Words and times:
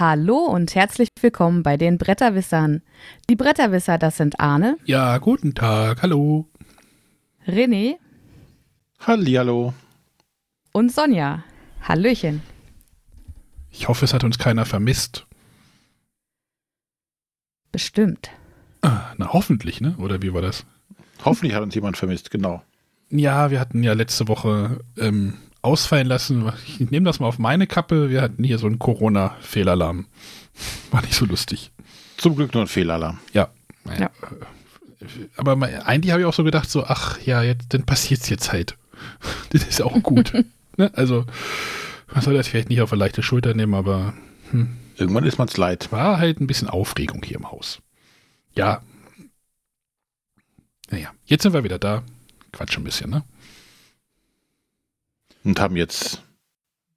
Hallo 0.00 0.46
und 0.46 0.74
herzlich 0.74 1.10
willkommen 1.20 1.62
bei 1.62 1.76
den 1.76 1.98
Bretterwissern. 1.98 2.80
Die 3.28 3.36
Bretterwisser, 3.36 3.98
das 3.98 4.16
sind 4.16 4.40
Arne. 4.40 4.78
Ja, 4.86 5.18
guten 5.18 5.54
Tag, 5.54 6.00
hallo. 6.00 6.48
René. 7.46 7.96
Hallihallo. 9.00 9.74
Und 10.72 10.90
Sonja. 10.90 11.44
Hallöchen. 11.86 12.40
Ich 13.70 13.88
hoffe, 13.88 14.06
es 14.06 14.14
hat 14.14 14.24
uns 14.24 14.38
keiner 14.38 14.64
vermisst. 14.64 15.26
Bestimmt. 17.70 18.30
Ah, 18.80 19.12
na, 19.18 19.34
hoffentlich, 19.34 19.82
ne? 19.82 19.96
Oder 19.98 20.22
wie 20.22 20.32
war 20.32 20.40
das? 20.40 20.64
Hoffentlich 21.26 21.54
hat 21.54 21.62
uns 21.62 21.74
jemand 21.74 21.98
vermisst, 21.98 22.30
genau. 22.30 22.62
Ja, 23.10 23.50
wir 23.50 23.60
hatten 23.60 23.82
ja 23.82 23.92
letzte 23.92 24.28
Woche 24.28 24.80
ähm, 24.96 25.36
ausfallen 25.62 26.06
lassen. 26.06 26.50
Ich 26.66 26.90
nehme 26.90 27.04
das 27.06 27.20
mal 27.20 27.26
auf 27.26 27.38
meine 27.38 27.66
Kappe. 27.66 28.10
Wir 28.10 28.22
hatten 28.22 28.44
hier 28.44 28.58
so 28.58 28.66
einen 28.66 28.78
Corona-Fehlalarm. 28.78 30.06
War 30.90 31.02
nicht 31.02 31.14
so 31.14 31.24
lustig. 31.24 31.70
Zum 32.16 32.36
Glück 32.36 32.54
nur 32.54 32.64
ein 32.64 32.68
Fehlalarm. 32.68 33.18
Ja. 33.32 33.48
Ja. 33.98 34.10
Aber 35.36 35.56
mal, 35.56 35.82
eigentlich 35.84 36.12
habe 36.12 36.20
ich 36.20 36.26
auch 36.26 36.34
so 36.34 36.44
gedacht, 36.44 36.70
so, 36.70 36.84
ach 36.84 37.18
ja, 37.22 37.42
jetzt, 37.42 37.72
dann 37.72 37.84
passiert 37.84 38.20
es 38.20 38.28
jetzt 38.28 38.52
halt. 38.52 38.76
Das 39.50 39.64
ist 39.64 39.80
auch 39.80 40.02
gut. 40.02 40.32
ne? 40.76 40.90
Also, 40.94 41.24
man 42.12 42.22
soll 42.22 42.34
das 42.34 42.48
vielleicht 42.48 42.68
nicht 42.68 42.82
auf 42.82 42.92
eine 42.92 43.00
leichte 43.00 43.22
Schulter 43.22 43.54
nehmen, 43.54 43.74
aber 43.74 44.12
hm, 44.50 44.76
Irgendwann 44.96 45.24
ist 45.24 45.38
man's 45.38 45.56
leid. 45.56 45.90
war 45.90 46.18
halt 46.18 46.40
ein 46.40 46.46
bisschen 46.46 46.68
Aufregung 46.68 47.22
hier 47.24 47.38
im 47.38 47.50
Haus. 47.50 47.80
Ja. 48.54 48.82
Naja, 50.90 51.10
jetzt 51.24 51.42
sind 51.44 51.54
wir 51.54 51.64
wieder 51.64 51.78
da. 51.78 52.02
Quatsch 52.52 52.76
ein 52.76 52.84
bisschen, 52.84 53.08
ne? 53.10 53.22
Und 55.44 55.60
haben 55.60 55.76
jetzt 55.76 56.22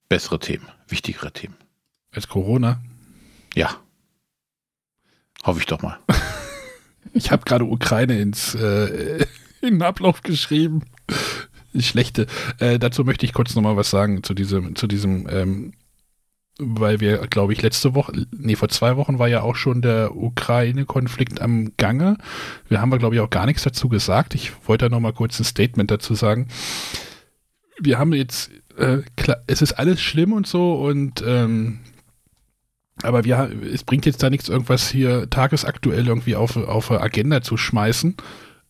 bessere 0.10 0.40
Themen, 0.40 0.68
wichtigere 0.88 1.32
Themen. 1.32 1.56
Als 2.12 2.28
Corona. 2.28 2.82
Ja. 3.56 3.78
Hoffe 5.44 5.60
ich 5.60 5.66
doch 5.66 5.82
mal. 5.82 6.00
Ich 7.16 7.32
habe 7.32 7.44
gerade 7.44 7.66
Ukraine 7.66 8.20
ins 8.20 8.56
äh, 8.56 9.26
in 9.62 9.76
den 9.76 9.82
Ablauf 9.82 10.22
geschrieben. 10.22 10.82
Schlechte. 11.78 12.28
Äh, 12.60 12.80
dazu 12.80 13.04
möchte 13.04 13.26
ich 13.26 13.34
kurz 13.34 13.56
nochmal 13.56 13.78
was 13.78 13.90
sagen 13.90 14.24
zu 14.24 14.34
diesem, 14.34 14.76
zu 14.76 14.88
diesem, 14.88 15.28
ähm, 15.30 15.74
weil 16.60 17.00
wir, 17.00 17.18
glaube 17.28 17.54
ich, 17.54 17.62
letzte 17.62 17.96
Woche, 17.96 18.28
nee, 18.32 18.56
vor 18.56 18.70
zwei 18.70 18.96
Wochen 18.96 19.18
war 19.18 19.28
ja 19.28 19.42
auch 19.42 19.56
schon 19.56 19.82
der 19.82 20.16
Ukraine-Konflikt 20.16 21.42
am 21.42 21.76
Gange. 21.78 22.18
Wir 22.68 22.80
haben, 22.80 22.98
glaube 22.98 23.16
ich, 23.16 23.22
auch 23.22 23.30
gar 23.30 23.46
nichts 23.46 23.64
dazu 23.64 23.90
gesagt. 23.90 24.36
Ich 24.36 24.52
wollte 24.68 24.86
da 24.86 24.90
nochmal 24.90 25.14
kurz 25.14 25.40
ein 25.40 25.46
Statement 25.46 25.90
dazu 25.90 26.14
sagen. 26.14 26.48
Wir 27.80 28.00
haben 28.00 28.14
jetzt, 28.14 28.52
äh, 28.78 29.00
klar, 29.16 29.38
es 29.48 29.62
ist 29.62 29.74
alles 29.74 30.02
schlimm 30.02 30.34
und 30.34 30.48
so 30.48 30.76
und 30.76 31.24
ähm, 31.26 31.80
aber 33.02 33.24
wir, 33.24 33.52
es 33.74 33.84
bringt 33.84 34.06
jetzt 34.06 34.22
da 34.22 34.30
nichts, 34.30 34.50
irgendwas 34.50 34.90
hier 34.90 35.30
tagesaktuell 35.30 36.08
irgendwie 36.08 36.36
auf, 36.36 36.56
auf 36.56 36.92
Agenda 36.92 37.42
zu 37.42 37.58
schmeißen, 37.58 38.16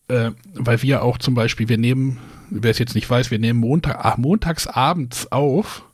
äh, 0.08 0.30
weil 0.54 0.82
wir 0.82 1.02
auch 1.02 1.18
zum 1.18 1.34
Beispiel, 1.34 1.68
wir 1.68 1.78
nehmen, 1.78 2.18
wer 2.50 2.70
es 2.70 2.78
jetzt 2.78 2.94
nicht 2.94 3.08
weiß, 3.08 3.30
wir 3.30 3.38
nehmen 3.38 3.60
Montag, 3.60 3.98
ach, 4.02 4.16
montags 4.16 4.66
abends 4.66 5.30
auf 5.30 5.84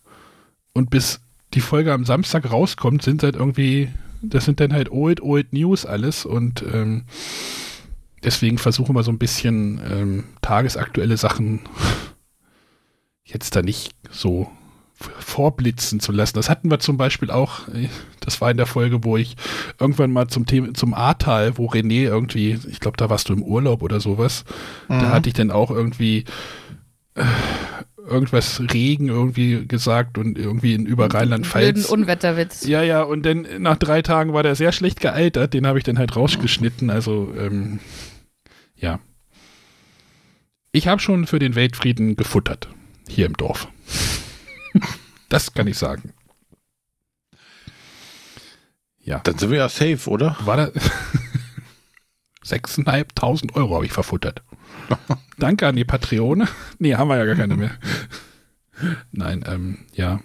und 0.73 0.91
bis 0.91 1.21
die 1.55 1.61
Folge 1.61 1.93
am 1.93 2.05
Samstag 2.05 2.51
rauskommt, 2.51 3.03
sind 3.03 3.23
halt 3.23 3.35
irgendwie, 3.35 3.89
das 4.23 4.45
sind 4.45 4.61
dann 4.61 4.73
halt 4.73 4.91
old, 4.93 5.21
old 5.21 5.53
News 5.53 5.85
alles 5.85 6.25
und 6.25 6.65
ähm, 6.73 7.05
deswegen 8.23 8.59
versuchen 8.59 8.95
wir 8.95 9.03
so 9.03 9.11
ein 9.11 9.19
bisschen 9.19 9.81
ähm, 9.91 10.25
tagesaktuelle 10.41 11.17
Sachen 11.17 11.61
jetzt 13.33 13.57
da 13.57 13.63
nicht 13.63 13.93
so 14.11 14.51
vorblitzen 15.19 15.99
zu 15.99 16.13
lassen. 16.13 16.35
Das 16.37 16.51
hatten 16.51 16.71
wir 16.71 16.79
zum 16.79 16.99
Beispiel 16.99 17.31
auch, 17.31 17.69
äh, 17.69 17.89
das 18.21 18.41
war 18.43 18.51
in 18.51 18.59
der 18.59 18.67
Folge, 18.67 19.03
wo 19.03 19.17
ich 19.17 19.35
irgendwann 19.79 20.13
mal 20.13 20.29
zum 20.29 20.45
Thema, 20.45 20.75
zum 20.75 20.93
Ahrtal, 20.93 21.57
wo 21.57 21.69
René 21.69 22.03
irgendwie, 22.05 22.59
ich 22.69 22.81
glaube, 22.81 22.99
da 22.99 23.09
warst 23.09 23.29
du 23.29 23.33
im 23.33 23.43
Urlaub 23.43 23.83
oder 23.83 23.99
sowas, 24.01 24.45
da 24.89 24.95
Mhm. 24.95 25.09
hatte 25.11 25.29
ich 25.31 25.35
dann 25.35 25.51
auch 25.51 25.71
irgendwie 25.71 26.25
äh, 27.15 27.25
irgendwas 28.07 28.61
Regen 28.73 29.09
irgendwie 29.09 29.67
gesagt 29.67 30.19
und 30.19 30.37
irgendwie 30.39 30.75
in 30.75 30.85
über 30.85 31.07
Rheinland-Pfalz. 31.13 31.87
Unwetterwitz. 31.87 32.67
Ja, 32.67 32.83
ja, 32.83 33.03
und 33.03 33.25
dann 33.25 33.47
nach 33.59 33.77
drei 33.79 34.03
Tagen 34.03 34.33
war 34.35 34.43
der 34.43 34.55
sehr 34.55 34.73
schlecht 34.73 35.01
gealtert, 35.01 35.55
den 35.55 35.67
habe 35.67 35.79
ich 35.79 35.85
dann 35.85 35.99
halt 35.99 36.15
rausgeschnitten, 36.15 36.91
also 36.91 37.33
ähm, 37.39 37.79
ja. 38.77 39.01
Ich 40.73 40.89
habe 40.89 41.01
schon 41.01 41.27
für 41.27 41.39
den 41.39 41.55
Weltfrieden 41.55 42.17
gefuttert, 42.17 42.69
hier 43.11 43.27
im 43.27 43.37
Dorf. 43.37 43.69
das 45.29 45.53
kann 45.53 45.67
ich 45.67 45.79
sagen. 45.79 46.13
Ja, 49.03 49.19
Dann 49.21 49.39
sind 49.39 49.51
wir 49.51 49.59
ja 49.59 49.69
safe, 49.69 50.09
oder? 50.09 50.37
war 50.45 50.57
da 50.57 50.65
6.500 52.45 53.55
Euro 53.55 53.75
habe 53.77 53.87
ich 53.87 53.93
verfuttert. 53.93 54.43
Danke 55.39 55.67
an 55.67 55.77
die 55.77 55.85
Patreone. 55.85 56.49
Nee, 56.79 56.95
haben 56.95 57.09
wir 57.09 57.17
ja 57.17 57.25
gar 57.25 57.37
keine 57.37 57.57
mehr. 57.57 57.73
Nein, 59.13 59.45
ähm, 59.47 59.79
ja. 59.95 60.21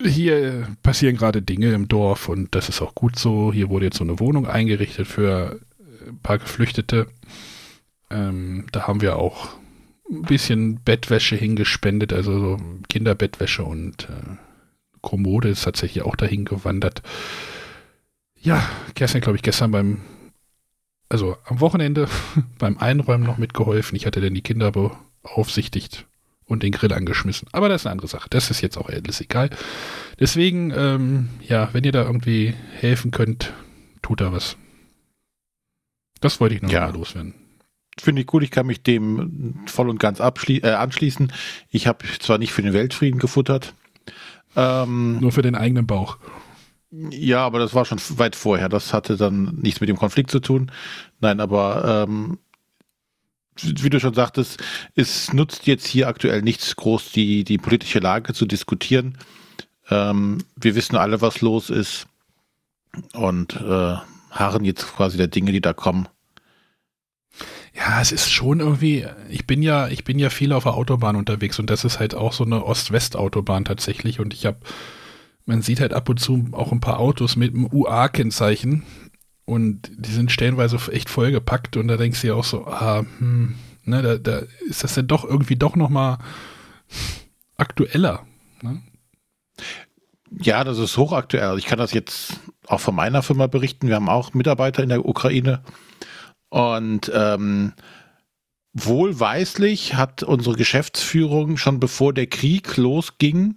Hier 0.00 0.66
passieren 0.82 1.16
gerade 1.16 1.42
Dinge 1.42 1.72
im 1.72 1.86
Dorf 1.88 2.28
und 2.28 2.54
das 2.54 2.68
ist 2.68 2.82
auch 2.82 2.94
gut 2.94 3.18
so. 3.18 3.52
Hier 3.52 3.68
wurde 3.68 3.86
jetzt 3.86 3.98
so 3.98 4.04
eine 4.04 4.18
Wohnung 4.18 4.46
eingerichtet 4.46 5.06
für 5.06 5.60
äh, 5.78 6.08
ein 6.08 6.18
paar 6.18 6.38
Geflüchtete. 6.38 7.06
Ähm, 8.10 8.66
da 8.72 8.86
haben 8.86 9.00
wir 9.00 9.16
auch 9.16 9.50
ein 10.12 10.22
bisschen 10.22 10.80
Bettwäsche 10.82 11.36
hingespendet, 11.36 12.12
also 12.12 12.38
so 12.38 12.56
Kinderbettwäsche 12.88 13.64
und 13.64 14.08
äh, 14.10 14.36
Kommode 15.00 15.48
ist 15.48 15.64
tatsächlich 15.64 16.04
auch 16.04 16.16
dahin 16.16 16.44
gewandert. 16.44 17.02
Ja, 18.40 18.68
Kerstin, 18.94 19.20
glaube 19.20 19.36
ich, 19.36 19.42
gestern 19.42 19.70
beim, 19.70 20.00
also 21.08 21.36
am 21.44 21.60
Wochenende 21.60 22.08
beim 22.58 22.78
Einräumen 22.78 23.24
noch 23.26 23.38
mitgeholfen. 23.38 23.96
Ich 23.96 24.06
hatte 24.06 24.20
dann 24.20 24.34
die 24.34 24.42
Kinder 24.42 24.70
beaufsichtigt 24.70 26.06
und 26.44 26.62
den 26.62 26.72
Grill 26.72 26.92
angeschmissen. 26.92 27.48
Aber 27.52 27.68
das 27.68 27.82
ist 27.82 27.86
eine 27.86 27.92
andere 27.92 28.08
Sache. 28.08 28.28
Das 28.30 28.50
ist 28.50 28.60
jetzt 28.60 28.76
auch 28.76 28.88
alles 28.88 29.20
egal. 29.20 29.50
Deswegen, 30.20 30.72
ähm, 30.76 31.30
ja, 31.40 31.70
wenn 31.72 31.84
ihr 31.84 31.92
da 31.92 32.02
irgendwie 32.04 32.54
helfen 32.78 33.10
könnt, 33.10 33.52
tut 34.02 34.20
da 34.20 34.32
was. 34.32 34.56
Das 36.20 36.40
wollte 36.40 36.54
ich 36.56 36.62
noch 36.62 36.70
Ja. 36.70 36.86
mal 36.86 36.92
loswerden. 36.94 37.34
Finde 37.98 38.22
ich 38.22 38.26
gut, 38.26 38.42
ich 38.42 38.50
kann 38.50 38.66
mich 38.66 38.82
dem 38.82 39.60
voll 39.66 39.88
und 39.88 40.00
ganz 40.00 40.18
äh, 40.20 40.70
anschließen. 40.70 41.32
Ich 41.70 41.86
habe 41.86 42.04
zwar 42.20 42.38
nicht 42.38 42.52
für 42.52 42.62
den 42.62 42.72
Weltfrieden 42.72 43.20
gefuttert, 43.20 43.74
ähm, 44.56 45.18
Nur 45.20 45.32
für 45.32 45.42
den 45.42 45.54
eigenen 45.54 45.86
Bauch. 45.86 46.18
ja, 46.90 47.44
aber 47.44 47.58
das 47.58 47.74
war 47.74 47.84
schon 47.84 48.00
weit 48.16 48.36
vorher. 48.36 48.68
Das 48.68 48.92
hatte 48.92 49.16
dann 49.16 49.56
nichts 49.60 49.80
mit 49.80 49.88
dem 49.88 49.96
Konflikt 49.96 50.30
zu 50.30 50.40
tun. 50.40 50.70
Nein, 51.20 51.40
aber 51.40 52.06
ähm, 52.08 52.38
wie 53.60 53.90
du 53.90 54.00
schon 54.00 54.14
sagtest, 54.14 54.62
es 54.94 55.32
nutzt 55.32 55.66
jetzt 55.66 55.86
hier 55.86 56.08
aktuell 56.08 56.42
nichts 56.42 56.74
groß, 56.76 57.12
die, 57.12 57.44
die 57.44 57.58
politische 57.58 57.98
Lage 57.98 58.32
zu 58.32 58.46
diskutieren. 58.46 59.18
Ähm, 59.90 60.38
wir 60.56 60.74
wissen 60.74 60.96
alle, 60.96 61.20
was 61.20 61.40
los 61.40 61.70
ist 61.70 62.06
und 63.12 63.56
äh, 63.56 63.96
harren 64.30 64.64
jetzt 64.64 64.86
quasi 64.94 65.18
der 65.18 65.28
Dinge, 65.28 65.52
die 65.52 65.60
da 65.60 65.72
kommen. 65.72 66.08
Ja, 67.74 68.00
es 68.00 68.12
ist 68.12 68.30
schon 68.30 68.60
irgendwie, 68.60 69.06
ich 69.30 69.46
bin 69.46 69.62
ja, 69.62 69.88
ich 69.88 70.04
bin 70.04 70.18
ja 70.18 70.28
viel 70.28 70.52
auf 70.52 70.64
der 70.64 70.74
Autobahn 70.74 71.16
unterwegs 71.16 71.58
und 71.58 71.70
das 71.70 71.84
ist 71.84 71.98
halt 71.98 72.14
auch 72.14 72.32
so 72.32 72.44
eine 72.44 72.64
Ost-West-Autobahn 72.64 73.64
tatsächlich 73.64 74.20
und 74.20 74.34
ich 74.34 74.44
habe, 74.44 74.58
man 75.46 75.62
sieht 75.62 75.80
halt 75.80 75.94
ab 75.94 76.08
und 76.08 76.20
zu 76.20 76.48
auch 76.52 76.70
ein 76.70 76.80
paar 76.80 77.00
Autos 77.00 77.36
mit 77.36 77.54
einem 77.54 77.66
UA-Kennzeichen 77.66 78.82
und 79.46 79.90
die 79.96 80.12
sind 80.12 80.30
stellenweise 80.30 80.78
echt 80.92 81.08
vollgepackt 81.08 81.76
und 81.78 81.88
da 81.88 81.96
denkst 81.96 82.20
du 82.20 82.26
ja 82.28 82.34
auch 82.34 82.44
so, 82.44 82.66
ah, 82.66 83.04
hm, 83.18 83.54
ne, 83.84 84.02
da, 84.02 84.16
da 84.18 84.42
ist 84.68 84.84
das 84.84 84.94
dann 84.94 85.08
doch 85.08 85.24
irgendwie 85.24 85.56
doch 85.56 85.74
nochmal 85.74 86.18
aktueller. 87.56 88.26
Ne? 88.60 88.82
Ja, 90.40 90.64
das 90.64 90.78
ist 90.78 90.96
hochaktuell. 90.96 91.58
Ich 91.58 91.66
kann 91.66 91.78
das 91.78 91.92
jetzt 91.92 92.40
auch 92.66 92.80
von 92.80 92.94
meiner 92.94 93.22
Firma 93.22 93.46
berichten. 93.46 93.88
Wir 93.88 93.96
haben 93.96 94.08
auch 94.08 94.34
Mitarbeiter 94.34 94.82
in 94.82 94.88
der 94.88 95.04
Ukraine. 95.04 95.62
Und 96.52 97.10
ähm, 97.14 97.72
wohlweislich 98.74 99.94
hat 99.94 100.22
unsere 100.22 100.54
Geschäftsführung 100.54 101.56
schon 101.56 101.80
bevor 101.80 102.12
der 102.12 102.26
Krieg 102.26 102.76
losging, 102.76 103.54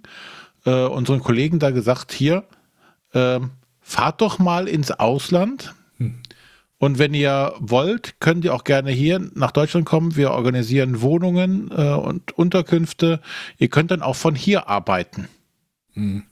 äh, 0.64 0.86
unseren 0.86 1.20
Kollegen 1.20 1.58
da 1.58 1.72
gesagt, 1.72 2.10
hier, 2.10 2.44
ähm, 3.12 3.50
fahrt 3.82 4.22
doch 4.22 4.38
mal 4.38 4.66
ins 4.66 4.92
Ausland. 4.92 5.74
Hm. 5.98 6.22
Und 6.78 6.98
wenn 6.98 7.12
ihr 7.12 7.52
wollt, 7.58 8.18
könnt 8.18 8.46
ihr 8.46 8.54
auch 8.54 8.64
gerne 8.64 8.92
hier 8.92 9.18
nach 9.34 9.50
Deutschland 9.50 9.84
kommen. 9.84 10.16
Wir 10.16 10.30
organisieren 10.30 11.02
Wohnungen 11.02 11.70
äh, 11.72 11.92
und 11.92 12.32
Unterkünfte. 12.32 13.20
Ihr 13.58 13.68
könnt 13.68 13.90
dann 13.90 14.00
auch 14.00 14.16
von 14.16 14.34
hier 14.34 14.70
arbeiten. 14.70 15.28
Hm. 15.92 16.22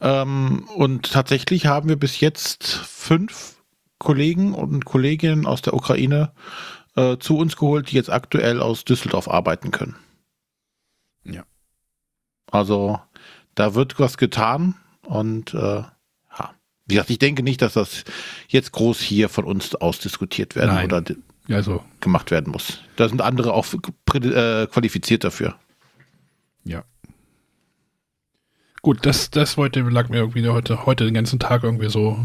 Ähm, 0.00 0.64
und 0.74 1.12
tatsächlich 1.12 1.66
haben 1.66 1.88
wir 1.88 1.96
bis 1.96 2.18
jetzt 2.18 2.64
fünf 2.64 3.61
Kollegen 4.02 4.52
und 4.52 4.84
Kolleginnen 4.84 5.46
aus 5.46 5.62
der 5.62 5.74
Ukraine 5.74 6.32
äh, 6.96 7.18
zu 7.18 7.38
uns 7.38 7.56
geholt, 7.56 7.90
die 7.90 7.96
jetzt 7.96 8.10
aktuell 8.10 8.60
aus 8.60 8.84
Düsseldorf 8.84 9.28
arbeiten 9.28 9.70
können. 9.70 9.94
Ja. 11.24 11.44
Also 12.50 12.98
da 13.54 13.74
wird 13.74 13.98
was 14.00 14.16
getan 14.16 14.74
Und 15.02 15.54
äh, 15.54 15.58
ja, 15.58 16.54
wie 16.86 16.94
gesagt, 16.94 17.10
ich 17.10 17.18
denke 17.18 17.42
nicht, 17.42 17.62
dass 17.62 17.74
das 17.74 18.04
jetzt 18.48 18.72
groß 18.72 19.00
hier 19.00 19.28
von 19.28 19.44
uns 19.44 19.74
ausdiskutiert 19.74 20.56
werden 20.56 20.74
Nein. 20.74 20.86
oder 20.86 21.04
Also, 21.48 21.84
gemacht 22.00 22.30
werden 22.30 22.50
muss. 22.52 22.80
Da 22.96 23.08
sind 23.08 23.20
andere 23.20 23.52
auch 23.52 23.66
äh, 23.74 24.66
qualifiziert 24.66 25.24
dafür. 25.24 25.56
ja. 26.64 26.84
Gut, 28.80 29.06
das, 29.06 29.30
das 29.30 29.56
heute 29.56 29.78
lag 29.80 30.08
mir 30.08 30.16
irgendwie 30.16 30.48
heute, 30.48 30.86
heute 30.86 31.04
den 31.04 31.14
ganzen 31.14 31.38
Tag 31.38 31.62
irgendwie 31.62 31.88
so 31.88 32.18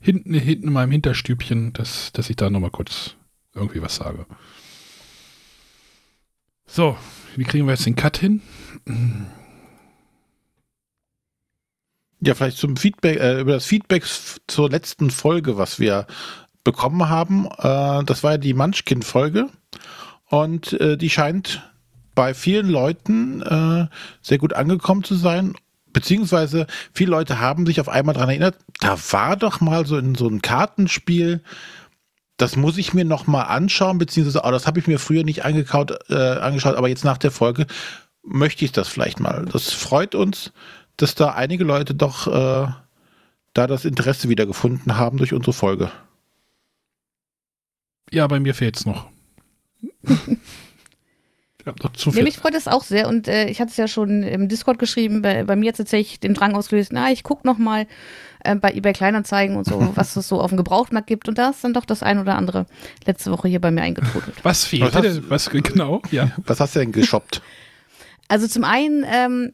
hinten, 0.00 0.34
hinten 0.34 0.68
in 0.68 0.72
meinem 0.72 0.92
Hinterstübchen, 0.92 1.72
dass, 1.72 2.12
dass 2.12 2.30
ich 2.30 2.36
da 2.36 2.50
nochmal 2.50 2.70
kurz 2.70 3.16
irgendwie 3.54 3.82
was 3.82 3.96
sage. 3.96 4.26
So, 6.66 6.96
wie 7.36 7.44
kriegen 7.44 7.66
wir 7.66 7.72
jetzt 7.72 7.86
den 7.86 7.96
Cut 7.96 8.18
hin? 8.18 8.42
Ja, 12.20 12.34
vielleicht 12.34 12.58
zum 12.58 12.76
Feedback, 12.76 13.18
äh, 13.20 13.40
über 13.40 13.52
das 13.52 13.66
Feedback 13.66 14.04
zur 14.46 14.70
letzten 14.70 15.10
Folge, 15.10 15.56
was 15.56 15.78
wir 15.78 16.06
bekommen 16.64 17.08
haben. 17.08 17.46
Äh, 17.58 18.04
das 18.04 18.22
war 18.22 18.32
ja 18.32 18.38
die 18.38 18.54
Munchkin-Folge. 18.54 19.48
Und 20.26 20.74
äh, 20.74 20.98
die 20.98 21.10
scheint 21.10 21.62
bei 22.14 22.34
vielen 22.34 22.68
Leuten 22.68 23.42
äh, 23.42 23.86
sehr 24.20 24.38
gut 24.38 24.52
angekommen 24.52 25.04
zu 25.04 25.14
sein. 25.14 25.54
Beziehungsweise 25.92 26.66
viele 26.92 27.10
Leute 27.10 27.40
haben 27.40 27.66
sich 27.66 27.80
auf 27.80 27.88
einmal 27.88 28.14
daran 28.14 28.28
erinnert, 28.28 28.56
da 28.80 28.96
war 29.10 29.36
doch 29.36 29.60
mal 29.60 29.86
so 29.86 29.96
in 29.96 30.14
so 30.14 30.28
ein 30.28 30.42
Kartenspiel, 30.42 31.42
das 32.36 32.56
muss 32.56 32.78
ich 32.78 32.94
mir 32.94 33.04
noch 33.04 33.26
mal 33.26 33.42
anschauen, 33.42 33.98
beziehungsweise 33.98 34.42
oh, 34.44 34.50
das 34.50 34.66
habe 34.66 34.78
ich 34.78 34.86
mir 34.86 34.98
früher 34.98 35.24
nicht 35.24 35.44
angekaut, 35.44 35.92
äh, 36.08 36.14
angeschaut, 36.14 36.76
aber 36.76 36.88
jetzt 36.88 37.04
nach 37.04 37.18
der 37.18 37.32
Folge 37.32 37.66
möchte 38.22 38.64
ich 38.64 38.72
das 38.72 38.88
vielleicht 38.88 39.18
mal. 39.20 39.46
Das 39.46 39.72
freut 39.72 40.14
uns, 40.14 40.52
dass 40.96 41.14
da 41.14 41.30
einige 41.30 41.64
Leute 41.64 41.94
doch 41.94 42.26
äh, 42.26 42.68
da 43.54 43.66
das 43.66 43.84
Interesse 43.84 44.28
wieder 44.28 44.46
gefunden 44.46 44.96
haben 44.96 45.18
durch 45.18 45.32
unsere 45.32 45.52
Folge. 45.52 45.90
Ja, 48.10 48.26
bei 48.26 48.40
mir 48.40 48.54
fehlt's 48.54 48.86
noch. 48.86 49.08
noch 51.82 51.92
zu 51.92 52.10
Ja, 52.10 52.14
viel. 52.16 52.24
mich 52.24 52.36
freut 52.36 52.54
das 52.54 52.68
auch 52.68 52.82
sehr 52.84 53.08
und 53.08 53.28
äh, 53.28 53.48
ich 53.48 53.60
hatte 53.60 53.70
es 53.70 53.76
ja 53.76 53.88
schon 53.88 54.22
im 54.22 54.48
Discord 54.48 54.78
geschrieben, 54.78 55.22
bei, 55.22 55.44
bei 55.44 55.56
mir 55.56 55.68
hat 55.70 55.76
tatsächlich 55.76 56.20
den 56.20 56.34
Drang 56.34 56.54
ausgelöst, 56.54 56.90
na, 56.92 57.10
ich 57.10 57.22
gucke 57.22 57.46
noch 57.46 57.58
mal 57.58 57.86
äh, 58.44 58.54
bei 58.54 58.72
eBay 58.72 58.92
Kleinanzeigen 58.92 59.56
und 59.56 59.64
so, 59.64 59.92
was 59.96 60.16
es 60.16 60.28
so 60.28 60.40
auf 60.40 60.50
dem 60.50 60.56
Gebrauchtmarkt 60.56 61.06
gibt 61.06 61.28
und 61.28 61.38
da 61.38 61.50
ist 61.50 61.62
dann 61.64 61.72
doch 61.74 61.84
das 61.84 62.02
ein 62.02 62.18
oder 62.18 62.36
andere 62.36 62.66
letzte 63.06 63.30
Woche 63.30 63.48
hier 63.48 63.60
bei 63.60 63.70
mir 63.70 63.82
eingetrudelt. 63.82 64.36
Was 64.42 64.64
fehlt 64.64 64.94
Was 64.94 65.04
hast-? 65.04 65.30
Was 65.30 65.50
genau? 65.50 66.02
Ja. 66.10 66.30
Was 66.46 66.60
hast 66.60 66.74
du 66.76 66.80
denn 66.80 66.92
geshoppt? 66.92 67.42
Also 68.28 68.46
zum 68.46 68.64
einen 68.64 69.06
ähm, 69.10 69.52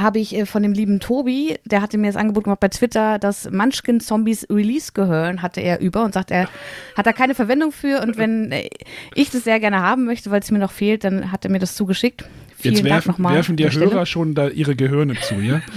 habe 0.00 0.18
ich 0.18 0.34
äh, 0.34 0.46
von 0.46 0.62
dem 0.62 0.72
lieben 0.72 1.00
Tobi, 1.00 1.58
der 1.64 1.82
hatte 1.82 1.98
mir 1.98 2.06
das 2.08 2.16
Angebot 2.16 2.44
gemacht 2.44 2.60
bei 2.60 2.68
Twitter, 2.68 3.18
dass 3.18 3.50
Munchkin 3.50 4.00
Zombies 4.00 4.46
Release 4.50 4.92
gehören, 4.92 5.42
hatte 5.42 5.60
er 5.60 5.80
über 5.80 6.04
und 6.04 6.14
sagt, 6.14 6.30
er 6.30 6.48
hat 6.96 7.06
da 7.06 7.12
keine 7.12 7.34
Verwendung 7.34 7.72
für 7.72 8.02
und 8.02 8.16
wenn 8.16 8.52
äh, 8.52 8.68
ich 9.14 9.30
das 9.30 9.44
sehr 9.44 9.60
gerne 9.60 9.80
haben 9.80 10.04
möchte, 10.04 10.30
weil 10.30 10.40
es 10.40 10.50
mir 10.50 10.58
noch 10.58 10.72
fehlt, 10.72 11.04
dann 11.04 11.32
hat 11.32 11.44
er 11.44 11.50
mir 11.50 11.58
das 11.58 11.74
zugeschickt. 11.76 12.24
Vielen 12.56 12.74
Jetzt 12.74 12.84
Dank 12.84 12.92
werfen, 12.92 13.10
nochmal. 13.12 13.34
werfen 13.34 13.56
die. 13.56 13.70
Hörer 13.70 14.04
schon 14.04 14.34
da 14.34 14.48
ihre 14.48 14.76
Gehirne 14.76 15.14
zu, 15.20 15.36
ja? 15.36 15.60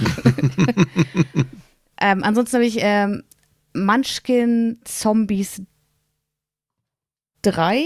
Ähm, 2.03 2.21
ansonsten 2.21 2.57
habe 2.57 2.65
ich 2.65 2.77
ähm, 2.79 3.23
Munchkin 3.73 4.79
Zombies 4.83 5.61
3. 7.43 7.85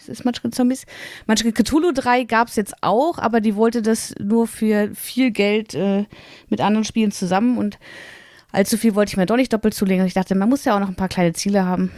Ist 0.00 0.08
es 0.08 0.24
Munchkin 0.24 0.50
Zombies? 0.50 0.86
Munchkin 1.26 1.52
Cthulhu 1.52 1.92
3 1.92 2.24
gab 2.24 2.48
es 2.48 2.56
jetzt 2.56 2.74
auch, 2.80 3.18
aber 3.18 3.42
die 3.42 3.54
wollte 3.54 3.82
das 3.82 4.14
nur 4.18 4.46
für 4.46 4.90
viel 4.94 5.30
Geld 5.30 5.74
äh, 5.74 6.06
mit 6.48 6.62
anderen 6.62 6.84
Spielen 6.84 7.12
zusammen 7.12 7.58
und 7.58 7.78
allzu 8.50 8.78
viel 8.78 8.94
wollte 8.94 9.10
ich 9.10 9.16
mir 9.18 9.26
doch 9.26 9.36
nicht 9.36 9.52
doppelt 9.52 9.74
zulegen. 9.74 10.06
Ich 10.06 10.14
dachte, 10.14 10.34
man 10.34 10.48
muss 10.48 10.64
ja 10.64 10.74
auch 10.74 10.80
noch 10.80 10.88
ein 10.88 10.94
paar 10.94 11.08
kleine 11.08 11.34
Ziele 11.34 11.66
haben. 11.66 11.90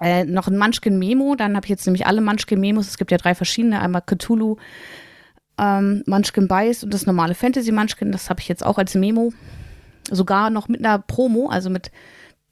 Äh, 0.00 0.24
noch 0.24 0.46
ein 0.46 0.58
Munchkin 0.58 0.98
Memo, 0.98 1.34
dann 1.34 1.56
habe 1.56 1.66
ich 1.66 1.70
jetzt 1.70 1.86
nämlich 1.86 2.06
alle 2.06 2.20
Munchkin 2.20 2.60
Memos. 2.60 2.86
Es 2.86 2.98
gibt 2.98 3.10
ja 3.10 3.18
drei 3.18 3.34
verschiedene: 3.34 3.80
einmal 3.80 4.02
Cthulhu, 4.02 4.56
ähm, 5.58 6.04
Munchkin 6.06 6.46
Bias 6.46 6.84
und 6.84 6.94
das 6.94 7.04
normale 7.04 7.34
Fantasy 7.34 7.72
Munchkin. 7.72 8.12
Das 8.12 8.30
habe 8.30 8.40
ich 8.40 8.46
jetzt 8.46 8.64
auch 8.64 8.78
als 8.78 8.94
Memo 8.94 9.32
sogar 10.08 10.50
noch 10.50 10.68
mit 10.68 10.84
einer 10.84 11.00
Promo, 11.00 11.48
also 11.48 11.68
mit 11.68 11.90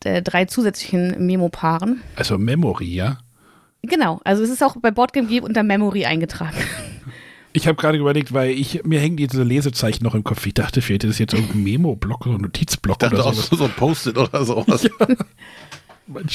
äh, 0.04 0.22
drei 0.22 0.44
zusätzlichen 0.46 1.24
Memo-Paaren. 1.24 2.02
Also 2.16 2.36
Memory, 2.36 2.94
ja? 2.94 3.18
Genau, 3.86 4.20
also 4.24 4.42
es 4.42 4.50
ist 4.50 4.62
auch 4.62 4.76
bei 4.76 4.90
Boardgame 4.90 5.28
Geek 5.28 5.42
unter 5.42 5.62
Memory 5.62 6.04
eingetragen. 6.04 6.56
Ich 7.52 7.68
habe 7.68 7.76
gerade 7.76 7.98
überlegt, 7.98 8.32
weil 8.32 8.50
ich 8.50 8.82
mir 8.84 8.98
hängen 8.98 9.16
diese 9.16 9.44
Lesezeichen 9.44 10.02
noch 10.02 10.14
im 10.14 10.24
Kopf. 10.24 10.44
Ich 10.44 10.54
dachte, 10.54 10.82
vielleicht 10.82 11.04
ist 11.04 11.10
es 11.10 11.18
jetzt 11.18 11.34
irgendein 11.34 11.62
Memo-Block 11.62 12.26
oder 12.26 12.38
Notizblock 12.38 12.96
Ich 12.96 12.98
dachte 12.98 13.14
oder 13.22 13.32
so, 13.32 13.54
so 13.54 13.64
ein 13.64 13.70
Post-it 13.70 14.16
oder 14.16 14.44
sowas. 14.44 14.88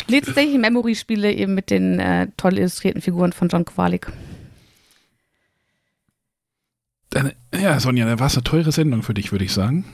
Nee, 0.08 0.22
tatsächlich 0.22 0.58
Memory-Spiele 0.58 1.32
eben 1.32 1.54
mit 1.54 1.70
den 1.70 2.00
äh, 2.00 2.28
toll 2.38 2.58
illustrierten 2.58 3.04
Figuren 3.04 3.34
von 3.34 3.50
John 3.50 3.66
Kowalik. 3.66 4.12
Dann, 7.12 7.34
ja, 7.54 7.80
Sonja, 7.80 8.08
dann 8.08 8.20
war 8.20 8.28
es 8.28 8.36
eine 8.36 8.44
teure 8.44 8.72
Sendung 8.72 9.04
für 9.04 9.14
dich, 9.14 9.32
würde 9.32 9.46
ich 9.46 9.54
sagen. 9.54 9.86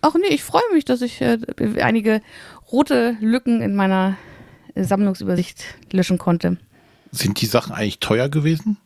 Ach 0.00 0.14
nee, 0.14 0.34
ich 0.34 0.42
freue 0.42 0.62
mich, 0.72 0.84
dass 0.84 1.02
ich 1.02 1.20
äh, 1.20 1.38
einige 1.82 2.22
rote 2.70 3.16
Lücken 3.20 3.60
in 3.60 3.74
meiner 3.74 4.16
Sammlungsübersicht 4.84 5.64
löschen 5.92 6.18
konnte. 6.18 6.56
Sind 7.12 7.40
die 7.40 7.46
Sachen 7.46 7.72
eigentlich 7.72 8.00
teuer 8.00 8.28
gewesen? 8.28 8.76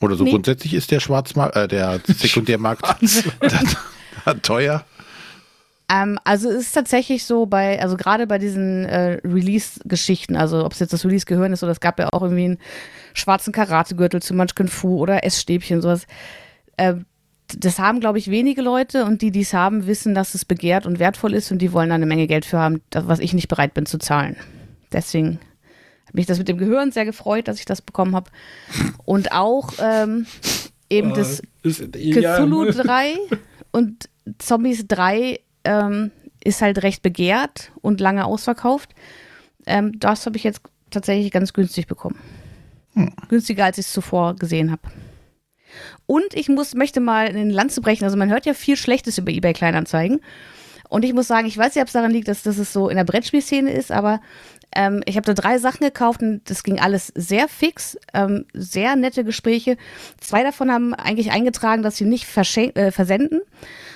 Oder 0.00 0.16
so 0.16 0.24
Nee. 0.24 0.30
grundsätzlich 0.30 0.74
ist 0.74 0.90
der 0.90 1.00
Schwarzmarkt, 1.00 1.56
äh, 1.56 1.68
der 1.68 2.00
Sekundärmarkt 2.06 2.84
teuer? 4.42 4.84
Ähm, 5.88 6.18
also 6.24 6.48
es 6.50 6.66
ist 6.66 6.72
tatsächlich 6.72 7.24
so 7.24 7.46
bei, 7.46 7.80
also 7.80 7.96
gerade 7.96 8.26
bei 8.26 8.38
diesen 8.38 8.84
äh, 8.86 9.20
Release-Geschichten, 9.24 10.36
also 10.36 10.64
ob 10.64 10.72
es 10.72 10.80
jetzt 10.80 10.92
das 10.92 11.04
Release-Gehirn 11.04 11.52
ist 11.52 11.62
oder 11.62 11.72
es 11.72 11.80
gab 11.80 11.98
ja 11.98 12.08
auch 12.12 12.22
irgendwie 12.22 12.44
einen 12.44 12.58
schwarzen 13.14 13.52
Karategürtel 13.52 14.20
zu 14.20 14.34
Munchkin 14.34 14.68
Fu 14.68 14.98
oder 14.98 15.24
Essstäbchen, 15.24 15.80
sowas. 15.80 16.06
Äh, 16.76 16.94
das 17.56 17.78
haben, 17.78 18.00
glaube 18.00 18.18
ich, 18.18 18.28
wenige 18.30 18.60
Leute 18.60 19.04
und 19.04 19.22
die, 19.22 19.30
die 19.30 19.42
es 19.42 19.54
haben, 19.54 19.86
wissen, 19.86 20.14
dass 20.14 20.34
es 20.34 20.44
begehrt 20.44 20.84
und 20.84 20.98
wertvoll 20.98 21.32
ist 21.32 21.52
und 21.52 21.58
die 21.58 21.72
wollen 21.72 21.90
da 21.90 21.94
eine 21.94 22.06
Menge 22.06 22.26
Geld 22.26 22.44
für 22.44 22.58
haben, 22.58 22.82
was 22.92 23.20
ich 23.20 23.32
nicht 23.34 23.46
bereit 23.46 23.72
bin 23.72 23.86
zu 23.86 23.98
zahlen. 23.98 24.36
Deswegen 24.92 25.40
hat 26.06 26.14
mich 26.14 26.26
das 26.26 26.38
mit 26.38 26.48
dem 26.48 26.58
Gehirn 26.58 26.92
sehr 26.92 27.04
gefreut, 27.04 27.48
dass 27.48 27.58
ich 27.58 27.64
das 27.64 27.82
bekommen 27.82 28.14
habe. 28.14 28.30
Und 29.04 29.32
auch 29.32 29.70
ähm, 29.80 30.26
eben 30.88 31.14
das 31.14 31.42
Cthulhu 31.62 32.70
3 32.70 33.16
und 33.72 34.08
Zombies 34.38 34.86
3 34.86 35.40
ähm, 35.64 36.10
ist 36.44 36.62
halt 36.62 36.82
recht 36.82 37.02
begehrt 37.02 37.72
und 37.80 38.00
lange 38.00 38.24
ausverkauft. 38.24 38.94
Ähm, 39.66 39.98
das 39.98 40.26
habe 40.26 40.36
ich 40.36 40.44
jetzt 40.44 40.60
tatsächlich 40.90 41.32
ganz 41.32 41.52
günstig 41.52 41.86
bekommen. 41.86 42.18
Günstiger, 43.28 43.66
als 43.66 43.78
ich 43.78 43.86
es 43.86 43.92
zuvor 43.92 44.36
gesehen 44.36 44.70
habe. 44.70 44.82
Und 46.06 46.34
ich 46.34 46.48
muss, 46.48 46.74
möchte 46.74 47.00
mal 47.00 47.28
in 47.28 47.36
den 47.36 47.50
Lanze 47.50 47.80
brechen. 47.80 48.04
Also 48.04 48.16
man 48.16 48.30
hört 48.30 48.46
ja 48.46 48.54
viel 48.54 48.76
Schlechtes 48.76 49.18
über 49.18 49.30
eBay 49.30 49.52
Kleinanzeigen. 49.52 50.20
Und 50.88 51.04
ich 51.04 51.12
muss 51.12 51.26
sagen, 51.26 51.46
ich 51.46 51.58
weiß 51.58 51.74
nicht, 51.74 51.82
ob 51.82 51.88
es 51.88 51.92
daran 51.92 52.12
liegt, 52.12 52.28
dass, 52.28 52.42
dass 52.42 52.58
es 52.58 52.72
so 52.72 52.88
in 52.88 52.96
der 52.96 53.04
Brettspielszene 53.04 53.70
ist, 53.72 53.90
aber 53.90 54.20
ähm, 54.76 55.02
ich 55.06 55.16
habe 55.16 55.24
da 55.24 55.34
drei 55.34 55.58
Sachen 55.58 55.84
gekauft 55.84 56.22
und 56.22 56.42
das 56.44 56.62
ging 56.62 56.78
alles 56.78 57.12
sehr 57.14 57.48
fix, 57.48 57.98
ähm, 58.14 58.44
sehr 58.52 58.94
nette 58.94 59.24
Gespräche. 59.24 59.76
Zwei 60.20 60.42
davon 60.42 60.70
haben 60.70 60.94
eigentlich 60.94 61.30
eingetragen, 61.30 61.82
dass 61.82 61.96
sie 61.96 62.04
nicht 62.04 62.26
äh, 62.36 62.90
versenden. 62.90 63.40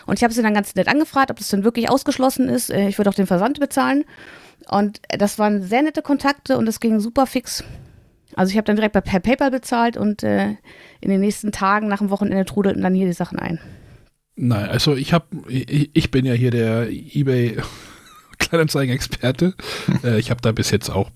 Und 0.06 0.18
ich 0.18 0.24
habe 0.24 0.32
sie 0.32 0.42
dann 0.42 0.54
ganz 0.54 0.74
nett 0.74 0.88
angefragt, 0.88 1.30
ob 1.30 1.38
das 1.38 1.48
denn 1.48 1.64
wirklich 1.64 1.90
ausgeschlossen 1.90 2.48
ist. 2.48 2.70
Äh, 2.70 2.88
ich 2.88 2.98
würde 2.98 3.10
auch 3.10 3.14
den 3.14 3.26
Versand 3.26 3.60
bezahlen. 3.60 4.04
Und 4.68 5.00
äh, 5.08 5.18
das 5.18 5.38
waren 5.38 5.62
sehr 5.62 5.82
nette 5.82 6.02
Kontakte 6.02 6.56
und 6.56 6.66
es 6.66 6.80
ging 6.80 6.98
super 6.98 7.26
fix. 7.26 7.62
Also 8.34 8.50
ich 8.50 8.56
habe 8.56 8.66
dann 8.66 8.76
direkt 8.76 8.92
per 8.92 9.20
PayPal 9.20 9.50
bezahlt 9.50 9.96
und 9.96 10.22
äh, 10.22 10.56
in 11.00 11.10
den 11.10 11.20
nächsten 11.20 11.52
Tagen 11.52 11.88
nach 11.88 11.98
dem 11.98 12.10
Wochenende 12.10 12.44
trudelten 12.44 12.82
dann 12.82 12.94
hier 12.94 13.06
die 13.06 13.12
Sachen 13.12 13.38
ein. 13.38 13.58
Nein, 14.36 14.70
also 14.70 14.94
ich 14.94 15.12
habe, 15.12 15.26
ich, 15.48 15.90
ich 15.92 16.10
bin 16.10 16.24
ja 16.24 16.32
hier 16.32 16.50
der 16.50 16.88
eBay 16.88 17.58
Kleinanzeigen-Experte. 18.40 19.54
äh, 20.02 20.18
ich 20.18 20.30
habe 20.30 20.40
da 20.40 20.52
bis 20.52 20.70
jetzt 20.70 20.90
auch, 20.90 21.10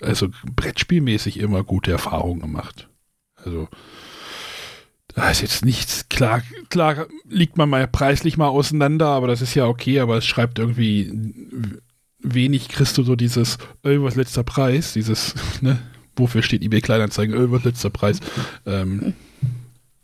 also 0.00 0.28
Brettspielmäßig 0.54 1.38
immer 1.38 1.64
gute 1.64 1.92
Erfahrungen 1.92 2.40
gemacht. 2.40 2.88
Also 3.36 3.68
da 5.14 5.30
ist 5.30 5.42
jetzt 5.42 5.64
nichts, 5.64 6.08
klar, 6.08 6.42
klar 6.70 7.06
liegt 7.28 7.56
man 7.56 7.68
mal 7.68 7.86
preislich 7.88 8.36
mal 8.36 8.48
auseinander, 8.48 9.08
aber 9.08 9.26
das 9.26 9.42
ist 9.42 9.54
ja 9.54 9.66
okay, 9.66 10.00
aber 10.00 10.16
es 10.16 10.26
schreibt 10.26 10.58
irgendwie 10.58 11.12
wenig 12.20 12.68
kriegst 12.68 12.98
du 12.98 13.02
so 13.02 13.16
dieses, 13.16 13.58
äh, 13.84 13.96
was 13.98 14.16
letzter 14.16 14.42
Preis, 14.42 14.92
dieses, 14.92 15.34
ne, 15.60 15.78
wofür 16.16 16.42
steht 16.42 16.62
eBay 16.62 16.80
Kleinanzeigen, 16.80 17.34
äh, 17.34 17.50
was 17.50 17.64
letzter 17.64 17.90
Preis. 17.90 18.20
Ähm, 18.66 19.14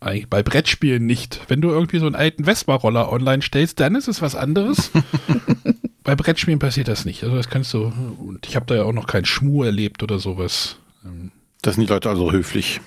eigentlich 0.00 0.28
bei 0.28 0.42
Brettspielen 0.42 1.06
nicht. 1.06 1.40
Wenn 1.48 1.60
du 1.60 1.70
irgendwie 1.70 1.98
so 1.98 2.06
einen 2.06 2.14
alten 2.14 2.44
Vespa-Roller 2.44 3.10
online 3.10 3.42
stellst, 3.42 3.80
dann 3.80 3.94
ist 3.94 4.08
es 4.08 4.20
was 4.20 4.34
anderes. 4.34 4.90
bei 6.04 6.14
Brettspielen 6.14 6.58
passiert 6.58 6.88
das 6.88 7.04
nicht. 7.04 7.24
Also 7.24 7.36
das 7.36 7.48
kannst 7.48 7.72
du, 7.74 7.92
und 8.18 8.46
ich 8.46 8.56
habe 8.56 8.66
da 8.66 8.76
ja 8.76 8.82
auch 8.84 8.92
noch 8.92 9.06
keinen 9.06 9.24
Schmuh 9.24 9.64
erlebt 9.64 10.02
oder 10.02 10.18
sowas. 10.18 10.76
Ähm, 11.04 11.32
Das 11.62 11.74
sind 11.74 11.88
die 11.88 11.92
Leute 11.92 12.10
also 12.10 12.30
höflich. 12.30 12.80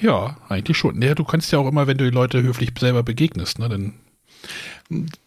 Ja, 0.00 0.38
eigentlich 0.48 0.78
schon. 0.78 1.00
Ja, 1.02 1.14
du 1.14 1.24
kannst 1.24 1.52
ja 1.52 1.58
auch 1.58 1.68
immer, 1.68 1.86
wenn 1.86 1.98
du 1.98 2.04
die 2.04 2.14
Leute 2.14 2.42
höflich 2.42 2.70
selber 2.78 3.02
begegnest, 3.02 3.58
ne, 3.58 3.68
dann. 3.68 3.94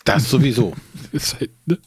Das 0.05 0.29
sowieso. 0.29 0.73
ist 1.11 1.39
halt, 1.39 1.51
ne? 1.65 1.77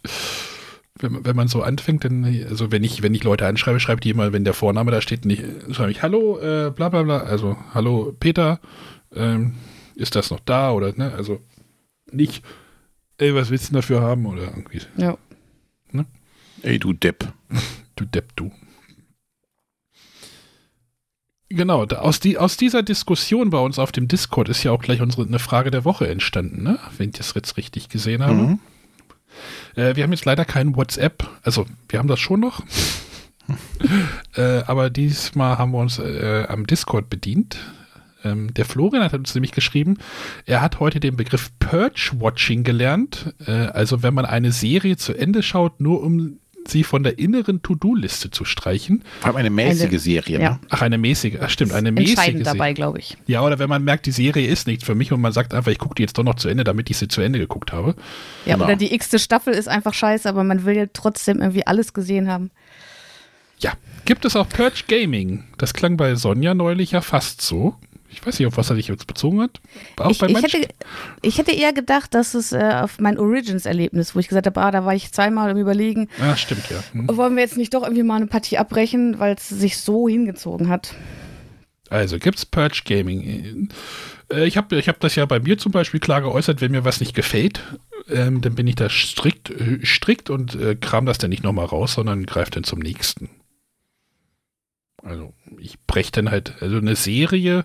wenn, 0.99 1.13
man, 1.13 1.25
wenn 1.25 1.37
man 1.37 1.49
so 1.49 1.63
anfängt, 1.63 2.05
dann, 2.05 2.25
also 2.49 2.71
wenn 2.73 2.85
ich, 2.85 3.03
wenn 3.03 3.15
ich 3.15 3.25
Leute 3.25 3.47
anschreibe, 3.47 3.81
schreibe 3.81 4.01
ich 4.03 4.11
immer, 4.11 4.33
wenn 4.33 4.45
der 4.45 4.55
Vorname 4.55 4.91
da 4.91 5.01
steht, 5.01 5.25
nicht, 5.25 5.43
schreibe 5.71 5.91
ich 5.91 6.03
Hallo, 6.03 6.39
äh, 6.39 6.71
bla 6.71 6.89
bla 6.89 7.03
bla, 7.03 7.19
also 7.19 7.57
Hallo 7.75 8.15
Peter, 8.19 8.61
ähm, 9.15 9.55
ist 9.95 10.17
das 10.17 10.31
noch 10.31 10.41
da 10.41 10.73
oder 10.73 10.93
ne, 10.97 11.13
also 11.13 11.41
nicht, 12.11 12.45
ey, 13.19 13.35
was 13.35 13.51
willst 13.51 13.71
du 13.71 13.75
dafür 13.75 14.01
haben 14.01 14.27
oder 14.27 14.43
irgendwie. 14.43 14.81
Ja. 14.97 15.17
Ey, 16.63 16.79
du 16.79 16.93
Depp. 16.93 17.33
du 17.97 18.05
Depp, 18.05 18.37
du. 18.37 18.51
Genau, 21.49 21.85
aus, 21.85 22.21
die, 22.21 22.39
aus 22.39 22.57
dieser 22.57 22.83
Diskussion 22.85 23.51
bei 23.51 23.59
uns 23.59 23.81
auf 23.81 23.91
dem 23.91 24.07
Discord 24.07 24.49
ist 24.49 24.63
ja 24.63 24.71
auch 24.71 24.81
gleich 24.81 25.01
unsere 25.01 25.27
eine 25.27 25.41
Frage 25.41 25.73
der 25.73 25.85
Woche 25.85 26.07
entstanden, 26.07 26.63
ne? 26.63 26.79
Wenn 26.97 27.11
ich 27.11 27.17
das 27.17 27.35
jetzt 27.35 27.57
richtig 27.57 27.89
gesehen 27.89 28.23
habe. 28.23 28.35
Mhm. 28.35 28.59
Äh, 29.75 29.97
wir 29.97 30.05
haben 30.05 30.13
jetzt 30.13 30.25
leider 30.25 30.45
kein 30.45 30.77
WhatsApp, 30.77 31.29
also 31.43 31.67
wir 31.89 31.99
haben 31.99 32.09
das 32.09 32.21
schon 32.21 32.39
noch. 32.39 32.63
äh, 34.37 34.63
aber 34.67 34.91
diesmal 34.91 35.59
haben 35.59 35.73
wir 35.73 35.79
uns 35.79 35.99
äh, 35.99 36.47
am 36.49 36.69
Discord 36.69 37.11
bedient. 37.11 37.59
Ähm, 38.23 38.55
der 38.55 38.65
Florian 38.65 39.03
hat 39.03 39.15
uns 39.15 39.35
nämlich 39.35 39.53
geschrieben, 39.53 39.99
er 40.47 40.61
hat 40.61 40.79
heute 40.79 41.01
den 41.01 41.17
Begriff 41.17 41.51
Purge-Watching 41.59 42.63
gelernt. 42.63 43.35
Äh, 43.45 43.51
also 43.51 44.05
wenn 44.05 44.15
man 44.15 44.25
eine 44.25 44.53
Serie 44.53 44.97
zu 44.97 45.15
Ende 45.15 45.43
schaut, 45.43 45.81
nur 45.81 46.03
um 46.03 46.39
sie 46.67 46.85
von 46.85 47.03
der 47.03 47.19
inneren 47.19 47.63
To-Do-Liste 47.63 48.31
zu 48.31 48.45
streichen. 48.45 49.03
Vor 49.21 49.29
allem 49.29 49.37
eine 49.37 49.51
mäßige 49.51 49.89
eine, 49.89 49.99
Serie. 49.99 50.39
Ne? 50.39 50.45
Ja. 50.45 50.61
Ach, 50.69 50.83
eine 50.83 50.99
mäßige. 50.99 51.39
Ach, 51.41 51.51
stimmt, 51.51 51.73
eine 51.73 51.93
mäßige 51.93 52.11
Entscheidend 52.11 52.47
dabei, 52.47 52.73
glaube 52.73 52.99
ich. 52.99 53.17
Ja, 53.27 53.43
oder 53.43 53.59
wenn 53.59 53.69
man 53.69 53.85
merkt, 53.85 54.07
die 54.07 54.13
Serie 54.13 54.47
ist 54.47 54.67
nichts 54.67 54.85
für 54.85 54.95
mich 54.95 55.13
und 55.13 55.21
man 55.21 55.33
sagt 55.33 55.55
einfach, 55.55 55.71
ich 55.71 55.79
gucke 55.79 55.95
die 55.95 56.03
jetzt 56.03 56.19
doch 56.19 56.25
noch 56.25 56.37
zu 56.37 56.49
Ende, 56.49 56.65
damit 56.65 56.91
ich 56.91 56.99
sie 56.99 57.09
zu 57.09 57.21
Ende 57.21 57.39
geguckt 57.39 57.73
habe. 57.73 57.95
Ja, 58.47 58.55
genau. 58.55 58.67
oder 58.67 58.77
die 58.77 58.95
x-te 58.95 59.19
Staffel 59.19 59.55
ist 59.55 59.69
einfach 59.69 59.95
scheiße, 59.95 60.29
aber 60.29 60.45
man 60.45 60.65
will 60.65 60.77
ja 60.77 60.87
trotzdem 60.93 61.41
irgendwie 61.41 61.67
alles 61.67 61.93
gesehen 61.93 62.31
haben. 62.31 62.51
Ja, 63.59 63.73
gibt 64.07 64.25
es 64.25 64.37
auch 64.37 64.49
Purge 64.49 64.85
Gaming? 64.89 65.45
Das 65.59 65.75
klang 65.75 65.97
bei 65.97 66.15
Sonja 66.15 66.55
neulich 66.55 66.93
ja 66.93 67.01
fast 67.03 67.43
so. 67.43 67.77
Ich 68.13 68.25
weiß 68.27 68.39
nicht, 68.39 68.49
auf 68.49 68.57
was 68.57 68.71
er 68.71 68.77
sich 68.77 68.89
jetzt 68.89 69.07
bezogen 69.07 69.41
hat. 69.41 69.61
Auch 69.97 70.11
ich, 70.11 70.19
bei 70.19 70.27
ich, 70.29 70.43
hätte, 70.43 70.69
ich 71.23 71.39
hätte 71.39 71.53
eher 71.53 71.73
gedacht, 71.73 72.15
dass 72.15 72.35
es 72.35 72.53
äh, 72.53 72.81
auf 72.83 72.99
mein 72.99 73.19
Origins-Erlebnis, 73.19 74.15
wo 74.15 74.19
ich 74.19 74.29
gesagt 74.29 74.47
habe, 74.47 74.61
ah, 74.61 74.71
da 74.71 74.85
war 74.85 74.95
ich 74.95 75.13
zweimal 75.13 75.51
im 75.51 75.57
Überlegen. 75.57 76.09
Ja, 76.19 76.37
stimmt, 76.37 76.69
ja. 76.71 76.83
Hm. 76.93 77.17
Wollen 77.17 77.37
wir 77.37 77.43
jetzt 77.43 77.57
nicht 77.57 77.73
doch 77.75 77.83
irgendwie 77.83 78.03
mal 78.03 78.17
eine 78.17 78.27
Partie 78.27 78.59
abbrechen, 78.59 79.19
weil 79.19 79.35
es 79.35 79.49
sich 79.49 79.79
so 79.79 80.09
hingezogen 80.09 80.69
hat? 80.69 80.95
Also, 81.89 82.19
gibt 82.19 82.39
es 82.39 82.47
Purge 82.47 82.83
Gaming? 82.85 83.69
Äh, 84.33 84.47
ich 84.47 84.57
habe 84.57 84.77
ich 84.77 84.89
hab 84.89 85.01
das 85.01 85.15
ja 85.15 85.27
bei 85.27 85.41
mir 85.41 85.59
zum 85.59 85.73
Beispiel 85.73 86.01
klar 86.01 86.23
geäußert, 86.23 86.61
wenn 86.61 86.71
mir 86.71 86.85
was 86.85 87.01
nicht 87.01 87.15
gefällt, 87.15 87.63
ähm, 88.09 88.41
dann 88.41 88.55
bin 88.55 88.67
ich 88.67 88.77
da 88.77 88.89
strikt, 88.89 89.51
äh, 89.51 89.85
strikt 89.85 90.31
und 90.31 90.55
äh, 90.55 90.77
kram 90.77 91.07
das 91.07 91.19
dann 91.19 91.31
nicht 91.31 91.43
nochmal 91.43 91.67
raus, 91.67 91.95
sondern 91.95 92.27
greife 92.27 92.53
dann 92.53 92.65
zum 92.65 92.79
nächsten. 92.79 93.29
Also 95.03 95.33
ich 95.59 95.79
breche 95.87 96.13
dann 96.13 96.31
halt, 96.31 96.61
also 96.61 96.77
eine 96.77 96.97
Serie, 96.97 97.65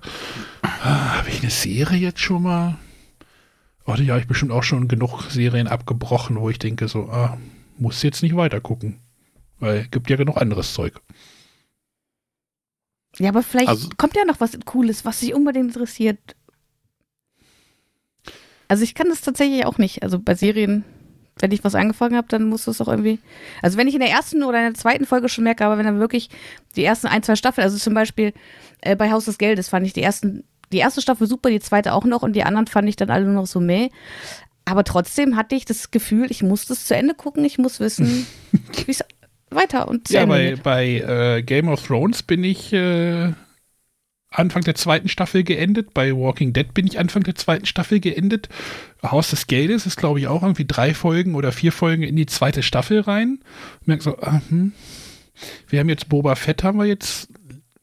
ah, 0.61 1.17
habe 1.17 1.29
ich 1.29 1.41
eine 1.41 1.51
Serie 1.51 1.99
jetzt 1.99 2.19
schon 2.19 2.43
mal? 2.43 2.77
Oh 3.85 3.93
ja, 3.95 4.17
ich 4.17 4.27
bestimmt 4.27 4.51
auch 4.51 4.63
schon 4.63 4.87
genug 4.87 5.23
Serien 5.29 5.67
abgebrochen, 5.67 6.39
wo 6.39 6.49
ich 6.49 6.59
denke 6.59 6.87
so, 6.87 7.09
ah, 7.09 7.37
muss 7.77 8.01
jetzt 8.03 8.23
nicht 8.23 8.35
weiter 8.35 8.61
gucken. 8.61 8.99
Weil 9.59 9.87
gibt 9.87 10.09
ja 10.09 10.15
genug 10.15 10.37
anderes 10.37 10.73
Zeug. 10.73 11.01
Ja, 13.17 13.29
aber 13.29 13.43
vielleicht 13.43 13.69
also, 13.69 13.89
kommt 13.97 14.15
ja 14.15 14.25
noch 14.25 14.39
was 14.39 14.57
Cooles, 14.65 15.05
was 15.05 15.19
sich 15.19 15.33
unbedingt 15.33 15.67
interessiert. 15.67 16.35
Also 18.67 18.83
ich 18.83 18.95
kann 18.95 19.09
das 19.09 19.21
tatsächlich 19.21 19.65
auch 19.65 19.77
nicht. 19.77 20.03
Also 20.03 20.19
bei 20.19 20.35
Serien 20.35 20.83
wenn 21.39 21.51
ich 21.51 21.63
was 21.63 21.75
angefangen 21.75 22.15
habe, 22.15 22.27
dann 22.29 22.47
muss 22.47 22.65
das 22.65 22.77
doch 22.77 22.87
irgendwie. 22.87 23.19
Also 23.61 23.77
wenn 23.77 23.87
ich 23.87 23.93
in 23.93 23.99
der 23.99 24.09
ersten 24.09 24.43
oder 24.43 24.59
in 24.59 24.73
der 24.73 24.73
zweiten 24.73 25.05
Folge 25.05 25.27
schon 25.27 25.43
merke, 25.43 25.65
aber 25.65 25.77
wenn 25.77 25.85
dann 25.85 25.99
wirklich 25.99 26.29
die 26.75 26.83
ersten 26.83 27.07
ein, 27.07 27.23
zwei 27.23 27.35
Staffeln, 27.35 27.65
also 27.65 27.77
zum 27.77 27.93
Beispiel 27.93 28.33
äh, 28.81 28.95
bei 28.95 29.11
Haus 29.11 29.25
des 29.25 29.37
Geldes 29.37 29.67
fand 29.67 29.85
ich 29.85 29.93
die 29.93 30.01
ersten, 30.01 30.45
die 30.71 30.77
erste 30.77 31.01
Staffel 31.01 31.27
super, 31.27 31.49
die 31.49 31.59
zweite 31.59 31.93
auch 31.93 32.05
noch 32.05 32.23
und 32.23 32.33
die 32.33 32.43
anderen 32.43 32.67
fand 32.67 32.87
ich 32.87 32.95
dann 32.95 33.09
alle 33.09 33.25
nur 33.25 33.33
noch 33.33 33.47
so 33.47 33.59
meh. 33.59 33.89
Aber 34.63 34.83
trotzdem 34.83 35.35
hatte 35.35 35.55
ich 35.55 35.65
das 35.65 35.91
Gefühl, 35.91 36.31
ich 36.31 36.41
muss 36.41 36.65
das 36.65 36.85
zu 36.85 36.95
Ende 36.95 37.13
gucken, 37.13 37.43
ich 37.43 37.57
muss 37.57 37.79
wissen, 37.79 38.25
wie 38.85 38.91
es 38.91 39.03
weiter 39.49 39.87
und 39.89 40.07
zu 40.07 40.13
Ja, 40.13 40.21
Ende 40.21 40.57
bei, 40.57 41.01
bei 41.05 41.37
äh, 41.37 41.43
Game 41.43 41.67
of 41.67 41.85
Thrones 41.85 42.23
bin 42.23 42.43
ich 42.45 42.71
äh, 42.71 43.33
Anfang 44.37 44.63
der 44.63 44.75
zweiten 44.75 45.09
Staffel 45.09 45.43
geendet. 45.43 45.93
Bei 45.93 46.15
Walking 46.15 46.53
Dead 46.53 46.73
bin 46.73 46.87
ich 46.87 46.99
Anfang 46.99 47.23
der 47.23 47.35
zweiten 47.35 47.65
Staffel 47.65 47.99
geendet. 47.99 48.49
Haus 49.03 49.29
des 49.29 49.47
Geldes 49.47 49.85
ist, 49.85 49.97
glaube 49.97 50.19
ich, 50.19 50.27
auch 50.27 50.43
irgendwie 50.43 50.65
drei 50.65 50.93
Folgen 50.93 51.35
oder 51.35 51.51
vier 51.51 51.71
Folgen 51.71 52.03
in 52.03 52.15
die 52.15 52.25
zweite 52.25 52.63
Staffel 52.63 53.01
rein. 53.01 53.39
Merk 53.85 54.01
so, 54.01 54.17
ah, 54.19 54.41
hm. 54.49 54.73
wir 55.69 55.79
haben 55.79 55.89
jetzt 55.89 56.09
Boba 56.09 56.35
Fett, 56.35 56.63
haben 56.63 56.79
wir 56.79 56.85
jetzt 56.85 57.29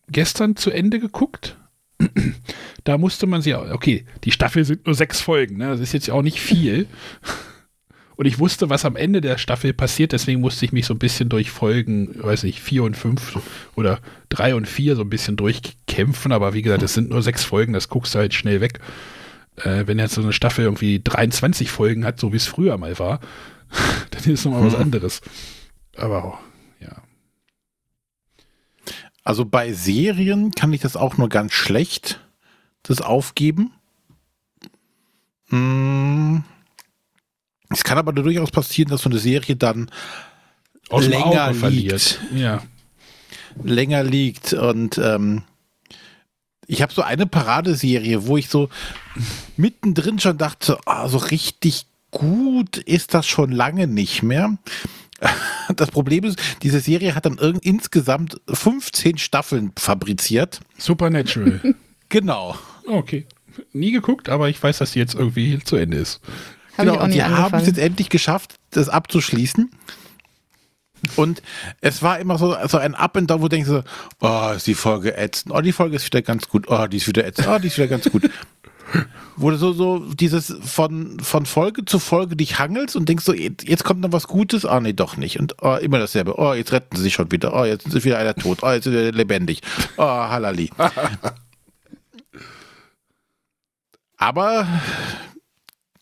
gestern 0.09 0.57
zu 0.57 0.71
Ende 0.71 1.01
geguckt. 1.01 1.57
da 2.85 2.99
musste 2.99 3.27
man 3.27 3.43
sie, 3.43 3.55
okay, 3.55 4.05
die 4.25 4.33
Staffel 4.33 4.65
sind 4.65 4.87
nur 4.87 4.95
sechs 4.95 5.21
Folgen, 5.21 5.57
ne? 5.57 5.69
das 5.69 5.81
ist 5.81 5.93
jetzt 5.93 6.11
auch 6.11 6.23
nicht 6.23 6.41
viel. 6.41 6.87
Und 8.17 8.27
ich 8.27 8.39
wusste, 8.39 8.69
was 8.71 8.85
am 8.85 8.97
Ende 8.97 9.21
der 9.21 9.39
Staffel 9.39 9.73
passiert, 9.73 10.13
deswegen 10.13 10.41
musste 10.41 10.65
ich 10.65 10.73
mich 10.73 10.87
so 10.87 10.95
ein 10.95 10.99
bisschen 10.99 11.29
durch 11.29 11.51
Folgen, 11.51 12.23
weiß 12.23 12.43
nicht, 12.43 12.61
vier 12.61 12.85
und 12.85 12.97
fünf 12.97 13.39
oder 13.75 14.01
drei 14.29 14.55
und 14.55 14.69
vier 14.69 14.97
so 14.97 15.03
ein 15.03 15.11
bisschen 15.11 15.37
durchkämpfen. 15.37 16.33
Aber 16.33 16.55
wie 16.55 16.63
gesagt, 16.63 16.83
es 16.83 16.95
sind 16.95 17.11
nur 17.11 17.23
sechs 17.23 17.45
Folgen, 17.45 17.73
das 17.73 17.89
guckst 17.89 18.15
du 18.15 18.19
halt 18.19 18.35
schnell 18.35 18.61
weg. 18.61 18.81
Äh, 19.57 19.87
wenn 19.87 19.99
jetzt 19.99 20.15
so 20.15 20.23
eine 20.23 20.33
Staffel 20.33 20.65
irgendwie 20.65 21.01
23 21.03 21.71
Folgen 21.71 22.05
hat, 22.05 22.21
so 22.21 22.33
wie 22.33 22.37
es 22.37 22.47
früher 22.47 22.77
mal 22.79 22.99
war, 22.99 23.21
dann 24.11 24.25
ist 24.25 24.45
nochmal 24.45 24.65
was 24.65 24.75
hm. 24.75 24.83
anderes. 24.83 25.21
Aber 25.97 26.39
ja. 26.81 27.03
Also 29.25 29.45
bei 29.45 29.73
Serien 29.73 30.51
kann 30.51 30.73
ich 30.73 30.81
das 30.81 30.97
auch 30.97 31.17
nur 31.17 31.29
ganz 31.29 31.53
schlecht, 31.53 32.21
das 32.83 33.01
aufgeben. 33.01 33.73
Hm 35.49 36.45
es 37.73 37.85
kann 37.85 37.99
aber 37.99 38.13
durchaus 38.13 38.51
passieren, 38.51 38.91
dass 38.91 39.03
so 39.03 39.11
eine 39.11 39.19
Serie 39.19 39.57
dann 39.57 39.91
Aus 40.89 41.07
länger 41.07 41.53
liegt. 41.53 42.21
Ja. 42.35 42.63
Länger 43.63 44.03
liegt 44.03 44.53
und 44.53 44.99
ähm, 44.99 45.43
ich 46.67 46.81
habe 46.81 46.93
so 46.93 47.03
eine 47.03 47.27
Paradeserie, 47.27 48.27
wo 48.27 48.37
ich 48.37 48.49
so 48.49 48.69
mittendrin 49.57 50.19
schon 50.19 50.39
dachte, 50.39 50.79
oh, 50.87 51.09
so 51.09 51.19
richtig 51.19 51.87
gut 52.11 52.79
ist 52.79 53.15
das 53.15 53.27
schon 53.27 53.53
lange 53.53 53.87
nicht 53.87 54.23
mehr. 54.23 54.57
Das 55.77 55.93
Problem 55.93 56.25
ist, 56.25 56.39
diese 56.63 56.81
Serie 56.81 57.15
hat 57.15 57.25
dann 57.25 57.39
insgesamt 57.63 58.41
15 58.49 59.19
Staffeln 59.19 59.71
fabriziert. 59.79 60.61
Supernatural. 60.77 61.61
genau. 62.09 62.59
Okay. 62.87 63.27
Nie 63.73 63.93
geguckt, 63.93 64.29
aber 64.29 64.49
ich 64.49 64.61
weiß, 64.61 64.79
dass 64.79 64.93
sie 64.93 64.99
jetzt 64.99 65.15
irgendwie 65.15 65.61
zu 65.61 65.77
Ende 65.77 65.99
ist. 65.99 66.21
Hab 66.77 66.87
genau, 66.87 67.03
und 67.03 67.13
die 67.13 67.23
haben 67.23 67.59
es 67.59 67.67
jetzt 67.67 67.79
endlich 67.79 68.09
geschafft, 68.09 68.57
das 68.71 68.89
abzuschließen. 68.89 69.71
Und 71.17 71.43
es 71.81 72.03
war 72.03 72.19
immer 72.21 72.39
so, 72.39 72.57
so 72.69 72.79
ein 72.79 72.95
Up 72.95 73.17
and 73.17 73.29
Down, 73.31 73.41
wo 73.41 73.49
du 73.49 73.57
denkst 73.57 73.69
so, 73.69 73.83
oh, 74.21 74.53
ist 74.55 74.67
die 74.67 74.75
Folge 74.75 75.17
ätzend, 75.17 75.53
oh, 75.55 75.61
die 75.61 75.73
Folge 75.73 75.97
ist 75.97 76.07
wieder 76.07 76.23
ganz 76.23 76.49
gut, 76.49 76.67
oh, 76.69 76.87
die 76.87 76.99
ist 76.99 77.09
wieder 77.09 77.27
ätzend, 77.27 77.49
oh, 77.49 77.59
die 77.59 77.67
ist 77.67 77.77
wieder 77.77 77.89
ganz 77.89 78.09
gut. 78.09 78.31
wo 79.37 79.51
du 79.51 79.57
so, 79.57 79.73
so 79.73 79.99
dieses 79.99 80.55
von, 80.63 81.19
von 81.21 81.47
Folge 81.47 81.85
zu 81.85 81.99
Folge 81.99 82.37
dich 82.37 82.59
hangelst 82.59 82.95
und 82.97 83.09
denkst 83.09 83.25
so, 83.25 83.33
jetzt 83.33 83.85
kommt 83.85 84.01
noch 84.01 84.13
was 84.13 84.29
Gutes, 84.29 84.67
ah, 84.67 84.81
nee, 84.81 84.93
doch 84.93 85.17
nicht. 85.17 85.41
Und 85.41 85.57
oh, 85.63 85.77
immer 85.77 85.99
dasselbe, 85.99 86.39
oh, 86.39 86.53
jetzt 86.55 86.73
retten 86.73 86.97
sie 86.97 87.03
sich 87.03 87.15
schon 87.15 87.31
wieder, 87.33 87.55
oh, 87.55 87.65
jetzt 87.65 87.87
ist 87.87 88.05
wieder 88.05 88.19
einer 88.19 88.35
tot, 88.35 88.59
oh, 88.63 88.71
jetzt 88.71 88.87
ist 88.87 88.95
er 88.95 89.13
lebendig, 89.13 89.63
oh, 89.97 90.05
halali. 90.05 90.71
Aber 94.17 94.69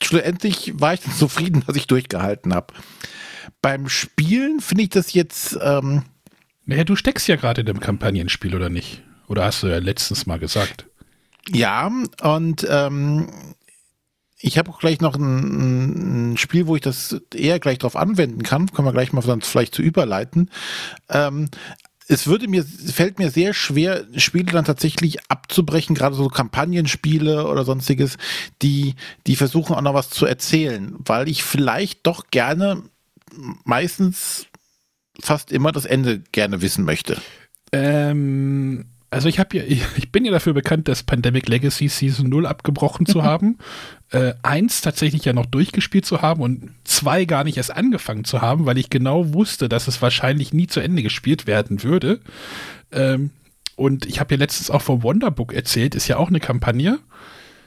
schlussendlich 0.03 0.73
war 0.81 0.95
ich 0.95 1.01
zufrieden, 1.01 1.63
dass 1.67 1.77
ich 1.77 1.87
durchgehalten 1.87 2.55
habe. 2.55 2.75
Beim 3.63 3.89
Spielen 3.89 4.61
finde 4.61 4.85
ich 4.85 4.91
das 4.91 5.13
jetzt. 5.13 5.59
Ähm, 5.63 6.05
naja, 6.65 6.85
du 6.85 6.97
steckst 6.97 7.29
ja 7.29 7.37
gerade 7.37 7.63
in 7.63 7.67
dem 7.67 7.81
Kampagnenspiel, 7.81 8.55
oder 8.55 8.69
nicht? 8.69 9.03
Oder 9.27 9.45
hast 9.45 9.63
du 9.63 9.69
ja 9.69 9.79
letztens 9.79 10.27
mal 10.27 10.39
gesagt. 10.39 10.87
Ja, 11.49 11.91
und 12.23 12.67
ähm, 12.69 13.29
ich 14.39 14.59
habe 14.59 14.71
auch 14.71 14.79
gleich 14.79 15.01
noch 15.01 15.17
ein, 15.17 16.33
ein, 16.33 16.37
Spiel, 16.37 16.67
wo 16.67 16.75
ich 16.75 16.83
das 16.83 17.21
eher 17.35 17.61
gleich 17.61 17.79
drauf 17.79 17.97
anwenden 17.97 18.43
kann. 18.43 18.71
Können 18.71 18.89
wir 18.89 18.93
gleich 18.93 19.13
mal 19.13 19.23
dann 19.23 19.43
vielleicht 19.43 19.75
zu 19.75 19.83
überleiten. 19.83 20.51
Ähm, 21.09 21.49
es 22.11 22.27
würde 22.27 22.49
mir, 22.49 22.65
fällt 22.65 23.19
mir 23.21 23.31
sehr 23.31 23.55
schwer, 23.55 24.05
Spiele 24.17 24.53
dann 24.53 24.65
tatsächlich 24.65 25.31
abzubrechen, 25.31 25.95
gerade 25.95 26.17
so 26.17 26.29
Kampagnenspiele 26.29 27.47
oder 27.47 27.65
sonstiges, 27.65 28.19
die, 28.63 28.97
die 29.29 29.37
versuchen 29.37 29.77
auch 29.77 29.81
noch 29.81 29.95
was 29.95 30.11
zu 30.11 30.27
erzählen, 30.27 30.97
weil 30.99 31.29
ich 31.29 31.45
vielleicht 31.45 32.07
doch 32.07 32.27
gerne 32.31 32.83
meistens 33.65 34.47
fast 35.21 35.53
immer 35.53 35.71
das 35.71 35.85
Ende 35.85 36.21
gerne 36.33 36.63
wissen 36.63 36.85
möchte. 36.85 37.17
Ähm, 37.73 38.87
Also 39.13 39.29
ich 39.29 39.41
habe 39.41 39.57
ja, 39.57 39.65
ich, 39.65 40.13
bin 40.13 40.25
ja 40.25 40.31
dafür 40.31 40.53
bekannt, 40.53 40.87
das 40.87 41.03
Pandemic 41.03 41.49
Legacy 41.49 41.89
Season 41.89 42.29
0 42.29 42.47
abgebrochen 42.47 43.07
zu 43.07 43.23
haben. 43.25 43.59
Äh, 44.11 44.35
eins 44.43 44.81
tatsächlich 44.81 45.25
ja 45.25 45.33
noch 45.33 45.47
durchgespielt 45.47 46.07
zu 46.07 46.23
haben 46.23 46.41
und 46.43 46.71
zwei 46.85 47.25
gar 47.25 47.43
nicht 47.43 47.57
erst 47.57 47.75
angefangen 47.75 48.25
zu 48.25 48.41
haben, 48.41 48.67
weil 48.67 48.79
ich 48.79 48.89
genau 48.89 49.35
wusste, 49.35 49.69
dass 49.69 49.89
es 49.89 50.01
wahrscheinlich 50.01 50.53
nie 50.53 50.69
zu 50.69 50.81
Ende 50.81 51.03
gespielt 51.03 51.49
werden 51.49 51.83
würde. 51.83 52.21
Ähm, 52.93 53.31
und 53.75 54.07
ich 54.07 54.21
habe 54.21 54.35
ja 54.35 54.39
letztens 54.39 54.71
auch 54.71 54.83
vom 54.83 55.03
Wonderbook 55.03 55.53
erzählt, 55.53 55.95
ist 55.97 56.07
ja 56.07 56.17
auch 56.17 56.29
eine 56.29 56.41
Kampagne. 56.41 57.01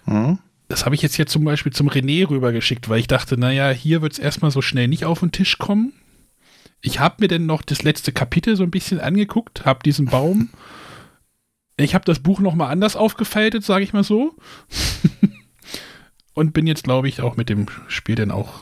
Hm? 0.06 0.40
Das 0.70 0.86
habe 0.86 0.96
ich 0.96 1.02
jetzt 1.02 1.16
hier 1.16 1.28
zum 1.28 1.44
Beispiel 1.44 1.74
zum 1.74 1.90
René 1.90 2.30
rübergeschickt, 2.30 2.88
weil 2.88 3.00
ich 3.00 3.08
dachte, 3.08 3.38
naja, 3.38 3.70
hier 3.70 4.02
wird 4.02 4.14
es 4.14 4.20
erstmal 4.20 4.52
so 4.52 4.62
schnell 4.62 4.88
nicht 4.88 5.04
auf 5.04 5.20
den 5.20 5.32
Tisch 5.32 5.58
kommen. 5.58 5.92
Ich 6.82 7.00
habe 7.00 7.16
mir 7.20 7.28
denn 7.28 7.46
noch 7.46 7.62
das 7.62 7.84
letzte 7.84 8.12
Kapitel 8.12 8.56
so 8.56 8.64
ein 8.64 8.72
bisschen 8.72 9.00
angeguckt, 9.00 9.66
habe 9.66 9.84
diesen 9.84 10.06
Baum. 10.06 10.50
Ich 11.84 11.94
habe 11.96 12.06
das 12.06 12.20
Buch 12.20 12.40
noch 12.40 12.56
mal 12.56 12.70
anders 12.70 12.96
aufgefaltet, 12.96 13.64
sage 13.64 13.84
ich 13.84 13.94
mal 13.94 14.04
so. 14.04 14.36
Und 16.34 16.54
bin 16.54 16.66
jetzt, 16.66 16.84
glaube 16.84 17.08
ich, 17.08 17.22
auch 17.22 17.36
mit 17.38 17.50
dem 17.50 17.68
Spiel 17.88 18.16
dann 18.16 18.32
auch. 18.32 18.62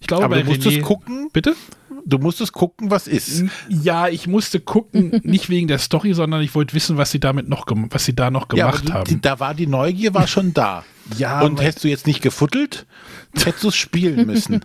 Ich 0.00 0.06
glaube, 0.06 0.24
Aber 0.24 0.38
du 0.40 0.44
musstest 0.46 0.78
René- 0.78 0.82
gucken, 0.82 1.28
Bitte? 1.32 1.54
du 2.06 2.16
musstest 2.18 2.52
gucken, 2.54 2.90
was 2.90 3.06
ist. 3.06 3.44
Ja, 3.68 4.08
ich 4.08 4.26
musste 4.26 4.60
gucken, 4.60 5.20
nicht 5.24 5.50
wegen 5.50 5.68
der 5.68 5.76
Story, 5.78 6.14
sondern 6.14 6.40
ich 6.40 6.54
wollte 6.54 6.74
wissen, 6.74 6.96
was 6.96 7.10
sie 7.10 7.20
damit 7.20 7.48
noch, 7.50 7.66
was 7.68 8.06
sie 8.06 8.14
da 8.16 8.30
noch 8.30 8.46
Ja, 8.54 8.70
gemacht 8.70 8.88
du, 8.88 8.92
haben. 8.94 9.04
die, 9.10 9.20
da 9.20 9.40
war 9.40 9.52
die 9.54 9.66
Neugier 9.66 10.14
war 10.14 10.26
schon 10.26 10.54
da. 10.54 10.84
Ja, 11.18 11.40
Und 11.40 11.60
hättest 11.60 11.82
du 11.82 11.88
jetzt 11.88 12.06
nicht 12.06 12.22
gefuttelt, 12.22 12.86
hättest 13.34 13.64
du 13.64 13.68
es 13.70 13.74
spielen 13.74 14.28
müssen. 14.28 14.60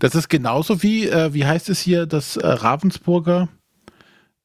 Das 0.00 0.16
ist 0.16 0.28
genauso 0.28 0.82
wie, 0.82 1.06
äh, 1.06 1.32
wie 1.34 1.44
heißt 1.46 1.68
es 1.68 1.78
hier, 1.78 2.06
das 2.06 2.36
äh, 2.36 2.44
Ravensburger, 2.44 3.48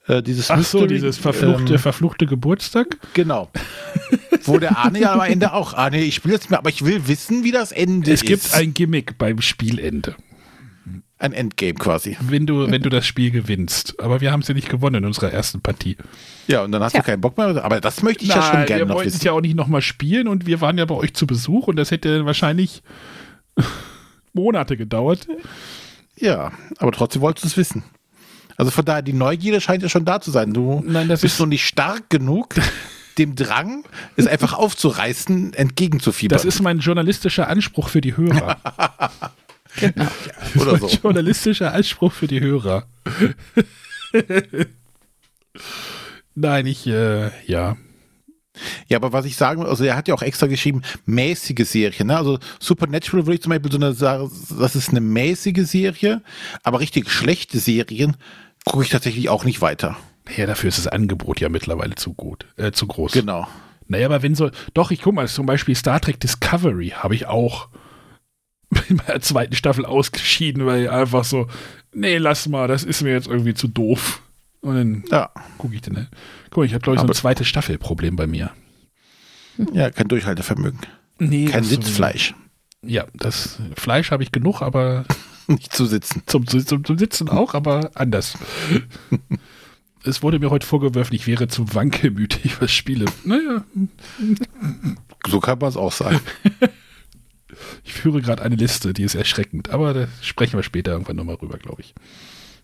äh, 0.09 0.23
dieses 0.23 0.49
Ach 0.49 0.61
so, 0.63 0.79
Mystery, 0.79 0.95
dieses 0.95 1.17
verfluchte, 1.17 1.73
ähm, 1.73 1.79
verfluchte 1.79 2.25
Geburtstag. 2.25 2.97
Genau. 3.13 3.49
Wo 4.43 4.57
der 4.57 4.77
Arne 4.77 4.99
ja 4.99 5.13
am 5.13 5.21
Ende 5.21 5.53
auch, 5.53 5.73
Arne, 5.73 6.01
ich 6.01 6.15
spiele 6.15 6.33
jetzt 6.33 6.49
mehr, 6.49 6.59
aber 6.59 6.69
ich 6.69 6.83
will 6.83 7.07
wissen, 7.07 7.43
wie 7.43 7.51
das 7.51 7.71
Ende 7.71 8.11
Es 8.11 8.23
ist. 8.23 8.27
gibt 8.27 8.53
ein 8.55 8.73
Gimmick 8.73 9.17
beim 9.19 9.39
Spielende, 9.41 10.15
ein 11.19 11.31
Endgame 11.33 11.75
quasi. 11.75 12.17
wenn 12.21 12.47
du, 12.47 12.71
wenn 12.71 12.81
du 12.81 12.89
das 12.89 13.05
Spiel 13.05 13.29
gewinnst. 13.29 13.99
Aber 13.99 14.19
wir 14.19 14.31
haben 14.31 14.39
es 14.39 14.47
ja 14.47 14.55
nicht 14.55 14.69
gewonnen 14.69 14.95
in 14.95 15.05
unserer 15.05 15.31
ersten 15.31 15.61
Partie. 15.61 15.95
Ja, 16.47 16.63
und 16.63 16.71
dann 16.71 16.81
hast 16.81 16.93
Tja. 16.93 17.01
du 17.01 17.05
keinen 17.05 17.21
Bock 17.21 17.37
mehr. 17.37 17.63
Aber 17.63 17.79
das 17.79 18.01
möchte 18.01 18.23
ich 18.23 18.29
ja 18.29 18.41
schon 18.41 18.65
gerne 18.65 18.81
wir 18.81 18.85
noch 18.87 18.95
wollten 18.95 19.09
es 19.09 19.21
ja 19.21 19.33
auch 19.33 19.41
nicht 19.41 19.55
nochmal 19.55 19.81
spielen 19.81 20.27
und 20.27 20.47
wir 20.47 20.59
waren 20.59 20.77
ja 20.79 20.85
bei 20.85 20.95
euch 20.95 21.13
zu 21.13 21.27
Besuch 21.27 21.67
und 21.67 21.75
das 21.75 21.91
hätte 21.91 22.25
wahrscheinlich 22.25 22.81
Monate 24.33 24.75
gedauert. 24.75 25.27
Ja, 26.17 26.51
aber 26.79 26.91
trotzdem 26.91 27.21
wolltest 27.21 27.45
du 27.45 27.47
es 27.49 27.57
wissen. 27.57 27.83
Also 28.59 28.71
von 28.71 28.83
daher, 28.83 29.01
die 29.01 29.13
Neugierde 29.13 29.61
scheint 29.61 29.81
ja 29.83 29.89
schon 29.89 30.03
da 30.03 30.19
zu 30.19 30.31
sein. 30.31 30.53
Du 30.53 30.83
Nein, 30.85 31.07
das 31.07 31.21
bist 31.21 31.35
ist- 31.35 31.39
noch 31.39 31.47
nicht 31.47 31.65
stark 31.65 32.09
genug, 32.09 32.55
dem 33.17 33.35
Drang, 33.35 33.85
es 34.17 34.27
einfach 34.27 34.53
aufzureißen, 34.53 35.53
entgegenzufiebern. 35.53 36.35
Das 36.35 36.43
ist 36.45 36.61
mein 36.61 36.79
journalistischer 36.79 37.47
Anspruch 37.47 37.87
für 37.89 38.01
die 38.01 38.17
Hörer. 38.17 38.57
Oder 40.55 40.77
so. 40.77 40.87
Journalistischer 40.87 41.73
Anspruch 41.73 42.11
für 42.11 42.27
die 42.27 42.41
Hörer. 42.41 42.85
Nein, 46.35 46.65
ich, 46.65 46.85
äh, 46.87 47.29
ja. 47.45 47.77
Ja, 48.87 48.97
aber 48.97 49.13
was 49.13 49.25
ich 49.25 49.37
sagen 49.37 49.61
will, 49.61 49.69
also 49.69 49.83
er 49.85 49.95
hat 49.95 50.07
ja 50.09 50.13
auch 50.13 50.21
extra 50.21 50.47
geschrieben, 50.47 50.81
mäßige 51.05 51.65
Serie. 51.65 52.05
Ne? 52.05 52.17
Also 52.17 52.39
Supernatural 52.59 53.25
würde 53.25 53.35
ich 53.35 53.41
zum 53.41 53.51
Beispiel 53.51 53.71
so 53.71 53.77
eine 53.77 53.93
sagen, 53.93 54.29
das 54.59 54.75
ist 54.75 54.89
eine 54.89 54.99
mäßige 55.01 55.65
Serie, 55.65 56.21
aber 56.63 56.79
richtig 56.81 57.09
schlechte 57.09 57.57
Serien 57.59 58.17
gucke 58.69 58.83
ich 58.83 58.89
tatsächlich 58.89 59.29
auch 59.29 59.43
nicht 59.43 59.61
weiter. 59.61 59.97
Ja, 60.35 60.45
dafür 60.45 60.69
ist 60.69 60.77
das 60.77 60.87
Angebot 60.87 61.39
ja 61.39 61.49
mittlerweile 61.49 61.95
zu 61.95 62.13
gut, 62.13 62.45
äh, 62.57 62.71
zu 62.71 62.87
groß. 62.87 63.11
Genau. 63.13 63.47
Naja, 63.87 64.05
aber 64.05 64.21
wenn 64.21 64.35
so, 64.35 64.51
doch, 64.75 64.91
ich 64.91 65.01
guck 65.01 65.15
mal, 65.15 65.27
zum 65.27 65.45
Beispiel 65.47 65.75
Star 65.75 65.99
Trek 65.99 66.19
Discovery 66.19 66.89
habe 66.89 67.15
ich 67.15 67.25
auch 67.25 67.69
in 68.89 68.97
meiner 68.97 69.19
zweiten 69.21 69.55
Staffel 69.55 69.85
ausgeschieden, 69.85 70.65
weil 70.67 70.89
einfach 70.89 71.23
so, 71.23 71.47
nee, 71.93 72.17
lass 72.17 72.47
mal, 72.47 72.67
das 72.67 72.83
ist 72.83 73.01
mir 73.01 73.11
jetzt 73.13 73.27
irgendwie 73.27 73.55
zu 73.55 73.67
doof. 73.67 74.21
Und 74.61 74.75
dann 74.75 75.03
Ja, 75.09 75.31
gucke 75.57 75.73
ich 75.73 75.81
dann, 75.81 75.93
ne? 75.95 76.07
Guck 76.51 76.57
mal, 76.57 76.65
ich 76.65 76.73
habe, 76.73 76.83
glaube 76.83 76.95
ich, 76.97 77.01
so 77.01 77.07
ein 77.07 77.13
zweites 77.13 77.47
Staffelproblem 77.47 78.15
bei 78.15 78.27
mir. 78.27 78.51
ja, 79.73 79.89
kein 79.89 80.07
Durchhaltevermögen. 80.07 80.79
Nee, 81.17 81.45
Kein 81.45 81.63
Sitzfleisch. 81.63 82.33
Ja, 82.85 83.05
das 83.13 83.59
Fleisch 83.75 84.11
habe 84.11 84.23
ich 84.23 84.31
genug, 84.31 84.61
aber 84.61 85.05
Nicht 85.47 85.73
zu 85.73 85.85
sitzen. 85.85 86.21
zum, 86.27 86.45
zum, 86.47 86.85
zum 86.85 86.97
Sitzen 86.97 87.27
auch, 87.27 87.53
aber 87.55 87.91
anders. 87.95 88.37
es 90.03 90.21
wurde 90.21 90.39
mir 90.39 90.49
heute 90.51 90.65
vorgeworfen, 90.65 91.15
ich 91.15 91.25
wäre 91.27 91.47
zu 91.47 91.73
wankelmütig, 91.73 92.61
was 92.61 92.71
Spiele. 92.71 93.05
Naja, 93.25 93.63
So 95.27 95.39
kann 95.39 95.57
man 95.59 95.69
es 95.69 95.77
auch 95.77 95.91
sagen. 95.91 96.19
ich 97.83 97.93
führe 97.93 98.21
gerade 98.21 98.43
eine 98.43 98.55
Liste, 98.55 98.93
die 98.93 99.03
ist 99.03 99.15
erschreckend, 99.15 99.69
aber 99.69 99.93
da 99.93 100.07
sprechen 100.21 100.57
wir 100.57 100.63
später 100.63 100.91
irgendwann 100.91 101.15
nochmal 101.15 101.35
rüber, 101.35 101.57
glaube 101.57 101.81
ich. 101.81 101.95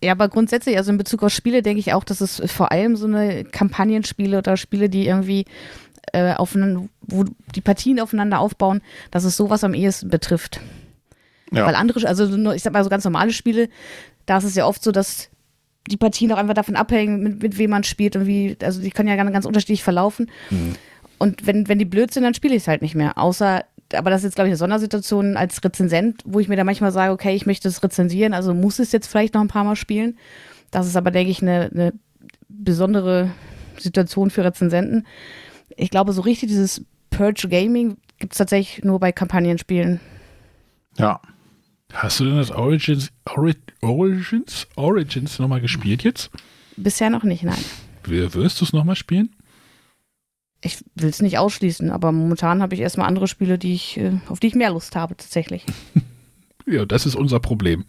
Ja, 0.03 0.11
aber 0.11 0.29
grundsätzlich, 0.29 0.77
also 0.77 0.91
in 0.91 0.97
Bezug 0.97 1.23
auf 1.23 1.33
Spiele, 1.33 1.61
denke 1.63 1.79
ich 1.79 1.93
auch, 1.93 2.03
dass 2.03 2.21
es 2.21 2.41
vor 2.51 2.71
allem 2.71 2.95
so 2.95 3.07
eine 3.07 3.45
Kampagnenspiele 3.45 4.37
oder 4.37 4.57
Spiele, 4.57 4.89
die 4.89 5.07
irgendwie 5.07 5.45
äh, 6.13 6.33
aufeinander, 6.33 6.87
wo 7.01 7.25
die 7.55 7.61
Partien 7.61 7.99
aufeinander 7.99 8.39
aufbauen, 8.39 8.81
dass 9.11 9.23
es 9.23 9.37
sowas 9.37 9.63
am 9.63 9.73
ehesten 9.73 10.09
betrifft. 10.09 10.59
Ja. 11.51 11.65
Weil 11.65 11.75
andere, 11.75 12.07
also 12.07 12.51
ich 12.53 12.63
sag 12.63 12.73
mal 12.73 12.83
so 12.83 12.89
ganz 12.89 13.03
normale 13.03 13.31
Spiele, 13.31 13.69
da 14.25 14.37
ist 14.37 14.43
es 14.43 14.55
ja 14.55 14.65
oft 14.65 14.83
so, 14.83 14.91
dass 14.91 15.29
die 15.89 15.97
Partien 15.97 16.31
auch 16.31 16.37
einfach 16.37 16.55
davon 16.55 16.75
abhängen, 16.75 17.21
mit, 17.21 17.43
mit 17.43 17.57
wem 17.57 17.69
man 17.69 17.83
spielt 17.83 18.15
und 18.15 18.25
wie, 18.25 18.57
also 18.61 18.81
die 18.81 18.89
können 18.89 19.07
ja 19.07 19.15
ganz, 19.15 19.31
ganz 19.31 19.45
unterschiedlich 19.45 19.83
verlaufen. 19.83 20.31
Und 21.17 21.45
wenn, 21.45 21.67
wenn 21.67 21.79
die 21.79 21.85
blöd 21.85 22.11
sind, 22.11 22.23
dann 22.23 22.33
spiele 22.33 22.55
ich 22.55 22.63
es 22.63 22.67
halt 22.67 22.81
nicht 22.81 22.95
mehr. 22.95 23.17
Außer, 23.17 23.63
aber 23.93 24.09
das 24.09 24.21
ist 24.21 24.25
jetzt, 24.25 24.35
glaube 24.35 24.47
ich, 24.47 24.51
eine 24.51 24.57
Sondersituation 24.57 25.37
als 25.37 25.63
Rezensent, 25.63 26.21
wo 26.25 26.39
ich 26.39 26.47
mir 26.47 26.55
dann 26.55 26.65
manchmal 26.65 26.91
sage, 26.91 27.13
okay, 27.13 27.35
ich 27.35 27.45
möchte 27.45 27.67
es 27.67 27.83
rezensieren, 27.83 28.33
also 28.33 28.53
muss 28.53 28.79
es 28.79 28.91
jetzt 28.91 29.07
vielleicht 29.07 29.35
noch 29.35 29.41
ein 29.41 29.47
paar 29.47 29.63
Mal 29.63 29.75
spielen. 29.75 30.17
Das 30.71 30.87
ist 30.87 30.97
aber, 30.97 31.11
denke 31.11 31.31
ich, 31.31 31.41
eine, 31.41 31.69
eine 31.71 31.93
besondere 32.49 33.29
Situation 33.77 34.29
für 34.31 34.43
Rezensenten. 34.43 35.05
Ich 35.75 35.89
glaube, 35.89 36.13
so 36.13 36.21
richtig 36.21 36.49
dieses 36.49 36.83
Purge 37.09 37.47
Gaming 37.49 37.97
gibt 38.19 38.33
es 38.33 38.37
tatsächlich 38.37 38.83
nur 38.83 38.99
bei 38.99 39.11
Kampagnenspielen. 39.11 39.99
Ja. 40.97 41.21
Hast 41.93 42.19
du 42.19 42.25
denn 42.25 42.37
das 42.37 42.51
Origins, 42.51 43.11
Ori, 43.25 43.55
Origins, 43.81 44.67
Origins 44.75 45.39
nochmal 45.39 45.61
gespielt 45.61 46.03
jetzt? 46.03 46.29
Bisher 46.77 47.09
noch 47.09 47.23
nicht, 47.23 47.43
nein. 47.43 47.63
Wirst 48.03 48.59
du 48.59 48.65
es 48.65 48.73
nochmal 48.73 48.95
spielen? 48.95 49.35
Ich 50.61 50.83
will 50.95 51.09
es 51.09 51.21
nicht 51.21 51.37
ausschließen, 51.37 51.91
aber 51.91 52.11
momentan 52.11 52.61
habe 52.61 52.73
ich 52.73 52.81
erstmal 52.81 53.07
andere 53.07 53.27
Spiele, 53.27 53.57
die 53.57 53.73
ich, 53.73 53.97
äh, 53.97 54.13
auf 54.27 54.39
die 54.39 54.47
ich 54.47 54.55
mehr 54.55 54.71
Lust 54.71 54.95
habe, 54.95 55.15
tatsächlich. 55.15 55.65
Ja, 56.67 56.83
das 56.83 57.05
ist 57.05 57.13
unser 57.13 57.39
Problem. 57.39 57.85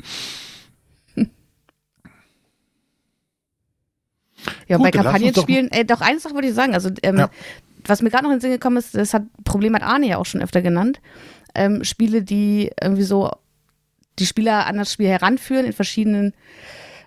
Ja, 4.68 4.76
Gut, 4.76 4.84
bei 4.84 4.90
Kampagnenspielen, 4.90 5.70
äh, 5.70 5.84
doch 5.84 6.00
eine 6.00 6.20
Sache 6.20 6.34
wollte 6.34 6.48
ich 6.48 6.54
sagen. 6.54 6.74
Also, 6.74 6.90
ähm, 7.02 7.18
Ja. 7.18 7.30
Was 7.88 8.02
mir 8.02 8.10
gerade 8.10 8.24
noch 8.24 8.30
in 8.30 8.36
den 8.36 8.40
Sinn 8.40 8.50
gekommen 8.50 8.76
ist, 8.76 8.94
das 8.94 9.14
hat 9.14 9.24
Problem 9.44 9.74
hat 9.74 9.82
Arne 9.82 10.06
ja 10.08 10.18
auch 10.18 10.26
schon 10.26 10.42
öfter 10.42 10.62
genannt. 10.62 11.00
Ähm, 11.54 11.84
Spiele, 11.84 12.22
die 12.22 12.70
irgendwie 12.80 13.02
so 13.02 13.30
die 14.18 14.26
Spieler 14.26 14.66
an 14.66 14.76
das 14.76 14.92
Spiel 14.92 15.08
heranführen 15.08 15.66
in 15.66 15.72
verschiedenen 15.72 16.32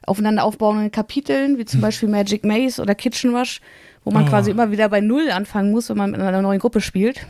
aufeinander 0.05 0.43
aufbauenden 0.43 0.91
Kapiteln, 0.91 1.57
wie 1.57 1.65
zum 1.65 1.81
Beispiel 1.81 2.09
Magic 2.09 2.43
Maze 2.43 2.81
oder 2.81 2.95
Kitchen 2.95 3.35
Rush, 3.35 3.61
wo 4.03 4.11
man 4.11 4.25
Oh. 4.25 4.29
quasi 4.29 4.49
immer 4.51 4.71
wieder 4.71 4.89
bei 4.89 5.01
Null 5.01 5.29
anfangen 5.31 5.71
muss, 5.71 5.89
wenn 5.89 5.97
man 5.97 6.13
in 6.13 6.21
einer 6.21 6.41
neuen 6.41 6.59
Gruppe 6.59 6.81
spielt. 6.81 7.25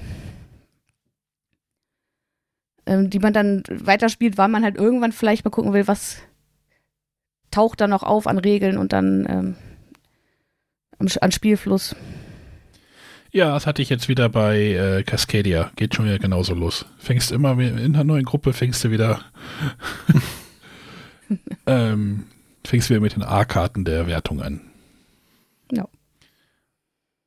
Ähm, 2.85 3.09
die 3.09 3.19
man 3.19 3.33
dann 3.33 3.63
weiterspielt, 3.69 4.37
weil 4.37 4.47
man 4.47 4.63
halt 4.63 4.77
irgendwann 4.77 5.11
vielleicht 5.11 5.43
mal 5.45 5.51
gucken 5.51 5.73
will, 5.73 5.87
was 5.87 6.17
taucht 7.51 7.81
da 7.81 7.87
noch 7.87 8.03
auf 8.03 8.27
an 8.27 8.37
Regeln 8.37 8.77
und 8.77 8.93
dann 8.93 9.25
ähm, 9.29 9.55
an 11.21 11.31
Spielfluss. 11.31 11.95
Ja, 13.31 13.53
das 13.53 13.67
hatte 13.67 13.81
ich 13.81 13.89
jetzt 13.89 14.07
wieder 14.07 14.27
bei 14.29 14.57
äh, 14.57 15.03
Cascadia. 15.03 15.71
Geht 15.75 15.93
schon 15.93 16.05
wieder 16.05 16.17
genauso 16.17 16.55
los. 16.55 16.85
Fängst 16.97 17.31
immer 17.31 17.59
in 17.59 17.93
einer 17.93 18.03
neuen 18.03 18.25
Gruppe, 18.25 18.53
fängst 18.53 18.83
du 18.83 18.91
wieder. 18.91 19.21
ähm, 21.67 22.25
fängst 22.65 22.89
wieder 22.89 22.99
mit 22.99 23.15
den 23.15 23.23
A-Karten 23.23 23.85
der 23.85 24.07
Wertung 24.07 24.41
an. 24.41 24.61
Ja. 25.71 25.87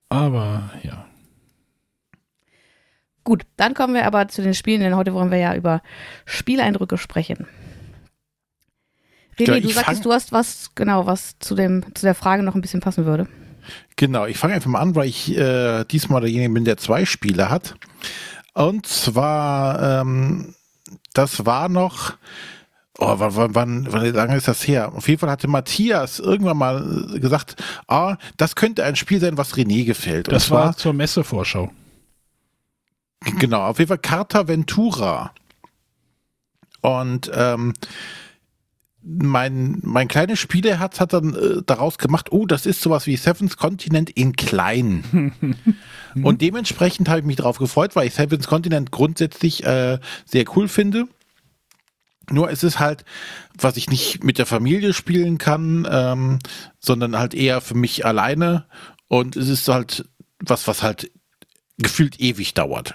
Aber 0.09 0.71
ja. 0.83 1.07
Gut, 3.25 3.45
dann 3.57 3.75
kommen 3.75 3.95
wir 3.95 4.05
aber 4.05 4.27
zu 4.27 4.43
den 4.43 4.55
Spielen, 4.55 4.81
denn 4.81 4.97
heute 4.97 5.15
wollen 5.15 5.31
wir 5.31 5.38
ja 5.38 5.55
über 5.55 5.83
Spieleindrücke 6.25 6.99
sprechen. 6.99 7.47
René, 9.38 9.55
Ja, 9.55 9.61
du 9.61 9.69
sagtest, 9.69 10.05
du 10.05 10.12
hast 10.12 10.33
was, 10.33 10.75
genau, 10.75 11.07
was 11.07 11.38
zu, 11.38 11.55
dem, 11.55 11.95
zu 11.95 12.05
der 12.05 12.17
Frage 12.17 12.43
noch 12.43 12.57
ein 12.57 12.61
bisschen 12.61 12.81
passen 12.81 13.07
würde. 13.07 13.29
Genau, 13.96 14.27
ich 14.27 14.38
fange 14.38 14.55
einfach 14.55 14.70
mal 14.70 14.81
an, 14.81 14.94
weil 14.94 15.09
ich 15.09 15.37
äh, 15.37 15.85
diesmal 15.85 16.20
derjenige 16.20 16.53
bin, 16.53 16.64
der 16.64 16.77
zwei 16.77 17.05
Spiele 17.05 17.51
hat. 17.51 17.75
Und 18.55 18.87
zwar, 18.87 20.01
ähm, 20.01 20.55
das 21.14 21.46
war 21.46 21.68
noch 21.68 22.14
oh, 22.98 23.14
wann, 23.18 23.55
wann, 23.55 23.92
wann 23.92 24.12
lange 24.12 24.37
ist 24.37 24.48
das 24.48 24.66
her? 24.66 24.92
Auf 24.94 25.09
jeden 25.09 25.20
Fall 25.20 25.31
hatte 25.31 25.48
Matthias 25.48 26.18
irgendwann 26.18 26.57
mal 26.57 27.07
gesagt, 27.18 27.57
ah, 27.88 28.16
das 28.37 28.55
könnte 28.55 28.85
ein 28.85 28.96
Spiel 28.96 29.20
sein, 29.20 29.38
was 29.38 29.55
René 29.55 29.85
gefällt. 29.85 30.29
Und 30.29 30.35
das 30.35 30.46
zwar, 30.46 30.66
war 30.66 30.77
zur 30.77 30.92
Messevorschau. 30.92 31.70
Genau, 33.38 33.62
auf 33.62 33.79
jeden 33.79 33.88
Fall 33.88 33.98
Carta 33.98 34.48
Ventura. 34.48 35.33
Und 36.81 37.31
ähm, 37.35 37.75
mein, 39.05 39.79
mein 39.83 40.09
kleines 40.09 40.38
Spieleherz 40.38 41.01
hat 41.01 41.12
dann 41.12 41.35
äh, 41.35 41.62
daraus 41.67 41.99
gemacht, 41.99 42.31
oh, 42.31 42.47
das 42.47 42.67
ist 42.67 42.81
sowas 42.81 43.07
wie 43.07 43.17
Seven's 43.17 43.57
Continent 43.57 44.11
in 44.11 44.35
klein. 44.35 45.33
und 46.23 46.41
dementsprechend 46.41 47.09
habe 47.09 47.21
ich 47.21 47.27
mich 47.27 47.37
darauf 47.37 47.59
gefreut, 47.59 47.97
weil 47.97 48.07
ich 48.07 48.15
Seven's 48.15 48.47
Continent 48.47 48.91
grundsätzlich 48.91 49.65
äh, 49.65 49.99
sehr 50.25 50.45
cool 50.57 50.69
finde. 50.69 51.07
Nur 52.31 52.51
es 52.51 52.62
ist 52.62 52.79
halt, 52.79 53.05
was 53.59 53.77
ich 53.77 53.91
nicht 53.91 54.23
mit 54.23 54.38
der 54.38 54.47
Familie 54.47 54.95
spielen 54.95 55.38
kann, 55.38 55.87
ähm, 55.91 56.38
sondern 56.79 57.19
halt 57.19 57.35
eher 57.35 57.61
für 57.61 57.75
mich 57.75 58.07
alleine. 58.07 58.67
Und 59.09 59.37
es 59.37 59.49
ist 59.49 59.69
halt 59.69 60.05
was, 60.38 60.69
was 60.69 60.83
halt 60.83 61.11
gefühlt 61.79 62.21
ewig 62.21 62.55
dauert. 62.55 62.95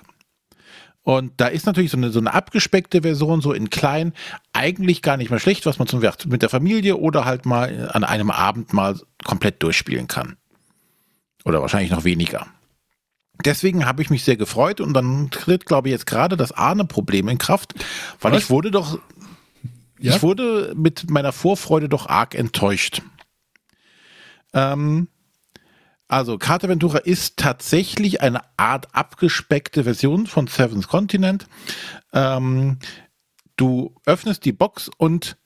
Und 1.07 1.31
da 1.37 1.47
ist 1.47 1.65
natürlich 1.65 1.91
so 1.91 1.95
eine, 1.95 2.11
so 2.11 2.19
eine 2.19 2.33
abgespeckte 2.33 3.03
Version, 3.03 3.39
so 3.39 3.53
in 3.53 3.69
klein, 3.69 4.11
eigentlich 4.51 5.01
gar 5.01 5.15
nicht 5.15 5.29
mehr 5.29 5.39
schlecht, 5.39 5.65
was 5.65 5.79
man 5.79 5.87
zum 5.87 6.01
Beispiel 6.01 6.29
mit 6.29 6.41
der 6.41 6.49
Familie 6.49 6.97
oder 6.97 7.23
halt 7.23 7.45
mal 7.45 7.89
an 7.93 8.03
einem 8.03 8.29
Abend 8.29 8.73
mal 8.73 8.99
komplett 9.23 9.63
durchspielen 9.63 10.09
kann. 10.09 10.35
Oder 11.45 11.61
wahrscheinlich 11.61 11.91
noch 11.91 12.03
weniger. 12.03 12.47
Deswegen 13.45 13.85
habe 13.85 14.01
ich 14.01 14.09
mich 14.09 14.25
sehr 14.25 14.35
gefreut 14.35 14.81
und 14.81 14.93
dann 14.93 15.29
tritt, 15.29 15.65
glaube 15.65 15.87
ich, 15.87 15.93
jetzt 15.93 16.07
gerade 16.07 16.35
das 16.35 16.51
Ahne-Problem 16.51 17.29
in 17.29 17.37
Kraft, 17.37 17.73
weil 18.19 18.33
was? 18.33 18.43
ich 18.43 18.49
wurde 18.49 18.69
doch, 18.69 18.99
ja? 19.99 20.13
ich 20.13 20.21
wurde 20.21 20.73
mit 20.75 21.09
meiner 21.09 21.31
Vorfreude 21.31 21.87
doch 21.87 22.09
arg 22.09 22.35
enttäuscht. 22.35 23.01
Ähm, 24.53 25.07
also 26.07 26.37
Carte 26.37 26.69
Ventura 26.69 26.99
ist 26.99 27.37
tatsächlich 27.37 28.21
eine 28.21 28.41
Art 28.55 28.87
abgespeckte 28.93 29.83
Version 29.83 30.27
von 30.27 30.47
Seven's 30.47 30.87
Continent. 30.87 31.47
Ähm, 32.13 32.79
du 33.57 33.93
öffnest 34.05 34.45
die 34.45 34.53
Box 34.53 34.89
und 34.97 35.37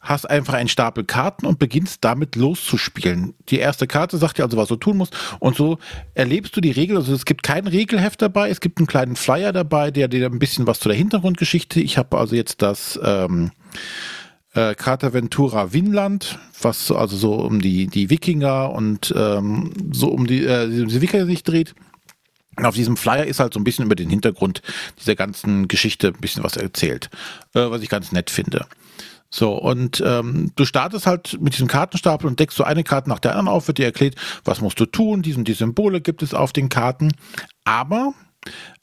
hast 0.00 0.28
einfach 0.28 0.54
einen 0.54 0.68
Stapel 0.68 1.04
Karten 1.04 1.46
und 1.46 1.58
beginnst 1.58 2.04
damit 2.04 2.36
loszuspielen. 2.36 3.34
Die 3.48 3.58
erste 3.58 3.86
Karte 3.86 4.18
sagt 4.18 4.38
dir 4.38 4.44
also, 4.44 4.56
was 4.56 4.68
du 4.68 4.76
tun 4.76 4.96
musst. 4.96 5.16
Und 5.40 5.56
so 5.56 5.78
erlebst 6.14 6.56
du 6.56 6.60
die 6.60 6.70
Regel. 6.70 6.96
Also 6.96 7.12
es 7.12 7.24
gibt 7.24 7.42
kein 7.42 7.66
Regelheft 7.66 8.22
dabei, 8.22 8.48
es 8.48 8.60
gibt 8.60 8.78
einen 8.78 8.86
kleinen 8.86 9.16
Flyer 9.16 9.52
dabei, 9.52 9.90
der 9.90 10.08
dir 10.08 10.26
ein 10.26 10.38
bisschen 10.38 10.66
was 10.66 10.80
zu 10.80 10.88
der 10.88 10.96
Hintergrundgeschichte. 10.96 11.80
Ich 11.80 11.98
habe 11.98 12.18
also 12.18 12.36
jetzt 12.36 12.62
das 12.62 12.98
ähm, 13.02 13.50
äh, 14.56 14.74
Ventura 15.12 15.72
Vinland, 15.72 16.38
was 16.60 16.90
also 16.90 17.16
so 17.16 17.34
um 17.34 17.60
die, 17.60 17.86
die 17.86 18.10
Wikinger 18.10 18.72
und 18.72 19.14
ähm, 19.16 19.72
so 19.92 20.08
um 20.08 20.26
die, 20.26 20.44
äh, 20.44 20.68
die 20.68 21.00
Wikinger 21.00 21.26
sich 21.26 21.44
dreht. 21.44 21.74
Und 22.56 22.64
auf 22.64 22.74
diesem 22.74 22.96
Flyer 22.96 23.26
ist 23.26 23.38
halt 23.38 23.52
so 23.52 23.60
ein 23.60 23.64
bisschen 23.64 23.84
über 23.84 23.94
den 23.94 24.08
Hintergrund 24.08 24.62
dieser 24.98 25.14
ganzen 25.14 25.68
Geschichte 25.68 26.08
ein 26.08 26.20
bisschen 26.20 26.42
was 26.42 26.56
erzählt, 26.56 27.10
äh, 27.54 27.70
was 27.70 27.82
ich 27.82 27.90
ganz 27.90 28.12
nett 28.12 28.30
finde. 28.30 28.66
So, 29.28 29.54
und 29.54 30.02
ähm, 30.06 30.52
du 30.56 30.64
startest 30.64 31.06
halt 31.06 31.38
mit 31.40 31.52
diesem 31.52 31.68
Kartenstapel 31.68 32.26
und 32.26 32.40
deckst 32.40 32.56
so 32.56 32.64
eine 32.64 32.84
Karte 32.84 33.10
nach 33.10 33.18
der 33.18 33.32
anderen 33.32 33.48
auf, 33.48 33.66
wird 33.66 33.78
dir 33.78 33.84
erklärt, 33.84 34.14
was 34.44 34.62
musst 34.62 34.80
du 34.80 34.86
tun, 34.86 35.20
die 35.20 35.34
die 35.44 35.52
Symbole 35.52 36.00
gibt 36.00 36.22
es 36.22 36.32
auf 36.32 36.54
den 36.54 36.70
Karten. 36.70 37.12
Aber 37.64 38.14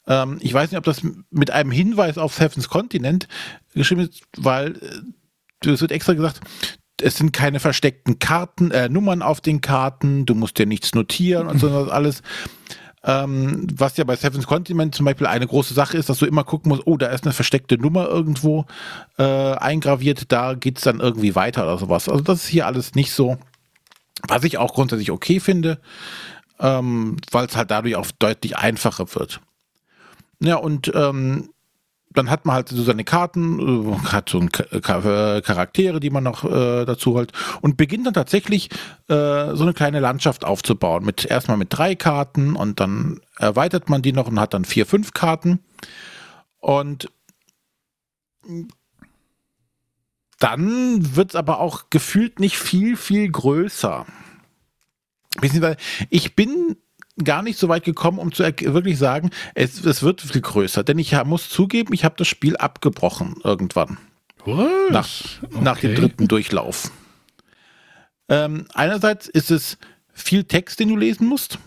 ähm, 0.06 0.38
ich 0.40 0.52
weiß 0.54 0.70
nicht, 0.70 0.78
ob 0.78 0.84
das 0.84 1.02
mit 1.30 1.50
einem 1.50 1.72
Hinweis 1.72 2.18
auf 2.18 2.34
Seven's 2.34 2.68
Continent 2.68 3.26
geschrieben 3.74 4.02
ist, 4.02 4.22
weil 4.36 4.76
äh, 4.76 5.00
es 5.72 5.80
wird 5.80 5.92
extra 5.92 6.14
gesagt, 6.14 6.40
es 7.02 7.16
sind 7.16 7.32
keine 7.32 7.60
versteckten 7.60 8.18
Karten, 8.18 8.70
äh, 8.70 8.88
Nummern 8.88 9.22
auf 9.22 9.40
den 9.40 9.60
Karten, 9.60 10.26
du 10.26 10.34
musst 10.34 10.58
dir 10.58 10.66
nichts 10.66 10.94
notieren 10.94 11.46
und 11.46 11.58
so 11.58 11.90
alles. 11.90 12.22
Ähm, 13.06 13.66
was 13.74 13.98
ja 13.98 14.04
bei 14.04 14.16
Seven's 14.16 14.46
Continent 14.46 14.94
zum 14.94 15.04
Beispiel 15.04 15.26
eine 15.26 15.46
große 15.46 15.74
Sache 15.74 15.98
ist, 15.98 16.08
dass 16.08 16.18
du 16.18 16.26
immer 16.26 16.42
gucken 16.42 16.70
musst, 16.70 16.86
oh, 16.86 16.96
da 16.96 17.08
ist 17.08 17.24
eine 17.24 17.34
versteckte 17.34 17.76
Nummer 17.76 18.08
irgendwo 18.08 18.64
äh, 19.18 19.22
eingraviert, 19.24 20.32
da 20.32 20.54
geht 20.54 20.78
es 20.78 20.84
dann 20.84 21.00
irgendwie 21.00 21.34
weiter 21.34 21.64
oder 21.64 21.76
sowas. 21.76 22.08
Also 22.08 22.22
das 22.22 22.44
ist 22.44 22.48
hier 22.48 22.66
alles 22.66 22.94
nicht 22.94 23.12
so, 23.12 23.36
was 24.26 24.44
ich 24.44 24.56
auch 24.56 24.72
grundsätzlich 24.72 25.10
okay 25.10 25.38
finde, 25.38 25.80
ähm, 26.60 27.18
weil 27.30 27.44
es 27.46 27.56
halt 27.56 27.70
dadurch 27.70 27.96
auch 27.96 28.10
deutlich 28.18 28.56
einfacher 28.56 29.14
wird. 29.14 29.40
Ja, 30.40 30.56
und 30.56 30.90
ähm, 30.94 31.50
dann 32.14 32.30
hat 32.30 32.46
man 32.46 32.54
halt 32.54 32.68
so 32.68 32.82
seine 32.82 33.04
Karten, 33.04 33.92
äh, 33.92 34.08
hat 34.08 34.30
so 34.30 34.40
äh, 34.40 34.80
Charaktere, 34.80 36.00
die 36.00 36.10
man 36.10 36.24
noch 36.24 36.44
äh, 36.44 36.84
dazu 36.84 37.14
holt 37.14 37.32
und 37.60 37.76
beginnt 37.76 38.06
dann 38.06 38.14
tatsächlich 38.14 38.70
äh, 39.08 39.54
so 39.54 39.62
eine 39.62 39.74
kleine 39.74 40.00
Landschaft 40.00 40.44
aufzubauen. 40.44 41.04
Mit 41.04 41.24
erstmal 41.26 41.56
mit 41.56 41.68
drei 41.70 41.94
Karten 41.94 42.56
und 42.56 42.80
dann 42.80 43.20
erweitert 43.38 43.90
man 43.90 44.02
die 44.02 44.12
noch 44.12 44.28
und 44.28 44.40
hat 44.40 44.54
dann 44.54 44.64
vier, 44.64 44.86
fünf 44.86 45.12
Karten. 45.12 45.60
Und 46.58 47.10
dann 50.38 51.16
wird 51.16 51.30
es 51.30 51.36
aber 51.36 51.60
auch 51.60 51.90
gefühlt 51.90 52.38
nicht 52.38 52.58
viel, 52.58 52.96
viel 52.96 53.30
größer. 53.30 54.06
Ich 56.10 56.36
bin 56.36 56.76
gar 57.22 57.42
nicht 57.42 57.58
so 57.58 57.68
weit 57.68 57.84
gekommen, 57.84 58.18
um 58.18 58.32
zu 58.32 58.42
wirklich 58.42 58.98
sagen, 58.98 59.30
es, 59.54 59.84
es 59.84 60.02
wird 60.02 60.20
viel 60.20 60.40
größer. 60.40 60.82
Denn 60.82 60.98
ich 60.98 61.14
muss 61.24 61.48
zugeben, 61.48 61.92
ich 61.94 62.04
habe 62.04 62.16
das 62.18 62.26
Spiel 62.26 62.56
abgebrochen 62.56 63.36
irgendwann. 63.44 63.98
Was? 64.44 64.90
Nach, 64.90 65.08
okay. 65.42 65.60
nach 65.60 65.78
dem 65.78 65.94
dritten 65.94 66.28
Durchlauf. 66.28 66.90
Ähm, 68.28 68.66
einerseits 68.74 69.28
ist 69.28 69.50
es 69.50 69.78
viel 70.12 70.44
Text, 70.44 70.80
den 70.80 70.88
du 70.88 70.96
lesen 70.96 71.26
musst. 71.26 71.58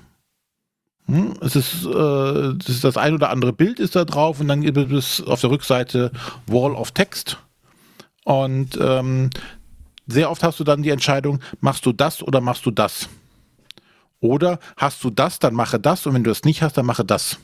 Hm, 1.05 1.35
es 1.41 1.55
ist, 1.55 1.85
äh, 1.85 2.53
das, 2.57 2.69
ist 2.69 2.83
das 2.83 2.97
ein 2.97 3.13
oder 3.13 3.29
andere 3.29 3.53
Bild 3.53 3.79
ist 3.79 3.95
da 3.95 4.05
drauf 4.05 4.39
und 4.39 4.47
dann 4.47 4.61
gibt 4.61 4.77
es 4.77 5.21
auf 5.21 5.41
der 5.41 5.51
Rückseite 5.51 6.11
Wall 6.47 6.73
of 6.73 6.91
Text. 6.91 7.37
Und 8.25 8.77
ähm, 8.81 9.29
sehr 10.05 10.29
oft 10.29 10.43
hast 10.43 10.59
du 10.59 10.63
dann 10.63 10.83
die 10.83 10.89
Entscheidung, 10.89 11.41
machst 11.61 11.85
du 11.85 11.93
das 11.93 12.21
oder 12.21 12.41
machst 12.41 12.65
du 12.65 12.71
das? 12.71 13.07
Oder 14.19 14.59
hast 14.75 15.03
du 15.03 15.09
das, 15.09 15.39
dann 15.39 15.53
mache 15.53 15.79
das 15.79 16.05
und 16.05 16.13
wenn 16.13 16.23
du 16.23 16.31
das 16.31 16.43
nicht 16.43 16.61
hast, 16.61 16.77
dann 16.77 16.85
mache 16.85 17.05
das. 17.05 17.37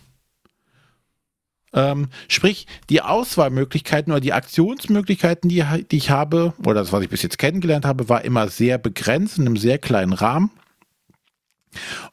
Ähm, 1.73 2.09
sprich, 2.27 2.67
die 2.89 3.01
Auswahlmöglichkeiten 3.01 4.11
oder 4.11 4.21
die 4.21 4.33
Aktionsmöglichkeiten, 4.33 5.49
die, 5.49 5.63
die 5.89 5.97
ich 5.97 6.11
habe, 6.11 6.53
oder 6.59 6.75
das, 6.75 6.91
was 6.91 7.03
ich 7.03 7.09
bis 7.09 7.23
jetzt 7.23 7.39
kennengelernt 7.39 7.85
habe, 7.85 8.09
war 8.09 8.23
immer 8.23 8.47
sehr 8.47 8.77
begrenzt 8.77 9.39
in 9.39 9.47
einem 9.47 9.57
sehr 9.57 9.79
kleinen 9.79 10.13
Rahmen. 10.13 10.51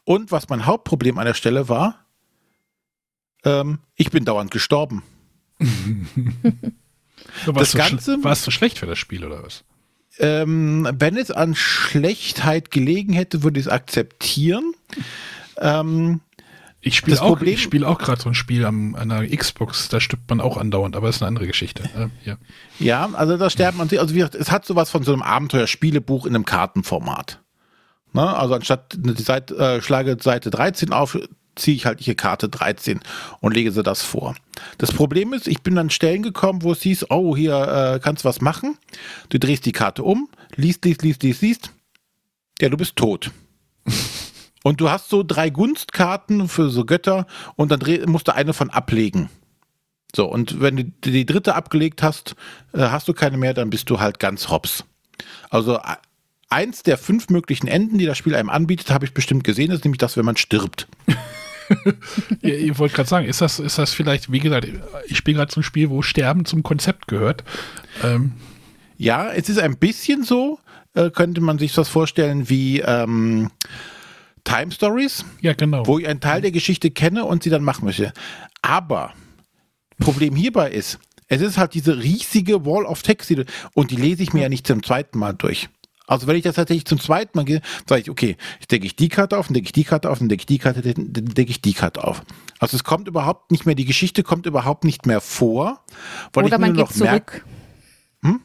Und 0.04 0.32
was 0.32 0.48
mein 0.48 0.64
Hauptproblem 0.64 1.18
an 1.18 1.26
der 1.26 1.34
Stelle 1.34 1.68
war, 1.68 2.06
ähm, 3.44 3.80
ich 3.96 4.10
bin 4.10 4.24
dauernd 4.24 4.50
gestorben. 4.50 5.02
das 7.54 7.74
Ganze 7.74 8.24
war 8.24 8.32
es 8.32 8.50
schlecht 8.52 8.78
für 8.78 8.86
das 8.86 8.98
Spiel 8.98 9.24
oder 9.24 9.42
was? 9.42 9.64
Ähm, 10.20 10.86
wenn 10.92 11.16
es 11.16 11.30
an 11.30 11.54
Schlechtheit 11.54 12.70
gelegen 12.70 13.12
hätte, 13.12 13.42
würde 13.42 13.58
ich 13.58 13.66
es 13.66 13.72
akzeptieren. 13.72 14.74
Ähm, 15.58 16.20
ich 16.82 16.96
spiele 16.96 17.20
auch, 17.20 17.38
spiel 17.56 17.84
auch 17.84 17.98
gerade 17.98 18.20
so 18.20 18.28
ein 18.28 18.34
Spiel 18.34 18.64
am, 18.64 18.94
an 18.94 19.10
einer 19.10 19.26
Xbox, 19.36 19.88
da 19.88 20.00
stirbt 20.00 20.30
man 20.30 20.40
auch 20.40 20.56
andauernd, 20.56 20.96
aber 20.96 21.08
ist 21.08 21.22
eine 21.22 21.28
andere 21.28 21.46
Geschichte. 21.46 21.84
Äh, 21.96 22.08
ja. 22.28 22.36
ja, 22.78 23.10
also 23.12 23.36
da 23.36 23.50
sterbt 23.50 23.76
man, 23.76 23.88
also 23.90 24.14
wie 24.14 24.18
gesagt, 24.18 24.34
es 24.34 24.50
hat 24.50 24.64
sowas 24.64 24.88
von 24.88 25.02
so 25.02 25.12
einem 25.12 25.22
Abenteuerspielebuch 25.22 26.24
in 26.24 26.34
einem 26.34 26.46
Kartenformat. 26.46 27.40
Ne? 28.12 28.34
Also 28.34 28.54
anstatt 28.54 28.96
die 28.96 29.22
Seite, 29.22 29.56
äh, 29.56 29.82
schlage 29.82 30.16
Seite 30.20 30.50
13 30.50 30.92
auf, 30.92 31.18
ziehe 31.60 31.76
ich 31.76 31.86
halt 31.86 32.00
hier 32.00 32.14
Karte 32.14 32.48
13 32.48 33.00
und 33.40 33.54
lege 33.54 33.72
sie 33.72 33.82
das 33.82 34.02
vor. 34.02 34.34
Das 34.78 34.92
Problem 34.92 35.32
ist, 35.32 35.48
ich 35.48 35.62
bin 35.62 35.78
an 35.78 35.90
Stellen 35.90 36.22
gekommen, 36.22 36.62
wo 36.62 36.72
es 36.72 36.82
hieß, 36.82 37.06
oh, 37.10 37.36
hier 37.36 37.94
äh, 37.96 38.00
kannst 38.00 38.24
du 38.24 38.28
was 38.28 38.40
machen. 38.40 38.76
Du 39.28 39.38
drehst 39.38 39.66
die 39.66 39.72
Karte 39.72 40.02
um, 40.02 40.28
liest, 40.56 40.84
liest, 40.84 41.02
liest, 41.02 41.22
liest, 41.22 41.42
liest. 41.42 41.70
Ja, 42.60 42.68
du 42.68 42.76
bist 42.76 42.96
tot. 42.96 43.30
und 44.62 44.80
du 44.80 44.90
hast 44.90 45.08
so 45.08 45.22
drei 45.22 45.50
Gunstkarten 45.50 46.48
für 46.48 46.70
so 46.70 46.84
Götter 46.84 47.26
und 47.56 47.70
dann 47.70 47.80
dreh, 47.80 48.04
musst 48.06 48.28
du 48.28 48.34
eine 48.34 48.52
von 48.52 48.70
ablegen. 48.70 49.30
So, 50.14 50.26
und 50.26 50.60
wenn 50.60 50.76
du 50.76 50.84
die 50.84 51.24
dritte 51.24 51.54
abgelegt 51.54 52.02
hast, 52.02 52.34
äh, 52.72 52.80
hast 52.80 53.08
du 53.08 53.14
keine 53.14 53.36
mehr, 53.36 53.54
dann 53.54 53.70
bist 53.70 53.90
du 53.90 54.00
halt 54.00 54.18
ganz 54.18 54.48
hops. 54.48 54.84
Also 55.50 55.78
eins 56.48 56.82
der 56.82 56.98
fünf 56.98 57.30
möglichen 57.30 57.68
Enden, 57.68 57.98
die 57.98 58.06
das 58.06 58.18
Spiel 58.18 58.34
einem 58.34 58.50
anbietet, 58.50 58.90
habe 58.90 59.04
ich 59.04 59.14
bestimmt 59.14 59.44
gesehen, 59.44 59.70
ist 59.70 59.84
nämlich 59.84 59.98
das, 59.98 60.16
wenn 60.16 60.24
man 60.24 60.36
stirbt. 60.36 60.88
ihr, 62.42 62.58
ihr 62.58 62.78
wollt 62.78 62.94
gerade 62.94 63.08
sagen, 63.08 63.26
ist 63.26 63.40
das, 63.40 63.58
ist 63.58 63.78
das 63.78 63.92
vielleicht, 63.92 64.30
wie 64.32 64.40
gesagt, 64.40 64.68
ich 65.06 65.16
spiele 65.16 65.38
gerade 65.38 65.52
zum 65.52 65.62
Spiel, 65.62 65.90
wo 65.90 66.02
Sterben 66.02 66.44
zum 66.44 66.62
Konzept 66.62 67.08
gehört. 67.08 67.44
Ähm. 68.02 68.32
Ja, 68.96 69.30
es 69.32 69.48
ist 69.48 69.58
ein 69.58 69.78
bisschen 69.78 70.24
so, 70.24 70.58
äh, 70.94 71.10
könnte 71.10 71.40
man 71.40 71.58
sich 71.58 71.72
das 71.72 71.88
vorstellen 71.88 72.48
wie 72.48 72.80
ähm, 72.80 73.50
Time 74.44 74.72
Stories. 74.72 75.24
Ja, 75.40 75.54
genau. 75.54 75.86
Wo 75.86 75.98
ich 75.98 76.06
einen 76.06 76.20
Teil 76.20 76.42
der 76.42 76.52
Geschichte 76.52 76.90
kenne 76.90 77.24
und 77.24 77.42
sie 77.42 77.50
dann 77.50 77.64
machen 77.64 77.84
möchte. 77.84 78.12
Aber 78.62 79.14
Problem 79.98 80.34
hierbei 80.34 80.70
ist, 80.70 80.98
Es 81.32 81.40
ist 81.40 81.58
halt 81.58 81.74
diese 81.74 82.02
riesige 82.02 82.66
Wall 82.66 82.84
of 82.84 83.02
Text 83.02 83.32
und 83.74 83.92
die 83.92 83.96
lese 83.96 84.24
ich 84.24 84.32
mir 84.32 84.42
ja 84.42 84.48
nicht 84.48 84.66
zum 84.66 84.82
zweiten 84.82 85.16
Mal 85.18 85.32
durch. 85.32 85.68
Also 86.10 86.26
wenn 86.26 86.34
ich 86.34 86.42
das 86.42 86.56
tatsächlich 86.56 86.86
zum 86.86 86.98
zweiten 86.98 87.38
Mal 87.38 87.44
gehe, 87.44 87.60
sage 87.88 88.02
ich, 88.02 88.10
okay, 88.10 88.36
ich 88.58 88.66
decke 88.66 88.84
ich 88.84 88.96
die 88.96 89.08
Karte 89.08 89.38
auf, 89.38 89.46
dann 89.46 89.54
decke 89.54 89.66
ich 89.66 89.72
die 89.72 89.84
Karte 89.84 90.10
auf, 90.10 90.18
dann 90.18 90.28
decke 90.28 90.40
ich 90.40 90.46
die 90.46 90.58
Karte, 90.58 90.82
dann 90.82 91.24
decke 91.26 91.52
ich 91.52 91.62
die 91.62 91.72
Karte 91.72 92.02
auf. 92.02 92.24
Also 92.58 92.76
es 92.76 92.82
kommt 92.82 93.06
überhaupt 93.06 93.52
nicht 93.52 93.64
mehr, 93.64 93.76
die 93.76 93.84
Geschichte 93.84 94.24
kommt 94.24 94.44
überhaupt 94.46 94.82
nicht 94.82 95.06
mehr 95.06 95.20
vor. 95.20 95.84
Weil 96.32 96.46
Oder 96.46 96.58
man 96.58 96.74
geht 96.74 96.92
zurück. 96.92 97.44
Hm? 98.24 98.40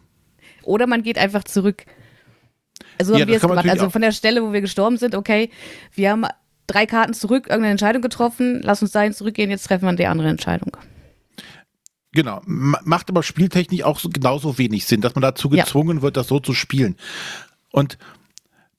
Oder 0.62 0.86
man 0.86 1.02
geht 1.02 1.18
einfach 1.18 1.44
zurück. 1.44 1.86
Also 3.00 3.16
ja, 3.16 3.22
haben 3.22 3.30
wir 3.30 3.38
es 3.38 3.42
gemacht. 3.42 3.68
Also 3.68 3.90
von 3.90 4.04
der 4.04 4.12
Stelle, 4.12 4.44
wo 4.44 4.54
wir 4.54 4.62
gestorben 4.62 4.98
sind, 4.98 5.16
okay, 5.16 5.50
wir 5.92 6.12
haben 6.12 6.26
drei 6.68 6.86
Karten 6.86 7.16
zurück, 7.16 7.48
irgendeine 7.48 7.72
Entscheidung 7.72 8.04
getroffen, 8.04 8.62
lass 8.64 8.84
uns 8.84 8.92
dahin 8.92 9.14
zurückgehen, 9.14 9.50
jetzt 9.50 9.64
treffen 9.64 9.86
wir 9.86 9.94
die 9.94 10.06
andere 10.06 10.30
Entscheidung. 10.30 10.78
Genau, 12.16 12.42
macht 12.46 13.10
aber 13.10 13.24
spieltechnisch 13.24 13.84
auch 13.84 14.00
so, 14.00 14.08
genauso 14.08 14.58
wenig 14.58 14.86
Sinn, 14.86 15.02
dass 15.02 15.16
man 15.16 15.22
dazu 15.22 15.50
gezwungen 15.50 15.98
ja. 15.98 16.02
wird, 16.02 16.16
das 16.16 16.28
so 16.28 16.40
zu 16.40 16.54
spielen. 16.54 16.96
Und 17.76 17.98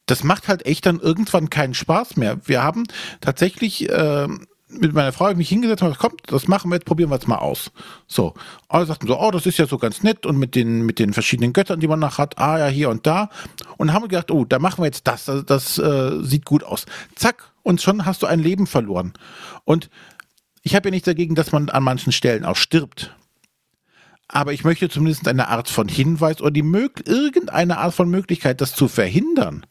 das 0.06 0.24
macht 0.24 0.48
halt 0.48 0.64
echt 0.64 0.87
dann 0.87 1.00
irgendwann 1.00 1.50
keinen 1.50 1.74
Spaß 1.74 2.16
mehr. 2.16 2.38
Wir 2.46 2.62
haben 2.62 2.85
tatsächlich 3.20 3.90
äh, 3.90 4.26
mit 4.68 4.94
meiner 4.94 5.12
Frau 5.12 5.35
mich 5.35 5.50
hingesetzt 5.50 5.82
und 5.82 5.88
gesagt, 5.88 6.00
kommt, 6.00 6.20
das 6.28 6.48
machen 6.48 6.70
wir 6.70 6.76
jetzt, 6.76 6.87
probieren 6.87 7.11
wir 7.11 7.18
es 7.18 7.26
mal 7.26 7.37
aus. 7.37 7.70
So. 8.06 8.32
Alle 8.68 8.87
sagten 8.87 9.06
so, 9.06 9.20
oh, 9.20 9.30
das 9.30 9.44
ist 9.44 9.59
ja 9.59 9.66
so 9.66 9.76
ganz 9.76 10.02
nett 10.02 10.24
und 10.24 10.38
mit 10.38 10.54
den, 10.54 10.87
mit 10.87 10.98
den 10.98 11.12
verschiedenen 11.12 11.52
Göttern, 11.52 11.78
die 11.78 11.88
man 11.88 12.00
noch 12.00 12.16
hat, 12.16 12.38
ah 12.38 12.59
ja, 12.59 12.68
hier 12.68 12.88
und 12.88 13.06
da. 13.06 13.28
Und 13.76 13.92
haben 13.92 14.09
gedacht, 14.09 14.30
oh, 14.30 14.46
da 14.46 14.59
machen 14.59 14.80
wir 14.80 14.87
jetzt 14.87 15.06
das, 15.06 15.26
das, 15.26 15.44
das 15.44 15.78
äh, 15.78 16.22
sieht 16.22 16.46
gut 16.46 16.64
aus. 16.64 16.87
Zack, 17.16 17.52
und 17.62 17.82
schon 17.82 18.06
hast 18.06 18.22
du 18.22 18.26
ein 18.26 18.40
Leben 18.40 18.66
verloren. 18.66 19.12
Und 19.64 19.90
ich 20.62 20.74
habe 20.74 20.88
ja 20.88 20.92
nichts 20.92 21.06
dagegen, 21.06 21.35
dass 21.35 21.52
man 21.52 21.68
an 21.68 21.82
manchen 21.82 22.12
Stellen 22.12 22.46
auch 22.46 22.56
stirbt 22.56 23.14
aber 24.28 24.52
ich 24.52 24.64
möchte 24.64 24.88
zumindest 24.88 25.28
eine 25.28 25.48
Art 25.48 25.68
von 25.68 25.88
Hinweis 25.88 26.40
oder 26.40 26.50
die 26.50 26.62
irgendeine 27.04 27.78
Art 27.78 27.94
von 27.94 28.10
Möglichkeit, 28.10 28.60
das 28.60 28.74
zu 28.74 28.88
verhindern. 28.88 29.64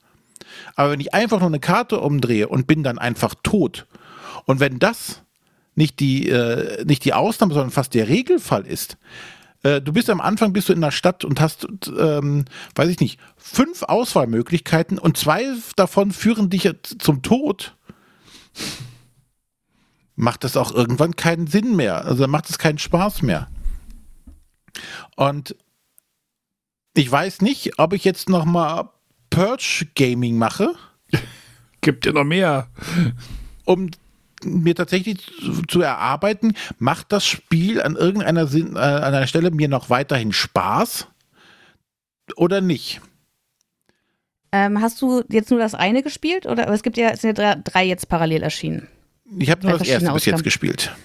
Aber 0.76 0.92
wenn 0.92 1.00
ich 1.00 1.14
einfach 1.14 1.40
nur 1.40 1.50
eine 1.50 1.60
Karte 1.60 2.00
umdrehe 2.00 2.48
und 2.48 2.68
bin 2.68 2.84
dann 2.84 2.98
einfach 2.98 3.36
tot, 3.44 3.86
und 4.46 4.60
wenn 4.60 4.80
das 4.80 5.24
nicht 5.76 6.00
die, 6.00 6.30
äh, 6.30 6.86
nicht 6.86 7.04
die 7.04 7.14
Ausnahme, 7.14 7.54
sondern 7.54 7.72
fast 7.72 7.94
der 7.94 8.08
Regelfall 8.08 8.66
ist, 8.66 8.98
äh, 9.64 9.82
du 9.82 9.92
bist 9.92 10.10
am 10.10 10.22
Anfang 10.22 10.54
bist 10.54 10.70
du 10.70 10.74
in 10.74 10.82
der 10.82 10.92
Stadt 10.92 11.26
und 11.26 11.42
hast, 11.42 11.68
ähm, 11.98 12.46
weiß 12.76 12.90
ich 12.90 13.00
nicht, 13.00 13.20
fünf 13.36 13.84
Auswahlmöglichkeiten 13.84 15.00
und 15.00 15.18
zwei 15.18 15.44
davon 15.76 16.12
führen 16.12 16.50
dich 16.50 16.70
zum 17.00 17.24
Tod, 17.24 17.76
macht 20.16 20.46
das 20.46 20.56
auch 20.56 20.74
irgendwann 20.74 21.16
keinen 21.16 21.48
Sinn 21.48 21.76
mehr. 21.76 22.06
Also 22.06 22.28
macht 22.28 22.50
es 22.50 22.58
keinen 22.58 22.78
Spaß 22.78 23.22
mehr. 23.22 23.50
Und 25.16 25.56
ich 26.94 27.12
weiß 27.12 27.42
nicht, 27.42 27.78
ob 27.78 27.94
ich 27.94 28.04
jetzt 28.04 28.30
noch 28.30 28.46
mal 28.46 28.90
Purge 29.30 29.88
Gaming 29.96 30.38
mache. 30.38 30.74
Gibt 31.82 32.06
ja 32.06 32.14
noch 32.14 32.24
mehr. 32.24 32.68
Um 33.66 33.92
mir 34.44 34.76
tatsächlich 34.76 35.26
zu, 35.26 35.64
zu, 35.64 35.82
erarbeiten, 35.82 36.54
macht 36.78 37.12
das 37.12 37.26
Spiel 37.26 37.82
an 37.82 37.96
irgendeiner 37.96 38.48
Sinn, 38.48 38.76
äh, 38.76 38.80
an 38.80 39.14
einer 39.14 39.28
Stelle 39.28 39.52
mir 39.52 39.68
noch 39.68 39.90
weiterhin 39.90 40.34
Spaß 40.34 41.08
oder 42.36 42.62
nicht? 42.62 43.02
Ähm, 44.52 44.82
hast 44.82 45.02
du 45.02 45.24
jetzt 45.30 45.52
nur 45.52 45.60
das 45.60 45.76
eine 45.76 46.04
gespielt 46.04 46.46
oder 46.46 46.70
es 46.70 46.84
gibt 46.84 46.98
ja, 46.98 47.10
es 47.10 47.22
sind 47.22 47.38
ja 47.38 47.56
drei, 47.56 47.62
drei 47.64 47.86
jetzt 47.86 48.08
parallel 48.08 48.44
erschienen? 48.44 48.88
Ich 49.38 49.50
habe 49.50 49.68
nur 49.68 49.78
das 49.78 49.88
erste 49.88 50.12
bis 50.14 50.26
jetzt 50.26 50.44
gespielt. 50.44 50.96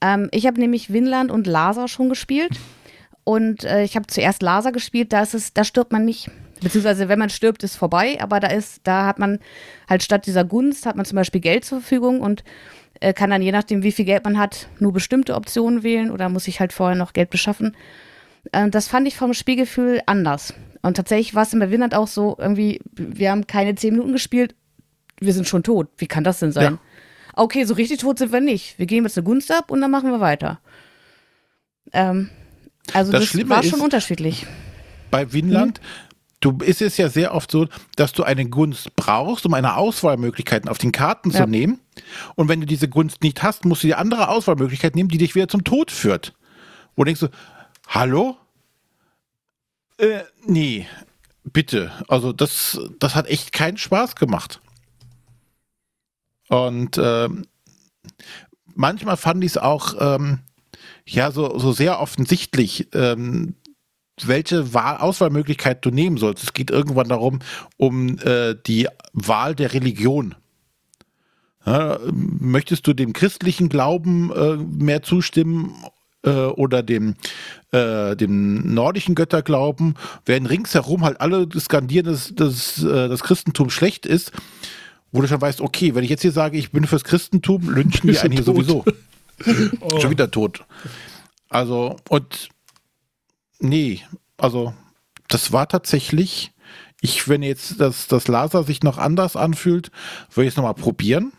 Ähm, 0.00 0.28
ich 0.32 0.46
habe 0.46 0.58
nämlich 0.58 0.92
Winland 0.92 1.30
und 1.30 1.46
Lasa 1.46 1.86
schon 1.86 2.08
gespielt. 2.08 2.58
Und 3.28 3.64
äh, 3.64 3.82
ich 3.82 3.94
habe 3.94 4.06
zuerst 4.06 4.40
Laser 4.40 4.72
gespielt, 4.72 5.12
da 5.12 5.20
ist 5.20 5.34
es, 5.34 5.52
da 5.52 5.62
stirbt 5.62 5.92
man 5.92 6.06
nicht. 6.06 6.30
Beziehungsweise 6.62 7.10
wenn 7.10 7.18
man 7.18 7.28
stirbt, 7.28 7.62
ist 7.62 7.76
vorbei, 7.76 8.16
aber 8.22 8.40
da 8.40 8.48
ist, 8.48 8.80
da 8.84 9.04
hat 9.04 9.18
man 9.18 9.38
halt 9.86 10.02
statt 10.02 10.24
dieser 10.24 10.46
Gunst 10.46 10.86
hat 10.86 10.96
man 10.96 11.04
zum 11.04 11.16
Beispiel 11.16 11.42
Geld 11.42 11.66
zur 11.66 11.82
Verfügung 11.82 12.22
und 12.22 12.42
äh, 13.00 13.12
kann 13.12 13.28
dann 13.28 13.42
je 13.42 13.52
nachdem, 13.52 13.82
wie 13.82 13.92
viel 13.92 14.06
Geld 14.06 14.24
man 14.24 14.38
hat, 14.38 14.70
nur 14.78 14.94
bestimmte 14.94 15.34
Optionen 15.34 15.82
wählen 15.82 16.10
oder 16.10 16.30
muss 16.30 16.44
sich 16.44 16.58
halt 16.58 16.72
vorher 16.72 16.96
noch 16.96 17.12
Geld 17.12 17.28
beschaffen. 17.28 17.76
Äh, 18.52 18.70
das 18.70 18.88
fand 18.88 19.06
ich 19.06 19.14
vom 19.14 19.34
Spielgefühl 19.34 20.00
anders. 20.06 20.54
Und 20.80 20.96
tatsächlich 20.96 21.34
war 21.34 21.42
es 21.42 21.52
in 21.52 21.58
Berlin 21.58 21.82
auch 21.92 22.08
so, 22.08 22.34
irgendwie, 22.38 22.80
wir 22.94 23.30
haben 23.30 23.46
keine 23.46 23.74
zehn 23.74 23.92
Minuten 23.92 24.12
gespielt, 24.12 24.54
wir 25.20 25.34
sind 25.34 25.46
schon 25.46 25.62
tot. 25.62 25.88
Wie 25.98 26.06
kann 26.06 26.24
das 26.24 26.38
denn 26.38 26.52
sein? 26.52 26.72
Ja. 26.72 26.78
Okay, 27.34 27.64
so 27.64 27.74
richtig 27.74 28.00
tot 28.00 28.20
sind 28.20 28.32
wir 28.32 28.40
nicht. 28.40 28.78
Wir 28.78 28.86
geben 28.86 29.04
jetzt 29.04 29.18
eine 29.18 29.24
Gunst 29.26 29.52
ab 29.52 29.70
und 29.70 29.82
dann 29.82 29.90
machen 29.90 30.10
wir 30.10 30.20
weiter. 30.20 30.60
Ähm, 31.92 32.30
also 32.94 33.12
das, 33.12 33.32
das 33.32 33.48
war 33.48 33.62
schon 33.62 33.80
unterschiedlich. 33.80 34.46
Bei 35.10 35.32
Winland, 35.32 35.80
mhm. 35.80 35.84
du 36.40 36.58
ist 36.64 36.82
es 36.82 36.96
ja 36.96 37.08
sehr 37.08 37.34
oft 37.34 37.50
so, 37.50 37.66
dass 37.96 38.12
du 38.12 38.24
eine 38.24 38.46
Gunst 38.46 38.94
brauchst, 38.96 39.46
um 39.46 39.54
eine 39.54 39.76
Auswahlmöglichkeiten 39.76 40.68
auf 40.68 40.78
den 40.78 40.92
Karten 40.92 41.30
ja. 41.30 41.42
zu 41.42 41.50
nehmen. 41.50 41.80
Und 42.34 42.48
wenn 42.48 42.60
du 42.60 42.66
diese 42.66 42.88
Gunst 42.88 43.22
nicht 43.22 43.42
hast, 43.42 43.64
musst 43.64 43.82
du 43.82 43.86
die 43.88 43.94
andere 43.94 44.28
Auswahlmöglichkeit 44.28 44.94
nehmen, 44.94 45.08
die 45.08 45.18
dich 45.18 45.34
wieder 45.34 45.48
zum 45.48 45.64
Tod 45.64 45.90
führt. 45.90 46.34
Wo 46.96 47.04
denkst 47.04 47.20
du, 47.20 47.28
hallo? 47.88 48.36
Äh, 49.98 50.20
nee, 50.46 50.86
bitte. 51.44 51.92
Also 52.08 52.32
das, 52.32 52.80
das 52.98 53.14
hat 53.14 53.26
echt 53.26 53.52
keinen 53.52 53.78
Spaß 53.78 54.16
gemacht. 54.16 54.60
Und 56.48 56.96
äh, 56.98 57.28
manchmal 58.74 59.16
fand 59.16 59.44
ich 59.44 59.52
es 59.52 59.58
auch 59.58 59.94
ähm, 59.98 60.40
ja 61.14 61.30
so, 61.30 61.58
so 61.58 61.72
sehr 61.72 62.00
offensichtlich, 62.00 62.88
ähm, 62.92 63.54
welche 64.24 64.74
Wahl 64.74 64.98
Auswahlmöglichkeit 64.98 65.84
du 65.84 65.90
nehmen 65.90 66.16
sollst. 66.16 66.42
Es 66.42 66.52
geht 66.52 66.70
irgendwann 66.70 67.08
darum, 67.08 67.40
um 67.76 68.18
äh, 68.18 68.54
die 68.66 68.88
Wahl 69.12 69.54
der 69.54 69.72
Religion. 69.72 70.34
Ja, 71.66 71.98
möchtest 72.10 72.86
du 72.86 72.94
dem 72.94 73.12
christlichen 73.12 73.68
Glauben 73.68 74.32
äh, 74.32 74.56
mehr 74.56 75.02
zustimmen 75.02 75.74
äh, 76.24 76.30
oder 76.30 76.82
dem, 76.82 77.14
äh, 77.72 78.16
dem 78.16 78.74
nordischen 78.74 79.14
Götterglauben? 79.14 79.94
Werden 80.24 80.46
ringsherum 80.46 81.04
halt 81.04 81.20
alle 81.20 81.46
skandieren, 81.58 82.06
dass, 82.06 82.34
dass 82.34 82.82
äh, 82.82 83.08
das 83.08 83.22
Christentum 83.22 83.70
schlecht 83.70 84.06
ist, 84.06 84.32
wo 85.12 85.20
du 85.20 85.28
schon 85.28 85.40
weißt, 85.40 85.60
okay, 85.60 85.94
wenn 85.94 86.04
ich 86.04 86.10
jetzt 86.10 86.22
hier 86.22 86.32
sage, 86.32 86.56
ich 86.56 86.70
bin 86.70 86.86
fürs 86.86 87.04
Christentum, 87.04 87.68
lynchen 87.70 88.10
die 88.10 88.18
einen 88.18 88.32
hier 88.32 88.44
sowieso. 88.44 88.84
oh. 89.80 90.00
Schon 90.00 90.10
wieder 90.10 90.30
tot. 90.30 90.64
Also, 91.48 91.96
und 92.08 92.48
nee, 93.58 94.02
also 94.36 94.74
das 95.28 95.52
war 95.52 95.68
tatsächlich, 95.68 96.52
ich, 97.00 97.28
wenn 97.28 97.42
jetzt 97.42 97.80
das, 97.80 98.06
das 98.08 98.28
Laser 98.28 98.64
sich 98.64 98.82
noch 98.82 98.98
anders 98.98 99.36
anfühlt, 99.36 99.90
würde 100.32 100.46
ich 100.46 100.52
es 100.52 100.56
nochmal 100.56 100.74
probieren. 100.74 101.32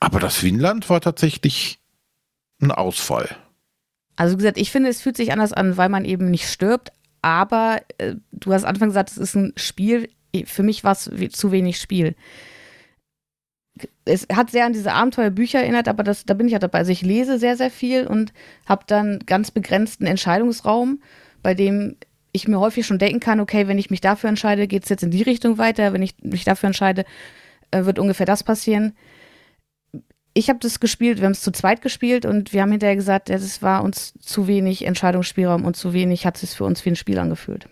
Aber 0.00 0.20
das 0.20 0.42
Winland 0.42 0.88
war 0.90 1.00
tatsächlich 1.00 1.80
ein 2.60 2.70
Ausfall. 2.70 3.28
Also 4.16 4.34
wie 4.34 4.38
gesagt, 4.38 4.58
ich 4.58 4.70
finde, 4.70 4.90
es 4.90 5.02
fühlt 5.02 5.16
sich 5.16 5.32
anders 5.32 5.52
an, 5.52 5.76
weil 5.76 5.88
man 5.88 6.04
eben 6.04 6.30
nicht 6.30 6.48
stirbt. 6.48 6.90
Aber 7.22 7.80
äh, 7.98 8.14
du 8.32 8.52
hast 8.52 8.64
Anfang 8.64 8.88
gesagt, 8.88 9.10
es 9.10 9.18
ist 9.18 9.34
ein 9.34 9.52
Spiel. 9.56 10.08
Für 10.44 10.62
mich 10.62 10.84
war 10.84 10.92
es 10.92 11.10
zu 11.32 11.52
wenig 11.52 11.80
Spiel 11.80 12.14
es 14.04 14.26
hat 14.32 14.50
sehr 14.50 14.66
an 14.66 14.72
diese 14.72 14.92
Abenteuerbücher 14.92 15.60
erinnert, 15.60 15.88
aber 15.88 16.02
das, 16.02 16.24
da 16.24 16.34
bin 16.34 16.46
ich 16.46 16.52
ja 16.52 16.58
dabei. 16.58 16.78
Also 16.78 16.92
ich 16.92 17.02
lese 17.02 17.38
sehr, 17.38 17.56
sehr 17.56 17.70
viel 17.70 18.06
und 18.06 18.32
habe 18.66 18.84
dann 18.86 19.20
ganz 19.26 19.50
begrenzten 19.50 20.06
Entscheidungsraum, 20.06 21.00
bei 21.42 21.54
dem 21.54 21.96
ich 22.32 22.48
mir 22.48 22.60
häufig 22.60 22.86
schon 22.86 22.98
denken 22.98 23.20
kann, 23.20 23.40
okay, 23.40 23.68
wenn 23.68 23.78
ich 23.78 23.90
mich 23.90 24.00
dafür 24.00 24.28
entscheide, 24.28 24.66
geht 24.66 24.84
es 24.84 24.88
jetzt 24.88 25.02
in 25.02 25.10
die 25.10 25.22
Richtung 25.22 25.58
weiter. 25.58 25.92
Wenn 25.92 26.02
ich 26.02 26.14
mich 26.22 26.44
dafür 26.44 26.68
entscheide, 26.68 27.04
äh, 27.70 27.84
wird 27.84 27.98
ungefähr 27.98 28.26
das 28.26 28.42
passieren. 28.42 28.94
Ich 30.34 30.48
habe 30.48 30.58
das 30.60 30.78
gespielt, 30.78 31.18
wir 31.18 31.24
haben 31.24 31.32
es 31.32 31.40
zu 31.40 31.50
zweit 31.50 31.82
gespielt 31.82 32.24
und 32.24 32.52
wir 32.52 32.62
haben 32.62 32.70
hinterher 32.70 32.96
gesagt, 32.96 33.28
es 33.28 33.60
war 33.62 33.82
uns 33.82 34.14
zu 34.20 34.46
wenig 34.46 34.84
Entscheidungsspielraum 34.84 35.64
und 35.64 35.76
zu 35.76 35.92
wenig 35.92 36.26
hat 36.26 36.40
es 36.42 36.54
für 36.54 36.64
uns 36.64 36.84
wie 36.84 36.90
ein 36.90 36.96
Spiel 36.96 37.18
angefühlt. 37.18 37.68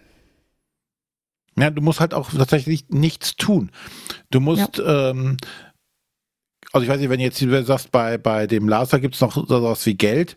Ja, 1.58 1.70
du 1.70 1.80
musst 1.80 2.00
halt 2.00 2.12
auch 2.12 2.30
tatsächlich 2.30 2.88
nichts 2.90 3.36
tun. 3.36 3.70
Du 4.30 4.40
musst 4.40 4.78
ja. 4.78 5.10
ähm, 5.10 5.38
also 6.72 6.84
ich 6.84 6.90
weiß 6.90 7.00
nicht, 7.00 7.10
wenn 7.10 7.20
jetzt 7.20 7.40
du 7.40 7.64
sagst, 7.64 7.92
bei, 7.92 8.18
bei 8.18 8.46
dem 8.46 8.68
Laser 8.68 9.00
gibt 9.00 9.14
es 9.14 9.20
noch 9.20 9.34
sowas 9.34 9.84
wie 9.86 9.94
Geld. 9.94 10.36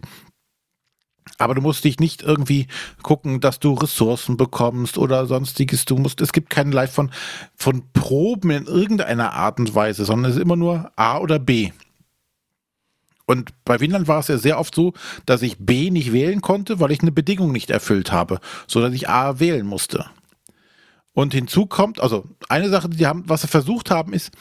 Aber 1.37 1.55
du 1.55 1.61
musst 1.61 1.83
dich 1.85 1.99
nicht 1.99 2.21
irgendwie 2.21 2.67
gucken, 3.01 3.39
dass 3.39 3.59
du 3.59 3.73
Ressourcen 3.73 4.35
bekommst 4.35 4.97
oder 4.97 5.25
sonstiges. 5.25 5.85
Du 5.85 5.97
musst, 5.97 6.21
es 6.21 6.33
gibt 6.33 6.49
keinen 6.49 6.71
Live 6.71 6.91
von, 6.91 7.11
von 7.55 7.83
Proben 7.93 8.51
in 8.51 8.65
irgendeiner 8.65 9.33
Art 9.33 9.59
und 9.59 9.73
Weise, 9.73 10.05
sondern 10.05 10.31
es 10.31 10.37
ist 10.37 10.43
immer 10.43 10.57
nur 10.57 10.91
A 10.97 11.19
oder 11.19 11.39
B. 11.39 11.71
Und 13.25 13.51
bei 13.63 13.79
Winland 13.79 14.07
war 14.07 14.19
es 14.19 14.27
ja 14.27 14.37
sehr 14.37 14.59
oft 14.59 14.73
so, 14.73 14.93
dass 15.25 15.43
ich 15.43 15.57
B 15.59 15.91
nicht 15.91 16.11
wählen 16.11 16.41
konnte, 16.41 16.79
weil 16.79 16.91
ich 16.91 17.01
eine 17.01 17.11
Bedingung 17.11 17.51
nicht 17.51 17.69
erfüllt 17.69 18.11
habe, 18.11 18.39
sondern 18.65 18.91
ich 18.91 19.07
A 19.07 19.39
wählen 19.39 19.67
musste. 19.67 20.07
Und 21.13 21.33
hinzu 21.33 21.65
kommt, 21.65 21.99
also 21.99 22.27
eine 22.49 22.69
Sache, 22.69 22.89
die 22.89 23.05
haben, 23.05 23.23
was 23.27 23.41
sie 23.41 23.47
versucht 23.47 23.91
haben, 23.91 24.13
ist, 24.13 24.31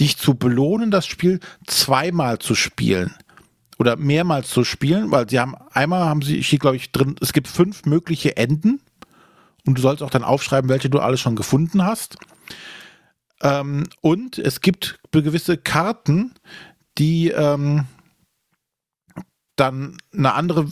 dich 0.00 0.18
zu 0.18 0.34
belohnen, 0.34 0.90
das 0.90 1.06
Spiel 1.06 1.40
zweimal 1.66 2.38
zu 2.38 2.54
spielen. 2.54 3.14
oder 3.78 3.96
mehrmals 3.96 4.50
zu 4.50 4.64
spielen, 4.64 5.10
weil 5.10 5.28
sie 5.30 5.38
haben 5.38 5.54
einmal 5.72 6.04
haben 6.04 6.22
sie, 6.22 6.42
steht 6.42 6.60
glaube 6.60 6.76
ich 6.76 6.90
drin, 6.90 7.16
es 7.20 7.32
gibt 7.32 7.48
fünf 7.48 7.84
mögliche 7.86 8.36
Enden 8.36 8.80
und 9.66 9.78
du 9.78 9.82
sollst 9.82 10.02
auch 10.02 10.10
dann 10.10 10.24
aufschreiben, 10.24 10.68
welche 10.68 10.90
du 10.90 10.98
alles 10.98 11.20
schon 11.20 11.36
gefunden 11.36 11.84
hast. 11.84 12.16
Ähm, 13.40 13.84
und 14.00 14.38
es 14.38 14.60
gibt 14.60 14.98
gewisse 15.12 15.56
Karten, 15.56 16.34
die 16.98 17.28
ähm, 17.30 17.84
dann 19.60 19.98
eine 20.12 20.34
andere 20.34 20.66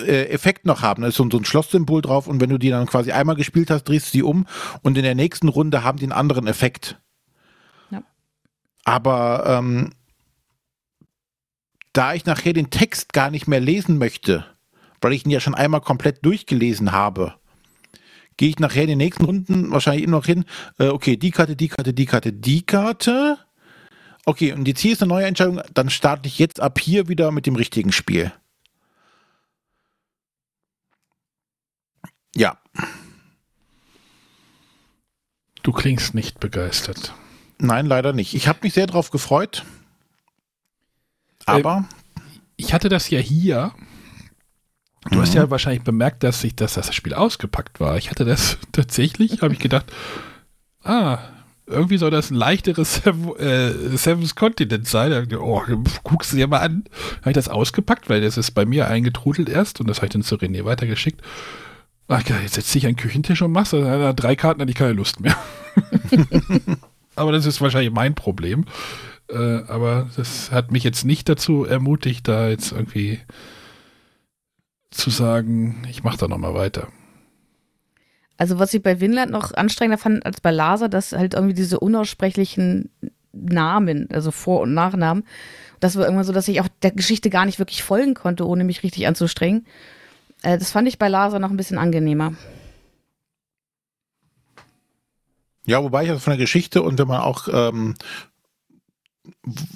äh, 0.00 0.28
Effekt 0.28 0.66
noch 0.66 0.82
haben. 0.82 1.02
Da 1.02 1.08
ist 1.08 1.16
so, 1.16 1.28
so 1.30 1.38
ein 1.38 1.44
Schlosssymbol 1.44 2.02
drauf 2.02 2.26
und 2.26 2.40
wenn 2.40 2.50
du 2.50 2.58
die 2.58 2.70
dann 2.70 2.86
quasi 2.86 3.12
einmal 3.12 3.36
gespielt 3.36 3.70
hast, 3.70 3.84
drehst 3.84 4.08
du 4.08 4.10
sie 4.12 4.22
um 4.22 4.46
und 4.82 4.96
in 4.96 5.04
der 5.04 5.14
nächsten 5.14 5.48
Runde 5.48 5.84
haben 5.84 5.98
die 5.98 6.04
einen 6.04 6.12
anderen 6.12 6.46
Effekt. 6.46 7.00
Ja. 7.90 8.02
Aber 8.84 9.44
ähm, 9.46 9.92
da 11.92 12.14
ich 12.14 12.26
nachher 12.26 12.52
den 12.52 12.70
Text 12.70 13.12
gar 13.12 13.30
nicht 13.30 13.46
mehr 13.46 13.60
lesen 13.60 13.98
möchte, 13.98 14.44
weil 15.00 15.12
ich 15.12 15.24
ihn 15.24 15.30
ja 15.30 15.40
schon 15.40 15.54
einmal 15.54 15.80
komplett 15.80 16.24
durchgelesen 16.24 16.92
habe, 16.92 17.34
gehe 18.36 18.50
ich 18.50 18.58
nachher 18.58 18.82
in 18.82 18.88
den 18.88 18.98
nächsten 18.98 19.24
Runden 19.24 19.70
wahrscheinlich 19.70 20.04
immer 20.04 20.18
noch 20.18 20.26
hin, 20.26 20.44
äh, 20.78 20.88
okay, 20.88 21.16
die 21.16 21.30
Karte, 21.30 21.56
die 21.56 21.68
Karte, 21.68 21.94
die 21.94 22.06
Karte, 22.06 22.32
die 22.32 22.66
Karte. 22.66 23.38
Okay, 24.28 24.52
und 24.52 24.66
jetzt 24.66 24.80
hier 24.80 24.92
ist 24.92 25.02
eine 25.02 25.08
neue 25.08 25.26
Entscheidung, 25.26 25.62
dann 25.72 25.88
starte 25.88 26.26
ich 26.26 26.40
jetzt 26.40 26.60
ab 26.60 26.80
hier 26.80 27.06
wieder 27.06 27.30
mit 27.30 27.46
dem 27.46 27.54
richtigen 27.54 27.92
Spiel. 27.92 28.32
Ja. 32.34 32.58
Du 35.62 35.72
klingst 35.72 36.14
nicht 36.14 36.40
begeistert. 36.40 37.14
Nein, 37.58 37.86
leider 37.86 38.12
nicht. 38.12 38.34
Ich 38.34 38.48
habe 38.48 38.58
mich 38.62 38.74
sehr 38.74 38.88
darauf 38.88 39.10
gefreut. 39.10 39.64
Aber. 41.46 41.88
Äh, 41.88 42.22
ich 42.56 42.74
hatte 42.74 42.88
das 42.88 43.08
ja 43.10 43.20
hier. 43.20 43.72
Du 45.08 45.18
mhm. 45.18 45.22
hast 45.22 45.34
ja 45.34 45.50
wahrscheinlich 45.50 45.84
bemerkt, 45.84 46.24
dass 46.24 46.42
ich, 46.42 46.56
dass 46.56 46.74
das 46.74 46.92
Spiel 46.94 47.14
ausgepackt 47.14 47.78
war. 47.78 47.96
Ich 47.96 48.10
hatte 48.10 48.24
das 48.24 48.58
tatsächlich, 48.72 49.40
habe 49.42 49.54
ich 49.54 49.60
gedacht, 49.60 49.86
ah, 50.82 51.18
irgendwie 51.66 51.98
soll 51.98 52.10
das 52.10 52.30
ein 52.30 52.36
leichteres 52.36 52.96
Seven, 52.96 53.36
äh, 53.36 53.96
Seven's 53.96 54.34
Continent 54.34 54.86
sein. 54.86 55.28
Oh, 55.34 55.62
guckst 56.04 56.32
du 56.32 56.36
dir 56.36 56.46
mal 56.46 56.60
an. 56.60 56.84
Habe 57.20 57.30
ich 57.30 57.34
das 57.34 57.48
ausgepackt, 57.48 58.08
weil 58.08 58.20
das 58.20 58.36
ist 58.36 58.52
bei 58.52 58.64
mir 58.64 58.88
eingetrudelt 58.88 59.48
erst 59.48 59.80
und 59.80 59.88
das 59.88 59.98
habe 59.98 60.06
ich 60.06 60.12
dann 60.12 60.22
zu 60.22 60.36
René 60.36 60.64
weitergeschickt. 60.64 61.20
Ach, 62.08 62.22
jetzt 62.42 62.54
setze 62.54 62.78
ich 62.78 62.84
den 62.84 62.96
Küchentisch 62.96 63.42
und 63.42 63.50
machst 63.50 63.72
das. 63.72 64.14
Drei 64.14 64.36
Karten 64.36 64.60
hatte 64.60 64.70
ich 64.70 64.76
keine 64.76 64.92
Lust 64.92 65.20
mehr. 65.20 65.36
aber 67.16 67.32
das 67.32 67.46
ist 67.46 67.60
wahrscheinlich 67.60 67.92
mein 67.92 68.14
Problem. 68.14 68.64
Äh, 69.28 69.62
aber 69.66 70.08
das 70.16 70.52
hat 70.52 70.70
mich 70.70 70.84
jetzt 70.84 71.04
nicht 71.04 71.28
dazu 71.28 71.64
ermutigt, 71.64 72.28
da 72.28 72.48
jetzt 72.48 72.70
irgendwie 72.70 73.18
zu 74.90 75.10
sagen, 75.10 75.82
ich 75.90 76.04
mache 76.04 76.18
da 76.18 76.28
nochmal 76.28 76.54
weiter. 76.54 76.88
Also 78.36 78.58
was 78.58 78.74
ich 78.74 78.82
bei 78.82 79.00
Winland 79.00 79.30
noch 79.30 79.54
anstrengender 79.54 79.98
fand 79.98 80.24
als 80.26 80.40
bei 80.40 80.50
Laser, 80.50 80.88
dass 80.88 81.12
halt 81.12 81.34
irgendwie 81.34 81.54
diese 81.54 81.80
unaussprechlichen 81.80 82.90
Namen, 83.32 84.08
also 84.12 84.30
Vor- 84.30 84.60
und 84.60 84.74
Nachnamen, 84.74 85.24
das 85.80 85.96
war 85.96 86.04
irgendwann 86.04 86.24
so, 86.24 86.32
dass 86.32 86.48
ich 86.48 86.60
auch 86.60 86.68
der 86.82 86.90
Geschichte 86.90 87.30
gar 87.30 87.44
nicht 87.44 87.58
wirklich 87.58 87.82
folgen 87.82 88.14
konnte, 88.14 88.46
ohne 88.46 88.64
mich 88.64 88.82
richtig 88.82 89.06
anzustrengen. 89.06 89.66
Äh, 90.42 90.58
das 90.58 90.70
fand 90.70 90.88
ich 90.88 90.98
bei 90.98 91.08
Laser 91.08 91.38
noch 91.38 91.50
ein 91.50 91.56
bisschen 91.56 91.78
angenehmer. 91.78 92.34
Ja, 95.64 95.82
wobei 95.82 96.04
ich 96.04 96.10
also 96.10 96.20
von 96.20 96.32
der 96.32 96.38
Geschichte 96.38 96.82
und 96.82 96.98
wenn 96.98 97.08
man 97.08 97.20
auch, 97.20 97.48
ähm, 97.52 97.94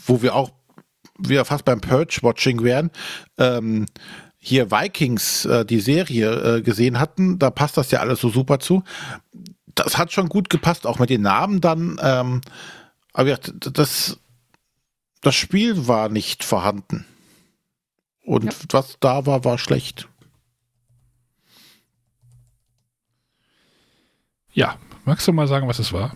wo 0.07 0.23
wir 0.23 0.35
auch 0.37 0.51
wieder 1.19 1.45
fast 1.45 1.65
beim 1.65 1.81
Purge-Watching 1.81 2.63
wären, 2.63 2.91
ähm, 3.39 3.87
hier 4.41 4.71
Vikings, 4.71 5.45
äh, 5.45 5.65
die 5.65 5.81
Serie 5.81 6.57
äh, 6.57 6.63
gesehen 6.63 6.99
hatten, 6.99 7.39
da 7.39 7.51
passt 7.51 7.77
das 7.77 7.91
ja 7.91 8.01
alles 8.01 8.21
so 8.21 8.31
super 8.31 8.59
zu. 8.59 8.83
Das 9.75 9.99
hat 9.99 10.13
schon 10.13 10.29
gut 10.29 10.49
gepasst, 10.51 10.87
auch 10.87 10.99
mit 10.99 11.11
den 11.11 11.23
Namen 11.23 11.61
dann. 11.61 12.01
Ähm, 12.03 12.41
aber 13.13 13.29
ja, 13.29 13.37
das, 13.37 14.19
das 15.21 15.35
Spiel 15.35 15.87
war 15.87 16.09
nicht 16.09 16.43
vorhanden. 16.43 17.05
Und 18.25 18.45
ja. 18.45 18.53
was 18.71 18.97
da 18.99 19.27
war, 19.27 19.45
war 19.45 19.59
schlecht. 19.59 20.09
Ja, 24.53 24.77
magst 25.05 25.29
du 25.29 25.33
mal 25.33 25.49
sagen, 25.49 25.69
was 25.69 25.79
es 25.79 25.93
war? 25.93 26.15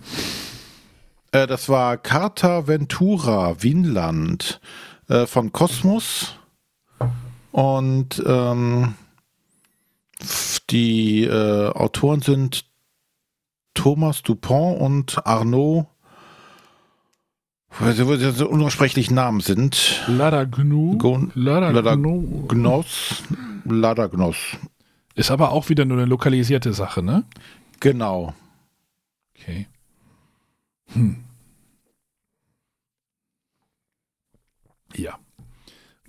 Äh, 1.31 1.47
das 1.47 1.69
war 1.69 1.99
Carta 1.99 2.67
Ventura, 2.67 3.63
Vinland 3.63 4.61
äh, 5.09 5.27
von 5.27 5.53
Kosmos. 5.53 6.37
Und 7.55 8.21
ähm, 8.27 8.97
die 10.71 11.23
äh, 11.23 11.69
Autoren 11.69 12.21
sind 12.21 12.65
Thomas 13.75 14.25
Dupont 14.25 14.81
und 14.81 15.25
Arnaud, 15.25 15.87
weil 17.79 17.93
sie 17.93 18.33
so 18.33 18.49
unaussprechliche 18.49 19.15
Namen 19.15 19.39
sind. 19.39 20.03
Lada 20.09 20.43
Gnu. 20.43 20.99
Lada, 21.37 21.71
Lada 21.71 21.95
Gnos. 21.95 23.23
Lada 23.65 24.09
Gnos. 24.09 24.37
Ist 25.15 25.31
aber 25.31 25.53
auch 25.53 25.69
wieder 25.69 25.85
nur 25.85 25.99
eine 25.99 26.07
lokalisierte 26.07 26.73
Sache, 26.73 27.05
ne? 27.05 27.23
Genau. 27.79 28.35
Okay. 29.37 29.69
Hm. 30.93 31.23
Ja. 34.97 35.21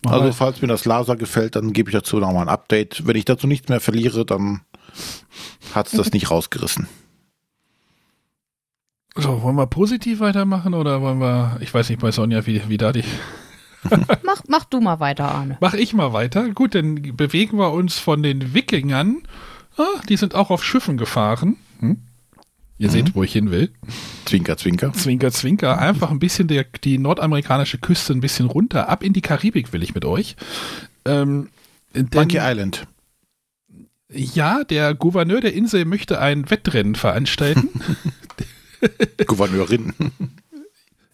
Also 0.07 0.31
falls 0.31 0.61
mir 0.61 0.67
das 0.67 0.85
Laser 0.85 1.15
gefällt, 1.15 1.55
dann 1.55 1.73
gebe 1.73 1.89
ich 1.89 1.95
dazu 1.95 2.17
nochmal 2.19 2.43
ein 2.43 2.49
Update. 2.49 3.05
Wenn 3.05 3.15
ich 3.15 3.25
dazu 3.25 3.47
nichts 3.47 3.69
mehr 3.69 3.79
verliere, 3.79 4.25
dann 4.25 4.61
hat 5.73 5.87
es 5.87 5.93
das 5.93 6.11
nicht 6.11 6.31
rausgerissen. 6.31 6.87
So, 9.17 9.41
wollen 9.41 9.55
wir 9.55 9.67
positiv 9.67 10.19
weitermachen 10.19 10.73
oder 10.73 11.01
wollen 11.01 11.19
wir, 11.19 11.57
ich 11.61 11.73
weiß 11.73 11.89
nicht 11.89 12.01
bei 12.01 12.11
Sonja, 12.11 12.45
wie, 12.45 12.67
wie 12.67 12.77
da 12.77 12.91
die... 12.91 13.03
mach, 14.23 14.41
mach 14.47 14.65
du 14.65 14.81
mal 14.81 14.99
weiter, 14.99 15.31
Arne. 15.31 15.57
Mach 15.61 15.73
ich 15.73 15.93
mal 15.93 16.11
weiter. 16.11 16.49
Gut, 16.49 16.75
dann 16.75 17.15
bewegen 17.15 17.57
wir 17.57 17.71
uns 17.71 17.97
von 17.97 18.23
den 18.23 18.53
Wikingern. 18.53 19.23
Ah, 19.77 20.01
die 20.09 20.17
sind 20.17 20.35
auch 20.35 20.49
auf 20.49 20.63
Schiffen 20.63 20.97
gefahren. 20.97 21.57
Hm? 21.79 22.01
Ihr 22.77 22.89
mhm. 22.89 22.91
seht, 22.91 23.15
wo 23.15 23.23
ich 23.23 23.31
hin 23.31 23.51
will. 23.51 23.71
Zwinker, 24.25 24.57
zwinker. 24.57 24.91
Zwinker, 24.93 25.31
zwinker. 25.31 25.79
Einfach 25.79 26.11
ein 26.11 26.19
bisschen 26.19 26.47
der, 26.47 26.65
die 26.83 26.97
nordamerikanische 26.97 27.77
Küste 27.77 28.13
ein 28.13 28.21
bisschen 28.21 28.47
runter. 28.47 28.89
Ab 28.89 29.03
in 29.03 29.13
die 29.13 29.21
Karibik 29.21 29.71
will 29.71 29.83
ich 29.83 29.95
mit 29.95 30.03
euch. 30.03 30.35
Ähm, 31.05 31.49
Monkey 32.13 32.39
Island. 32.39 32.88
Ja, 34.09 34.63
der 34.63 34.93
Gouverneur 34.93 35.41
der 35.41 35.53
Insel 35.53 35.85
möchte 35.85 36.19
ein 36.19 36.49
Wettrennen 36.49 36.95
veranstalten. 36.95 37.69
Gouverneurin. 39.25 39.93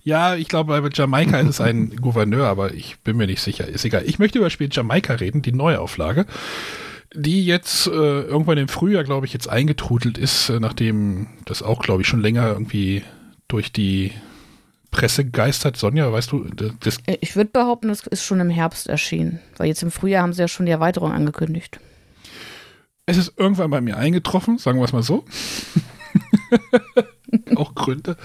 Ja, 0.03 0.35
ich 0.35 0.47
glaube, 0.47 0.81
bei 0.81 0.89
Jamaika 0.91 1.39
ist 1.39 1.49
es 1.49 1.61
ein 1.61 1.95
Gouverneur, 1.95 2.47
aber 2.47 2.73
ich 2.73 2.99
bin 2.99 3.17
mir 3.17 3.27
nicht 3.27 3.41
sicher. 3.41 3.67
Ist 3.67 3.85
egal. 3.85 4.03
Ich 4.05 4.19
möchte 4.19 4.39
über 4.39 4.47
das 4.47 4.53
Spiel 4.53 4.69
Jamaika 4.71 5.13
reden, 5.13 5.41
die 5.41 5.51
Neuauflage 5.51 6.25
die 7.13 7.45
jetzt 7.45 7.87
äh, 7.87 7.89
irgendwann 7.89 8.57
im 8.57 8.67
Frühjahr, 8.67 9.03
glaube 9.03 9.25
ich, 9.25 9.33
jetzt 9.33 9.49
eingetrudelt 9.49 10.17
ist, 10.17 10.49
äh, 10.49 10.59
nachdem 10.59 11.27
das 11.45 11.61
auch, 11.61 11.81
glaube 11.81 12.01
ich, 12.01 12.07
schon 12.07 12.21
länger 12.21 12.47
irgendwie 12.47 13.03
durch 13.47 13.73
die 13.73 14.11
Presse 14.91 15.25
geistert. 15.25 15.77
Sonja, 15.77 16.11
weißt 16.11 16.31
du, 16.31 16.45
das 16.79 16.97
äh, 17.05 17.17
Ich 17.21 17.35
würde 17.35 17.49
behaupten, 17.49 17.89
es 17.89 18.05
ist 18.07 18.23
schon 18.23 18.39
im 18.39 18.49
Herbst 18.49 18.87
erschienen, 18.87 19.39
weil 19.57 19.67
jetzt 19.67 19.83
im 19.83 19.91
Frühjahr 19.91 20.23
haben 20.23 20.33
sie 20.33 20.41
ja 20.41 20.47
schon 20.47 20.65
die 20.65 20.71
Erweiterung 20.71 21.11
angekündigt. 21.11 21.79
Es 23.05 23.17
ist 23.17 23.33
irgendwann 23.37 23.71
bei 23.71 23.81
mir 23.81 23.97
eingetroffen, 23.97 24.57
sagen 24.57 24.79
wir 24.79 24.85
es 24.85 24.93
mal 24.93 25.03
so. 25.03 25.25
auch 27.55 27.75
Gründe. 27.75 28.17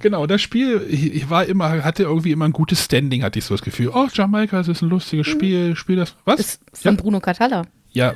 Genau, 0.00 0.26
das 0.26 0.42
Spiel 0.42 0.84
ich 0.88 1.28
war 1.30 1.44
immer, 1.44 1.84
hatte 1.84 2.04
irgendwie 2.04 2.32
immer 2.32 2.46
ein 2.46 2.52
gutes 2.52 2.84
Standing, 2.84 3.22
hatte 3.22 3.38
ich 3.38 3.44
so 3.44 3.54
das 3.54 3.62
Gefühl. 3.62 3.90
Oh, 3.92 4.08
Jamaika, 4.12 4.60
es 4.60 4.68
ist 4.68 4.82
ein 4.82 4.88
lustiges 4.88 5.26
mhm. 5.26 5.30
Spiel, 5.30 5.76
spiel 5.76 5.96
das. 5.96 6.16
Was? 6.24 6.40
Ist 6.40 6.60
von 6.72 6.94
ja? 6.94 7.00
Bruno 7.00 7.20
Catalla. 7.20 7.66
Ja, 7.94 8.12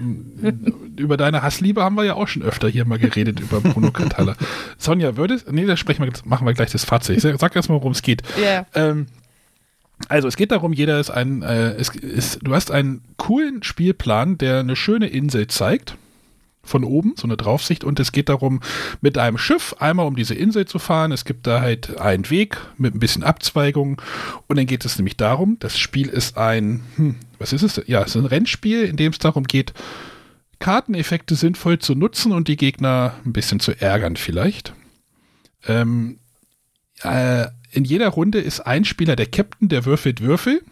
über 0.96 1.16
deine 1.16 1.42
Hassliebe 1.42 1.82
haben 1.82 1.94
wir 1.94 2.04
ja 2.04 2.14
auch 2.14 2.28
schon 2.28 2.42
öfter 2.42 2.68
hier 2.68 2.84
mal 2.84 2.98
geredet, 2.98 3.40
über 3.40 3.60
Bruno 3.60 3.90
Catalla. 3.92 4.34
Sonja, 4.78 5.16
würdest, 5.16 5.50
nee, 5.50 5.66
da 5.66 5.76
sprechen 5.76 6.04
wir, 6.04 6.12
machen 6.24 6.46
wir 6.46 6.52
gleich 6.52 6.72
das 6.72 6.84
Fazit. 6.84 7.24
Ich 7.24 7.38
sag 7.38 7.54
erstmal, 7.54 7.78
worum 7.78 7.92
es 7.92 8.02
geht. 8.02 8.22
Yeah. 8.36 8.66
Ähm, 8.74 9.06
also 10.08 10.28
es 10.28 10.36
geht 10.36 10.50
darum, 10.50 10.72
jeder 10.72 11.00
ist 11.00 11.10
ein, 11.10 11.42
äh, 11.42 11.72
es 11.72 11.88
ist, 11.90 12.40
du 12.42 12.54
hast 12.54 12.70
einen 12.70 13.02
coolen 13.16 13.62
Spielplan, 13.62 14.36
der 14.38 14.60
eine 14.60 14.76
schöne 14.76 15.06
Insel 15.08 15.46
zeigt 15.46 15.96
von 16.68 16.84
oben, 16.84 17.14
so 17.16 17.26
eine 17.26 17.36
Draufsicht. 17.36 17.82
Und 17.82 17.98
es 17.98 18.12
geht 18.12 18.28
darum, 18.28 18.60
mit 19.00 19.18
einem 19.18 19.38
Schiff 19.38 19.74
einmal 19.78 20.06
um 20.06 20.14
diese 20.14 20.34
Insel 20.34 20.66
zu 20.66 20.78
fahren. 20.78 21.10
Es 21.10 21.24
gibt 21.24 21.46
da 21.46 21.60
halt 21.60 21.98
einen 21.98 22.28
Weg 22.30 22.58
mit 22.76 22.94
ein 22.94 23.00
bisschen 23.00 23.24
Abzweigung. 23.24 24.00
Und 24.46 24.56
dann 24.56 24.66
geht 24.66 24.84
es 24.84 24.98
nämlich 24.98 25.16
darum, 25.16 25.56
das 25.58 25.78
Spiel 25.78 26.08
ist 26.08 26.36
ein, 26.38 26.82
hm, 26.96 27.16
was 27.38 27.52
ist 27.52 27.62
es? 27.62 27.82
Ja, 27.86 28.02
es 28.02 28.14
ist 28.14 28.16
ein 28.16 28.26
Rennspiel, 28.26 28.84
in 28.84 28.96
dem 28.96 29.12
es 29.12 29.18
darum 29.18 29.44
geht, 29.44 29.72
Karteneffekte 30.60 31.34
sinnvoll 31.34 31.78
zu 31.78 31.94
nutzen 31.94 32.32
und 32.32 32.48
die 32.48 32.56
Gegner 32.56 33.14
ein 33.24 33.32
bisschen 33.32 33.60
zu 33.60 33.80
ärgern 33.80 34.16
vielleicht. 34.16 34.74
Ähm, 35.66 36.18
äh, 37.02 37.46
in 37.70 37.84
jeder 37.84 38.08
Runde 38.08 38.40
ist 38.40 38.60
ein 38.60 38.84
Spieler 38.84 39.16
der 39.16 39.26
Captain, 39.26 39.68
der 39.68 39.84
würfelt 39.84 40.20
Würfel 40.20 40.62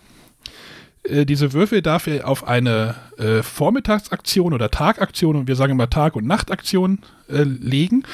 äh, 1.09 1.27
diese 1.27 1.53
Würfel 1.53 1.83
darf 1.83 2.07
er 2.07 2.29
auf 2.29 2.47
eine 2.47 2.95
äh, 3.19 3.43
Vormittagsaktion 3.43 4.53
oder 4.53 4.71
Tagaktion 4.71 5.37
und 5.37 5.49
wir 5.49 5.57
sagen 5.57 5.73
immer 5.73 5.91
Tag- 5.91 6.17
und 6.17 6.27
Nachtaktion 6.27 7.01
äh, 7.29 7.43
legen, 7.43 8.05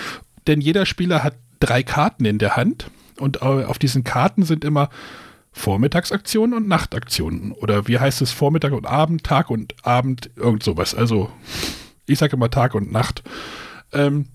denn 0.47 0.61
jeder 0.61 0.87
Spieler 0.87 1.23
hat 1.23 1.35
drei 1.61 1.83
Karten 1.83 2.25
in 2.25 2.39
der 2.39 2.57
Hand 2.57 2.91
und 3.19 3.43
äh, 3.43 3.65
auf 3.65 3.79
diesen 3.79 4.05
Karten 4.05 4.43
sind 4.45 4.65
immer 4.65 4.91
Vormittagsaktionen 5.53 6.57
und 6.57 6.67
Nachtaktionen. 6.67 7.53
Oder 7.53 7.87
wie 7.87 7.99
heißt 7.99 8.23
es 8.23 8.33
Vormittag 8.33 8.73
und 8.73 8.87
Abend, 8.87 9.23
Tag 9.23 9.51
und 9.51 9.75
Abend, 9.85 10.31
irgend 10.37 10.63
sowas. 10.63 10.95
Also 10.95 11.31
ich 12.07 12.19
sage 12.19 12.37
immer 12.37 12.51
Tag 12.51 12.75
und 12.75 12.91
Nacht. 12.91 13.23
Ähm, 13.93 14.27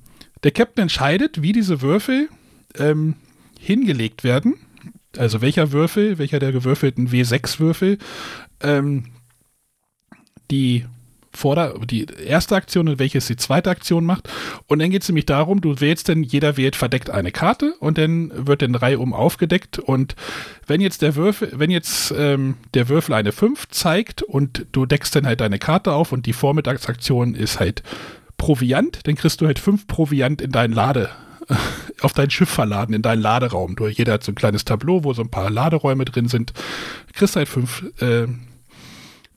der 0.43 0.51
Captain 0.51 0.83
entscheidet, 0.83 1.41
wie 1.41 1.51
diese 1.51 1.81
Würfel 1.81 2.29
ähm, 2.77 3.15
hingelegt 3.59 4.23
werden. 4.23 4.55
Also 5.17 5.41
welcher 5.41 5.71
Würfel, 5.71 6.19
welcher 6.19 6.37
der 6.37 6.51
gewürfelten 6.51 7.09
W6-Würfel 7.09 7.97
ähm, 8.61 9.05
die 10.49 10.85
Vorder 11.37 11.75
die 11.85 12.07
erste 12.25 12.55
Aktion 12.55 12.89
und 12.89 12.99
welches 12.99 13.27
die 13.27 13.35
zweite 13.35 13.69
Aktion 13.69 14.05
macht. 14.05 14.27
Und 14.65 14.79
dann 14.79 14.89
geht 14.89 15.03
es 15.03 15.09
nämlich 15.09 15.27
darum, 15.27 15.61
du 15.61 15.79
wählst 15.79 16.07
denn, 16.07 16.23
jeder 16.23 16.57
wählt 16.57 16.75
verdeckt 16.75 17.11
eine 17.11 17.31
Karte 17.31 17.75
und 17.79 17.97
dann 17.97 18.31
wird 18.47 18.63
in 18.63 18.75
Reihe 18.75 18.99
um 18.99 19.13
aufgedeckt. 19.13 19.77
Und 19.77 20.15
wenn 20.65 20.81
jetzt 20.81 21.03
der 21.03 21.15
Würfel, 21.15 21.51
wenn 21.53 21.69
jetzt 21.69 22.11
ähm, 22.17 22.55
der 22.73 22.89
Würfel 22.89 23.13
eine 23.13 23.31
5 23.31 23.69
zeigt 23.69 24.23
und 24.23 24.65
du 24.71 24.85
deckst 24.85 25.15
dann 25.15 25.27
halt 25.27 25.41
deine 25.41 25.59
Karte 25.59 25.93
auf 25.93 26.11
und 26.11 26.25
die 26.25 26.33
Vormittagsaktion 26.33 27.35
ist 27.35 27.59
halt 27.59 27.83
Proviant, 28.37 29.05
dann 29.05 29.15
kriegst 29.15 29.39
du 29.39 29.45
halt 29.45 29.59
5 29.59 29.87
Proviant 29.87 30.41
in 30.41 30.51
deinen 30.51 30.73
Lade, 30.73 31.09
auf 32.01 32.13
dein 32.13 32.29
Schiff 32.29 32.49
verladen, 32.49 32.93
in 32.93 33.01
deinen 33.01 33.21
Laderaum. 33.21 33.75
Du, 33.75 33.87
jeder 33.87 34.13
hat 34.13 34.23
so 34.23 34.31
ein 34.31 34.35
kleines 34.35 34.65
Tableau, 34.65 35.03
wo 35.03 35.13
so 35.13 35.21
ein 35.21 35.31
paar 35.31 35.49
Laderäume 35.49 36.05
drin 36.05 36.27
sind. 36.27 36.53
Du 37.07 37.13
kriegst 37.13 37.35
halt 37.35 37.47
5 37.47 38.01
äh, 38.01 38.27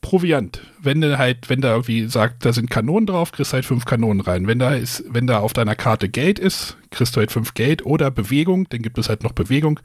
Proviant. 0.00 0.62
Wenn 0.78 1.02
du 1.02 1.18
halt, 1.18 1.50
wenn 1.50 1.61
da 1.61 1.72
irgendwie 1.72 2.06
sagt, 2.08 2.44
da 2.46 2.52
sind 2.54 2.70
Kanonen 2.70 3.06
drauf, 3.06 3.32
kriegst 3.32 3.52
halt 3.52 3.66
fünf 3.66 3.84
Kanonen 3.84 4.22
rein. 4.22 4.46
Wenn 4.46 4.58
da 4.58 4.74
ist, 4.74 5.04
wenn 5.08 5.26
da 5.26 5.40
auf 5.40 5.52
deiner 5.52 5.74
Karte 5.74 6.08
Geld 6.08 6.38
ist, 6.38 6.78
kriegst 6.90 7.14
du 7.14 7.20
halt 7.20 7.30
fünf 7.30 7.52
Geld 7.52 7.84
oder 7.84 8.11
Bewegung, 8.11 8.66
dann 8.70 8.80
gibt 8.80 8.96
es 8.96 9.11
halt 9.11 9.22
noch 9.22 9.32
Bewegung. 9.32 9.78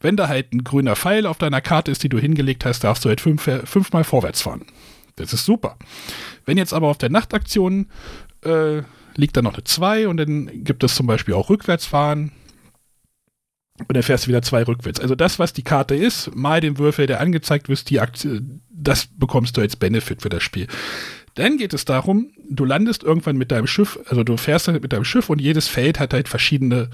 Wenn 0.00 0.16
da 0.16 0.28
halt 0.28 0.52
ein 0.52 0.62
grüner 0.62 0.94
Pfeil 0.94 1.26
auf 1.26 1.38
deiner 1.38 1.62
Karte 1.62 1.90
ist, 1.90 2.02
die 2.02 2.10
du 2.10 2.18
hingelegt 2.18 2.66
hast, 2.66 2.84
darfst 2.84 3.04
du 3.04 3.08
halt 3.08 3.22
fünf, 3.22 3.48
fünfmal 3.64 4.04
vorwärts 4.04 4.42
fahren. 4.42 4.62
Das 5.16 5.32
ist 5.32 5.46
super. 5.46 5.76
Wenn 6.44 6.58
jetzt 6.58 6.74
aber 6.74 6.88
auf 6.88 6.98
der 6.98 7.10
Nachtaktion 7.10 7.86
äh, 8.44 8.82
liegt 9.16 9.36
da 9.36 9.42
noch 9.42 9.54
eine 9.54 9.64
2 9.64 10.08
und 10.08 10.16
dann 10.16 10.64
gibt 10.64 10.84
es 10.84 10.94
zum 10.94 11.06
Beispiel 11.06 11.34
auch 11.34 11.50
Rückwärtsfahren, 11.50 12.32
und 13.88 13.96
dann 13.96 14.02
fährst 14.02 14.24
du 14.24 14.28
wieder 14.28 14.42
zwei 14.42 14.62
rückwärts. 14.62 15.00
Also 15.00 15.14
das, 15.14 15.38
was 15.38 15.52
die 15.52 15.62
Karte 15.62 15.94
ist, 15.94 16.34
mal 16.34 16.60
den 16.60 16.78
Würfel, 16.78 17.06
der 17.06 17.20
angezeigt 17.20 17.68
wird, 17.68 17.88
die 17.90 18.00
Aktie, 18.00 18.42
das 18.70 19.06
bekommst 19.06 19.56
du 19.56 19.60
als 19.60 19.76
Benefit 19.76 20.22
für 20.22 20.28
das 20.28 20.42
Spiel. 20.42 20.66
Dann 21.34 21.56
geht 21.56 21.72
es 21.72 21.84
darum, 21.84 22.30
du 22.48 22.64
landest 22.64 23.02
irgendwann 23.02 23.36
mit 23.36 23.50
deinem 23.50 23.66
Schiff, 23.66 23.98
also 24.06 24.22
du 24.22 24.36
fährst 24.36 24.68
dann 24.68 24.80
mit 24.80 24.92
deinem 24.92 25.04
Schiff 25.04 25.30
und 25.30 25.40
jedes 25.40 25.68
Feld 25.68 25.98
hat 25.98 26.12
halt 26.12 26.28
verschiedene 26.28 26.90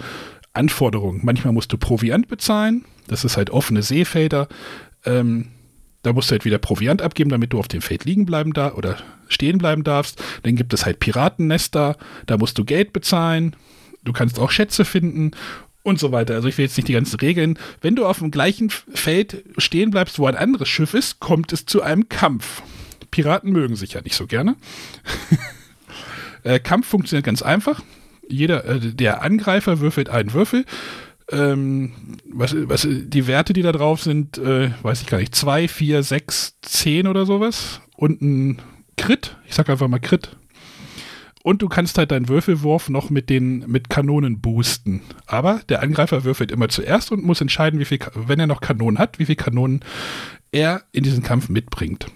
Anforderungen. 0.53 1.21
Manchmal 1.25 1.53
musst 1.53 1.73
du 1.73 1.79
Proviant 1.79 2.29
bezahlen, 2.29 2.85
das 3.09 3.25
ist 3.25 3.37
halt 3.37 3.51
offene 3.51 3.83
Seefelder. 3.83 4.49
Ähm, 5.05 5.49
da 6.03 6.13
musst 6.13 6.31
du 6.31 6.33
halt 6.33 6.45
wieder 6.45 6.59
Proviant 6.59 7.03
abgeben, 7.03 7.31
damit 7.31 7.53
du 7.53 7.59
auf 7.59 7.69
dem 7.69 7.83
Feld 7.83 8.05
liegen 8.05 8.25
bleiben 8.25 8.53
da 8.53 8.75
oder 8.75 8.99
stehen 9.29 9.59
bleiben 9.59 9.85
darfst. 9.85 10.23
Dann 10.43 10.57
gibt 10.57 10.73
es 10.75 10.85
halt 10.85 11.01
Piratennester, 11.01 11.97
da 12.27 12.37
musst 12.37 12.59
du 12.59 12.65
Geld 12.65 12.93
bezahlen. 12.93 13.57
Du 14.05 14.13
kannst 14.13 14.39
auch 14.39 14.51
Schätze 14.51 14.85
finden 14.85 15.33
und 15.83 15.99
so 15.99 16.13
weiter. 16.13 16.35
Also 16.35 16.49
ich 16.49 16.59
will 16.59 16.65
jetzt 16.65 16.77
nicht 16.77 16.89
die 16.89 16.93
ganzen 16.93 17.19
Regeln. 17.19 17.59
Wenn 17.81 17.97
du 17.97 18.07
auf 18.07 18.19
dem 18.19 18.31
gleichen 18.31 18.71
Feld 18.71 19.45
stehen 19.57 19.91
bleibst, 19.91 20.19
wo 20.19 20.27
ein 20.27 20.37
anderes 20.37 20.69
Schiff 20.69 20.95
ist, 20.95 21.21
kommt 21.21 21.53
es 21.53 21.67
zu 21.67 21.83
einem 21.83 22.09
Kampf. 22.09 22.63
Piraten 23.11 23.53
mögen 23.53 23.77
sich 23.77 23.95
ja 23.95 24.03
nicht 24.03 24.15
so 24.15 24.27
gerne. 24.27 24.57
äh, 26.43 26.61
Kampf 26.61 26.87
funktioniert 26.87 27.25
ganz 27.25 27.43
einfach. 27.43 27.83
Jeder, 28.29 28.65
äh, 28.65 28.81
der 28.81 29.23
Angreifer 29.23 29.81
würfelt 29.81 30.11
einen 30.11 30.33
Würfel. 30.33 30.65
Ähm, 31.31 31.93
was, 32.31 32.55
was, 32.69 32.87
die 32.89 33.27
Werte, 33.27 33.53
die 33.53 33.63
da 33.63 33.73
drauf 33.73 34.03
sind, 34.03 34.39
äh, 34.39 34.71
weiß 34.83 35.03
ich 35.03 35.07
gar 35.07 35.19
nicht, 35.19 35.35
2, 35.35 35.69
4, 35.69 36.03
6, 36.03 36.57
10 36.63 37.07
oder 37.07 37.27
sowas. 37.27 37.81
Und 37.97 38.23
ein 38.23 38.63
Crit, 38.99 39.37
ich 39.47 39.55
sag 39.55 39.71
einfach 39.71 39.89
mal 39.89 40.01
Crit, 40.01 40.37
und 41.43 41.63
du 41.63 41.69
kannst 41.69 41.97
halt 41.97 42.11
deinen 42.11 42.29
Würfelwurf 42.29 42.91
noch 42.91 43.09
mit 43.09 43.31
den 43.31 43.61
mit 43.67 43.89
Kanonen 43.89 44.41
boosten. 44.41 45.01
Aber 45.27 45.63
der 45.69 45.83
Angreifer 45.83 46.25
würfelt 46.25 46.51
immer 46.51 46.69
zuerst 46.69 47.11
und 47.11 47.25
muss 47.25 47.41
entscheiden, 47.41 47.81
wie 47.81 47.87
viel, 47.87 48.01
wenn 48.15 48.41
er 48.41 48.47
noch 48.47 48.61
Kanonen 48.61 48.99
hat, 48.99 49.19
wie 49.19 49.25
viel 49.25 49.37
Kanonen 49.37 49.81
er 50.53 50.83
in 50.93 51.05
diesen 51.05 51.23
Kampf 51.23 51.49
mitbringt. 51.49 52.07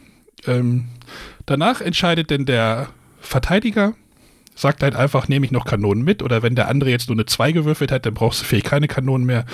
Ähm, 0.47 0.89
danach 1.47 1.81
entscheidet 1.81 2.31
denn 2.31 2.45
der 2.45 2.89
Verteidiger, 3.21 3.95
sagt 4.55 4.83
halt 4.83 4.95
einfach, 4.95 5.29
nehme 5.29 5.47
ich 5.47 5.53
noch 5.53 5.65
Kanonen 5.65 6.05
mit. 6.05 6.23
Oder 6.23 6.43
wenn 6.43 6.55
der 6.55 6.69
andere 6.69 6.91
jetzt 6.91 7.09
nur 7.09 7.17
eine 7.17 7.27
2 7.27 7.53
gewürfelt 7.53 7.91
hat, 7.91 8.07
dann 8.07 8.15
brauchst 8.15 8.41
du 8.41 8.45
vielleicht 8.45 8.67
keine 8.67 8.89
Kanonen 8.89 9.27
mehr. 9.27 9.45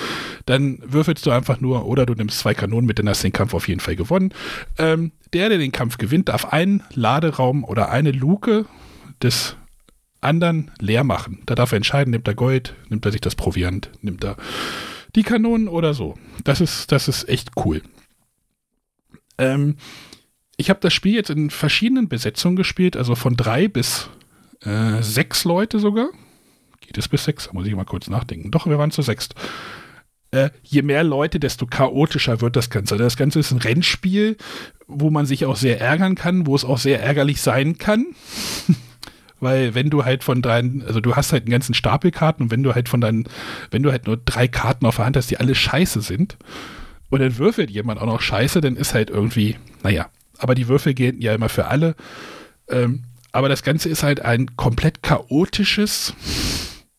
Dann 0.47 0.79
würfelst 0.85 1.25
du 1.27 1.31
einfach 1.31 1.61
nur, 1.61 1.87
oder 1.87 2.07
du 2.07 2.15
nimmst 2.15 2.41
zwei 2.41 2.55
Kanonen 2.55 2.87
mit, 2.87 2.99
dann 2.99 3.09
hast 3.09 3.23
du 3.23 3.29
den 3.29 3.33
Kampf 3.33 3.55
auf 3.55 3.69
jeden 3.69 3.81
Fall 3.81 3.97
gewonnen. 3.97 4.33
Ähm, 4.79 5.13
der, 5.33 5.49
der 5.49 5.59
den 5.59 5.73
Kampf 5.73 5.99
gewinnt, 5.99 6.29
darf 6.29 6.47
einen 6.47 6.83
Laderaum 6.95 7.65
oder 7.65 7.91
eine 7.91 8.13
Luke 8.13 8.67
des 9.23 9.57
anderen 10.21 10.71
leer 10.81 11.05
machen. 11.05 11.43
Da 11.47 11.55
darf 11.55 11.73
er 11.73 11.77
entscheiden, 11.77 12.11
nimmt 12.11 12.27
er 12.27 12.35
Gold, 12.35 12.75
nimmt 12.89 13.05
er 13.05 13.13
sich 13.13 13.21
das 13.21 13.37
Proviant, 13.37 13.91
nimmt 14.03 14.25
er 14.25 14.37
die 15.15 15.23
Kanonen 15.23 15.69
oder 15.69 15.95
so. 15.95 16.15
Das 16.45 16.61
ist, 16.61 16.93
das 16.93 17.09
ist 17.09 17.29
echt 17.29 17.51
cool. 17.65 17.83
Ähm, 19.39 19.77
ich 20.57 20.71
habe 20.71 20.81
das 20.81 20.93
Spiel 20.93 21.15
jetzt 21.15 21.31
in 21.31 21.51
verschiedenen 21.51 22.09
Besetzungen 22.09 22.57
gespielt, 22.57 22.97
also 22.97 23.15
von 23.15 23.37
drei 23.37 23.69
bis 23.69 24.11
äh, 24.63 25.03
sechs 25.03 25.45
Leute 25.45 25.79
sogar. 25.79 26.09
Geht 26.81 26.99
es 26.99 27.09
bis 27.09 27.25
sechs? 27.25 27.47
Da 27.47 27.53
muss 27.53 27.67
ich 27.67 27.75
mal 27.75 27.85
kurz 27.85 28.09
nachdenken. 28.09 28.51
Doch, 28.51 28.67
wir 28.67 28.79
waren 28.79 28.91
zu 28.91 29.03
sechst. 29.03 29.35
Äh, 30.31 30.51
je 30.63 30.83
mehr 30.83 31.05
Leute, 31.05 31.41
desto 31.41 31.67
chaotischer 31.67 32.41
wird 32.41 32.57
das 32.57 32.71
Ganze. 32.71 32.97
Das 32.97 33.17
Ganze 33.17 33.39
ist 33.39 33.51
ein 33.51 33.59
Rennspiel, 33.59 34.37
wo 34.87 35.11
man 35.11 35.27
sich 35.27 35.47
auch 35.47 35.57
sehr 35.57 35.81
ärgern 35.81 36.15
kann, 36.15 36.47
wo 36.47 36.55
es 36.55 36.65
auch 36.65 36.79
sehr 36.79 37.03
ärgerlich 37.03 37.41
sein 37.41 37.79
kann. 37.79 38.07
weil 39.41 39.75
wenn 39.75 39.91
du 39.91 40.05
halt 40.05 40.25
von 40.25 40.43
deinen, 40.43 40.83
also 40.83 41.01
du 41.01 41.17
hast 41.17 41.33
halt 41.33 41.45
einen 41.45 41.53
ganzen 41.53 41.75
Stapel 41.75 42.11
Karten 42.11 42.45
und 42.45 42.51
wenn 42.51 42.63
du 42.63 42.75
halt 42.75 42.89
von 42.89 43.01
deinen, 43.01 43.25
wenn 43.71 43.83
du 43.83 43.91
halt 43.91 44.07
nur 44.07 44.17
drei 44.17 44.49
Karten 44.49 44.87
auf 44.87 44.97
der 44.97 45.07
Hand 45.07 45.17
hast, 45.17 45.31
die 45.31 45.39
alle 45.39 45.55
scheiße 45.55 46.01
sind 46.01 46.37
und 47.11 47.21
dann 47.21 47.39
würfelt 47.39 47.71
jemand 47.71 48.01
auch 48.01 48.07
noch 48.07 48.21
scheiße, 48.21 48.61
dann 48.61 48.77
ist 48.77 48.95
halt 48.95 49.11
irgendwie, 49.11 49.57
naja, 49.83 50.09
aber 50.39 50.55
die 50.55 50.69
Würfel 50.69 50.95
gelten 50.95 51.23
ja 51.23 51.35
immer 51.35 51.49
für 51.49 51.67
alle. 51.67 51.95
Ähm, 52.69 53.05
aber 53.33 53.49
das 53.49 53.62
Ganze 53.62 53.89
ist 53.89 54.03
halt 54.03 54.20
ein 54.20 54.57
komplett 54.57 55.03
chaotisches, 55.03 56.14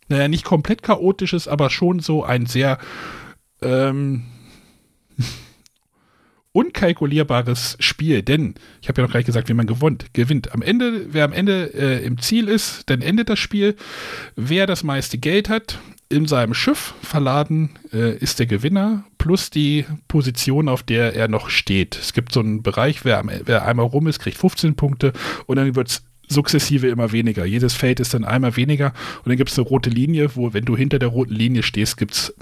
naja, 0.07 0.27
nicht 0.27 0.45
komplett 0.45 0.83
chaotisches, 0.83 1.47
aber 1.47 1.69
schon 1.69 1.99
so 1.99 2.23
ein 2.23 2.45
sehr 2.45 2.77
ähm, 3.61 4.23
unkalkulierbares 6.51 7.77
Spiel, 7.79 8.21
denn 8.21 8.55
ich 8.81 8.89
habe 8.89 9.01
ja 9.01 9.07
noch 9.07 9.11
gleich 9.11 9.25
gesagt, 9.25 9.49
wie 9.49 9.53
man 9.53 9.67
gewohnt, 9.67 10.13
gewinnt. 10.13 10.53
Am 10.53 10.61
Ende, 10.61 11.13
wer 11.13 11.25
am 11.25 11.33
Ende 11.33 11.73
äh, 11.73 12.05
im 12.05 12.17
Ziel 12.19 12.47
ist, 12.47 12.89
dann 12.89 13.01
endet 13.01 13.29
das 13.29 13.39
Spiel. 13.39 13.75
Wer 14.35 14.65
das 14.65 14.83
meiste 14.83 15.17
Geld 15.17 15.49
hat 15.49 15.79
in 16.09 16.25
seinem 16.25 16.55
Schiff 16.55 16.95
verladen, 17.03 17.77
äh, 17.93 18.17
ist 18.17 18.39
der 18.39 18.47
Gewinner 18.47 19.03
plus 19.19 19.51
die 19.51 19.85
Position, 20.07 20.67
auf 20.67 20.81
der 20.81 21.15
er 21.15 21.27
noch 21.27 21.51
steht. 21.51 21.97
Es 21.97 22.13
gibt 22.13 22.33
so 22.33 22.39
einen 22.39 22.63
Bereich, 22.63 23.05
wer, 23.05 23.23
wer 23.45 23.65
einmal 23.65 23.85
rum 23.85 24.07
ist, 24.07 24.17
kriegt 24.17 24.37
15 24.37 24.75
Punkte 24.75 25.13
und 25.45 25.57
dann 25.57 25.75
wird 25.75 25.89
es 25.89 26.08
sukzessive 26.29 26.87
immer 26.87 27.11
weniger. 27.11 27.45
Jedes 27.45 27.73
Feld 27.73 27.99
ist 27.99 28.13
dann 28.13 28.23
einmal 28.23 28.55
weniger 28.55 28.93
und 29.17 29.29
dann 29.29 29.37
gibt 29.37 29.49
es 29.49 29.57
eine 29.57 29.67
rote 29.67 29.89
Linie, 29.89 30.35
wo, 30.35 30.53
wenn 30.53 30.65
du 30.65 30.77
hinter 30.77 30.99
der 30.99 31.09
roten 31.09 31.33
Linie 31.33 31.63
stehst, 31.63 31.97
gibt 31.97 32.13
es 32.13 32.33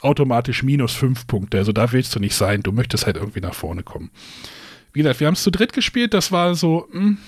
automatisch 0.00 0.62
minus 0.62 0.92
fünf 0.92 1.26
Punkte. 1.26 1.58
Also 1.58 1.72
da 1.72 1.92
willst 1.92 2.14
du 2.14 2.20
nicht 2.20 2.34
sein. 2.34 2.62
Du 2.62 2.72
möchtest 2.72 3.06
halt 3.06 3.16
irgendwie 3.16 3.40
nach 3.40 3.54
vorne 3.54 3.82
kommen. 3.82 4.10
Wie 4.92 5.00
gesagt, 5.00 5.20
wir 5.20 5.26
haben 5.26 5.34
es 5.34 5.42
zu 5.42 5.50
dritt 5.50 5.72
gespielt. 5.72 6.14
Das 6.14 6.32
war 6.32 6.54
so 6.54 6.88
mh, 6.92 7.00
hm, 7.00 7.18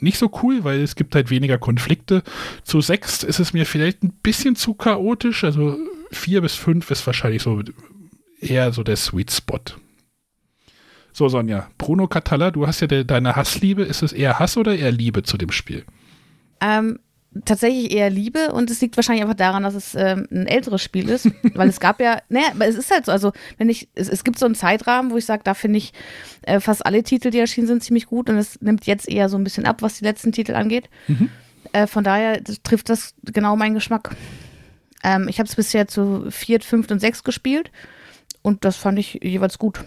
nicht 0.00 0.18
so 0.18 0.30
cool, 0.42 0.64
weil 0.64 0.80
es 0.80 0.94
gibt 0.94 1.14
halt 1.14 1.30
weniger 1.30 1.58
Konflikte. 1.58 2.22
Zu 2.62 2.80
sechst 2.80 3.24
ist 3.24 3.40
es 3.40 3.52
mir 3.52 3.66
vielleicht 3.66 4.02
ein 4.02 4.12
bisschen 4.22 4.56
zu 4.56 4.74
chaotisch. 4.74 5.44
Also 5.44 5.76
vier 6.10 6.40
bis 6.40 6.54
fünf 6.54 6.90
ist 6.90 7.06
wahrscheinlich 7.06 7.42
so 7.42 7.62
eher 8.40 8.72
so 8.72 8.82
der 8.82 8.96
Sweet 8.96 9.30
Spot. 9.32 9.60
So, 11.18 11.28
Sonja, 11.28 11.66
Bruno 11.78 12.06
Catalla, 12.06 12.52
du 12.52 12.68
hast 12.68 12.78
ja 12.78 12.86
de 12.86 13.02
deine 13.02 13.34
Hassliebe. 13.34 13.82
Ist 13.82 14.04
es 14.04 14.12
eher 14.12 14.38
Hass 14.38 14.56
oder 14.56 14.76
eher 14.76 14.92
Liebe 14.92 15.24
zu 15.24 15.36
dem 15.36 15.50
Spiel? 15.50 15.84
Ähm, 16.60 17.00
tatsächlich 17.44 17.90
eher 17.90 18.08
liebe 18.08 18.52
und 18.52 18.70
es 18.70 18.80
liegt 18.80 18.96
wahrscheinlich 18.96 19.24
einfach 19.24 19.34
daran, 19.34 19.64
dass 19.64 19.74
es 19.74 19.96
ähm, 19.96 20.28
ein 20.30 20.46
älteres 20.46 20.80
Spiel 20.80 21.08
ist, 21.08 21.28
weil 21.54 21.68
es 21.68 21.80
gab 21.80 22.00
ja, 22.00 22.20
naja, 22.28 22.52
aber 22.54 22.68
es 22.68 22.76
ist 22.76 22.92
halt 22.92 23.06
so, 23.06 23.10
also 23.10 23.32
wenn 23.56 23.68
ich, 23.68 23.88
es, 23.96 24.08
es 24.08 24.22
gibt 24.22 24.38
so 24.38 24.46
einen 24.46 24.54
Zeitrahmen, 24.54 25.10
wo 25.10 25.16
ich 25.16 25.24
sage, 25.24 25.42
da 25.42 25.54
finde 25.54 25.78
ich 25.78 25.92
äh, 26.42 26.60
fast 26.60 26.86
alle 26.86 27.02
Titel, 27.02 27.30
die 27.30 27.40
erschienen 27.40 27.66
sind, 27.66 27.82
ziemlich 27.82 28.06
gut 28.06 28.30
und 28.30 28.36
es 28.36 28.60
nimmt 28.60 28.86
jetzt 28.86 29.08
eher 29.08 29.28
so 29.28 29.36
ein 29.36 29.42
bisschen 29.42 29.66
ab, 29.66 29.82
was 29.82 29.98
die 29.98 30.04
letzten 30.04 30.30
Titel 30.30 30.54
angeht. 30.54 30.88
Mhm. 31.08 31.30
Äh, 31.72 31.88
von 31.88 32.04
daher 32.04 32.40
das 32.40 32.62
trifft 32.62 32.90
das 32.90 33.16
genau 33.24 33.56
meinen 33.56 33.74
Geschmack. 33.74 34.14
Ähm, 35.02 35.26
ich 35.26 35.40
habe 35.40 35.48
es 35.48 35.56
bisher 35.56 35.88
zu 35.88 36.30
viert, 36.30 36.62
fünft 36.62 36.92
und 36.92 37.00
sechs 37.00 37.24
gespielt 37.24 37.72
und 38.42 38.64
das 38.64 38.76
fand 38.76 39.00
ich 39.00 39.18
jeweils 39.20 39.58
gut. 39.58 39.80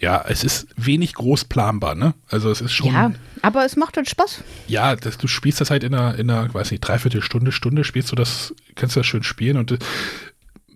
Ja, 0.00 0.24
es 0.28 0.44
ist 0.44 0.68
wenig 0.76 1.14
groß 1.14 1.46
planbar, 1.46 1.94
ne? 1.94 2.14
Also 2.28 2.50
es 2.50 2.60
ist 2.60 2.72
schon. 2.72 2.92
Ja, 2.92 3.12
aber 3.42 3.64
es 3.64 3.76
macht 3.76 3.96
halt 3.96 4.08
Spaß. 4.08 4.42
Ja, 4.68 4.94
das, 4.94 5.18
du 5.18 5.26
spielst 5.26 5.60
das 5.60 5.70
halt 5.70 5.82
in 5.82 5.94
einer, 5.94 6.16
in 6.16 6.30
einer, 6.30 6.52
weiß 6.52 6.70
nicht, 6.70 6.80
Dreiviertelstunde, 6.80 7.50
Stunde 7.50 7.82
spielst 7.82 8.12
du 8.12 8.16
das, 8.16 8.54
kannst 8.76 8.94
du 8.94 9.00
das 9.00 9.06
schön 9.06 9.24
spielen 9.24 9.56
und 9.56 9.72
äh, 9.72 9.78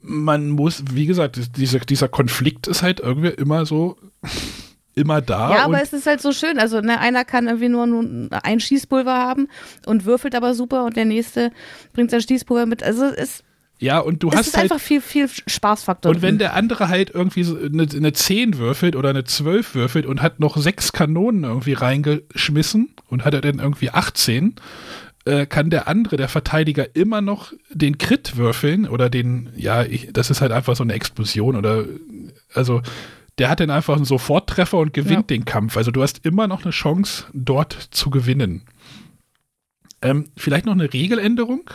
man 0.02 0.50
muss, 0.50 0.82
wie 0.92 1.06
gesagt, 1.06 1.56
dieser, 1.56 1.78
dieser 1.78 2.08
Konflikt 2.08 2.66
ist 2.66 2.82
halt 2.82 2.98
irgendwie 2.98 3.28
immer 3.28 3.64
so, 3.64 3.96
immer 4.94 5.20
da. 5.20 5.54
Ja, 5.54 5.64
aber 5.64 5.80
es 5.80 5.92
ist 5.92 6.06
halt 6.06 6.20
so 6.20 6.32
schön. 6.32 6.58
Also 6.58 6.80
ne, 6.80 6.98
einer 6.98 7.24
kann 7.24 7.46
irgendwie 7.46 7.68
nur, 7.68 7.86
nur 7.86 8.28
ein 8.42 8.58
Schießpulver 8.58 9.12
haben 9.12 9.48
und 9.86 10.04
würfelt 10.04 10.34
aber 10.34 10.54
super 10.54 10.84
und 10.84 10.96
der 10.96 11.04
nächste 11.04 11.52
bringt 11.92 12.10
sein 12.10 12.20
Schießpulver 12.20 12.66
mit. 12.66 12.82
Also 12.82 13.04
es 13.04 13.44
ja, 13.82 13.98
und 13.98 14.22
du 14.22 14.28
es 14.30 14.36
hast 14.36 14.46
ist 14.48 14.56
halt. 14.56 14.70
einfach 14.72 14.84
viel, 14.84 15.00
viel 15.00 15.28
Spaßfaktor. 15.28 16.10
Und 16.10 16.22
wenn 16.22 16.30
drin. 16.30 16.38
der 16.38 16.54
andere 16.54 16.88
halt 16.88 17.10
irgendwie 17.10 17.44
eine, 17.44 17.82
eine 17.94 18.12
10 18.12 18.58
würfelt 18.58 18.96
oder 18.96 19.10
eine 19.10 19.24
12 19.24 19.74
würfelt 19.74 20.06
und 20.06 20.22
hat 20.22 20.40
noch 20.40 20.56
sechs 20.56 20.92
Kanonen 20.92 21.44
irgendwie 21.44 21.72
reingeschmissen 21.74 22.94
und 23.08 23.24
hat 23.24 23.34
er 23.34 23.40
dann 23.40 23.58
irgendwie 23.58 23.90
18, 23.90 24.54
äh, 25.24 25.46
kann 25.46 25.70
der 25.70 25.88
andere, 25.88 26.16
der 26.16 26.28
Verteidiger, 26.28 26.94
immer 26.96 27.20
noch 27.20 27.52
den 27.70 27.98
Crit 27.98 28.36
würfeln 28.36 28.88
oder 28.88 29.10
den, 29.10 29.50
ja, 29.56 29.82
ich, 29.84 30.08
das 30.12 30.30
ist 30.30 30.40
halt 30.40 30.52
einfach 30.52 30.74
so 30.76 30.82
eine 30.82 30.94
Explosion 30.94 31.56
oder, 31.56 31.84
also, 32.54 32.82
der 33.38 33.48
hat 33.48 33.60
dann 33.60 33.70
einfach 33.70 33.96
einen 33.96 34.04
Soforttreffer 34.04 34.76
und 34.78 34.92
gewinnt 34.92 35.30
Ja. 35.30 35.36
den 35.36 35.44
Kampf. 35.46 35.76
Also 35.76 35.90
du 35.90 36.02
hast 36.02 36.24
immer 36.26 36.46
noch 36.48 36.62
eine 36.64 36.70
Chance, 36.70 37.24
dort 37.32 37.72
zu 37.90 38.10
gewinnen. 38.10 38.62
Ähm, 40.02 40.26
vielleicht 40.36 40.66
noch 40.66 40.72
eine 40.74 40.92
Regeländerung, 40.92 41.70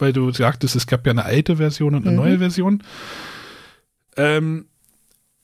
weil 0.00 0.12
du 0.12 0.30
sagtest, 0.32 0.76
es 0.76 0.86
gab 0.86 1.06
ja 1.06 1.12
eine 1.12 1.24
alte 1.24 1.56
Version 1.56 1.94
und 1.94 2.02
eine 2.02 2.12
Mhm. 2.12 2.16
neue 2.16 2.38
Version. 2.38 2.82
Ähm, 4.16 4.66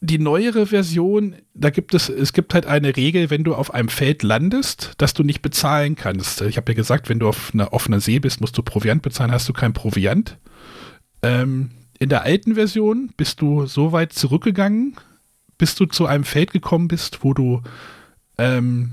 die 0.00 0.18
neuere 0.18 0.66
Version, 0.66 1.36
da 1.54 1.70
gibt 1.70 1.94
es, 1.94 2.08
es 2.08 2.32
gibt 2.32 2.52
halt 2.54 2.66
eine 2.66 2.96
Regel, 2.96 3.30
wenn 3.30 3.44
du 3.44 3.54
auf 3.54 3.72
einem 3.72 3.88
Feld 3.88 4.22
landest, 4.22 4.92
dass 4.98 5.14
du 5.14 5.22
nicht 5.22 5.40
bezahlen 5.42 5.96
kannst. 5.96 6.42
Ich 6.42 6.56
habe 6.58 6.72
ja 6.72 6.76
gesagt, 6.76 7.08
wenn 7.08 7.18
du 7.18 7.28
auf 7.28 7.50
einer 7.54 7.72
offener 7.72 8.00
See 8.00 8.18
bist, 8.18 8.40
musst 8.40 8.56
du 8.58 8.62
Proviant 8.62 9.02
bezahlen, 9.02 9.32
hast 9.32 9.48
du 9.48 9.52
kein 9.52 9.72
Proviant. 9.72 10.36
Ähm, 11.22 11.70
in 11.98 12.10
der 12.10 12.22
alten 12.22 12.54
Version 12.56 13.10
bist 13.16 13.40
du 13.40 13.64
so 13.66 13.92
weit 13.92 14.12
zurückgegangen, 14.12 14.96
bis 15.56 15.74
du 15.74 15.86
zu 15.86 16.04
einem 16.06 16.24
Feld 16.24 16.52
gekommen 16.52 16.88
bist, 16.88 17.24
wo 17.24 17.32
du, 17.32 17.62
ähm, 18.36 18.92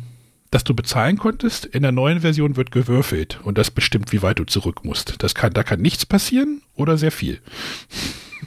dass 0.54 0.64
du 0.64 0.76
bezahlen 0.76 1.18
konntest. 1.18 1.66
In 1.66 1.82
der 1.82 1.92
neuen 1.92 2.22
Version 2.22 2.56
wird 2.56 2.72
gewürfelt 2.72 3.40
und 3.44 3.58
das 3.58 3.72
bestimmt, 3.72 4.12
wie 4.12 4.22
weit 4.22 4.38
du 4.38 4.44
zurück 4.44 4.86
musst. 4.86 5.16
Das 5.24 5.34
kann, 5.34 5.54
da 5.54 5.64
kann 5.64 5.82
nichts 5.82 6.06
passieren 6.06 6.62
oder 6.76 6.98
sehr 6.98 7.12
viel. 7.12 7.40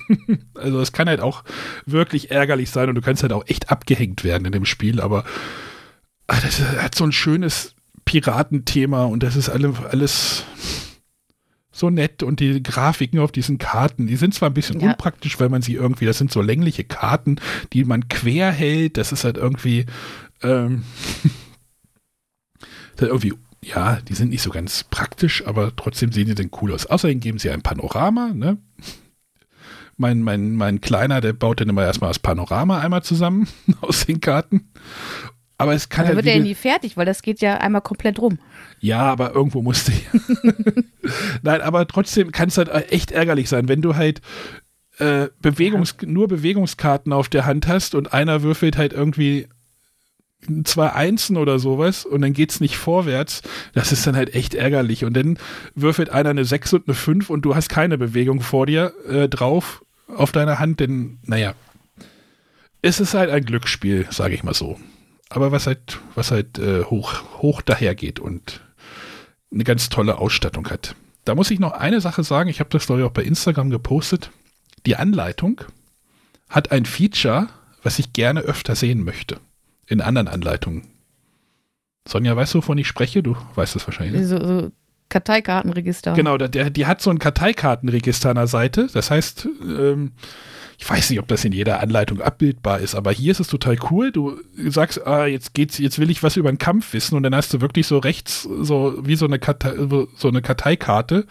also 0.55 0.81
es 0.81 0.93
kann 0.93 1.09
halt 1.09 1.21
auch 1.21 1.43
wirklich 1.85 2.31
ärgerlich 2.31 2.71
sein 2.71 2.89
und 2.89 2.95
du 2.95 3.01
kannst 3.01 3.23
halt 3.23 3.33
auch 3.33 3.45
echt 3.49 3.71
abgehängt 3.71 4.23
werden 4.23 4.45
in 4.45 4.53
dem 4.53 4.67
Spiel, 4.67 5.01
aber 5.01 5.25
ah, 6.29 6.39
das 6.41 6.61
hat 6.61 6.95
so 6.95 7.05
ein 7.05 7.13
schönes 7.13 7.75
Piratenthema 8.05 9.05
und 9.05 9.25
das 9.25 9.35
ist 9.35 9.49
alle, 9.49 9.75
alles 9.91 10.45
so 11.73 11.91
nett 11.91 12.23
und 12.23 12.39
die 12.41 12.63
Grafiken 12.63 13.19
auf 13.19 13.33
diesen 13.33 13.59
Karten, 13.59 14.07
die 14.07 14.17
sind 14.17 14.33
zwar 14.33 14.49
ein 14.51 14.55
bisschen 14.55 14.81
Ja. 14.81 14.91
unpraktisch, 14.91 15.41
weil 15.41 15.49
man 15.49 15.63
sie 15.63 15.75
irgendwie, 15.75 16.07
das 16.07 16.19
sind 16.19 16.31
so 16.31 16.41
längliche 16.41 16.85
Karten, 16.85 17.37
die 17.73 17.85
man 17.85 18.09
quer 18.09 18.53
hält, 18.53 18.97
das 18.97 19.11
ist 19.13 19.25
halt 19.25 19.37
irgendwie, 19.37 19.87
ähm, 20.43 20.85
das 22.97 23.09
irgendwie, 23.09 23.35
ja, 23.63 23.99
die 24.09 24.15
sind 24.15 24.31
nicht 24.31 24.43
so 24.43 24.51
ganz 24.51 24.85
praktisch, 24.85 25.47
aber 25.47 25.75
trotzdem 25.77 26.13
sehen 26.13 26.27
die 26.27 26.35
dann 26.35 26.51
cool 26.61 26.73
aus. 26.73 26.87
Außerdem 26.87 27.21
geben 27.21 27.39
sie 27.39 27.51
ein 27.51 27.63
Panorama, 27.63 28.33
ne? 28.35 28.59
Mein, 29.99 30.21
mein, 30.21 30.57
mein 30.57 30.83
Kleiner, 30.83 31.23
der 31.23 31.33
baut 31.33 31.59
dann 31.59 31.71
immer 31.71 31.83
erstmal 31.83 32.11
das 32.11 32.19
Panorama 32.19 32.81
einmal 32.81 33.03
zusammen 33.03 33.49
aus 33.81 34.05
den 34.05 34.21
Karten. 34.21 34.69
Aber 35.57 35.73
es 35.73 35.89
kann 35.89 36.01
Aber 36.05 36.09
halt 36.09 36.17
wird 36.17 36.27
er 36.27 36.37
ja 36.37 36.43
nie 36.43 36.55
fertig, 36.55 36.99
weil 36.99 37.07
das 37.07 37.23
geht 37.23 37.41
ja 37.41 37.57
einmal 37.57 37.81
komplett 37.81 38.19
rum. 38.19 38.39
ja, 38.79 39.01
aber 39.01 39.35
irgendwo 39.35 39.63
musste 39.63 39.93
ich. 39.93 40.07
Nein, 41.43 41.63
aber 41.63 41.87
trotzdem 41.87 42.31
kann 42.31 42.49
es 42.49 42.59
halt 42.59 42.69
echt 42.93 43.11
ärgerlich 43.11 43.49
sein, 43.49 43.69
wenn 43.69 43.81
du 43.81 43.97
halt 43.97 44.21
äh, 44.99 45.29
Bewegungs 45.41 45.97
nur 46.05 46.29
Bewegungskarten 46.29 47.15
auf 47.15 47.31
der 47.31 47.47
Hand 47.47 47.67
hast 47.67 47.95
und 47.95 48.13
einer 48.13 48.43
würfelt 48.43 48.77
halt 48.77 48.93
irgendwie 48.93 49.49
zwei 50.65 50.93
Einsen 50.93 51.37
oder 51.37 51.59
sowas 51.59 52.05
und 52.05 52.21
dann 52.23 52.33
geht's 52.33 52.61
nicht 52.61 52.77
vorwärts. 52.77 53.43
Das 53.75 53.93
ist 53.93 54.07
dann 54.07 54.17
halt 54.17 54.35
echt 54.35 54.55
ärgerlich. 54.55 55.05
Und 55.05 55.15
dann 55.15 55.39
würfelt 55.75 56.11
einer 56.11 56.31
eine 56.31 56.45
6 56.45 56.73
und 56.75 56.89
eine 56.89 56.95
5 56.95 57.31
und 57.31 57.43
du 57.43 57.55
hast 57.55 57.69
keine 57.69 57.99
Bewegung 57.99 58.41
vor 58.41 58.67
dir 58.67 58.93
äh, 59.09 59.29
drauf 59.29 59.85
auf 60.09 60.33
deiner 60.33 60.59
Hand, 60.59 60.81
denn, 60.81 61.19
naja, 61.25 61.55
es 62.83 63.01
ist 63.01 63.15
halt 63.15 63.31
ein 63.31 63.45
Glücksspiel, 63.45 64.07
sage 64.11 64.35
ich 64.35 64.45
mal 64.45 64.55
so. 64.55 64.79
Aber 65.29 65.51
was 65.51 65.67
halt, 65.67 65.99
was 66.15 66.31
halt 66.31 66.59
äh, 66.59 66.85
hoch, 66.85 67.23
hoch 67.39 67.63
dahergeht 67.63 68.21
und 68.21 68.61
eine 69.53 69.65
ganz 69.65 69.89
tolle 69.89 70.19
Ausstattung 70.19 70.69
hat. 70.69 70.95
Da 71.25 71.35
muss 71.35 71.51
ich 71.51 71.59
noch 71.59 71.73
eine 71.73 72.01
Sache 72.01 72.23
sagen, 72.23 72.49
ich 72.49 72.61
habe 72.61 72.71
das 72.71 72.87
glaube 72.87 73.01
ich 73.01 73.07
auch 73.07 73.13
bei 73.13 73.25
Instagram 73.25 73.71
gepostet. 73.71 74.31
Die 74.87 74.97
Anleitung 74.97 75.63
hat 76.49 76.71
ein 76.71 76.85
Feature, 76.85 77.49
was 77.83 77.99
ich 77.99 78.13
gerne 78.13 78.41
öfter 78.41 78.77
sehen 78.77 79.03
möchte. 79.03 79.41
In 79.87 80.01
anderen 80.01 80.29
Anleitungen. 80.29 80.83
Sonja, 82.09 82.37
weißt 82.37 82.55
du, 82.55 82.59
wovon 82.59 82.79
ich 82.79 82.87
spreche? 82.87 83.23
Du 83.23 83.37
weißt 83.55 83.77
es 83.77 83.87
wahrscheinlich. 83.87 84.21
ne? 84.21 84.27
So, 84.27 84.45
so 84.45 84.71
Karteikartenregister. 85.09 86.15
Genau, 86.15 86.37
der, 86.37 86.71
die 86.71 86.87
hat 86.87 87.01
so 87.01 87.11
ein 87.11 87.19
Karteikartenregister 87.19 88.31
an 88.31 88.37
der 88.37 88.47
Seite. 88.49 88.89
Das 88.93 89.11
heißt, 89.11 89.49
ähm, 89.63 90.13
ich 90.79 90.89
weiß 90.89 91.11
nicht, 91.11 91.21
ob 91.21 91.29
das 91.29 91.45
in 91.45 91.53
jeder 91.53 91.81
Anleitung 91.81 92.21
abbildbar 92.21 92.81
ist, 92.81 92.95
aber 92.95 93.13
hier 93.13 93.31
ist 93.31 93.41
es 93.41 93.49
total 93.49 93.79
cool. 93.91 94.13
Du 94.13 94.39
sagst, 94.69 95.07
ah, 95.07 95.27
jetzt 95.27 95.55
geht's, 95.55 95.79
jetzt 95.79 95.99
will 95.99 96.11
ich 96.11 96.23
was 96.23 96.37
über 96.37 96.51
den 96.53 96.59
Kampf 96.59 96.93
wissen 96.93 97.17
und 97.17 97.23
dann 97.23 97.35
hast 97.35 97.55
du 97.55 97.61
wirklich 97.61 97.87
so 97.87 97.99
rechts 97.99 98.43
so 98.43 98.99
wie 99.07 99.17
so 99.17 99.27
eine, 99.27 99.39
Kartei, 99.39 99.75
so 100.17 100.29
eine 100.29 100.43
Karteikarte 100.43 101.27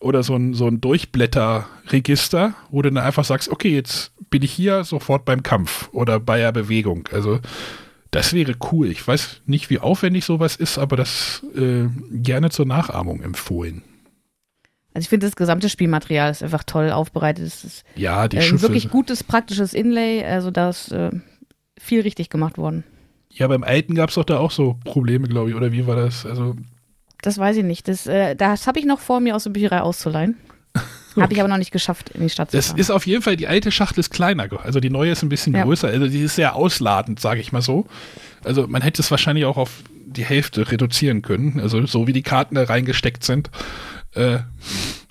oder 0.00 0.22
so 0.22 0.34
ein, 0.34 0.54
so 0.54 0.66
ein 0.66 0.80
Durchblätterregister, 0.80 2.54
wo 2.70 2.82
du 2.82 2.90
dann 2.90 3.04
einfach 3.04 3.24
sagst, 3.24 3.50
okay, 3.50 3.74
jetzt 3.74 4.12
bin 4.30 4.42
ich 4.42 4.52
hier 4.52 4.84
sofort 4.84 5.24
beim 5.24 5.42
Kampf 5.42 5.88
oder 5.92 6.18
bei 6.18 6.38
der 6.38 6.52
Bewegung. 6.52 7.08
Also 7.12 7.38
das 8.10 8.32
wäre 8.32 8.54
cool. 8.72 8.88
Ich 8.88 9.06
weiß 9.06 9.42
nicht, 9.46 9.70
wie 9.70 9.78
aufwendig 9.78 10.24
sowas 10.24 10.56
ist, 10.56 10.78
aber 10.78 10.96
das 10.96 11.44
äh, 11.56 11.86
gerne 12.12 12.50
zur 12.50 12.66
Nachahmung 12.66 13.22
empfohlen. 13.22 13.82
Also 14.92 15.04
ich 15.06 15.08
finde, 15.08 15.26
das 15.26 15.36
gesamte 15.36 15.68
Spielmaterial 15.68 16.30
ist 16.32 16.42
einfach 16.42 16.64
toll 16.64 16.90
aufbereitet. 16.90 17.46
Es 17.46 17.64
ist 17.64 17.84
Ja, 17.94 18.26
die 18.26 18.36
äh, 18.36 18.40
ein 18.40 18.46
Schiffe. 18.46 18.62
wirklich 18.62 18.90
gutes, 18.90 19.22
praktisches 19.22 19.72
Inlay. 19.74 20.24
Also 20.24 20.50
da 20.50 20.70
ist 20.70 20.90
äh, 20.90 21.10
viel 21.78 22.00
richtig 22.00 22.28
gemacht 22.30 22.58
worden. 22.58 22.82
Ja, 23.32 23.46
beim 23.46 23.62
Alten 23.62 23.94
gab 23.94 24.08
es 24.08 24.16
doch 24.16 24.24
da 24.24 24.38
auch 24.38 24.50
so 24.50 24.76
Probleme, 24.84 25.28
glaube 25.28 25.50
ich, 25.50 25.56
oder 25.56 25.70
wie 25.70 25.86
war 25.86 25.94
das? 25.94 26.26
Also, 26.26 26.56
Das 27.22 27.38
weiß 27.38 27.58
ich 27.58 27.64
nicht. 27.64 27.86
Das, 27.86 28.08
äh, 28.08 28.34
das 28.34 28.66
habe 28.66 28.80
ich 28.80 28.84
noch 28.86 28.98
vor, 28.98 29.20
mir 29.20 29.36
aus 29.36 29.44
der 29.44 29.50
Bücherei 29.50 29.80
auszuleihen. 29.82 30.36
Habe 31.16 31.32
ich 31.32 31.40
aber 31.40 31.48
noch 31.48 31.56
nicht 31.58 31.72
geschafft, 31.72 32.10
in 32.10 32.22
die 32.22 32.30
Stadt 32.30 32.50
zu 32.50 32.56
das 32.56 32.68
fahren. 32.68 32.78
ist 32.78 32.90
auf 32.90 33.06
jeden 33.06 33.22
Fall, 33.22 33.36
die 33.36 33.48
alte 33.48 33.70
Schachtel 33.72 34.00
ist 34.00 34.10
kleiner. 34.10 34.48
Also 34.62 34.80
die 34.80 34.90
neue 34.90 35.10
ist 35.12 35.22
ein 35.22 35.28
bisschen 35.28 35.54
Ja. 35.54 35.64
größer. 35.64 35.88
Also 35.88 36.06
die 36.06 36.20
ist 36.20 36.36
sehr 36.36 36.54
ausladend, 36.54 37.18
sage 37.20 37.40
ich 37.40 37.50
mal 37.52 37.62
so. 37.62 37.86
Also 38.44 38.66
man 38.68 38.82
hätte 38.82 39.02
es 39.02 39.10
wahrscheinlich 39.10 39.44
auch 39.44 39.56
auf 39.56 39.82
die 40.06 40.24
Hälfte 40.24 40.70
reduzieren 40.70 41.22
können. 41.22 41.58
Also 41.60 41.84
so 41.86 42.06
wie 42.06 42.12
die 42.12 42.22
Karten 42.22 42.54
da 42.54 42.64
reingesteckt 42.64 43.24
sind. 43.24 43.50
Äh, 44.14 44.38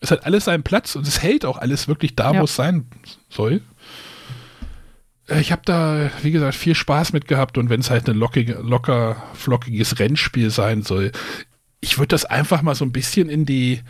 es 0.01 0.11
hat 0.11 0.25
alles 0.25 0.45
seinen 0.45 0.63
Platz 0.63 0.95
und 0.95 1.07
es 1.07 1.21
hält 1.21 1.45
auch 1.45 1.57
alles 1.57 1.87
wirklich 1.87 2.15
da, 2.15 2.33
Ja. 2.33 2.39
wo 2.39 2.43
es 2.45 2.55
sein 2.55 2.85
soll. 3.29 3.61
Äh, 5.27 5.41
Ich 5.41 5.51
habe 5.51 5.61
da, 5.65 6.09
wie 6.21 6.31
gesagt, 6.31 6.55
viel 6.55 6.75
Spaß 6.75 7.13
mit 7.13 7.27
gehabt 7.27 7.57
und 7.57 7.69
wenn 7.69 7.79
es 7.81 7.89
halt 7.89 8.09
ein 8.09 8.15
lockige, 8.17 8.53
locker, 8.61 9.21
flockiges 9.33 9.99
Rennspiel 9.99 10.49
sein 10.49 10.81
soll, 10.83 11.11
ich 11.81 11.97
würde 11.97 12.09
das 12.09 12.25
einfach 12.25 12.61
mal 12.61 12.75
so 12.75 12.83
ein 12.85 12.91
bisschen 12.91 13.29
in 13.29 13.45
die, 13.45 13.81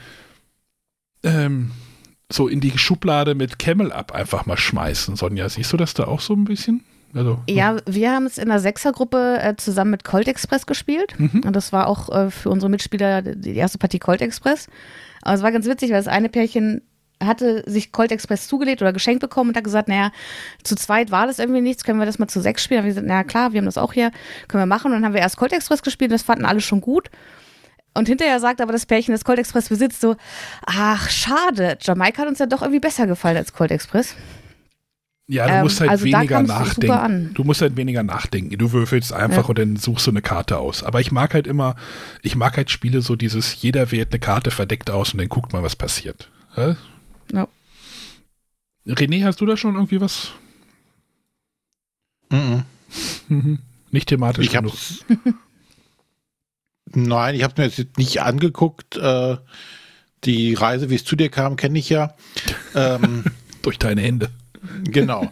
ähm, 1.24 1.72
so 2.32 2.47
in 2.47 2.59
die 2.59 2.77
Schublade 2.77 3.36
mit 3.36 3.59
Camel 3.59 3.91
Up 3.91 4.11
einfach 4.11 4.45
mal 4.45 4.57
schmeißen. 4.57 5.15
Sonja, 5.15 5.49
siehst 5.49 5.73
du 5.73 5.77
das 5.77 5.93
da 5.93 6.05
auch 6.05 6.19
so 6.19 6.34
ein 6.34 6.45
bisschen? 6.45 6.84
Also, 7.13 7.39
Ja, 7.49 7.77
wir 7.88 8.11
haben 8.11 8.27
es 8.27 8.38
in 8.38 8.49
der 8.49 8.59
Sechsergruppe 8.59 9.39
äh, 9.41 9.55
zusammen 9.55 9.91
mit 9.91 10.03
Colt 10.03 10.27
Express 10.27 10.65
gespielt. 10.67 11.19
Mhm. 11.19 11.41
Und 11.45 11.55
das 11.55 11.73
war 11.73 11.88
auch 11.88 12.09
äh, 12.09 12.30
für 12.30 12.49
unsere 12.49 12.69
Mitspieler 12.69 13.21
die 13.23 13.55
erste 13.55 13.80
Partie 13.80 13.99
Colt 13.99 14.21
Express. 14.21 14.67
Aber 15.21 15.36
es 15.36 15.41
war 15.41 15.51
ganz 15.51 15.65
witzig, 15.65 15.89
weil 15.89 15.97
das 15.97 16.07
eine 16.07 16.30
Pärchen 16.30 16.82
hatte 17.21 17.63
sich 17.69 17.91
Colt 17.91 18.11
Express 18.11 18.47
zugelegt 18.47 18.82
oder 18.82 18.93
geschenkt 18.93 19.19
bekommen 19.21 19.49
und 19.49 19.57
hat 19.57 19.63
gesagt, 19.63 19.89
naja, 19.89 20.11
zu 20.63 20.75
zweit 20.75 21.11
war 21.11 21.27
das 21.27 21.39
irgendwie 21.39 21.61
nichts, 21.61 21.84
können 21.84 21.99
wir 21.99 22.05
das 22.05 22.19
mal 22.19 22.30
zu 22.30 22.41
sechs 22.41 22.63
spielen? 22.63 22.80
Und 22.80 22.86
wir 22.86 22.91
gesagt, 22.91 23.07
naja 23.07 23.23
klar, 23.23 23.51
wir 23.51 23.57
haben 23.57 23.65
das 23.65 23.77
auch 23.77 23.91
hier, 23.91 24.11
können 24.47 24.61
wir 24.61 24.65
machen. 24.65 24.88
Und 24.88 24.93
dann 24.93 25.05
haben 25.05 25.13
wir 25.13 25.21
erst 25.21 25.38
Colt 25.38 25.51
Express 25.51 25.82
gespielt 25.82 26.11
und 26.11 26.13
das 26.13 26.23
fanden 26.23 26.45
alle 26.45 26.61
schon 26.61 26.80
gut. 26.80 27.09
Und 28.00 28.08
hinterher 28.08 28.39
sagt 28.39 28.62
aber 28.62 28.72
das 28.72 28.86
Pärchen, 28.86 29.14
das 29.14 29.24
Colt 29.24 29.39
Express 29.39 29.70
besitzt, 29.70 30.02
so, 30.02 30.16
ach, 30.66 31.10
schade, 31.10 31.78
Jamaika 31.82 32.22
hat 32.24 32.28
uns 32.30 32.39
ja 32.39 32.45
doch 32.45 32.62
irgendwie 32.62 32.80
besser 32.80 33.06
gefallen 33.08 33.38
als 33.38 33.54
Colt 33.54 33.72
Express. 33.72 34.16
ja, 35.28 35.45
du 35.47 35.54
Ähm, 35.54 35.62
musst 35.64 35.80
halt 35.82 35.91
also 35.91 36.06
weniger 36.06 36.41
nachdenken. 36.41 36.91
an. 36.95 37.32
Du 37.36 37.43
musst 37.43 37.62
halt 37.62 37.76
weniger 37.78 38.02
nachdenken. 38.02 38.58
Du 38.58 38.72
würfelst 38.72 39.14
einfach 39.14 39.43
Ja. 39.43 39.50
und 39.50 39.60
dann 39.60 39.76
suchst 39.76 40.08
du 40.08 40.12
eine 40.12 40.22
Karte 40.24 40.58
aus. 40.58 40.82
Aber 40.82 41.02
ich 41.02 41.12
mag 41.12 41.34
halt 41.36 41.45
immer, 41.45 41.76
ich 42.24 42.36
mag 42.36 42.58
halt 42.58 42.72
Spiele 42.72 43.02
so 43.02 43.16
dieses, 43.16 43.62
jeder 43.62 43.91
wählt 43.91 44.12
eine 44.12 44.20
Karte 44.20 44.50
verdeckt 44.50 44.89
aus 44.89 45.12
und 45.14 45.20
dann 45.20 45.30
guckt 45.30 45.54
mal, 45.54 45.62
was 45.62 45.76
passiert. 45.76 46.32
Hä? 46.56 46.76
Ja. 47.32 47.47
René, 48.88 49.24
hast 49.24 49.39
du 49.41 49.45
da 49.45 49.56
schon 49.56 49.76
irgendwie 49.76 50.02
was? 50.02 50.32
Mhm. 52.32 52.64
Nicht 53.91 54.10
thematisch 54.10 54.45
Ich 54.47 54.56
hab's. 54.56 55.06
Nein, 56.93 57.35
ich 57.35 57.43
habe 57.43 57.61
mir 57.61 57.67
jetzt 57.67 57.97
nicht 57.97 58.21
angeguckt. 58.21 58.97
Äh, 58.97 59.37
die 60.25 60.53
Reise, 60.53 60.89
wie 60.89 60.95
es 60.95 61.05
zu 61.05 61.15
dir 61.15 61.29
kam, 61.29 61.55
kenne 61.55 61.79
ich 61.79 61.89
ja. 61.89 62.15
Ähm, 62.75 63.23
Durch 63.61 63.79
deine 63.79 64.01
Hände. 64.01 64.29
genau. 64.83 65.31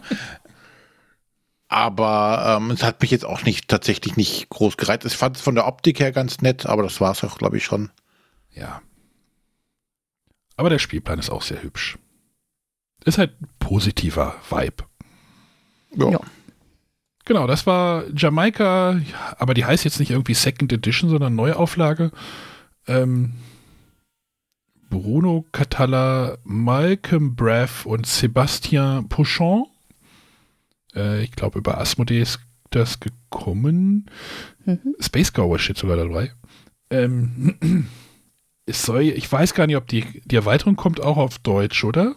Aber 1.68 2.56
ähm, 2.56 2.70
es 2.70 2.82
hat 2.82 3.02
mich 3.02 3.10
jetzt 3.10 3.26
auch 3.26 3.42
nicht 3.42 3.68
tatsächlich 3.68 4.16
nicht 4.16 4.48
groß 4.48 4.76
gereizt. 4.78 5.04
Ich 5.04 5.16
fand 5.16 5.36
es 5.36 5.42
von 5.42 5.54
der 5.54 5.66
Optik 5.66 6.00
her 6.00 6.12
ganz 6.12 6.40
nett, 6.40 6.64
aber 6.64 6.82
das 6.82 7.00
war 7.00 7.12
es 7.12 7.22
auch, 7.24 7.36
glaube 7.36 7.58
ich, 7.58 7.64
schon. 7.64 7.90
Ja. 8.54 8.80
Aber 10.56 10.70
der 10.70 10.78
Spielplan 10.78 11.18
ist 11.18 11.30
auch 11.30 11.42
sehr 11.42 11.62
hübsch. 11.62 11.98
Ist 13.04 13.18
halt 13.18 13.40
ein 13.40 13.48
positiver 13.58 14.34
Vibe. 14.50 14.84
Ja. 15.94 16.10
Ja. 16.10 16.20
Genau, 17.28 17.46
das 17.46 17.66
war 17.66 18.04
Jamaika, 18.16 19.02
aber 19.36 19.52
die 19.52 19.66
heißt 19.66 19.84
jetzt 19.84 20.00
nicht 20.00 20.12
irgendwie 20.12 20.32
Second 20.32 20.72
Edition, 20.72 21.10
sondern 21.10 21.36
Neuauflage. 21.36 22.10
Ähm, 22.86 23.34
Bruno 24.88 25.44
Catalla, 25.52 26.38
Malcolm 26.44 27.36
Braff 27.36 27.84
und 27.84 28.06
Sebastien 28.06 29.10
Pouchon. 29.10 29.66
Äh, 30.94 31.24
ich 31.24 31.32
glaube, 31.32 31.58
über 31.58 31.78
Asmodee 31.78 32.22
ist 32.22 32.40
das 32.70 32.98
gekommen. 32.98 34.06
Mhm. 34.64 34.96
Space 34.98 35.34
Gower 35.34 35.58
steht 35.58 35.76
sogar 35.76 35.98
dabei. 35.98 36.32
Ähm, 36.88 37.58
es 38.64 38.84
soll, 38.84 39.02
ich 39.02 39.30
weiß 39.30 39.52
gar 39.52 39.66
nicht, 39.66 39.76
ob 39.76 39.86
die, 39.86 40.22
die 40.24 40.36
Erweiterung 40.36 40.76
kommt 40.76 41.02
auch 41.02 41.18
auf 41.18 41.38
Deutsch, 41.40 41.84
oder? 41.84 42.16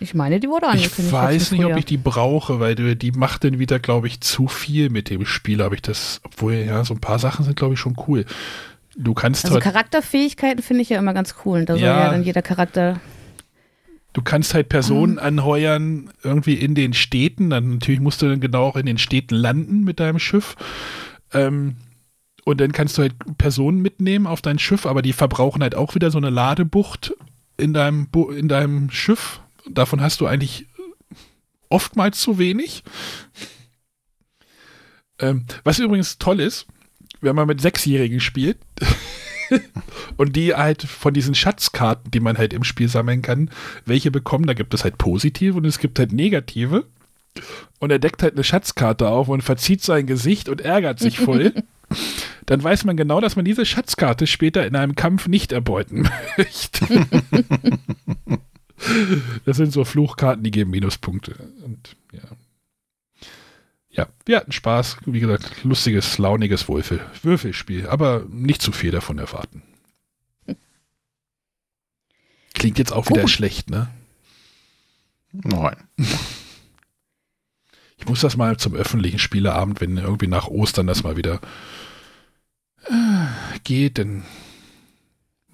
Ich 0.00 0.14
meine, 0.14 0.38
die 0.38 0.48
wurde 0.48 0.66
Ich 0.66 0.72
angekündigt. 0.84 1.12
weiß 1.12 1.32
letzten 1.38 1.54
nicht, 1.56 1.64
ob 1.64 1.68
Frühjahr. 1.70 1.78
ich 1.78 1.84
die 1.86 1.96
brauche, 1.96 2.60
weil 2.60 2.74
die, 2.74 2.96
die 2.96 3.12
macht 3.12 3.42
dann 3.44 3.58
wieder, 3.58 3.78
glaube 3.80 4.06
ich, 4.06 4.20
zu 4.20 4.46
viel 4.46 4.90
mit 4.90 5.10
dem 5.10 5.26
Spiel. 5.26 5.62
Habe 5.62 5.74
ich 5.74 5.82
das, 5.82 6.20
obwohl 6.24 6.54
ja, 6.54 6.84
so 6.84 6.94
ein 6.94 7.00
paar 7.00 7.18
Sachen 7.18 7.44
sind, 7.44 7.56
glaube 7.56 7.74
ich, 7.74 7.80
schon 7.80 7.96
cool. 8.06 8.24
Du 8.96 9.14
kannst 9.14 9.44
Also 9.44 9.54
halt, 9.56 9.64
Charakterfähigkeiten 9.64 10.62
finde 10.62 10.82
ich 10.82 10.88
ja 10.88 10.98
immer 10.98 11.14
ganz 11.14 11.34
cool. 11.44 11.64
Da 11.64 11.74
soll 11.74 11.82
Ja. 11.82 12.10
dann 12.10 12.22
jeder 12.22 12.42
Charakter. 12.42 13.00
du 14.12 14.22
kannst 14.22 14.54
halt 14.54 14.68
Personen 14.68 15.18
anheuern, 15.20 16.10
irgendwie 16.24 16.54
in 16.54 16.74
den 16.74 16.92
Städten. 16.94 17.50
Dann 17.50 17.74
natürlich 17.74 18.00
musst 18.00 18.22
du 18.22 18.28
dann 18.28 18.40
genau 18.40 18.64
auch 18.64 18.76
in 18.76 18.86
den 18.86 18.98
Städten 18.98 19.34
landen 19.36 19.84
mit 19.84 20.00
deinem 20.00 20.18
Schiff. 20.18 20.56
Ähm, 21.32 21.76
und 22.44 22.60
dann 22.60 22.72
kannst 22.72 22.96
du 22.98 23.02
halt 23.02 23.14
Personen 23.36 23.82
mitnehmen 23.82 24.26
auf 24.26 24.40
dein 24.42 24.58
Schiff, 24.58 24.86
aber 24.86 25.02
die 25.02 25.12
verbrauchen 25.12 25.62
halt 25.62 25.74
auch 25.74 25.94
wieder 25.94 26.10
so 26.10 26.18
eine 26.18 26.30
Ladebucht 26.30 27.12
in 27.58 27.74
deinem, 27.74 28.06
Bu 28.08 28.30
in 28.30 28.48
deinem 28.48 28.90
Schiff. 28.90 29.40
Davon 29.70 30.00
hast 30.00 30.20
du 30.20 30.26
eigentlich 30.26 30.66
oftmals 31.68 32.20
zu 32.20 32.38
wenig. 32.38 32.82
Ähm, 35.18 35.44
was 35.64 35.78
übrigens 35.78 36.18
toll 36.18 36.40
ist, 36.40 36.66
wenn 37.20 37.34
man 37.34 37.46
mit 37.48 37.60
Sechsjährigen 37.60 38.20
spielt 38.20 38.58
und 40.16 40.36
die 40.36 40.54
halt 40.54 40.82
von 40.82 41.12
diesen 41.12 41.34
Schatzkarten, 41.34 42.10
die 42.10 42.20
man 42.20 42.38
halt 42.38 42.52
im 42.52 42.64
Spiel 42.64 42.88
sammeln 42.88 43.22
kann, 43.22 43.50
welche 43.84 44.10
bekommen, 44.10 44.46
da 44.46 44.54
gibt 44.54 44.74
es 44.74 44.84
halt 44.84 44.98
positive 44.98 45.56
und 45.56 45.64
es 45.64 45.78
gibt 45.78 45.98
halt 45.98 46.12
negative. 46.12 46.84
Und 47.78 47.90
er 47.90 47.98
deckt 47.98 48.22
halt 48.22 48.34
eine 48.34 48.44
Schatzkarte 48.44 49.08
auf 49.08 49.28
und 49.28 49.42
verzieht 49.42 49.82
sein 49.82 50.06
Gesicht 50.06 50.48
und 50.48 50.60
ärgert 50.60 50.98
sich 50.98 51.18
voll. 51.18 51.52
Dann 52.46 52.62
weiß 52.62 52.84
man 52.84 52.96
genau, 52.96 53.20
dass 53.20 53.36
man 53.36 53.44
diese 53.44 53.64
Schatzkarte 53.64 54.26
später 54.26 54.66
in 54.66 54.74
einem 54.74 54.94
Kampf 54.94 55.28
nicht 55.28 55.52
erbeuten 55.52 56.08
möchte. 56.36 57.06
Das 59.44 59.56
sind 59.56 59.72
so 59.72 59.84
Fluchkarten, 59.84 60.44
die 60.44 60.50
geben 60.50 60.70
Minuspunkte. 60.70 61.34
Und 61.64 61.96
ja. 62.12 62.22
Ja, 63.90 64.08
wir 64.26 64.36
hatten 64.36 64.52
Spaß. 64.52 64.98
Wie 65.06 65.20
gesagt, 65.20 65.64
lustiges, 65.64 66.18
launiges 66.18 66.68
Würfel 66.68 67.00
Würfelspiel, 67.22 67.88
aber 67.88 68.24
nicht 68.30 68.62
zu 68.62 68.72
viel 68.72 68.90
davon 68.90 69.18
erwarten. 69.18 69.62
Klingt 72.54 72.78
jetzt 72.78 72.92
auch 72.92 73.08
wieder 73.08 73.22
Gut. 73.22 73.30
schlecht, 73.30 73.70
ne? 73.70 73.88
Nein. 75.32 75.76
Ich 77.96 78.06
muss 78.06 78.20
das 78.20 78.36
mal 78.36 78.56
zum 78.56 78.74
öffentlichen 78.74 79.18
Spieleabend, 79.18 79.80
wenn 79.80 79.96
irgendwie 79.96 80.28
nach 80.28 80.46
Ostern 80.46 80.86
das 80.86 81.02
mal 81.02 81.16
wieder 81.16 81.40
äh, 82.86 83.58
geht, 83.64 83.98
dann 83.98 84.24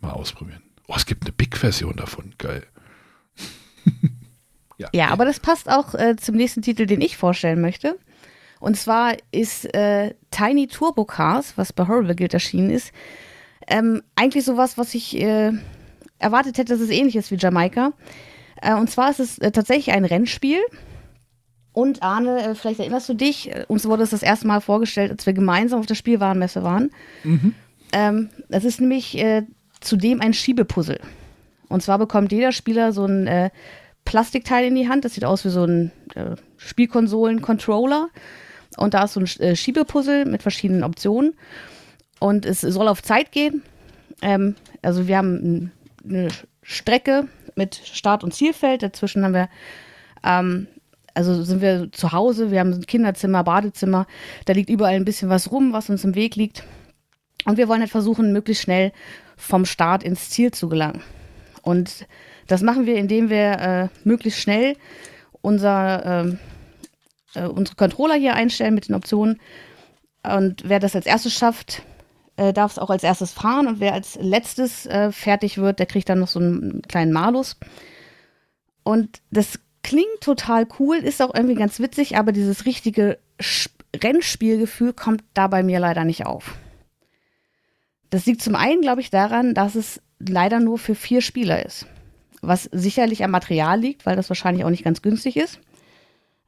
mal 0.01 0.11
ausprobieren. 0.11 0.63
Oh, 0.87 0.95
es 0.97 1.07
gibt 1.07 1.25
eine 1.25 1.33
Big-Version 1.33 1.97
davon. 1.97 2.35
Geil. 2.39 2.67
Ja, 4.93 5.09
aber 5.11 5.25
das 5.25 5.41
passt 5.41 5.71
auch 5.71 5.95
äh, 5.95 6.17
zum 6.17 6.35
nächsten 6.35 6.61
Titel, 6.61 6.87
den 6.87 7.01
ich 7.01 7.17
vorstellen 7.17 7.61
möchte. 7.61 7.97
Und 8.61 8.77
zwar 8.77 9.15
ist 9.31 9.73
äh, 9.75 10.15
Tiny 10.31 10.67
Turbo 10.67 11.05
Cars, 11.05 11.53
was 11.57 11.73
bei 11.73 11.87
Horrible 11.87 12.15
Guild 12.15 12.35
erschienen 12.35 12.71
ist, 12.71 12.93
ähm, 13.67 14.03
eigentlich 14.17 14.45
sowas, 14.45 14.77
was 14.79 14.95
ich 14.95 15.19
äh, 15.21 15.53
erwartet 16.19 16.59
hätte, 16.59 16.73
dass 16.73 16.81
es 16.81 16.91
ähnlich 16.91 17.17
ist 17.17 17.31
wie 17.31 17.37
Jamaika. 17.37 17.93
Äh, 18.61 18.75
und 18.75 18.91
zwar 18.91 19.11
ist 19.11 19.21
es 19.21 19.39
äh, 19.39 19.51
tatsächlich 19.53 19.95
ein 19.95 20.05
Rennspiel. 20.05 20.61
Und 21.73 22.03
Arne, 22.03 22.43
äh, 22.43 22.55
vielleicht 22.55 22.81
erinnerst 22.81 23.09
du 23.09 23.15
dich, 23.15 23.51
uns 23.69 23.85
wurde 23.87 24.05
es 24.05 24.11
das 24.11 24.23
erste 24.23 24.47
Mal 24.47 24.61
vorgestellt, 24.61 25.11
als 25.11 25.27
wir 25.27 25.33
gemeinsam 25.33 25.81
auf 25.81 25.87
der 25.87 25.97
Spielwarenmesse 25.97 26.63
waren. 26.63 26.91
Ähm, 27.93 28.31
das 28.49 28.65
ist 28.65 28.81
nämlich 28.81 29.23
zudem 29.81 30.21
ein 30.21 30.33
Schiebepuzzle. 30.33 31.01
Und 31.75 31.81
zwar 31.81 31.99
bekommt 31.99 32.31
jeder 32.31 32.53
Spieler 32.53 32.93
so 32.93 33.05
ein 33.05 33.27
äh, 33.27 33.51
Plastikteil 34.05 34.65
in 34.67 34.77
die 34.77 34.89
Hand. 34.89 35.05
Das 35.05 35.15
sieht 35.15 35.25
aus 35.25 35.45
wie 35.45 35.49
so 35.49 35.65
ein 35.65 35.91
äh, 36.15 36.37
Spielkonsolen-Controller. 36.57 38.11
Und 38.77 38.95
da 38.95 39.03
ist 39.03 39.15
so 39.15 39.21
ein 39.21 39.27
äh, 39.41 39.57
Schiebepuzzle 39.57 40.25
mit 40.25 40.41
verschiedenen 40.41 40.85
Optionen. 40.85 41.35
Und 42.21 42.47
es 42.47 42.61
soll 42.61 42.87
auf 42.87 43.03
Zeit 43.03 43.33
gehen. 43.33 43.65
Ähm, 44.23 44.55
also 44.83 45.09
wir 45.09 45.19
haben 45.19 45.73
eine 46.09 46.29
Strecke 46.63 47.27
mit 47.57 47.75
Start- 47.75 48.23
und 48.23 48.33
Zielfeld. 48.33 48.85
Dazwischen 48.85 49.25
haben 49.25 49.35
wir, 49.35 49.49
ähm, 50.23 50.69
also 51.13 51.43
sind 51.43 51.61
wir 51.61 51.91
zu 51.91 52.13
Hause. 52.13 52.53
Wir 52.53 52.61
haben 52.61 52.73
ein 52.73 52.87
Kinderzimmer, 52.87 53.43
Badezimmer. 53.43 54.07
Da 54.45 54.53
liegt 54.53 54.71
überall 54.71 54.95
ein 54.95 55.05
bisschen 55.05 55.29
was 55.29 55.51
rum, 55.51 55.73
was 55.73 55.91
uns 55.91 56.05
im 56.05 56.15
Weg 56.15 56.37
liegt. 56.37 56.63
Und 57.47 57.57
wir 57.57 57.67
wollen 57.67 57.81
halt 57.81 57.91
versuchen, 57.91 58.33
möglichst 58.33 58.63
schnell 58.63 58.93
vom 59.37 59.65
Start 59.65 60.05
ins 60.05 60.31
Ziel 60.31 60.53
zu 60.53 60.69
gelangen. 60.69 61.03
Und 61.65 62.07
das 62.47 62.63
machen 62.63 62.87
wir, 62.87 62.97
indem 62.97 63.31
wir 63.31 63.53
äh, 63.53 63.89
möglichst 64.05 64.41
schnell 64.41 64.77
unser, 65.41 66.05
ähm, 66.05 66.39
äh, 67.35 67.47
unsere 67.47 67.77
Controller 67.77 68.15
hier 68.15 68.35
einstellen 68.35 68.75
mit 68.75 68.89
den 68.89 68.95
Optionen. 68.95 69.41
Und 70.23 70.69
wer 70.69 70.79
das 70.79 70.95
als 70.95 71.07
erstes 71.07 71.33
schafft, 71.33 71.83
äh, 72.37 72.53
darf 72.53 72.73
es 72.73 72.79
auch 72.79 72.91
als 72.91 73.03
erstes 73.03 73.33
fahren. 73.33 73.67
Und 73.67 73.81
wer 73.81 73.95
als 73.95 74.17
letztes 74.21 74.87
äh, 74.87 75.11
fertig 75.11 75.59
wird, 75.59 75.79
der 75.79 75.87
kriegt 75.87 76.09
dann 76.09 76.21
noch 76.21 76.29
so 76.29 76.39
einen 76.39 76.83
kleinen 76.83 77.13
Malus. 77.13 77.57
Und 78.83 79.23
das 79.31 79.59
klingt 79.83 80.21
total 80.21 80.67
cool, 80.79 80.97
ist 80.97 81.23
auch 81.23 81.35
irgendwie 81.35 81.55
ganz 81.55 81.81
witzig, 81.81 82.17
aber 82.17 82.33
dieses 82.33 82.67
richtige 82.67 83.19
Rennspielgefühl 83.95 84.93
kommt 84.93 85.25
da 85.35 85.47
bei 85.47 85.63
mir 85.63 85.81
leider 85.81 86.05
nicht 86.05 86.27
auf. 86.27 86.57
Das 88.11 88.27
liegt 88.27 88.43
zum 88.43 88.55
einen, 88.55 88.81
glaube 88.81 89.01
ich, 89.01 89.11
daran, 89.11 89.55
dass 89.55 89.75
es 89.75 90.01
leider 90.29 90.61
nur 90.61 90.79
für 90.79 90.95
vier 90.95 91.21
Spieler 91.21 91.65
ist. 91.65 91.87
Was 92.43 92.65
sicherlich 92.65 93.25
am 93.25 93.31
Material 93.31 93.81
liegt, 93.81 94.07
weil 94.07 94.17
das 94.17 94.29
wahrscheinlich 94.29 94.65
auch 94.65 94.71
nicht 94.71 94.85
ganz 94.85 95.03
günstig 95.03 95.37
ist. 95.37 95.61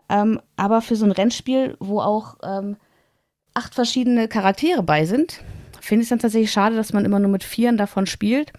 Ähm, 0.09 0.41
aber 0.57 0.83
für 0.83 0.97
so 0.97 1.05
ein 1.05 1.12
Rennspiel, 1.12 1.77
wo 1.81 2.01
auch 2.01 2.37
ähm, 2.43 2.77
acht 3.55 3.74
verschiedene 3.74 4.29
Charaktere 4.29 4.83
bei 4.83 5.07
sind, 5.07 5.43
finde 5.81 6.03
ich 6.03 6.07
es 6.07 6.11
dann 6.11 6.18
tatsächlich 6.18 6.53
schade, 6.53 6.77
dass 6.77 6.93
man 6.93 7.05
immer 7.05 7.18
nur 7.18 7.31
mit 7.31 7.45
vieren 7.45 7.77
davon 7.77 8.07
spielt. 8.07 8.53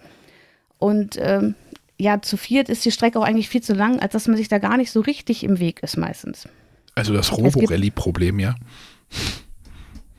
Und 0.78 1.16
ähm, 1.20 1.54
ja, 1.98 2.20
zu 2.22 2.36
viert 2.36 2.68
ist 2.68 2.84
die 2.84 2.92
Strecke 2.92 3.18
auch 3.18 3.24
eigentlich 3.24 3.48
viel 3.48 3.62
zu 3.62 3.74
lang, 3.74 4.00
als 4.00 4.12
dass 4.12 4.28
man 4.28 4.36
sich 4.36 4.48
da 4.48 4.58
gar 4.58 4.76
nicht 4.76 4.90
so 4.90 5.00
richtig 5.00 5.44
im 5.44 5.58
Weg 5.58 5.82
ist 5.82 5.96
meistens. 5.96 6.48
Also 6.94 7.12
das 7.12 7.36
Roborelli-Problem, 7.36 8.38
ja. 8.40 8.56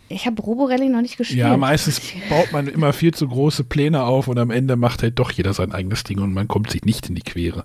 Ich 0.09 0.25
habe 0.25 0.41
Roborelli 0.41 0.89
noch 0.89 1.01
nicht 1.01 1.17
gespielt. 1.17 1.39
Ja, 1.39 1.55
meistens 1.55 2.01
baut 2.29 2.51
man 2.51 2.67
immer 2.67 2.93
viel 2.93 3.13
zu 3.13 3.27
große 3.27 3.63
Pläne 3.63 4.03
auf 4.03 4.27
und 4.27 4.39
am 4.39 4.49
Ende 4.49 4.75
macht 4.75 5.03
halt 5.03 5.19
doch 5.19 5.31
jeder 5.31 5.53
sein 5.53 5.71
eigenes 5.71 6.03
Ding 6.03 6.19
und 6.19 6.33
man 6.33 6.47
kommt 6.47 6.71
sich 6.71 6.83
nicht 6.83 7.07
in 7.09 7.15
die 7.15 7.21
Quere. 7.21 7.63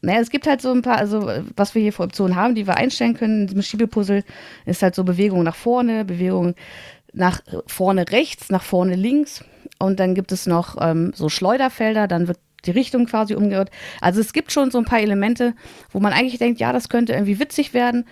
Naja, 0.00 0.20
es 0.20 0.30
gibt 0.30 0.46
halt 0.46 0.62
so 0.62 0.70
ein 0.70 0.82
paar, 0.82 0.98
also 0.98 1.28
was 1.56 1.74
wir 1.74 1.82
hier 1.82 1.92
für 1.92 2.04
Optionen 2.04 2.36
haben, 2.36 2.54
die 2.54 2.66
wir 2.66 2.76
einstellen 2.76 3.14
können 3.14 3.48
diesem 3.48 3.62
Schiebepuzzle, 3.62 4.22
ist 4.64 4.82
halt 4.82 4.94
so 4.94 5.02
Bewegung 5.02 5.42
nach 5.42 5.56
vorne, 5.56 6.04
Bewegung 6.04 6.54
nach 7.12 7.40
vorne 7.66 8.10
rechts, 8.10 8.50
nach 8.50 8.62
vorne 8.62 8.94
links 8.94 9.44
und 9.80 9.98
dann 9.98 10.14
gibt 10.14 10.30
es 10.30 10.46
noch 10.46 10.76
ähm, 10.80 11.12
so 11.14 11.28
Schleuderfelder, 11.28 12.06
dann 12.06 12.28
wird 12.28 12.38
die 12.66 12.70
Richtung 12.72 13.06
quasi 13.06 13.34
umgehört. 13.34 13.70
Also 14.00 14.20
es 14.20 14.32
gibt 14.32 14.52
schon 14.52 14.70
so 14.70 14.78
ein 14.78 14.84
paar 14.84 15.00
Elemente, 15.00 15.54
wo 15.90 16.00
man 16.00 16.12
eigentlich 16.12 16.38
denkt, 16.38 16.60
ja, 16.60 16.72
das 16.72 16.88
könnte 16.88 17.12
irgendwie 17.12 17.38
witzig 17.38 17.74
werden. 17.74 18.06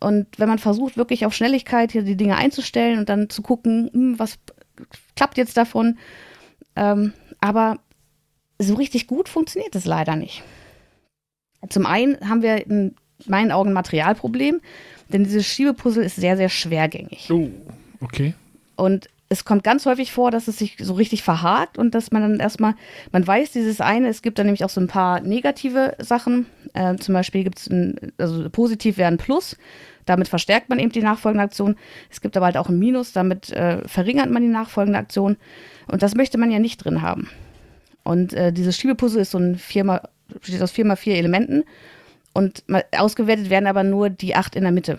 Und 0.00 0.26
wenn 0.38 0.48
man 0.48 0.58
versucht, 0.58 0.96
wirklich 0.96 1.26
auf 1.26 1.34
Schnelligkeit 1.34 1.92
hier 1.92 2.02
die 2.02 2.16
Dinge 2.16 2.36
einzustellen 2.36 2.98
und 2.98 3.08
dann 3.08 3.30
zu 3.30 3.42
gucken, 3.42 3.90
hm, 3.92 4.18
was 4.18 4.38
klappt 5.16 5.36
jetzt 5.36 5.56
davon. 5.56 5.98
Ähm, 6.76 7.12
aber 7.40 7.78
so 8.58 8.74
richtig 8.74 9.06
gut 9.06 9.28
funktioniert 9.28 9.74
es 9.74 9.84
leider 9.84 10.16
nicht. 10.16 10.42
Zum 11.68 11.86
einen 11.86 12.28
haben 12.28 12.42
wir 12.42 12.66
in 12.66 12.94
meinen 13.26 13.52
Augen 13.52 13.70
ein 13.70 13.74
Materialproblem, 13.74 14.60
denn 15.08 15.24
dieses 15.24 15.46
Schiebepuzzle 15.46 16.04
ist 16.04 16.16
sehr, 16.16 16.36
sehr 16.36 16.48
schwergängig. 16.48 17.30
Oh, 17.30 17.48
okay. 18.00 18.34
Und 18.76 19.08
es 19.28 19.44
kommt 19.44 19.64
ganz 19.64 19.86
häufig 19.86 20.12
vor, 20.12 20.30
dass 20.30 20.48
es 20.48 20.58
sich 20.58 20.76
so 20.80 20.94
richtig 20.94 21.22
verhakt 21.22 21.78
und 21.78 21.94
dass 21.94 22.12
man 22.12 22.22
dann 22.22 22.40
erstmal, 22.40 22.74
man 23.10 23.26
weiß 23.26 23.52
dieses 23.52 23.80
eine, 23.80 24.08
es 24.08 24.22
gibt 24.22 24.38
dann 24.38 24.46
nämlich 24.46 24.64
auch 24.64 24.70
so 24.70 24.80
ein 24.80 24.86
paar 24.86 25.20
negative 25.20 25.96
Sachen. 25.98 26.46
Äh, 26.74 26.96
zum 26.96 27.14
Beispiel 27.14 27.44
gibt 27.44 27.58
es, 27.58 27.70
also 28.18 28.48
positiv 28.50 28.96
wäre 28.98 29.08
ein 29.08 29.18
Plus, 29.18 29.56
damit 30.04 30.28
verstärkt 30.28 30.68
man 30.68 30.78
eben 30.78 30.92
die 30.92 31.02
nachfolgende 31.02 31.44
Aktion. 31.44 31.76
Es 32.10 32.20
gibt 32.20 32.36
aber 32.36 32.46
halt 32.46 32.56
auch 32.56 32.68
ein 32.68 32.78
Minus, 32.78 33.12
damit 33.12 33.50
äh, 33.52 33.86
verringert 33.88 34.30
man 34.30 34.42
die 34.42 34.48
nachfolgende 34.48 34.98
Aktion. 34.98 35.36
Und 35.90 36.02
das 36.02 36.14
möchte 36.14 36.38
man 36.38 36.50
ja 36.50 36.58
nicht 36.58 36.84
drin 36.84 37.02
haben. 37.02 37.28
Und 38.02 38.34
äh, 38.34 38.52
dieses 38.52 38.76
Schiebepuzzle 38.76 39.22
ist 39.22 39.30
so 39.30 39.38
ein 39.38 39.56
viermal, 39.56 40.02
besteht 40.28 40.62
aus 40.62 40.72
vier 40.72 40.84
mal 40.84 40.96
vier 40.96 41.16
Elementen. 41.16 41.64
Und 42.34 42.64
ausgewertet 42.96 43.48
werden 43.48 43.66
aber 43.66 43.84
nur 43.84 44.10
die 44.10 44.34
acht 44.34 44.56
in 44.56 44.64
der 44.64 44.72
Mitte. 44.72 44.98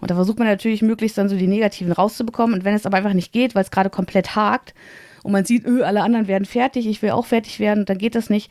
Und 0.00 0.10
da 0.10 0.14
versucht 0.14 0.38
man 0.38 0.46
natürlich 0.46 0.82
möglichst 0.82 1.18
dann 1.18 1.28
so 1.28 1.36
die 1.36 1.46
negativen 1.46 1.92
rauszubekommen. 1.92 2.54
Und 2.54 2.64
wenn 2.64 2.74
es 2.74 2.86
aber 2.86 2.96
einfach 2.96 3.14
nicht 3.14 3.32
geht, 3.32 3.54
weil 3.54 3.64
es 3.64 3.70
gerade 3.70 3.90
komplett 3.90 4.36
hakt 4.36 4.74
und 5.22 5.32
man 5.32 5.44
sieht, 5.44 5.66
öh, 5.66 5.82
alle 5.82 6.02
anderen 6.02 6.28
werden 6.28 6.44
fertig, 6.44 6.86
ich 6.86 7.02
will 7.02 7.10
auch 7.10 7.26
fertig 7.26 7.58
werden, 7.58 7.84
dann 7.84 7.98
geht 7.98 8.14
das 8.14 8.30
nicht, 8.30 8.50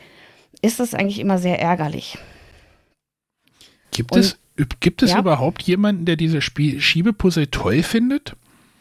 ist 0.62 0.80
das 0.80 0.94
eigentlich 0.94 1.20
immer 1.20 1.38
sehr 1.38 1.60
ärgerlich. 1.60 2.18
Gibt 3.92 4.12
und, 4.12 4.20
es, 4.20 4.38
gibt 4.80 5.04
es 5.04 5.12
ja? 5.12 5.20
überhaupt 5.20 5.64
jemanden, 5.64 6.06
der 6.06 6.18
diese 6.18 6.42
Spiel 6.42 6.82
Schiebepuzzle 6.82 7.50
toll 7.50 7.84
findet? 7.84 8.36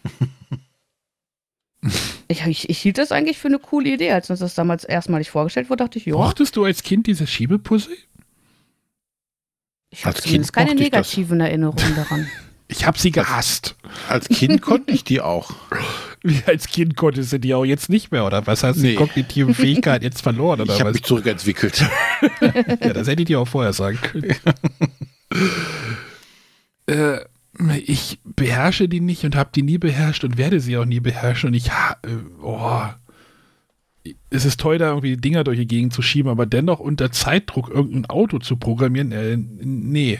Ich, 2.28 2.44
ich, 2.44 2.68
ich, 2.68 2.78
hielt 2.78 2.98
das 2.98 3.12
eigentlich 3.12 3.38
für 3.38 3.46
eine 3.46 3.60
coole 3.60 3.88
Idee. 3.90 4.10
Als 4.10 4.28
uns 4.30 4.40
das 4.40 4.56
damals 4.56 4.82
erstmalig 4.82 5.30
vorgestellt 5.30 5.70
wurde, 5.70 5.84
dachte 5.84 5.98
ich, 5.98 6.06
ja. 6.06 6.14
Mochtest 6.14 6.56
du 6.56 6.64
als 6.64 6.82
Kind 6.82 7.06
diese 7.06 7.24
Schiebepuzzle? 7.24 7.96
Ich 9.90 10.04
habe 10.04 10.20
zumindest 10.20 10.52
keine 10.52 10.74
negativen 10.74 11.40
Erinnerungen 11.40 11.94
daran. 11.94 12.26
Ich 12.68 12.86
habe 12.86 12.98
sie 12.98 13.10
gehasst. 13.12 13.76
Als 14.08 14.28
Kind 14.28 14.60
konnte 14.60 14.92
ich 14.92 15.04
die 15.04 15.20
auch. 15.20 15.54
Wie 16.22 16.42
als 16.46 16.66
Kind 16.66 16.96
konntest 16.96 17.32
du 17.32 17.38
die 17.38 17.54
auch 17.54 17.64
jetzt 17.64 17.88
nicht 17.88 18.10
mehr, 18.10 18.26
oder 18.26 18.46
was? 18.46 18.64
Hast 18.64 18.78
du 18.78 18.82
nee. 18.82 18.90
die 18.90 18.96
kognitive 18.96 19.54
Fähigkeit 19.54 20.02
jetzt 20.02 20.22
verloren, 20.22 20.60
oder 20.60 20.74
ich 20.74 20.80
habe 20.80 20.92
mich 20.92 21.04
zurückentwickelt. 21.04 21.80
ja, 22.40 22.92
das 22.92 23.06
hätte 23.06 23.22
ich 23.22 23.26
dir 23.26 23.38
auch 23.38 23.46
vorher 23.46 23.72
sagen 23.72 23.98
können. 24.02 24.34
äh, 26.86 27.20
ich 27.84 28.18
beherrsche 28.24 28.88
die 28.88 29.00
nicht 29.00 29.24
und 29.24 29.36
habe 29.36 29.50
die 29.54 29.62
nie 29.62 29.78
beherrscht 29.78 30.24
und 30.24 30.36
werde 30.36 30.58
sie 30.58 30.76
auch 30.76 30.84
nie 30.84 31.00
beherrschen. 31.00 31.48
Und 31.48 31.54
ich, 31.54 31.68
äh, 31.68 32.16
oh, 32.42 32.82
es 34.30 34.44
ist 34.44 34.60
toll, 34.60 34.78
da 34.78 34.88
irgendwie 34.88 35.16
Dinger 35.16 35.44
durch 35.44 35.58
die 35.58 35.66
Gegend 35.66 35.92
zu 35.92 36.02
schieben, 36.02 36.30
aber 36.30 36.46
dennoch 36.46 36.80
unter 36.80 37.12
Zeitdruck 37.12 37.70
irgendein 37.70 38.06
Auto 38.06 38.38
zu 38.38 38.56
programmieren, 38.56 39.12
äh, 39.12 39.36
nee. 39.36 40.18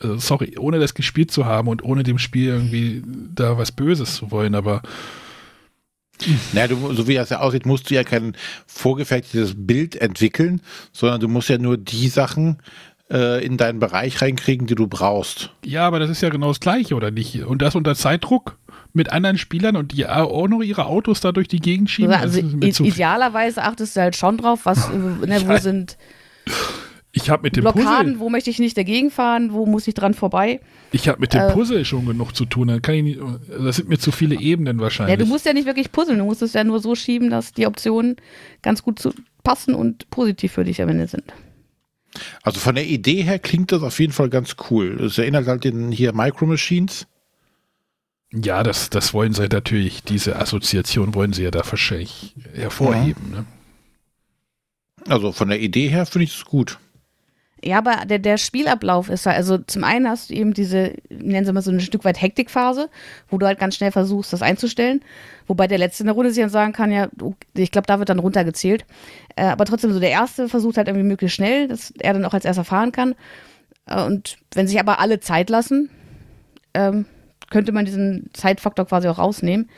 Also, 0.00 0.18
sorry, 0.18 0.56
ohne 0.58 0.78
das 0.78 0.94
gespielt 0.94 1.30
zu 1.30 1.44
haben 1.46 1.68
und 1.68 1.84
ohne 1.84 2.02
dem 2.02 2.18
Spiel 2.18 2.48
irgendwie 2.48 3.02
da 3.34 3.58
was 3.58 3.72
Böses 3.72 4.16
zu 4.16 4.30
wollen, 4.30 4.54
aber. 4.54 4.82
Naja, 6.52 6.68
du, 6.68 6.92
so 6.92 7.08
wie 7.08 7.14
das 7.14 7.30
ja 7.30 7.40
aussieht, 7.40 7.64
musst 7.64 7.88
du 7.88 7.94
ja 7.94 8.04
kein 8.04 8.36
vorgefertigtes 8.66 9.54
Bild 9.56 9.96
entwickeln, 9.96 10.60
sondern 10.92 11.18
du 11.18 11.28
musst 11.28 11.48
ja 11.48 11.56
nur 11.56 11.78
die 11.78 12.08
Sachen 12.08 12.58
äh, 13.10 13.42
in 13.42 13.56
deinen 13.56 13.78
Bereich 13.78 14.20
reinkriegen, 14.20 14.66
die 14.66 14.74
du 14.74 14.86
brauchst. 14.86 15.50
Ja, 15.64 15.86
aber 15.86 15.98
das 15.98 16.10
ist 16.10 16.20
ja 16.20 16.28
genau 16.28 16.48
das 16.48 16.60
Gleiche, 16.60 16.94
oder 16.94 17.10
nicht? 17.10 17.42
Und 17.44 17.62
das 17.62 17.74
unter 17.74 17.94
Zeitdruck? 17.94 18.58
mit 18.92 19.12
anderen 19.12 19.38
Spielern 19.38 19.76
und 19.76 19.92
die 19.92 20.06
auch 20.06 20.48
noch 20.48 20.62
ihre 20.62 20.86
Autos 20.86 21.20
da 21.20 21.32
durch 21.32 21.48
die 21.48 21.60
Gegend 21.60 21.90
schieben. 21.90 22.12
Also, 22.12 22.40
also 22.62 22.84
idealerweise 22.84 23.62
achtest 23.62 23.96
du 23.96 24.00
halt 24.00 24.16
schon 24.16 24.38
drauf, 24.38 24.60
was, 24.64 24.88
ne, 24.88 25.42
wo 25.46 25.56
sind 25.60 25.96
ich 27.12 27.28
habe 27.28 27.42
mit 27.42 27.56
dem 27.56 27.62
Blockaden, 27.62 28.12
Puzzle, 28.12 28.20
wo 28.20 28.30
möchte 28.30 28.50
ich 28.50 28.58
nicht 28.60 28.76
dagegen 28.76 29.10
fahren, 29.10 29.52
wo 29.52 29.66
muss 29.66 29.88
ich 29.88 29.94
dran 29.94 30.14
vorbei. 30.14 30.60
Ich 30.92 31.08
habe 31.08 31.20
mit 31.20 31.34
dem 31.34 31.40
äh, 31.40 31.52
Puzzle 31.52 31.84
schon 31.84 32.06
genug 32.06 32.36
zu 32.36 32.44
tun. 32.44 32.68
Dann 32.68 32.82
kann 32.82 32.94
ich 32.94 33.02
nicht, 33.02 33.20
das 33.48 33.76
sind 33.76 33.88
mir 33.88 33.98
zu 33.98 34.12
viele 34.12 34.38
Ebenen 34.38 34.78
wahrscheinlich. 34.78 35.18
Ja, 35.18 35.24
du 35.24 35.28
musst 35.28 35.44
ja 35.44 35.52
nicht 35.52 35.66
wirklich 35.66 35.90
puzzeln, 35.90 36.18
du 36.18 36.24
musst 36.24 36.42
es 36.42 36.52
ja 36.52 36.62
nur 36.62 36.78
so 36.78 36.94
schieben, 36.94 37.30
dass 37.30 37.52
die 37.52 37.66
Optionen 37.66 38.16
ganz 38.62 38.82
gut 38.82 39.00
zu 39.00 39.12
passen 39.42 39.74
und 39.74 40.08
positiv 40.10 40.52
für 40.52 40.64
dich 40.64 40.80
am 40.80 40.88
Ende 40.88 41.08
sind. 41.08 41.24
Also 42.42 42.60
von 42.60 42.74
der 42.74 42.86
Idee 42.86 43.22
her 43.22 43.38
klingt 43.38 43.72
das 43.72 43.82
auf 43.82 43.98
jeden 43.98 44.12
Fall 44.12 44.30
ganz 44.30 44.56
cool. 44.70 45.00
Es 45.00 45.18
erinnert 45.18 45.46
halt 45.46 45.64
den 45.64 45.90
hier 45.92 46.12
Micro 46.12 46.46
Machines. 46.46 47.06
Ja, 48.32 48.62
das, 48.62 48.90
das 48.90 49.12
wollen 49.12 49.32
sie 49.32 49.48
natürlich, 49.48 50.04
diese 50.04 50.36
Assoziation 50.36 51.14
wollen 51.14 51.32
sie 51.32 51.42
ja 51.42 51.50
da 51.50 51.62
wahrscheinlich 51.68 52.34
hervorheben. 52.54 53.32
Ja. 53.32 53.38
Ne? 53.40 53.46
Also 55.08 55.32
von 55.32 55.48
der 55.48 55.60
Idee 55.60 55.88
her 55.88 56.06
finde 56.06 56.24
ich 56.24 56.36
es 56.36 56.44
gut. 56.44 56.78
Ja, 57.62 57.78
aber 57.78 58.06
der, 58.06 58.18
der 58.18 58.38
Spielablauf 58.38 59.10
ist 59.10 59.26
halt, 59.26 59.36
also 59.36 59.58
zum 59.58 59.84
einen 59.84 60.08
hast 60.08 60.30
du 60.30 60.34
eben 60.34 60.54
diese, 60.54 60.94
nennen 61.10 61.44
sie 61.44 61.52
mal 61.52 61.60
so 61.60 61.70
ein 61.70 61.80
Stück 61.80 62.04
weit 62.04 62.20
Hektikphase, 62.20 62.88
wo 63.28 63.36
du 63.36 63.46
halt 63.46 63.58
ganz 63.58 63.76
schnell 63.76 63.92
versuchst, 63.92 64.32
das 64.32 64.40
einzustellen. 64.40 65.02
Wobei 65.46 65.66
der 65.66 65.76
letzte 65.76 66.02
in 66.02 66.06
der 66.06 66.14
Runde 66.14 66.30
sich 66.30 66.42
dann 66.42 66.48
sagen 66.50 66.72
kann, 66.72 66.90
ja, 66.90 67.08
ich 67.54 67.70
glaube, 67.70 67.86
da 67.86 67.98
wird 67.98 68.08
dann 68.08 68.18
runtergezählt. 68.18 68.86
Äh, 69.36 69.44
aber 69.44 69.66
trotzdem, 69.66 69.92
so 69.92 70.00
der 70.00 70.10
erste 70.10 70.48
versucht 70.48 70.78
halt 70.78 70.88
irgendwie 70.88 71.06
möglichst 71.06 71.36
schnell, 71.36 71.68
dass 71.68 71.92
er 71.98 72.14
dann 72.14 72.24
auch 72.24 72.32
als 72.32 72.46
erster 72.46 72.64
fahren 72.64 72.92
kann. 72.92 73.14
Äh, 73.86 74.04
und 74.04 74.38
wenn 74.54 74.66
sich 74.66 74.80
aber 74.80 74.98
alle 74.98 75.20
Zeit 75.20 75.50
lassen, 75.50 75.90
ähm, 76.72 77.04
könnte 77.50 77.72
man 77.72 77.84
diesen 77.84 78.30
Zeitfaktor 78.32 78.86
quasi 78.86 79.08
auch 79.08 79.18
rausnehmen. 79.18 79.68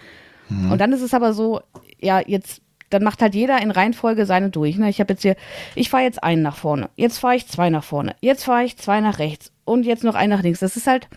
Mhm. 0.49 0.72
Und 0.72 0.80
dann 0.80 0.93
ist 0.93 1.03
es 1.03 1.14
aber 1.14 1.33
so, 1.33 1.61
ja, 2.01 2.20
jetzt, 2.24 2.62
dann 2.93 3.03
macht 3.03 3.22
halt 3.22 3.34
jeder 3.34 3.61
in 3.61 3.70
Reihenfolge 3.70 4.26
seine 4.26 4.51
durch. 4.51 4.76
Ne? 4.76 4.88
Ich 4.88 5.01
habe 5.01 5.12
jetzt 5.12 5.22
hier, 5.22 5.36
ich 5.74 5.90
fahre 5.90 6.05
jetzt 6.05 6.22
einen 6.22 6.43
nach 6.43 6.57
vorne, 6.57 6.90
jetzt 6.97 7.18
fahre 7.18 7.36
ich 7.36 7.47
zwei 7.47 7.70
nach 7.70 7.84
vorne, 7.84 8.14
jetzt 8.20 8.45
fahre 8.45 8.64
ich 8.64 8.76
zwei 8.76 9.01
nach 9.01 9.18
rechts 9.18 9.53
und 9.64 9.84
jetzt 9.84 10.05
noch 10.05 10.14
einen 10.14 10.30
nach 10.30 10.43
links. 10.43 10.61
Das 10.61 10.76
ist 10.76 10.86
halt 10.86 11.09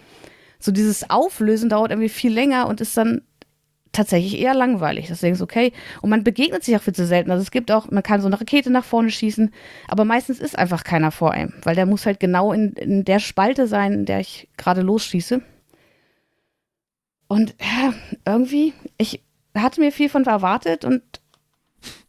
so 0.59 0.71
dieses 0.71 1.09
Auflösen 1.09 1.69
dauert 1.69 1.91
irgendwie 1.91 2.09
viel 2.09 2.33
länger 2.33 2.67
und 2.67 2.81
ist 2.81 2.97
dann 2.97 3.21
tatsächlich 3.95 4.39
eher 4.39 4.53
langweilig. 4.53 5.07
Deswegen 5.07 5.35
ist 5.35 5.41
okay. 5.41 5.71
Und 6.01 6.09
man 6.09 6.23
begegnet 6.23 6.63
sich 6.63 6.75
auch 6.75 6.81
viel 6.81 6.95
zu 6.95 7.05
selten. 7.05 7.31
Also 7.31 7.41
es 7.41 7.51
gibt 7.51 7.71
auch, 7.71 7.89
man 7.89 8.03
kann 8.03 8.21
so 8.21 8.27
eine 8.27 8.39
Rakete 8.39 8.69
nach 8.69 8.83
vorne 8.83 9.09
schießen, 9.09 9.53
aber 9.87 10.05
meistens 10.05 10.39
ist 10.39 10.57
einfach 10.57 10.83
keiner 10.83 11.11
vor 11.11 11.31
einem, 11.31 11.53
weil 11.63 11.75
der 11.75 11.85
muss 11.85 12.05
halt 12.05 12.19
genau 12.19 12.51
in, 12.51 12.73
in 12.73 13.05
der 13.05 13.19
Spalte 13.19 13.67
sein, 13.67 13.93
in 13.93 14.05
der 14.05 14.19
ich 14.19 14.49
gerade 14.57 14.81
losschieße. 14.81 15.41
Und 17.27 17.55
ja, 17.59 17.93
irgendwie, 18.25 18.73
ich 18.97 19.21
hatte 19.55 19.79
mir 19.79 19.91
viel 19.91 20.09
von 20.09 20.25
erwartet 20.25 20.85
und 20.85 21.01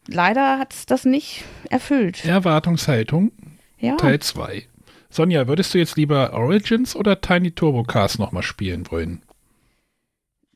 leider 0.07 0.59
hat 0.59 0.72
es 0.72 0.86
das 0.86 1.04
nicht 1.04 1.44
erfüllt. 1.70 2.24
Erwartungshaltung, 2.24 3.32
ja. 3.78 3.96
Teil 3.96 4.20
2. 4.20 4.66
Sonja, 5.11 5.48
würdest 5.48 5.72
du 5.72 5.78
jetzt 5.78 5.96
lieber 5.96 6.32
Origins 6.32 6.94
oder 6.94 7.20
Tiny 7.20 7.52
Turbo 7.52 7.84
Cars 7.84 8.18
nochmal 8.18 8.42
spielen 8.42 8.90
wollen? 8.90 9.22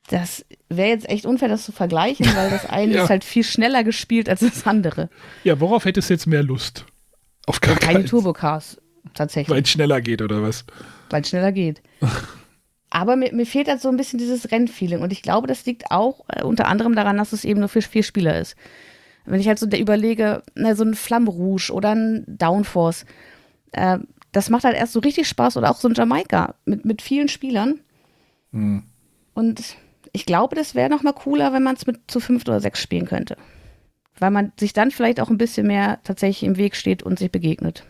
Das 0.09 0.45
wäre 0.69 0.89
jetzt 0.89 1.09
echt 1.09 1.25
unfair, 1.25 1.49
das 1.49 1.65
zu 1.65 1.73
vergleichen, 1.73 2.27
weil 2.35 2.51
das 2.51 2.69
eine 2.69 2.95
ja. 2.95 3.05
ist 3.05 3.11
halt 3.11 3.25
viel 3.25 3.45
schneller 3.45 3.85
gespielt 3.85 4.29
als 4.29 4.41
das 4.41 4.67
andere. 4.67 5.09
Ja, 5.45 5.61
worauf 5.61 5.85
hättest 5.85 6.11
du 6.11 6.15
jetzt 6.15 6.27
mehr 6.27 6.43
Lust? 6.43 6.85
Auf 7.47 7.61
gar 7.61 7.79
Tiny 7.79 8.05
Turbo 8.05 8.33
Cars, 8.33 8.81
tatsächlich. 9.15 9.55
Weil 9.55 9.63
es 9.63 9.71
schneller 9.71 10.01
geht, 10.01 10.21
oder 10.21 10.43
was? 10.43 10.65
Weil 11.11 11.23
es 11.23 11.29
schneller 11.29 11.53
geht. 11.53 11.83
Aber 12.91 13.15
mir, 13.15 13.33
mir, 13.33 13.47
fehlt 13.47 13.69
halt 13.69 13.81
so 13.81 13.89
ein 13.89 13.97
bisschen 13.97 14.19
dieses 14.19 14.51
Rennfeeling. 14.51 15.01
Und 15.01 15.13
ich 15.13 15.23
glaube, 15.23 15.47
das 15.47 15.65
liegt 15.65 15.93
auch 15.93 16.25
äh, 16.29 16.43
unter 16.43 16.67
anderem 16.67 16.97
daran, 16.97 17.17
dass 17.17 17.33
es 17.33 17.45
eben 17.45 17.61
nur 17.61 17.69
für 17.69 17.83
vier 17.83 18.03
Spieler 18.03 18.39
ist. 18.41 18.57
Wenn 19.25 19.41
ich 19.41 19.49
halt 19.49 19.59
so 19.59 19.67
überlege, 19.67 20.43
na, 20.55 20.75
so 20.75 20.85
ein 20.85 20.95
Flamme 20.95 21.31
Rouge 21.31 21.71
oder 21.73 21.95
ein 21.95 22.25
Downforce, 22.27 23.05
äh, 23.73 23.99
das 24.33 24.51
macht 24.51 24.65
halt 24.65 24.77
erst 24.77 24.93
so 24.93 25.01
richtig 25.01 25.29
Spaß. 25.29 25.57
Oder 25.57 25.71
auch 25.71 25.77
so 25.77 25.89
ein 25.89 25.95
Jamaika 25.95 26.55
mit, 26.65 26.85
mit 26.85 27.03
vielen 27.03 27.29
Spielern. 27.29 27.81
Mhm. 28.53 28.85
Und 29.35 29.77
ich 30.13 30.27
glaube, 30.27 30.57
das 30.57 30.75
wäre 30.75 30.91
noch 30.91 31.03
mal 31.03 31.13
cooler, 31.13 31.53
wenn 31.53 31.63
man 31.63 31.77
es 31.77 31.87
mit 31.87 32.11
zu 32.11 32.21
fünf 32.21 32.43
oder 32.47 32.61
sechs 32.61 32.81
spielen 32.81 33.07
könnte. 33.07 33.37
Weil 34.19 34.31
man 34.31 34.53
sich 34.59 34.73
dann 34.73 34.91
vielleicht 34.91 35.21
auch 35.21 35.31
ein 35.31 35.39
bisschen 35.39 35.67
mehr 35.67 36.01
tatsächlich 36.05 36.49
im 36.49 36.57
Weg 36.57 36.77
steht 36.77 37.03
und 37.03 37.19
sich 37.19 37.31
begegnet. 37.31 37.85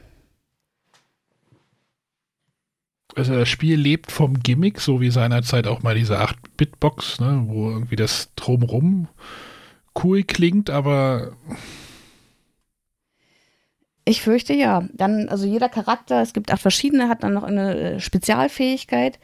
also 3.16 3.34
das 3.34 3.48
Spiel 3.48 3.76
lebt 3.76 4.10
vom 4.10 4.40
Gimmick, 4.40 4.80
so 4.80 5.00
wie 5.00 5.10
seinerzeit 5.10 5.66
auch 5.66 5.82
mal 5.82 5.94
diese 5.94 6.20
8-Bit-Box, 6.20 7.20
ne, 7.20 7.44
wo 7.46 7.70
irgendwie 7.70 7.96
das 7.96 8.30
drumrum 8.36 9.08
cool 10.02 10.22
klingt, 10.22 10.70
aber 10.70 11.32
ich 14.04 14.22
fürchte 14.22 14.54
ja. 14.54 14.88
Dann, 14.92 15.28
also 15.28 15.46
jeder 15.46 15.68
Charakter, 15.68 16.20
es 16.22 16.32
gibt 16.32 16.52
acht 16.52 16.62
verschiedene, 16.62 17.08
hat 17.08 17.22
dann 17.22 17.34
noch 17.34 17.44
eine 17.44 17.76
äh, 17.76 18.00
Spezialfähigkeit, 18.00 19.18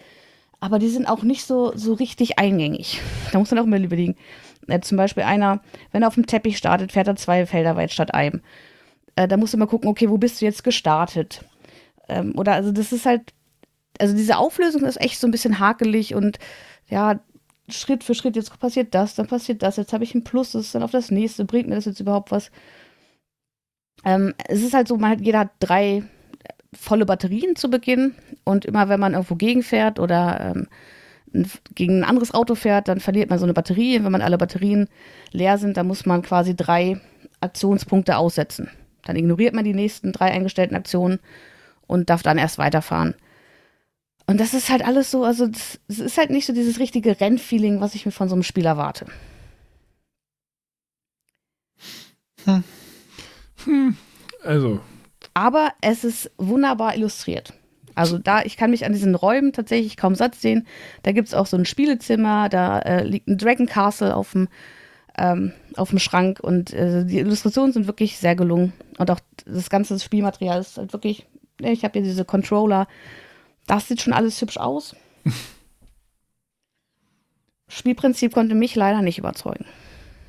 aber 0.61 0.79
die 0.79 0.89
sind 0.89 1.07
auch 1.07 1.23
nicht 1.23 1.45
so, 1.45 1.73
so 1.77 1.95
richtig 1.95 2.39
eingängig. 2.39 3.01
Da 3.33 3.39
muss 3.39 3.51
man 3.51 3.61
auch 3.61 3.67
mal 3.67 3.83
überlegen. 3.83 4.17
Äh, 4.69 4.81
zum 4.81 4.97
Beispiel 4.97 5.25
einer, 5.25 5.61
wenn 5.93 6.03
er 6.03 6.09
auf 6.09 6.15
dem 6.15 6.27
Teppich 6.27 6.57
startet, 6.57 6.93
fährt 6.93 7.09
er 7.09 7.17
zwei 7.17 7.47
Felder 7.47 7.77
weit 7.77 7.93
statt 7.93 8.15
einem. 8.15 8.43
Äh, 9.17 9.29
da 9.29 9.37
musst 9.37 9.55
du 9.55 9.59
mal 9.59 9.67
gucken, 9.67 9.89
okay, 9.89 10.09
wo 10.11 10.19
bist 10.19 10.41
du 10.41 10.45
jetzt 10.45 10.65
gestartet? 10.65 11.45
Ähm, 12.09 12.35
oder 12.37 12.53
also 12.53 12.73
das 12.73 12.93
ist 12.93 13.07
halt 13.07 13.33
also 14.01 14.15
diese 14.15 14.37
Auflösung 14.37 14.85
ist 14.85 15.01
echt 15.01 15.19
so 15.19 15.27
ein 15.27 15.31
bisschen 15.31 15.59
hakelig 15.59 16.15
und 16.15 16.39
ja, 16.89 17.21
Schritt 17.69 18.05
für 18.05 18.15
Schritt, 18.15 18.37
jetzt 18.37 18.59
passiert 18.59 18.95
das, 18.95 19.15
dann 19.15 19.27
passiert 19.27 19.63
das, 19.63 19.77
jetzt 19.77 19.93
habe 19.93 20.05
ich 20.05 20.15
ein 20.15 20.25
Plus, 20.25 20.53
das 20.53 20.67
ist 20.67 20.75
dann 20.75 20.83
auf 20.83 20.93
das 20.93 21.11
nächste, 21.11 21.45
bringt 21.45 21.69
mir 21.69 21.75
das 21.75 21.85
jetzt 21.85 22.01
überhaupt 22.01 22.31
was? 22.31 22.51
Ähm, 24.05 24.35
es 24.49 24.63
ist 24.63 24.75
halt 24.75 24.89
so, 24.89 24.97
man 24.97 25.11
hat, 25.11 25.21
jeder 25.21 25.41
hat 25.41 25.51
drei 25.59 26.05
volle 26.73 27.07
Batterien 27.07 27.57
zu 27.57 27.71
Beginn 27.71 28.15
und 28.45 28.65
immer 28.65 28.89
wenn 28.89 29.01
man 29.01 29.15
irgendwo 29.15 29.35
gegenfährt 29.35 29.99
oder 29.99 30.41
ähm, 30.41 30.67
gegen 31.75 32.01
ein 32.01 32.05
anderes 32.05 32.33
Auto 32.33 32.55
fährt, 32.55 32.89
dann 32.89 33.01
verliert 33.01 33.31
man 33.31 33.39
so 33.39 33.45
eine 33.45 33.55
Batterie. 33.55 34.03
Wenn 34.03 34.13
man 34.13 34.23
alle 34.23 34.39
Batterien 34.39 34.89
leer 35.33 35.59
sind, 35.59 35.77
dann 35.77 35.87
muss 35.87 36.07
man 36.07 36.23
quasi 36.23 36.55
drei 36.55 37.01
Aktionspunkte 37.41 38.17
aussetzen. 38.17 38.71
Dann 39.05 39.17
ignoriert 39.17 39.55
man 39.55 39.65
die 39.65 39.75
nächsten 39.75 40.13
drei 40.13 40.31
eingestellten 40.31 40.77
Aktionen 40.77 41.19
und 41.87 42.11
darf 42.11 42.23
dann 42.23 42.39
erst 42.39 42.59
weiterfahren. 42.59 43.15
Und 44.27 44.41
das 44.41 44.55
ist 44.55 44.71
halt 44.71 44.85
alles 44.85 45.11
so, 45.11 45.25
also 45.25 45.49
es 45.89 45.99
ist 45.99 46.19
halt 46.19 46.31
nicht 46.31 46.47
so 46.47 46.53
dieses 46.53 46.81
richtige 46.81 47.21
Rennfeeling, 47.21 47.81
was 47.81 47.95
ich 47.95 48.07
mir 48.07 48.13
von 48.13 48.29
so 48.29 48.35
einem 48.35 48.43
Spiel 48.43 48.67
erwarte. 48.67 49.07
Hm. 52.45 52.65
Hm. 53.65 53.97
Also. 54.43 54.81
Aber 55.35 55.73
es 55.81 56.05
ist 56.05 56.31
wunderbar 56.39 56.97
illustriert. 56.97 57.53
Also 57.95 58.19
da, 58.19 58.43
ich 58.43 58.57
kann 58.57 58.71
mich 58.71 58.85
an 58.85 58.93
diesen 58.93 59.15
Räumen 59.15 59.53
tatsächlich 59.53 59.97
kaum 59.97 60.15
satt 60.15 60.35
sehen. 60.35 60.67
Da 61.03 61.13
gibt 61.13 61.29
es 61.29 61.35
auch 61.35 61.47
so 61.47 61.57
ein 61.57 61.65
Spielezimmer, 61.65 62.49
da 62.49 62.79
äh, 62.81 63.05
liegt 63.05 63.27
ein 63.27 63.39
Dragon 63.39 63.67
Castle 63.67 64.15
auf 64.15 64.33
dem, 64.33 64.49
ähm, 65.17 65.53
auf 65.77 65.91
dem 65.91 65.99
Schrank 65.99 66.41
und 66.41 66.75
äh, 66.75 67.05
die 67.07 67.19
Illustrationen 67.19 67.73
sind 67.73 67.87
wirklich 67.87 68.19
sehr 68.19 68.37
gelungen. 68.37 68.75
Und 68.99 69.11
auch 69.11 69.21
das 69.47 69.71
ganze 69.71 69.99
Spielmaterial 69.99 70.61
ist 70.61 70.77
halt 70.77 70.93
wirklich, 70.93 71.27
ich 71.61 71.85
habe 71.85 71.95
hier 71.95 72.03
diese 72.03 72.27
Controller, 72.27 72.87
das 73.67 73.89
sieht 73.89 74.01
schon 74.03 74.13
alles 74.13 74.41
hübsch 74.41 74.57
aus. 74.59 74.95
Spielprinzip 77.69 78.33
konnte 78.33 78.55
mich 78.55 78.75
leider 78.75 79.03
nicht 79.03 79.19
überzeugen. 79.19 79.67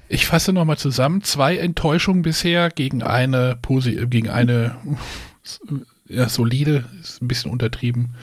Ich 0.10 0.26
fasse 0.26 0.54
nochmal 0.54 0.78
zusammen. 0.78 1.22
Zwei 1.22 1.58
Enttäuschungen 1.58 2.22
bisher 2.22 2.70
gegen 2.70 3.04
eine, 3.04 3.60
gegen 4.10 4.30
eine 4.30 4.76
ja, 6.08 6.30
solide, 6.30 6.86
ist 7.02 7.22
ein 7.22 7.28
bisschen 7.28 7.52
untertrieben, 7.52 8.16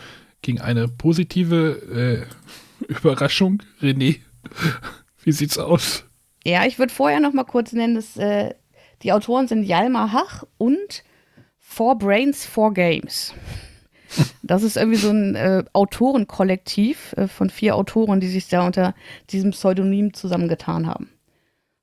gegen 0.42 0.60
eine 0.60 0.88
positive 0.88 2.26
äh, 2.80 2.86
Überraschung. 2.88 3.62
René, 3.80 4.20
wie 5.22 5.32
sieht's 5.32 5.58
aus? 5.58 6.04
Ja, 6.44 6.64
ich 6.66 6.78
würde 6.78 6.92
vorher 6.92 7.20
noch 7.20 7.32
mal 7.32 7.44
kurz 7.44 7.72
nennen, 7.72 7.94
dass 7.94 8.16
äh, 8.16 8.54
die 9.02 9.12
Autoren 9.12 9.48
sind 9.48 9.64
Jalmar 9.64 10.12
Hach 10.12 10.44
und 10.58 11.04
Four 11.58 11.98
Brains, 11.98 12.44
Four 12.44 12.74
Games. 12.74 13.34
Das 14.42 14.62
ist 14.62 14.76
irgendwie 14.76 14.98
so 14.98 15.10
ein 15.10 15.34
äh, 15.34 15.64
Autorenkollektiv 15.72 17.14
äh, 17.16 17.28
von 17.28 17.50
vier 17.50 17.76
Autoren, 17.76 18.20
die 18.20 18.28
sich 18.28 18.48
da 18.48 18.66
unter 18.66 18.94
diesem 19.30 19.50
Pseudonym 19.50 20.14
zusammengetan 20.14 20.86
haben. 20.86 21.10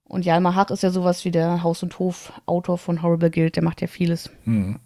Und 0.04 0.26
Jalmar 0.26 0.56
Hach 0.56 0.70
ist 0.72 0.84
ja 0.84 0.90
sowas 0.90 1.24
wie 1.24 1.32
der 1.32 1.64
Haus- 1.64 1.84
und 1.84 1.98
Hof-Autor 1.98 2.78
von 2.78 3.02
Horrible 3.02 3.32
Guild, 3.32 3.56
der 3.56 3.64
macht 3.64 3.82
ja 3.82 3.88
vieles. 3.88 4.30
Hm. 4.44 4.80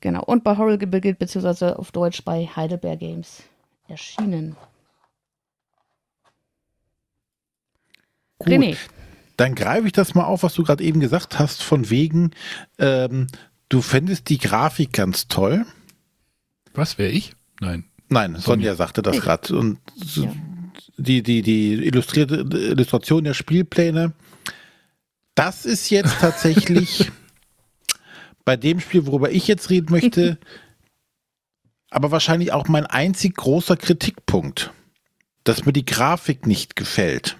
Genau, 0.00 0.22
und 0.24 0.44
bei 0.44 0.56
Horrible 0.56 1.00
Guild, 1.00 1.18
beziehungsweise 1.18 1.78
auf 1.78 1.92
Deutsch 1.92 2.24
bei 2.24 2.46
Heidelberg 2.46 3.00
Games 3.00 3.42
erschienen. 3.88 4.56
Gut. 8.38 8.48
René. 8.48 8.76
Dann 9.36 9.54
greife 9.54 9.86
ich 9.86 9.92
das 9.92 10.14
mal 10.14 10.24
auf, 10.24 10.42
was 10.42 10.54
du 10.54 10.62
gerade 10.62 10.82
eben 10.82 11.00
gesagt 11.00 11.38
hast, 11.38 11.62
von 11.62 11.90
wegen, 11.90 12.30
ähm, 12.78 13.26
du 13.68 13.82
fändest 13.82 14.28
die 14.28 14.38
Grafik 14.38 14.92
ganz 14.92 15.28
toll. 15.28 15.66
Was, 16.74 16.98
wäre 16.98 17.10
ich? 17.10 17.32
Nein. 17.60 17.84
Nein, 18.08 18.32
Sonja, 18.32 18.42
Sonja 18.42 18.74
sagte 18.76 19.02
das 19.02 19.20
gerade. 19.20 19.56
Und 19.56 19.78
ja. 20.14 20.32
die, 20.96 21.22
die, 21.22 21.42
die 21.42 21.72
illustrierte 21.72 22.36
Illustration 22.36 23.24
der 23.24 23.34
Spielpläne, 23.34 24.12
das 25.34 25.64
ist 25.64 25.90
jetzt 25.90 26.16
tatsächlich 26.20 27.10
bei 28.44 28.56
dem 28.56 28.78
Spiel, 28.78 29.06
worüber 29.06 29.30
ich 29.30 29.48
jetzt 29.48 29.70
reden 29.70 29.90
möchte, 29.90 30.38
aber 31.90 32.10
wahrscheinlich 32.10 32.52
auch 32.52 32.68
mein 32.68 32.86
einzig 32.86 33.34
großer 33.34 33.76
Kritikpunkt, 33.76 34.72
dass 35.42 35.64
mir 35.64 35.72
die 35.72 35.84
Grafik 35.84 36.46
nicht 36.46 36.76
gefällt. 36.76 37.38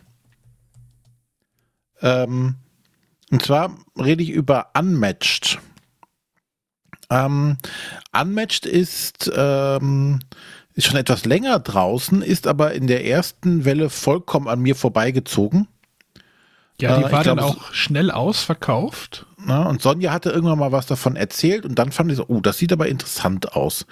Ähm, 2.00 2.56
und 3.30 3.42
zwar 3.42 3.76
rede 3.96 4.22
ich 4.22 4.30
über 4.30 4.70
Unmatched. 4.76 5.58
Ähm, 7.10 7.56
Unmatched 8.12 8.66
ist, 8.66 9.30
ähm, 9.34 10.20
ist 10.74 10.86
schon 10.86 10.96
etwas 10.96 11.24
länger 11.24 11.58
draußen, 11.58 12.22
ist 12.22 12.46
aber 12.46 12.72
in 12.72 12.86
der 12.86 13.06
ersten 13.06 13.64
Welle 13.64 13.90
vollkommen 13.90 14.48
an 14.48 14.60
mir 14.60 14.76
vorbeigezogen. 14.76 15.68
Ja, 16.80 16.98
die 16.98 17.04
äh, 17.04 17.12
war 17.12 17.24
dann 17.24 17.38
auch 17.38 17.72
schnell 17.72 18.10
ausverkauft. 18.10 19.26
Na, 19.38 19.62
und 19.64 19.80
Sonja 19.80 20.12
hatte 20.12 20.30
irgendwann 20.30 20.58
mal 20.58 20.72
was 20.72 20.86
davon 20.86 21.16
erzählt 21.16 21.64
und 21.64 21.78
dann 21.78 21.92
fand 21.92 22.10
ich 22.10 22.18
so, 22.18 22.24
oh, 22.28 22.40
das 22.40 22.58
sieht 22.58 22.72
aber 22.72 22.88
interessant 22.88 23.54
aus. 23.54 23.86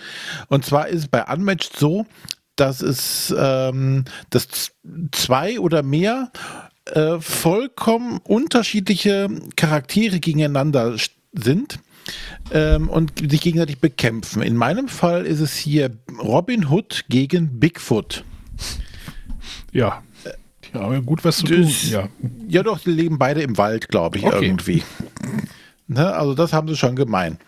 Und 0.49 0.65
zwar 0.65 0.89
ist 0.89 1.01
es 1.01 1.09
bei 1.09 1.25
Unmatched 1.25 1.77
so, 1.77 2.07
dass 2.57 2.83
es 2.83 3.35
ähm, 3.37 4.05
dass 4.31 4.73
zwei 5.13 5.59
oder 5.59 5.83
mehr 5.83 6.31
äh, 6.87 7.19
vollkommen 7.21 8.19
unterschiedliche 8.19 9.29
Charaktere 9.57 10.21
gegeneinander 10.21 10.97
sind 11.33 11.79
ähm, 12.53 12.89
und 12.89 13.31
sich 13.31 13.41
gegenseitig 13.41 13.79
bekämpfen. 13.79 14.43
In 14.43 14.57
meinem 14.57 14.89
Fall 14.89 15.27
ist 15.27 15.41
es 15.41 15.55
hier 15.55 15.91
Robin 16.19 16.69
Hood 16.71 17.05
gegen 17.09 17.61
Bigfoot. 17.61 18.25
Ja. 19.73 20.03
Ja, 20.73 20.99
gut 21.01 21.25
was 21.25 21.39
zu 21.39 21.47
tun. 21.47 21.73
Ja. 21.91 22.09
ja, 22.49 22.63
doch, 22.65 22.81
die 22.81 22.91
leben 22.91 23.19
beide 23.19 23.43
im 23.43 23.57
Wald, 23.59 23.89
glaube 23.89 24.19
ich, 24.19 24.25
okay. 24.25 24.45
irgendwie. 24.45 24.83
Ne, 25.87 26.13
also 26.13 26.35
das 26.35 26.53
haben 26.53 26.67
sie 26.67 26.77
schon 26.77 26.97
gemein. 26.97 27.39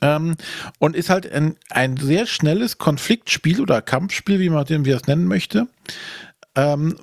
Ähm, 0.00 0.36
und 0.78 0.96
ist 0.96 1.10
halt 1.10 1.30
ein, 1.30 1.56
ein 1.70 1.96
sehr 1.96 2.26
schnelles 2.26 2.78
Konfliktspiel 2.78 3.60
oder 3.60 3.82
Kampfspiel, 3.82 4.40
wie 4.40 4.48
man 4.48 4.64
es 4.64 5.06
nennen 5.06 5.26
möchte, 5.26 5.68
ähm, 6.54 6.96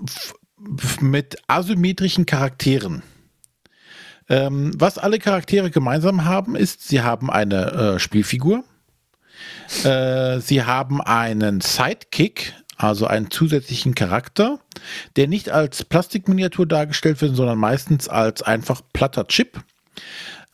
mit 1.02 1.38
asymmetrischen 1.48 2.26
Charakteren. 2.26 3.04
Ähm, 4.28 4.72
was 4.78 4.98
alle 4.98 5.20
Charaktere 5.20 5.70
gemeinsam 5.70 6.26
haben, 6.26 6.56
ist, 6.56 6.88
sie 6.88 7.02
haben 7.02 7.30
eine 7.30 7.72
äh, 7.72 8.00
Spielfigur, 8.00 8.64
äh, 9.84 10.40
sie 10.40 10.64
haben 10.64 11.02
einen 11.02 11.62
Sidekick, 11.62 12.54
also 12.78 13.08
einen 13.08 13.32
zusätzlichen 13.32 13.96
Charakter, 13.96 14.60
der 15.16 15.28
nicht 15.28 15.50
als 15.50 15.86
Plastikminiatur 15.86 16.66
dargestellt 16.66 17.22
wird, 17.22 17.36
sondern 17.36 17.58
meistens 17.58 18.10
als 18.10 18.42
einfach 18.42 18.82
platter 18.94 19.28
Chip. 19.28 19.64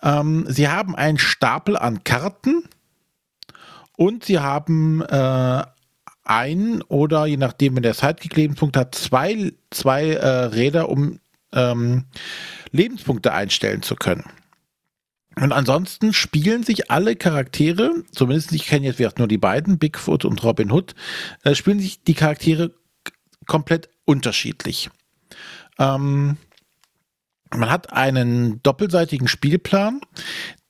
Ähm, 0.04 0.46
sie 0.48 0.68
haben 0.68 0.96
einen 0.96 1.18
Stapel 1.18 1.78
an 1.78 2.04
Karten 2.04 2.64
und 3.96 4.26
sie 4.26 4.40
haben 4.40 5.02
äh, 5.02 5.64
ein 6.24 6.82
oder 6.84 7.26
je 7.26 7.38
nachdem, 7.38 7.76
wenn 7.76 7.84
der 7.84 7.94
Sidekick 7.94 8.36
Lebenspunkte 8.36 8.80
hat, 8.80 8.96
zwei, 8.96 9.54
zwei 9.70 10.12
äh, 10.12 10.28
Räder, 10.46 10.90
um 10.90 11.20
ähm, 11.54 12.06
Lebenspunkte 12.72 13.34
einstellen 13.34 13.82
zu 13.82 13.96
können. 13.96 14.26
Und 15.36 15.54
ansonsten 15.54 16.14
spielen 16.14 16.64
sich 16.64 16.92
alle 16.92 17.16
Charaktere, 17.16 18.04
zumindest 18.12 18.52
ich 18.52 18.66
kenne 18.66 18.86
jetzt 18.86 19.18
nur 19.18 19.28
die 19.28 19.38
beiden, 19.38 19.80
Bigfoot 19.80 20.26
und 20.26 20.44
Robin 20.44 20.72
Hood, 20.72 20.94
äh, 21.44 21.56
spielen 21.56 21.80
sich 21.80 22.04
die 22.04 22.16
Charaktere 22.16 22.74
komplett 23.48 23.90
unterschiedlich. 24.06 24.90
Ähm, 25.80 26.38
man 27.54 27.70
hat 27.70 27.94
einen 27.94 28.62
doppelseitigen 28.64 29.28
Spielplan, 29.28 30.02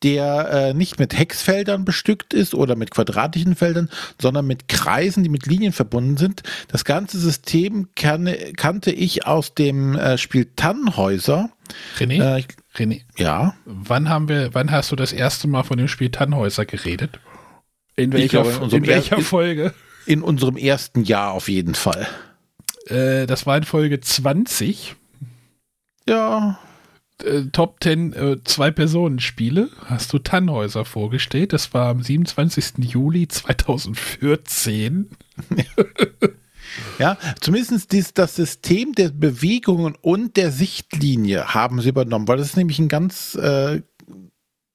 der 0.04 0.50
äh, 0.52 0.74
nicht 0.74 1.00
mit 1.00 1.18
Hexfeldern 1.18 1.86
bestückt 1.86 2.34
ist 2.34 2.54
oder 2.56 2.76
mit 2.76 2.92
quadratischen 2.92 3.56
Feldern, 3.56 3.90
sondern 4.20 4.48
mit 4.48 4.68
Kreisen, 4.68 5.24
die 5.24 5.30
mit 5.30 5.46
Linien 5.46 5.74
verbunden 5.74 6.18
sind. 6.18 6.44
Das 6.68 6.86
ganze 6.86 7.20
System 7.20 7.90
kann, 7.96 8.30
kannte 8.58 8.92
ich 8.92 9.26
aus 9.28 9.54
dem 9.54 9.96
äh, 9.96 10.18
Spiel 10.18 10.52
Tannhäuser. 10.56 11.50
René? 11.98 12.40
Äh, 12.40 12.44
René? 12.76 13.02
Ja. 13.18 13.56
Wann 13.66 14.10
haben 14.10 14.28
wir, 14.28 14.54
wann 14.54 14.72
hast 14.72 14.92
du 14.92 14.96
das 14.96 15.14
erste 15.14 15.48
Mal 15.48 15.64
von 15.64 15.78
dem 15.78 15.88
Spiel 15.88 16.10
Tannhäuser 16.10 16.66
geredet? 16.66 17.20
In 17.96 18.14
welcher, 18.14 18.44
glaube, 18.44 18.66
in 18.66 18.84
in 18.84 18.88
welcher 18.88 19.20
Folge? 19.20 19.74
In 20.06 20.24
unserem 20.24 20.58
ersten 20.58 21.04
Jahr 21.04 21.32
auf 21.34 21.48
jeden 21.48 21.76
Fall. 21.76 22.08
Äh, 22.88 23.28
das 23.28 23.46
war 23.46 23.58
in 23.58 23.64
Folge 23.64 24.00
20. 24.00 24.96
Ja, 26.08 26.58
äh, 27.24 27.46
Top 27.52 27.78
10 27.82 28.14
äh, 28.14 28.38
Zwei-Personen-Spiele 28.44 29.70
hast 29.86 30.12
du 30.14 30.20
Tannhäuser 30.20 30.86
vorgestellt. 30.86 31.54
Das 31.54 31.74
war 31.74 31.90
am 31.90 32.02
27. 32.02 32.74
Juli 32.80 33.28
2014. 33.28 35.10
ja, 37.00 37.18
zumindest 37.40 37.92
dies, 37.92 38.14
das 38.14 38.36
System 38.36 38.94
der 38.94 39.10
Bewegungen 39.10 39.96
und 40.02 40.38
der 40.38 40.52
Sichtlinie 40.52 41.54
haben 41.54 41.82
sie 41.82 41.90
übernommen, 41.90 42.28
weil 42.28 42.38
das 42.38 42.48
ist 42.48 42.58
nämlich 42.58 42.80
ein 42.80 42.90
ganz 42.90 43.36
äh, 43.36 43.82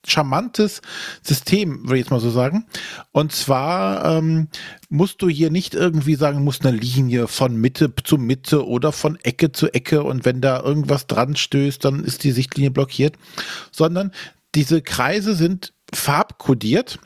charmantes 0.06 0.82
System, 1.22 1.82
würde 1.84 1.96
ich 1.96 2.04
jetzt 2.04 2.10
mal 2.10 2.20
so 2.20 2.30
sagen. 2.30 2.66
Und 3.12 3.32
zwar 3.32 4.04
ähm, 4.04 4.48
musst 4.88 5.22
du 5.22 5.28
hier 5.28 5.50
nicht 5.50 5.74
irgendwie 5.74 6.14
sagen, 6.14 6.44
musst 6.44 6.64
eine 6.64 6.76
Linie 6.76 7.28
von 7.28 7.56
Mitte 7.56 7.92
zu 8.04 8.18
Mitte 8.18 8.66
oder 8.66 8.92
von 8.92 9.18
Ecke 9.22 9.52
zu 9.52 9.72
Ecke 9.72 10.02
und 10.02 10.24
wenn 10.24 10.40
da 10.40 10.62
irgendwas 10.62 11.06
dran 11.06 11.36
stößt, 11.36 11.84
dann 11.84 12.04
ist 12.04 12.24
die 12.24 12.32
Sichtlinie 12.32 12.70
blockiert, 12.70 13.16
sondern 13.70 14.12
diese 14.54 14.82
Kreise 14.82 15.34
sind 15.34 15.72
farbkodiert 15.92 16.98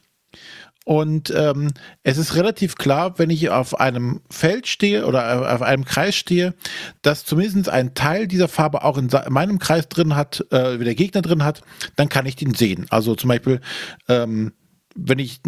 und 0.90 1.32
ähm, 1.36 1.70
es 2.02 2.18
ist 2.18 2.34
relativ 2.34 2.74
klar, 2.74 3.16
wenn 3.20 3.30
ich 3.30 3.48
auf 3.48 3.78
einem 3.78 4.22
Feld 4.28 4.66
stehe 4.66 5.06
oder 5.06 5.54
auf 5.54 5.62
einem 5.62 5.84
Kreis 5.84 6.16
stehe, 6.16 6.52
dass 7.00 7.24
zumindest 7.24 7.68
ein 7.68 7.94
Teil 7.94 8.26
dieser 8.26 8.48
Farbe 8.48 8.82
auch 8.82 8.98
in 8.98 9.08
meinem 9.28 9.60
Kreis 9.60 9.88
drin 9.88 10.16
hat, 10.16 10.44
äh, 10.50 10.80
wie 10.80 10.84
der 10.84 10.96
Gegner 10.96 11.22
drin 11.22 11.44
hat, 11.44 11.62
dann 11.94 12.08
kann 12.08 12.26
ich 12.26 12.34
den 12.34 12.54
sehen. 12.54 12.86
Also 12.90 13.14
zum 13.14 13.28
Beispiel, 13.28 13.60
ähm, 14.08 14.52
wenn 14.96 15.20
ich 15.20 15.40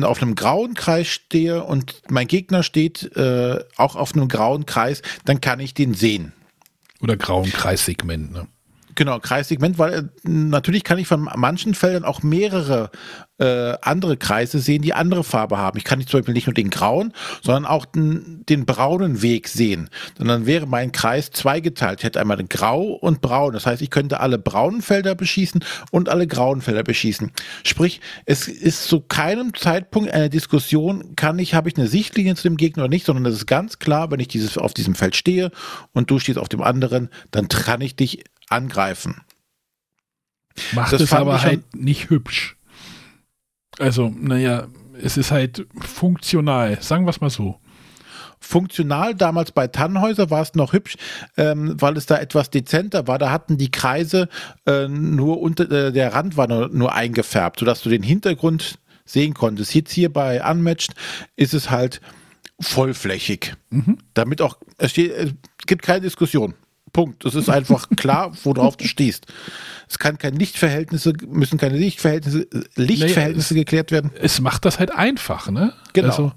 auf 0.00 0.22
einem 0.22 0.36
grauen 0.36 0.74
Kreis 0.74 1.08
stehe 1.08 1.64
und 1.64 2.00
mein 2.08 2.28
Gegner 2.28 2.62
steht 2.62 3.16
äh, 3.16 3.58
auch 3.78 3.96
auf 3.96 4.14
einem 4.14 4.28
grauen 4.28 4.64
Kreis, 4.64 5.02
dann 5.24 5.40
kann 5.40 5.58
ich 5.58 5.74
den 5.74 5.92
sehen. 5.92 6.34
Oder 7.00 7.16
grauen 7.16 7.50
Kreissegment, 7.50 8.30
ne? 8.30 8.46
Genau, 8.98 9.20
Kreissegment, 9.20 9.78
weil 9.78 9.92
äh, 9.94 10.02
natürlich 10.24 10.82
kann 10.82 10.98
ich 10.98 11.06
von 11.06 11.28
manchen 11.36 11.74
Feldern 11.74 12.04
auch 12.04 12.24
mehrere 12.24 12.90
äh, 13.38 13.74
andere 13.80 14.16
Kreise 14.16 14.58
sehen, 14.58 14.82
die 14.82 14.92
andere 14.92 15.22
Farbe 15.22 15.56
haben. 15.56 15.78
Ich 15.78 15.84
kann 15.84 15.98
nicht 15.98 16.10
zum 16.10 16.18
Beispiel 16.18 16.34
nicht 16.34 16.48
nur 16.48 16.54
den 16.54 16.68
grauen, 16.68 17.12
sondern 17.40 17.64
auch 17.64 17.84
den, 17.84 18.42
den 18.48 18.66
braunen 18.66 19.22
Weg 19.22 19.46
sehen. 19.46 19.88
Und 20.18 20.26
dann 20.26 20.46
wäre 20.46 20.66
mein 20.66 20.90
Kreis 20.90 21.30
zweigeteilt. 21.30 22.00
Ich 22.00 22.04
hätte 22.06 22.20
einmal 22.20 22.38
den 22.38 22.48
grau 22.48 22.86
und 22.86 23.20
braun. 23.20 23.52
Das 23.52 23.66
heißt, 23.66 23.82
ich 23.82 23.90
könnte 23.90 24.18
alle 24.18 24.36
braunen 24.36 24.82
Felder 24.82 25.14
beschießen 25.14 25.64
und 25.92 26.08
alle 26.08 26.26
grauen 26.26 26.60
Felder 26.60 26.82
beschießen. 26.82 27.30
Sprich, 27.62 28.00
es 28.24 28.48
ist 28.48 28.88
zu 28.88 29.00
keinem 29.00 29.54
Zeitpunkt 29.54 30.10
eine 30.10 30.28
Diskussion, 30.28 31.14
kann 31.14 31.38
ich, 31.38 31.54
habe 31.54 31.68
ich 31.68 31.76
eine 31.76 31.86
Sichtlinie 31.86 32.34
zu 32.34 32.42
dem 32.42 32.56
Gegner 32.56 32.82
oder 32.82 32.90
nicht, 32.90 33.06
sondern 33.06 33.26
es 33.26 33.36
ist 33.36 33.46
ganz 33.46 33.78
klar, 33.78 34.10
wenn 34.10 34.18
ich 34.18 34.26
dieses, 34.26 34.58
auf 34.58 34.74
diesem 34.74 34.96
Feld 34.96 35.14
stehe 35.14 35.52
und 35.92 36.10
du 36.10 36.18
stehst 36.18 36.38
auf 36.38 36.48
dem 36.48 36.62
anderen, 36.62 37.10
dann 37.30 37.46
kann 37.46 37.80
ich 37.80 37.94
dich 37.94 38.24
angreifen. 38.48 39.22
Macht 40.72 40.92
das 40.92 41.02
es 41.02 41.12
aber 41.12 41.42
halt 41.42 41.74
nicht 41.74 42.10
hübsch. 42.10 42.56
Also, 43.78 44.12
naja, 44.16 44.66
es 45.00 45.16
ist 45.16 45.30
halt 45.30 45.66
funktional, 45.80 46.80
sagen 46.82 47.04
wir 47.04 47.10
es 47.10 47.20
mal 47.20 47.30
so. 47.30 47.60
Funktional, 48.40 49.14
damals 49.14 49.50
bei 49.52 49.66
Tannhäuser 49.66 50.30
war 50.30 50.42
es 50.42 50.54
noch 50.54 50.72
hübsch, 50.72 50.96
ähm, 51.36 51.74
weil 51.80 51.96
es 51.96 52.06
da 52.06 52.18
etwas 52.18 52.50
dezenter 52.50 53.06
war. 53.08 53.18
Da 53.18 53.30
hatten 53.30 53.58
die 53.58 53.70
Kreise 53.70 54.28
äh, 54.64 54.86
nur 54.86 55.40
unter, 55.40 55.70
äh, 55.70 55.92
der 55.92 56.14
Rand 56.14 56.36
war 56.36 56.46
nur, 56.46 56.68
nur 56.68 56.94
eingefärbt, 56.94 57.58
sodass 57.58 57.82
du 57.82 57.88
den 57.88 58.02
Hintergrund 58.02 58.78
sehen 59.04 59.34
konntest. 59.34 59.74
Jetzt 59.74 59.92
hier 59.92 60.12
bei 60.12 60.48
Unmatched 60.48 60.94
ist 61.34 61.52
es 61.52 61.70
halt 61.70 62.00
vollflächig. 62.60 63.54
Mhm. 63.70 63.98
Damit 64.14 64.40
auch, 64.40 64.58
es, 64.78 64.92
steht, 64.92 65.12
es 65.12 65.34
gibt 65.66 65.82
keine 65.82 66.02
Diskussion. 66.02 66.54
Punkt. 66.90 67.24
Es 67.24 67.34
ist 67.34 67.48
einfach 67.48 67.88
klar, 67.96 68.32
worauf 68.44 68.76
du 68.76 68.86
stehst. 68.86 69.26
Es 69.88 69.98
kann 69.98 70.18
keine 70.18 70.38
Lichtverhältnisse, 70.38 71.12
müssen 71.26 71.58
keine 71.58 71.76
Lichtverhältnisse, 71.76 72.46
Lichtverhältnisse 72.76 73.54
naja, 73.54 73.64
geklärt 73.64 73.90
werden. 73.90 74.10
Es 74.20 74.40
macht 74.40 74.64
das 74.64 74.78
halt 74.78 74.94
einfach, 74.94 75.50
ne? 75.50 75.72
Genau. 75.92 76.08
Also, 76.08 76.32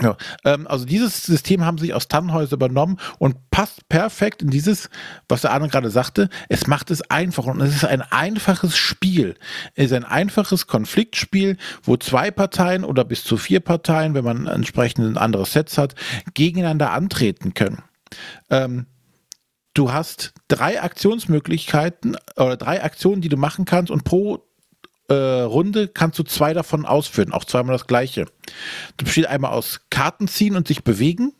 ja, 0.00 0.16
ähm, 0.44 0.66
also 0.66 0.84
dieses 0.84 1.24
System 1.24 1.64
haben 1.64 1.78
sich 1.78 1.94
aus 1.94 2.08
Tannhäuser 2.08 2.54
übernommen 2.54 2.98
und 3.18 3.50
passt 3.50 3.88
perfekt 3.88 4.42
in 4.42 4.50
dieses, 4.50 4.90
was 5.28 5.42
der 5.42 5.52
Arne 5.52 5.68
gerade 5.68 5.90
sagte. 5.90 6.28
Es 6.48 6.66
macht 6.66 6.90
es 6.90 7.02
einfach 7.10 7.44
und 7.46 7.60
es 7.60 7.74
ist 7.76 7.84
ein 7.84 8.02
einfaches 8.02 8.76
Spiel. 8.76 9.36
Es 9.74 9.86
ist 9.86 9.92
ein 9.92 10.04
einfaches 10.04 10.66
Konfliktspiel, 10.66 11.58
wo 11.82 11.96
zwei 11.96 12.30
Parteien 12.30 12.84
oder 12.84 13.04
bis 13.04 13.24
zu 13.24 13.36
vier 13.36 13.60
Parteien, 13.60 14.14
wenn 14.14 14.24
man 14.24 14.46
entsprechend 14.46 15.06
ein 15.06 15.18
anderes 15.18 15.52
Set 15.52 15.76
hat, 15.78 15.94
gegeneinander 16.34 16.90
antreten 16.90 17.54
können. 17.54 17.82
Ähm, 18.50 18.86
du 19.74 19.92
hast 19.92 20.32
drei 20.48 20.80
Aktionsmöglichkeiten 20.80 22.16
oder 22.36 22.56
drei 22.56 22.82
Aktionen, 22.82 23.20
die 23.20 23.28
du 23.28 23.36
machen 23.36 23.64
kannst 23.64 23.90
und 23.90 24.04
pro 24.04 24.46
äh, 25.08 25.14
Runde 25.14 25.88
kannst 25.88 26.18
du 26.18 26.22
zwei 26.22 26.54
davon 26.54 26.86
ausführen, 26.86 27.32
auch 27.32 27.44
zweimal 27.44 27.74
das 27.74 27.86
gleiche. 27.86 28.26
Du 28.96 29.04
besteht 29.04 29.26
einmal 29.26 29.52
aus 29.52 29.82
Karten 29.90 30.28
ziehen 30.28 30.56
und 30.56 30.66
sich 30.66 30.82
bewegen, 30.82 31.34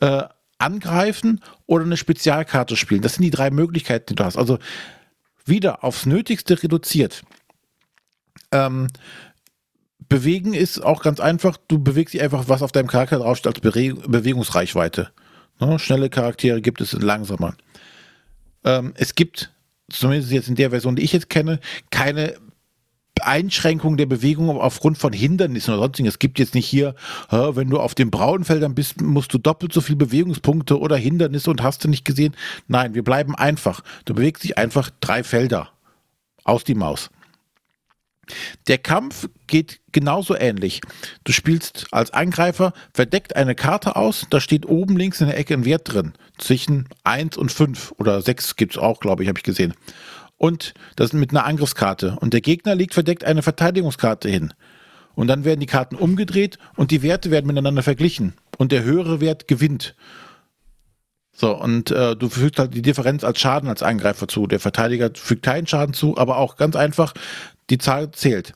äh, 0.00 0.24
angreifen 0.58 1.40
oder 1.66 1.84
eine 1.84 1.96
Spezialkarte 1.96 2.76
spielen. 2.76 3.02
Das 3.02 3.14
sind 3.14 3.22
die 3.22 3.30
drei 3.30 3.50
Möglichkeiten, 3.50 4.06
die 4.08 4.14
du 4.16 4.24
hast. 4.24 4.36
Also 4.36 4.58
wieder 5.44 5.84
aufs 5.84 6.06
Nötigste 6.06 6.62
reduziert. 6.62 7.22
Ähm, 8.52 8.88
bewegen 10.08 10.54
ist 10.54 10.80
auch 10.80 11.02
ganz 11.02 11.20
einfach. 11.20 11.56
Du 11.68 11.78
bewegst 11.78 12.14
dich 12.14 12.22
einfach, 12.22 12.48
was 12.48 12.62
auf 12.62 12.72
deinem 12.72 12.88
Charakter 12.88 13.18
draufsteht, 13.18 13.54
als 13.54 13.60
Be 13.60 13.94
Bewegungsreichweite. 13.94 15.12
Ne? 15.60 15.78
Schnelle 15.78 16.10
Charaktere 16.10 16.60
gibt 16.60 16.80
es 16.80 16.92
langsamer. 16.92 17.54
Ähm, 18.64 18.92
es 18.96 19.14
gibt, 19.14 19.52
zumindest 19.90 20.32
jetzt 20.32 20.48
in 20.48 20.56
der 20.56 20.70
Version, 20.70 20.96
die 20.96 21.02
ich 21.02 21.12
jetzt 21.12 21.28
kenne, 21.28 21.60
keine 21.90 22.34
Einschränkung 23.22 23.96
der 23.96 24.06
Bewegung 24.06 24.48
aufgrund 24.60 24.98
von 24.98 25.12
Hindernissen 25.12 25.74
oder 25.74 25.82
sonstiges. 25.82 26.14
Es 26.14 26.18
gibt 26.18 26.38
jetzt 26.38 26.54
nicht 26.54 26.66
hier, 26.66 26.94
wenn 27.30 27.68
du 27.68 27.78
auf 27.78 27.94
den 27.94 28.10
braunen 28.10 28.44
Feldern 28.44 28.74
bist, 28.74 29.02
musst 29.02 29.34
du 29.34 29.38
doppelt 29.38 29.74
so 29.74 29.82
viel 29.82 29.96
Bewegungspunkte 29.96 30.78
oder 30.78 30.96
Hindernisse 30.96 31.50
und 31.50 31.62
hast 31.62 31.84
du 31.84 31.88
nicht 31.88 32.06
gesehen. 32.06 32.34
Nein, 32.68 32.94
wir 32.94 33.04
bleiben 33.04 33.34
einfach. 33.34 33.82
Du 34.06 34.14
bewegst 34.14 34.44
dich 34.44 34.56
einfach 34.56 34.90
drei 35.00 35.22
Felder 35.22 35.70
aus 36.44 36.64
die 36.64 36.74
Maus. 36.74 37.10
Der 38.68 38.78
Kampf 38.78 39.28
geht 39.46 39.80
genauso 39.92 40.36
ähnlich. 40.36 40.80
Du 41.24 41.32
spielst 41.32 41.86
als 41.90 42.12
Angreifer 42.12 42.72
verdeckt 42.94 43.36
eine 43.36 43.54
Karte 43.54 43.96
aus, 43.96 44.26
da 44.30 44.40
steht 44.40 44.66
oben 44.66 44.96
links 44.96 45.20
in 45.20 45.28
der 45.28 45.38
Ecke 45.38 45.54
ein 45.54 45.64
Wert 45.64 45.92
drin. 45.92 46.12
Zwischen 46.38 46.88
1 47.04 47.36
und 47.36 47.52
5 47.52 47.94
oder 47.98 48.22
6 48.22 48.56
gibt 48.56 48.74
es 48.74 48.78
auch, 48.78 49.00
glaube 49.00 49.22
ich, 49.22 49.28
habe 49.28 49.38
ich 49.38 49.44
gesehen. 49.44 49.74
Und 50.36 50.72
das 50.96 51.08
ist 51.08 51.12
mit 51.12 51.30
einer 51.30 51.44
Angriffskarte. 51.44 52.16
Und 52.20 52.32
der 52.32 52.40
Gegner 52.40 52.74
legt 52.74 52.94
verdeckt 52.94 53.24
eine 53.24 53.42
Verteidigungskarte 53.42 54.28
hin. 54.28 54.54
Und 55.14 55.26
dann 55.26 55.44
werden 55.44 55.60
die 55.60 55.66
Karten 55.66 55.96
umgedreht 55.96 56.58
und 56.76 56.90
die 56.90 57.02
Werte 57.02 57.30
werden 57.30 57.46
miteinander 57.46 57.82
verglichen. 57.82 58.32
Und 58.56 58.72
der 58.72 58.82
höhere 58.82 59.20
Wert 59.20 59.48
gewinnt. 59.48 59.94
So, 61.32 61.56
und 61.56 61.90
äh, 61.90 62.16
du 62.16 62.28
fügst 62.28 62.58
halt 62.58 62.74
die 62.74 62.82
Differenz 62.82 63.24
als 63.24 63.40
Schaden 63.40 63.68
als 63.68 63.82
Angreifer 63.82 64.28
zu. 64.28 64.46
Der 64.46 64.60
Verteidiger 64.60 65.10
fügt 65.14 65.42
keinen 65.42 65.66
Schaden 65.66 65.94
zu, 65.94 66.16
aber 66.18 66.36
auch 66.36 66.56
ganz 66.56 66.76
einfach, 66.76 67.14
die 67.70 67.78
Zahl 67.78 68.10
zählt. 68.10 68.52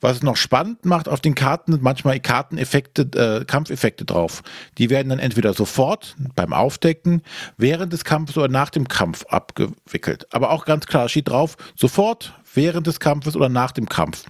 Was 0.00 0.16
es 0.16 0.22
noch 0.22 0.36
spannend 0.36 0.86
macht, 0.86 1.08
auf 1.08 1.20
den 1.20 1.34
Karten 1.34 1.72
sind 1.72 1.82
manchmal 1.82 2.20
Karteneffekte, 2.20 3.02
äh, 3.40 3.44
Kampfeffekte 3.44 4.06
drauf. 4.06 4.42
Die 4.78 4.88
werden 4.88 5.10
dann 5.10 5.18
entweder 5.18 5.52
sofort 5.52 6.16
beim 6.34 6.54
Aufdecken, 6.54 7.22
während 7.58 7.92
des 7.92 8.04
Kampfes 8.04 8.38
oder 8.38 8.48
nach 8.48 8.70
dem 8.70 8.88
Kampf 8.88 9.26
abgewickelt. 9.26 10.26
Aber 10.32 10.50
auch 10.50 10.64
ganz 10.64 10.86
klar 10.86 11.08
steht 11.10 11.28
drauf, 11.28 11.56
sofort, 11.76 12.32
während 12.54 12.86
des 12.86 12.98
Kampfes 12.98 13.36
oder 13.36 13.50
nach 13.50 13.72
dem 13.72 13.88
Kampf. 13.88 14.24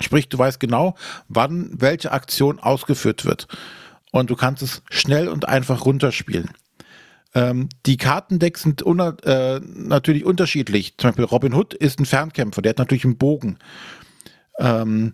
Sprich, 0.00 0.28
du 0.28 0.38
weißt 0.38 0.58
genau, 0.58 0.96
wann 1.28 1.70
welche 1.72 2.10
Aktion 2.10 2.58
ausgeführt 2.58 3.24
wird. 3.24 3.46
Und 4.10 4.30
du 4.30 4.36
kannst 4.36 4.62
es 4.62 4.82
schnell 4.90 5.28
und 5.28 5.48
einfach 5.48 5.84
runterspielen. 5.84 6.50
Ähm, 7.36 7.68
die 7.84 7.98
Kartendecks 7.98 8.62
sind 8.62 8.82
äh, 8.82 9.60
natürlich 9.60 10.24
unterschiedlich. 10.24 10.96
Zum 10.96 11.10
Beispiel 11.10 11.26
Robin 11.26 11.52
Hood 11.52 11.74
ist 11.74 12.00
ein 12.00 12.06
Fernkämpfer, 12.06 12.62
der 12.62 12.70
hat 12.70 12.78
natürlich 12.78 13.04
einen 13.04 13.18
Bogen. 13.18 13.58
Ähm, 14.58 15.12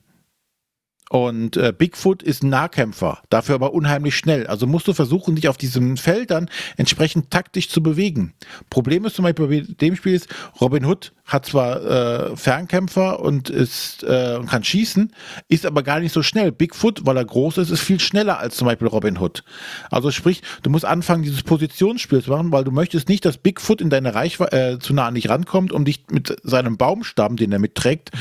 und 1.13 1.59
äh, 1.59 1.75
Bigfoot 1.77 2.23
ist 2.23 2.43
ein 2.43 2.49
Nahkämpfer, 2.49 3.19
dafür 3.29 3.57
aber 3.57 3.75
unheimlich 3.75 4.17
schnell. 4.17 4.47
Also 4.47 4.67
musst 4.67 4.89
du 4.89 4.95
versuchen, 4.95 5.35
dich 5.35 5.47
auf 5.47 5.59
diesen 5.59 5.99
Feldern 5.99 6.49
entsprechend 6.79 7.31
taktisch 7.31 7.69
zu 7.69 7.83
bewegen. 7.83 8.33
Problem 8.71 9.05
ist 9.05 9.17
zum 9.17 9.25
Beispiel 9.25 9.47
bei 9.47 9.75
dem 9.75 9.95
Spiel 9.95 10.15
ist, 10.15 10.35
Robin 10.59 10.87
Hood 10.87 11.13
hat 11.27 11.45
zwar 11.45 11.85
äh, 11.85 12.35
Fernkämpfer 12.35 13.21
und 13.21 13.51
ist 13.51 14.05
äh, 14.05 14.39
und 14.41 14.47
kann 14.47 14.65
schießen, 14.65 15.13
ist 15.49 15.67
aber 15.67 15.83
gar 15.83 16.01
nicht 16.01 16.15
so 16.15 16.23
schnell. 16.23 16.51
Bigfoot, 16.51 17.05
weil 17.05 17.19
er 17.19 17.27
groß 17.27 17.59
ist, 17.59 17.69
ist 17.69 17.83
viel 17.83 18.01
schneller 18.01 18.39
als 18.39 18.57
zum 18.57 18.67
Beispiel 18.67 18.89
Robin 18.89 19.19
Hood. 19.19 19.45
Also 19.91 20.11
sprich, 20.11 20.41
du 20.63 20.71
musst 20.71 20.87
anfangen, 20.87 21.25
dieses 21.25 21.43
Positionsspiel 21.43 22.23
zu 22.23 22.31
machen, 22.31 22.53
weil 22.53 22.65
du 22.65 22.71
möchtest 22.71 23.11
nicht, 23.11 23.27
dass 23.27 23.37
Bigfoot 23.37 23.83
in 23.83 23.91
deine 23.91 24.15
Reichweite 24.15 24.57
äh, 24.57 24.79
zu 24.79 24.95
nah 24.95 25.09
an 25.09 25.15
dich 25.15 25.29
rankommt, 25.29 25.73
um 25.73 25.85
dich 25.85 26.07
mit 26.11 26.35
seinem 26.43 26.79
Baumstamm, 26.79 27.37
den 27.37 27.53
er 27.53 27.59
mitträgt, 27.59 28.13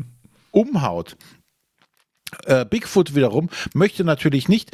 umhaut. 0.50 1.16
Äh, 2.44 2.64
Bigfoot 2.64 3.14
wiederum 3.14 3.50
möchte 3.74 4.04
natürlich 4.04 4.48
nicht 4.48 4.70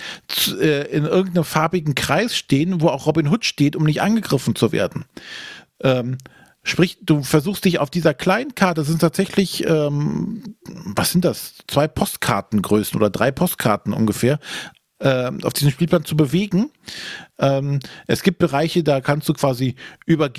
äh, 0.60 0.90
in 0.90 1.04
irgendeinem 1.04 1.44
farbigen 1.44 1.94
Kreis 1.94 2.36
stehen, 2.36 2.80
wo 2.80 2.88
auch 2.88 3.06
Robin 3.06 3.28
Hood 3.28 3.44
steht, 3.44 3.76
um 3.76 3.84
nicht 3.84 4.02
angegriffen 4.02 4.54
zu 4.54 4.72
werden. 4.72 5.04
Ähm, 5.80 6.18
sprich, 6.62 6.98
du 7.02 7.22
versuchst 7.22 7.64
dich 7.64 7.78
auf 7.78 7.90
dieser 7.90 8.14
kleinen 8.14 8.54
Karte, 8.54 8.80
das 8.80 8.88
sind 8.88 9.00
tatsächlich, 9.00 9.66
ähm, 9.66 10.56
was 10.66 11.12
sind 11.12 11.24
das? 11.24 11.54
Zwei 11.66 11.88
Postkartengrößen 11.88 12.96
oder 12.96 13.10
drei 13.10 13.30
Postkarten 13.30 13.92
ungefähr, 13.92 14.38
äh, 14.98 15.30
auf 15.42 15.52
diesem 15.52 15.70
Spielplan 15.70 16.04
zu 16.04 16.16
bewegen. 16.16 16.70
Ähm, 17.38 17.80
es 18.06 18.22
gibt 18.22 18.38
Bereiche, 18.38 18.82
da 18.82 19.00
kannst 19.00 19.28
du 19.28 19.34
quasi 19.34 19.74
über, 20.06 20.30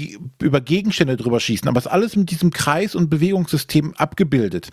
über 0.42 0.62
Gegenstände 0.62 1.16
drüber 1.16 1.40
schießen, 1.40 1.68
aber 1.68 1.78
es 1.78 1.86
ist 1.86 1.92
alles 1.92 2.16
mit 2.16 2.32
diesem 2.32 2.52
Kreis- 2.52 2.96
und 2.96 3.10
Bewegungssystem 3.10 3.94
abgebildet. 3.96 4.70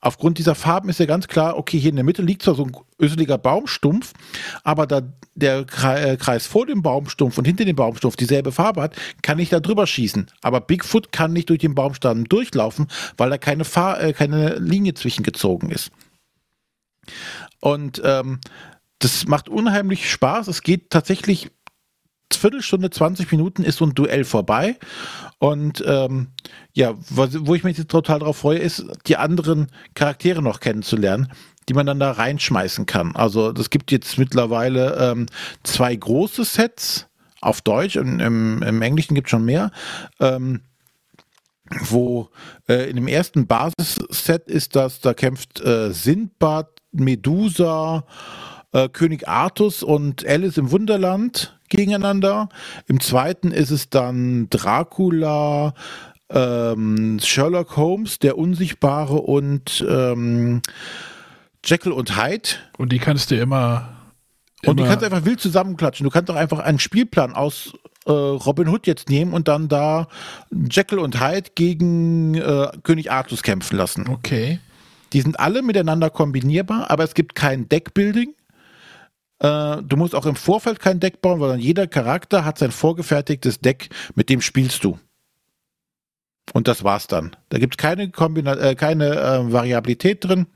Aufgrund 0.00 0.38
dieser 0.38 0.54
Farben 0.54 0.88
ist 0.88 1.00
ja 1.00 1.06
ganz 1.06 1.28
klar, 1.28 1.56
okay, 1.56 1.78
hier 1.78 1.90
in 1.90 1.96
der 1.96 2.04
Mitte 2.04 2.22
liegt 2.22 2.42
zwar 2.42 2.54
so 2.54 2.64
ein 2.64 2.76
öseliger 3.00 3.38
Baumstumpf, 3.38 4.12
aber 4.64 4.86
da 4.86 5.02
der 5.34 5.60
äh, 5.60 6.16
Kreis 6.16 6.46
vor 6.46 6.66
dem 6.66 6.82
Baumstumpf 6.82 7.38
und 7.38 7.44
hinter 7.44 7.64
dem 7.64 7.76
Baumstumpf 7.76 8.16
dieselbe 8.16 8.52
Farbe 8.52 8.82
hat, 8.82 8.96
kann 9.22 9.38
ich 9.38 9.48
da 9.48 9.60
drüber 9.60 9.86
schießen. 9.86 10.30
Aber 10.42 10.60
Bigfoot 10.60 11.12
kann 11.12 11.32
nicht 11.32 11.48
durch 11.48 11.60
den 11.60 11.74
Baumstamm 11.74 12.24
durchlaufen, 12.24 12.88
weil 13.16 13.30
da 13.30 13.38
keine, 13.38 13.64
Fahr 13.64 14.02
äh, 14.02 14.12
keine 14.12 14.56
Linie 14.58 14.94
zwischengezogen 14.94 15.70
ist. 15.70 15.90
Und 17.60 18.00
ähm, 18.04 18.40
das 18.98 19.26
macht 19.26 19.48
unheimlich 19.48 20.10
Spaß. 20.10 20.48
Es 20.48 20.62
geht 20.62 20.90
tatsächlich 20.90 21.50
Viertelstunde, 22.32 22.90
20 22.90 23.30
Minuten 23.32 23.64
ist 23.64 23.78
so 23.78 23.86
ein 23.86 23.94
Duell 23.94 24.24
vorbei. 24.24 24.78
Und 25.40 25.82
ähm, 25.86 26.28
ja, 26.74 26.94
wo 27.08 27.54
ich 27.54 27.64
mich 27.64 27.78
jetzt 27.78 27.90
total 27.90 28.18
darauf 28.18 28.36
freue, 28.36 28.58
ist, 28.58 28.84
die 29.06 29.16
anderen 29.16 29.68
Charaktere 29.94 30.42
noch 30.42 30.60
kennenzulernen, 30.60 31.32
die 31.66 31.72
man 31.72 31.86
dann 31.86 31.98
da 31.98 32.12
reinschmeißen 32.12 32.84
kann. 32.84 33.16
Also 33.16 33.50
es 33.50 33.70
gibt 33.70 33.90
jetzt 33.90 34.18
mittlerweile 34.18 34.96
ähm, 34.96 35.26
zwei 35.62 35.96
große 35.96 36.44
Sets 36.44 37.08
auf 37.40 37.62
Deutsch 37.62 37.96
und 37.96 38.20
im, 38.20 38.62
im 38.62 38.82
Englischen 38.82 39.14
gibt 39.14 39.28
es 39.28 39.30
schon 39.30 39.46
mehr. 39.46 39.70
Ähm, 40.20 40.60
wo 41.78 42.28
äh, 42.68 42.90
in 42.90 42.96
dem 42.96 43.08
ersten 43.08 43.46
Basisset 43.46 44.46
ist 44.46 44.76
das, 44.76 45.00
da 45.00 45.14
kämpft 45.14 45.60
äh, 45.60 45.90
Sindbad, 45.92 46.68
Medusa, 46.92 48.04
äh, 48.72 48.90
König 48.90 49.26
Artus 49.26 49.82
und 49.82 50.26
Alice 50.26 50.58
im 50.58 50.70
Wunderland 50.70 51.58
gegeneinander. 51.70 52.48
Im 52.86 53.00
zweiten 53.00 53.50
ist 53.50 53.70
es 53.70 53.88
dann 53.88 54.48
Dracula, 54.50 55.74
ähm, 56.28 57.18
Sherlock 57.20 57.76
Holmes, 57.76 58.18
der 58.18 58.38
Unsichtbare 58.38 59.16
und 59.16 59.84
ähm, 59.88 60.62
Jekyll 61.64 61.92
und 61.92 62.16
Hyde. 62.16 62.50
Und 62.78 62.92
die 62.92 62.98
kannst 62.98 63.30
du 63.30 63.36
immer. 63.36 63.96
Und 64.66 64.78
die 64.78 64.84
kannst 64.84 65.00
du 65.00 65.06
einfach 65.06 65.24
wild 65.24 65.40
zusammenklatschen. 65.40 66.04
Du 66.04 66.10
kannst 66.10 66.30
auch 66.30 66.36
einfach 66.36 66.58
einen 66.58 66.78
Spielplan 66.78 67.32
aus 67.32 67.72
äh, 68.06 68.12
Robin 68.12 68.68
Hood 68.68 68.86
jetzt 68.86 69.08
nehmen 69.08 69.32
und 69.32 69.48
dann 69.48 69.68
da 69.68 70.08
Jekyll 70.50 70.98
und 70.98 71.20
Hyde 71.20 71.50
gegen 71.54 72.34
äh, 72.34 72.68
König 72.82 73.10
Artus 73.10 73.42
kämpfen 73.42 73.76
lassen. 73.76 74.08
Okay. 74.08 74.60
Die 75.12 75.22
sind 75.22 75.40
alle 75.40 75.62
miteinander 75.62 76.10
kombinierbar, 76.10 76.90
aber 76.90 77.04
es 77.04 77.14
gibt 77.14 77.34
kein 77.34 77.68
Deckbuilding. 77.68 78.34
Äh, 79.40 79.82
du 79.82 79.96
musst 79.96 80.14
auch 80.14 80.26
im 80.26 80.36
Vorfeld 80.36 80.80
kein 80.80 81.00
Deck 81.00 81.22
bauen, 81.22 81.40
weil 81.40 81.58
jeder 81.58 81.86
Charakter 81.86 82.44
hat 82.44 82.58
sein 82.58 82.70
vorgefertigtes 82.70 83.60
Deck, 83.60 83.88
mit 84.14 84.28
dem 84.28 84.40
spielst 84.40 84.84
du. 84.84 84.98
Und 86.52 86.68
das 86.68 86.84
war's 86.84 87.06
dann. 87.06 87.36
Da 87.48 87.58
gibt 87.58 87.74
es 87.74 87.78
keine, 87.78 88.10
Kombina 88.10 88.54
äh, 88.56 88.74
keine 88.74 89.16
äh, 89.16 89.52
Variabilität 89.52 90.24
drin, 90.24 90.46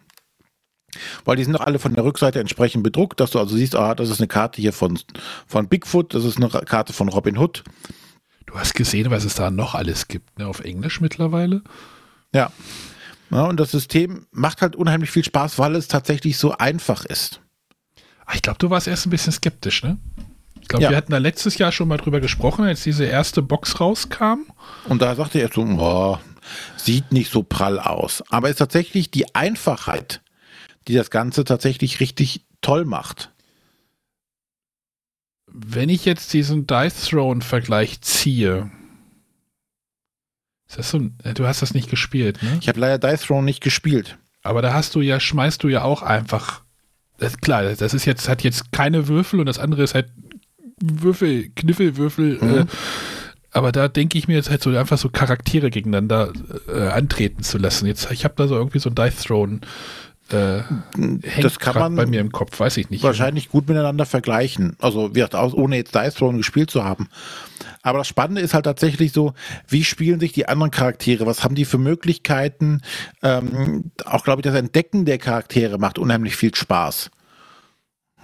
weil 1.24 1.37
die 1.37 1.45
sind 1.45 1.55
doch 1.55 1.61
alle 1.61 1.78
von 1.78 1.95
der 1.95 2.05
Rückseite 2.05 2.41
entsprechend 2.41 2.82
bedruckt, 2.82 3.20
dass 3.20 3.30
du 3.30 3.39
also 3.39 3.57
siehst, 3.57 3.74
ah, 3.74 3.95
das 3.95 4.11
ist 4.11 4.20
eine 4.20 4.28
Karte 4.28 4.61
hier 4.61 4.72
von, 4.72 4.99
von 5.47 5.68
Bigfoot, 5.68 6.14
das 6.14 6.24
ist 6.24 6.37
eine 6.37 6.49
Karte 6.49 6.93
von 6.93 7.09
Robin 7.09 7.39
Hood. 7.39 7.64
Du 8.47 8.55
hast 8.55 8.74
gesehen, 8.74 9.11
was 9.11 9.24
es 9.24 9.35
da 9.35 9.51
noch 9.51 9.74
alles 9.74 10.09
gibt, 10.09 10.39
ne, 10.39 10.47
auf 10.47 10.61
Englisch 10.61 11.01
mittlerweile. 11.01 11.62
Ja. 12.32 12.53
ja. 13.30 13.45
Und 13.45 13.59
das 13.59 13.70
System 13.70 14.26
macht 14.30 14.61
halt 14.61 14.76
unheimlich 14.76 15.11
viel 15.11 15.24
Spaß, 15.24 15.59
weil 15.59 15.74
es 15.74 15.89
tatsächlich 15.89 16.37
so 16.37 16.53
einfach 16.53 17.05
ist. 17.05 17.41
Ah, 18.26 18.32
ich 18.34 18.42
glaube, 18.42 18.58
du 18.58 18.70
warst 18.70 18.86
erst 18.86 19.06
ein 19.06 19.10
bisschen 19.10 19.32
skeptisch, 19.32 19.82
ne? 19.82 19.98
Ich 20.60 20.68
glaube, 20.68 20.84
ja. 20.84 20.90
wir 20.90 20.96
hatten 20.96 21.12
da 21.12 21.18
letztes 21.18 21.58
Jahr 21.58 21.72
schon 21.72 21.88
mal 21.88 21.98
drüber 21.98 22.20
gesprochen, 22.20 22.64
als 22.64 22.82
diese 22.82 23.04
erste 23.04 23.42
Box 23.42 23.80
rauskam. 23.80 24.46
Und 24.88 25.02
da 25.02 25.14
sagte 25.14 25.38
er 25.38 25.50
so, 25.52 25.60
oh, 25.62 26.18
sieht 26.76 27.12
nicht 27.12 27.30
so 27.30 27.42
prall 27.42 27.78
aus. 27.78 28.22
Aber 28.30 28.48
es 28.48 28.52
ist 28.52 28.58
tatsächlich 28.58 29.10
die 29.10 29.34
Einfachheit, 29.34 30.22
die 30.88 30.94
das 30.94 31.10
Ganze 31.10 31.44
tatsächlich 31.44 32.00
richtig 32.00 32.46
toll 32.62 32.86
macht. 32.86 33.30
Wenn 35.46 35.90
ich 35.90 36.06
jetzt 36.06 36.32
diesen 36.32 36.66
Dice 36.66 37.08
Throne-Vergleich 37.08 38.00
ziehe, 38.00 38.70
ist 40.66 40.78
das 40.78 40.90
so, 40.90 41.10
äh, 41.22 41.34
du 41.34 41.46
hast 41.46 41.62
das 41.62 41.74
nicht 41.74 41.90
gespielt, 41.90 42.42
ne? 42.42 42.58
Ich 42.60 42.68
habe 42.68 42.80
leider 42.80 42.98
Dice 42.98 43.26
Throne 43.26 43.44
nicht 43.44 43.60
gespielt. 43.60 44.18
Aber 44.42 44.62
da 44.62 44.72
hast 44.72 44.94
du 44.94 45.02
ja, 45.02 45.20
schmeißt 45.20 45.62
du 45.62 45.68
ja 45.68 45.82
auch 45.82 46.02
einfach 46.02 46.63
das, 47.18 47.38
klar, 47.38 47.62
das 47.62 47.94
ist 47.94 48.04
jetzt, 48.04 48.28
hat 48.28 48.42
jetzt 48.42 48.72
keine 48.72 49.08
Würfel 49.08 49.40
und 49.40 49.46
das 49.46 49.58
andere 49.58 49.82
ist 49.82 49.94
halt 49.94 50.08
Würfel, 50.80 51.50
Kniffelwürfel. 51.54 52.38
Mhm. 52.40 52.58
Äh, 52.58 52.64
aber 53.52 53.70
da 53.70 53.86
denke 53.86 54.18
ich 54.18 54.26
mir 54.26 54.34
jetzt 54.34 54.50
halt 54.50 54.62
so 54.62 54.76
einfach 54.76 54.98
so 54.98 55.08
Charaktere 55.08 55.70
gegeneinander 55.70 56.32
äh, 56.66 56.88
antreten 56.88 57.44
zu 57.44 57.56
lassen. 57.58 57.86
Jetzt, 57.86 58.10
ich 58.10 58.24
habe 58.24 58.34
da 58.36 58.48
so 58.48 58.56
irgendwie 58.56 58.80
so 58.80 58.90
ein 58.90 58.96
Dice 58.96 59.22
Throne. 59.22 59.60
Äh, 60.30 60.62
das 61.40 61.60
kann 61.60 61.78
man 61.78 61.94
bei 61.94 62.06
mir 62.06 62.20
im 62.20 62.32
Kopf, 62.32 62.58
weiß 62.58 62.78
ich 62.78 62.90
nicht. 62.90 63.04
Wahrscheinlich 63.04 63.50
gut 63.50 63.68
miteinander 63.68 64.06
vergleichen. 64.06 64.76
Also, 64.80 65.10
wie 65.10 65.20
gesagt, 65.20 65.34
ohne 65.34 65.76
jetzt 65.76 65.94
Dice 65.94 66.14
Throne 66.14 66.38
gespielt 66.38 66.70
zu 66.70 66.82
haben. 66.82 67.08
Aber 67.85 67.99
das 67.99 68.09
Spannende 68.09 68.41
ist 68.41 68.55
halt 68.55 68.64
tatsächlich 68.64 69.12
so, 69.12 69.35
wie 69.68 69.85
spielen 69.85 70.18
sich 70.18 70.32
die 70.32 70.49
anderen 70.49 70.70
Charaktere? 70.70 71.26
Was 71.26 71.45
haben 71.45 71.55
die 71.55 71.66
für 71.66 71.76
Möglichkeiten? 71.76 72.80
Ähm, 73.22 73.93
auch, 74.07 74.24
glaube 74.24 74.41
ich, 74.41 74.45
das 74.45 74.55
Entdecken 74.55 75.05
der 75.05 75.18
Charaktere 75.18 75.78
macht 75.78 75.99
unheimlich 75.99 76.35
viel 76.35 76.55
Spaß. 76.55 77.11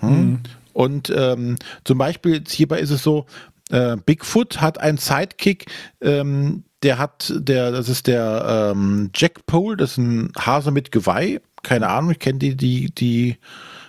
Hm? 0.00 0.08
Mhm. 0.10 0.38
Und 0.72 1.12
ähm, 1.14 1.56
zum 1.84 1.98
Beispiel 1.98 2.42
hierbei 2.48 2.80
ist 2.80 2.90
es 2.90 3.02
so, 3.02 3.26
äh, 3.68 3.96
Bigfoot 3.98 4.62
hat 4.62 4.80
einen 4.80 4.96
Sidekick, 4.96 5.66
ähm, 6.00 6.64
der 6.82 6.96
hat, 6.96 7.30
der, 7.36 7.70
das 7.70 7.90
ist 7.90 8.06
der 8.06 8.72
ähm, 8.74 9.10
Jack 9.14 9.44
Pole, 9.44 9.76
das 9.76 9.92
ist 9.92 9.98
ein 9.98 10.32
Hase 10.38 10.70
mit 10.70 10.90
Geweih. 10.90 11.42
Keine 11.62 11.88
Ahnung, 11.88 12.12
ich 12.12 12.18
kenne 12.18 12.38
die, 12.38 12.56
die, 12.56 12.94
die 12.94 13.36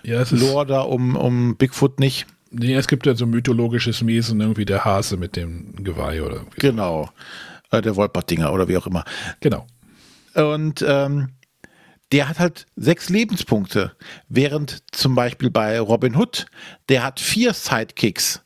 ja, 0.03 0.21
Lore 0.31 0.65
da 0.65 0.81
um, 0.81 1.15
um 1.15 1.55
Bigfoot 1.55 2.01
nicht. 2.01 2.27
Nee, 2.51 2.75
es 2.75 2.87
gibt 2.87 3.05
ja 3.05 3.15
so 3.15 3.25
mythologisches 3.25 4.05
Wesen, 4.05 4.41
irgendwie 4.41 4.65
der 4.65 4.83
Hase 4.83 5.15
mit 5.15 5.35
dem 5.35 5.83
Geweih 5.83 6.21
oder 6.21 6.35
irgendwie. 6.35 6.59
Genau. 6.59 7.09
Äh, 7.71 7.81
der 7.81 7.95
Wolpertinger 7.95 8.51
oder 8.51 8.67
wie 8.67 8.77
auch 8.77 8.87
immer. 8.87 9.05
Genau. 9.39 9.65
Und 10.35 10.83
ähm, 10.85 11.29
der 12.11 12.27
hat 12.27 12.39
halt 12.39 12.67
sechs 12.75 13.09
Lebenspunkte, 13.09 13.93
während 14.27 14.83
zum 14.91 15.15
Beispiel 15.15 15.49
bei 15.49 15.79
Robin 15.79 16.15
Hood, 16.17 16.45
der 16.89 17.03
hat 17.03 17.21
vier 17.21 17.53
Sidekicks. 17.53 18.41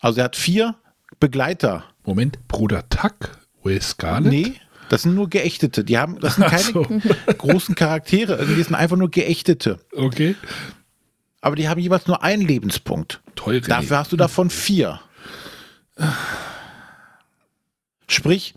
Also 0.00 0.20
er 0.20 0.24
hat 0.24 0.36
vier 0.36 0.76
Begleiter. 1.18 1.84
Moment, 2.04 2.46
Bruder 2.46 2.88
Tuck, 2.88 3.36
Will 3.64 3.82
Scarlet? 3.82 4.30
Nee, 4.30 4.54
das 4.88 5.02
sind 5.02 5.16
nur 5.16 5.28
Geächtete. 5.28 5.82
Die 5.82 5.98
haben, 5.98 6.20
das 6.20 6.36
sind 6.36 6.46
keine 6.46 6.62
so. 6.62 6.86
großen 7.38 7.74
Charaktere, 7.74 8.46
die 8.46 8.62
sind 8.62 8.76
einfach 8.76 8.96
nur 8.96 9.10
Geächtete. 9.10 9.80
Okay 9.92 10.36
aber 11.40 11.56
die 11.56 11.68
haben 11.68 11.80
jeweils 11.80 12.06
nur 12.06 12.22
einen 12.22 12.42
Lebenspunkt. 12.42 13.20
Toll. 13.40 13.62
Dafür 13.62 13.96
hast 13.96 14.12
du 14.12 14.18
davon 14.18 14.50
vier. 14.50 15.00
Sprich, 18.06 18.54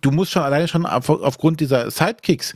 du 0.00 0.10
musst 0.10 0.32
schon 0.32 0.42
alleine 0.42 0.66
schon 0.66 0.84
auf, 0.84 1.08
aufgrund 1.08 1.60
dieser 1.60 1.88
Sidekicks 1.92 2.54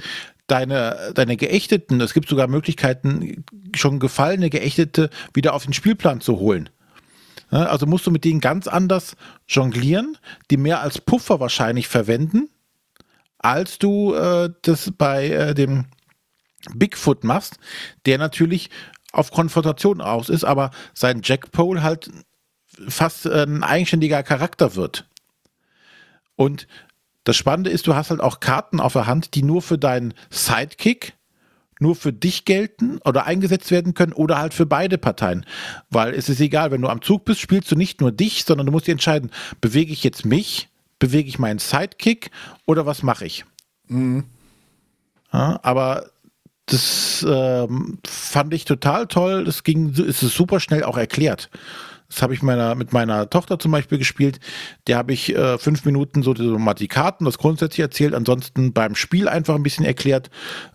deine, 0.49 1.12
deine 1.15 1.36
Geächteten, 1.36 2.01
es 2.01 2.12
gibt 2.12 2.28
sogar 2.28 2.49
Möglichkeiten, 2.49 3.44
schon 3.77 4.01
gefallene 4.01 4.51
Geächtete 4.51 5.11
wieder 5.32 5.55
auf 5.55 5.65
den 5.65 5.73
Spielplan 5.73 6.20
zu 6.20 6.40
holen. 6.40 6.70
Also 7.51 7.86
musst 7.86 8.05
du 8.07 8.11
mit 8.11 8.24
denen 8.24 8.40
ganz 8.40 8.66
anders 8.66 9.15
jonglieren, 9.47 10.19
die 10.51 10.57
mehr 10.57 10.81
als 10.81 11.01
Puffer 11.01 11.39
wahrscheinlich 11.39 11.86
verwenden, 11.86 12.49
als 13.39 13.78
du 13.78 14.15
äh, 14.15 14.51
das 14.62 14.90
bei 14.99 15.28
äh, 15.28 15.55
dem 15.55 15.85
Bigfoot 16.74 17.23
machst, 17.23 17.59
der 18.07 18.19
natürlich 18.19 18.70
auf 19.12 19.30
Konfrontation 19.30 20.01
aus 20.01 20.28
ist, 20.28 20.44
aber 20.44 20.70
sein 20.94 21.20
Jackpole 21.22 21.82
halt 21.82 22.10
fast 22.89 23.26
ein 23.26 23.62
eigenständiger 23.62 24.22
Charakter 24.22 24.74
wird. 24.74 25.06
Und 26.36 26.66
das 27.24 27.36
Spannende 27.36 27.70
ist, 27.70 27.86
du 27.86 27.94
hast 27.94 28.10
halt 28.10 28.20
auch 28.20 28.40
Karten 28.40 28.80
auf 28.80 28.94
der 28.94 29.06
Hand, 29.06 29.34
die 29.34 29.43
nur 29.43 29.62
für 29.62 29.78
deinen 29.78 30.14
Sidekick, 30.30 31.14
nur 31.78 31.94
für 31.94 32.12
dich 32.12 32.44
gelten 32.44 32.98
oder 33.05 33.26
eingesetzt 33.26 33.70
werden 33.70 33.94
können 33.94 34.12
oder 34.12 34.39
halt 34.39 34.55
für 34.55 34.66
beide 34.66 34.98
Parteien. 34.98 35.44
Weil 35.90 36.14
es 36.14 36.28
ist 36.28 36.40
egal, 36.40 36.70
wenn 36.70 36.82
du 36.82 36.89
am 36.89 37.02
Zug 37.02 37.24
bist, 37.24 37.40
spielst 37.40 37.70
du 37.70 37.76
nicht 37.76 38.01
nur 38.01 38.12
dich, 38.12 38.44
sondern 38.44 38.66
du 38.66 38.72
musst 38.72 38.86
dir 38.86 38.93
entscheiden, 38.93 39.30
bewege 39.60 39.93
ich 39.93 40.02
jetzt 40.02 40.24
mich, 40.24 40.68
bewege 40.98 41.28
ich 41.28 41.39
meinen 41.39 41.59
Sidekick 41.59 42.30
oder 42.66 42.86
was 42.86 43.02
mache 43.02 43.26
ich? 43.26 43.44
Mhm. 43.89 44.24
Ja, 45.32 45.59
aber 45.62 46.10
das 46.66 47.24
ähm, 47.28 47.98
fand 48.06 48.55
ich 48.55 48.64
total 48.64 49.06
toll. 49.06 49.44
Das 49.44 49.64
ging, 49.64 49.93
ist 49.94 50.22
es 50.22 50.34
super 50.34 50.60
schnell 50.60 50.84
auch 50.84 50.97
erklärt. 50.97 51.51
Das 52.09 52.20
habe 52.20 52.34
ich 52.34 52.43
meiner, 52.43 52.74
mit 52.74 52.93
meiner 52.93 53.30
Tochter 53.30 53.59
zum 53.59 53.72
Beispiel 53.72 53.97
gespielt. 53.97 54.39
Der 54.86 54.98
habe 54.98 55.12
ich 55.12 55.34
äh, 55.34 55.56
fünf 55.59 55.84
Minuten 55.84 56.22
so, 56.22 56.34
so 56.34 56.59
mal 56.59 56.74
die 56.74 56.89
Karten, 56.89 57.24
das 57.24 57.39
grundsätzlich 57.39 57.80
erzählt, 57.80 58.14
ansonsten 58.14 58.74
beim 58.74 58.94
Spiel 58.94 59.28
einfach 59.28 59.55
ein 59.55 59.62
bisschen 59.62 59.86
erklärt. 59.86 60.30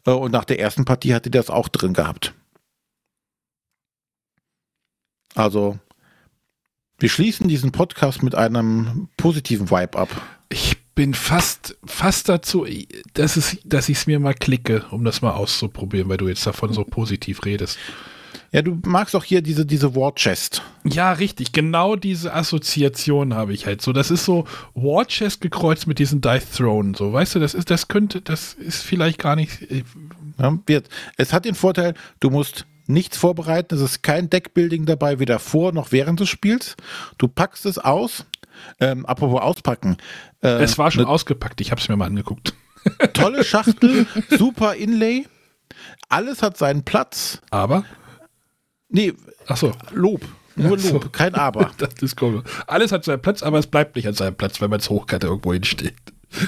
Äh, 0.06 0.12
und 0.12 0.32
nach 0.32 0.46
der 0.46 0.60
ersten 0.60 0.84
Partie 0.84 1.14
hatte 1.14 1.30
das 1.30 1.50
auch 1.50 1.68
drin 1.68 1.94
gehabt. 1.94 2.34
Also, 5.36 5.78
wir 6.98 7.10
schließen 7.10 7.48
diesen 7.48 7.72
Podcast 7.72 8.24
mit 8.24 8.34
einem 8.34 9.10
positiven 9.18 9.70
Vibe 9.70 10.00
ab. 10.00 10.10
Ich 10.50 10.78
bin 10.98 11.14
fast, 11.14 11.78
fast 11.86 12.28
dazu, 12.28 12.66
dass, 13.14 13.38
es, 13.38 13.60
dass 13.64 13.88
ich 13.88 14.00
es 14.00 14.08
mir 14.08 14.20
mal 14.20 14.34
klicke, 14.34 14.84
um 14.90 15.06
das 15.06 15.22
mal 15.22 15.34
auszuprobieren, 15.34 16.10
weil 16.10 16.18
du 16.18 16.28
jetzt 16.28 16.46
davon 16.48 16.74
so 16.74 16.84
positiv 16.84 17.46
redest. 17.46 17.78
Ja, 18.52 18.64
du 18.64 18.80
magst 18.84 19.16
auch 19.16 19.24
hier 19.24 19.44
diese, 19.44 19.64
diese 19.64 19.96
War 19.96 20.16
Chest. 20.16 20.64
Ja, 20.86 21.12
richtig. 21.12 21.52
Genau 21.52 21.96
diese 21.96 22.34
Assoziation 22.34 23.36
habe 23.36 23.54
ich 23.54 23.68
halt 23.68 23.84
so. 23.84 23.94
Das 23.94 24.10
ist 24.10 24.26
so 24.26 24.46
War 24.74 25.06
Chest 25.06 25.42
gekreuzt 25.42 25.86
mit 25.86 26.00
diesen 26.00 26.20
Dice 26.20 26.50
Throne. 26.50 26.94
So, 26.98 27.14
weißt 27.14 27.36
du, 27.36 27.40
das 27.40 27.54
ist, 27.54 27.70
das 27.70 27.90
könnte, 27.90 28.22
das 28.22 28.56
ist 28.56 28.82
vielleicht 28.82 29.20
gar 29.20 29.36
nicht. 29.36 29.70
Äh, 29.70 29.84
ja, 30.40 30.58
wird. 30.66 30.90
Es 31.16 31.32
hat 31.32 31.46
den 31.46 31.56
Vorteil, 31.56 31.94
du 32.22 32.32
musst 32.32 32.66
nichts 32.88 33.18
vorbereiten. 33.18 33.76
Es 33.76 33.82
ist 33.82 34.02
kein 34.02 34.32
Deckbuilding 34.32 34.88
dabei, 34.88 35.20
weder 35.20 35.38
vor 35.38 35.74
noch 35.74 35.92
während 35.92 36.20
des 36.20 36.30
Spiels. 36.30 36.76
Du 37.20 37.28
packst 37.28 37.68
es 37.68 37.78
aus. 37.78 38.26
Ähm, 38.80 39.06
apropos 39.06 39.42
auspacken. 39.42 39.98
Äh, 40.42 40.64
es 40.64 40.78
war 40.78 40.92
schon 40.92 41.06
ausgepackt. 41.06 41.62
Ich 41.62 41.72
habe 41.72 41.82
es 41.82 41.90
mir 41.90 41.96
mal 41.98 42.06
angeguckt. 42.06 42.54
Tolle 43.14 43.44
Schachtel, 43.44 44.06
super 44.38 44.76
Inlay. 44.76 45.26
Alles 46.10 46.42
hat 46.42 46.58
seinen 46.58 46.84
Platz. 46.84 47.42
Aber 47.50 47.84
Nee, 48.90 49.14
Ach 49.48 49.58
so. 49.58 49.72
Lob. 49.92 50.22
Nur 50.56 50.72
Lob, 50.72 50.80
so. 50.80 51.00
kein 51.00 51.36
Aber. 51.36 51.72
Das 51.78 51.90
ist 52.02 52.16
komisch. 52.16 52.44
Alles 52.68 52.92
hat 52.92 53.04
seinen 53.04 53.22
Platz, 53.22 53.44
aber 53.44 53.60
es 53.60 53.68
bleibt 53.68 53.96
nicht 53.96 54.08
an 54.08 54.14
seinem 54.14 54.36
Platz, 54.36 54.62
wenn 54.62 54.70
man 54.70 54.80
es 54.80 54.90
hochkante 54.90 55.28
irgendwo 55.28 55.54
hinsteht. 55.54 55.96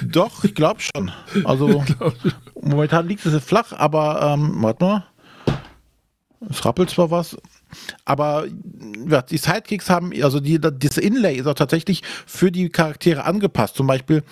Doch, 0.06 0.44
ich 0.44 0.56
glaube 0.56 0.82
schon. 0.82 1.12
Also 1.46 1.84
momentan 2.62 3.08
liegt 3.08 3.26
es 3.26 3.44
flach, 3.44 3.72
aber 3.74 4.22
ähm, 4.22 4.56
warte 4.62 4.84
mal. 4.84 5.06
Es 6.50 6.64
rappelt 6.66 6.90
zwar 6.90 7.12
was, 7.12 7.38
aber 8.06 8.46
ja, 9.08 9.22
die 9.22 9.38
Sidekicks 9.38 9.90
haben, 9.90 10.12
also 10.22 10.40
die, 10.40 10.60
das 10.60 10.98
Inlay 10.98 11.36
ist 11.36 11.48
auch 11.48 11.54
tatsächlich 11.54 12.04
für 12.26 12.52
die 12.52 12.70
Charaktere 12.70 13.26
angepasst. 13.26 13.76
Zum 13.76 13.88
Beispiel 13.88 14.24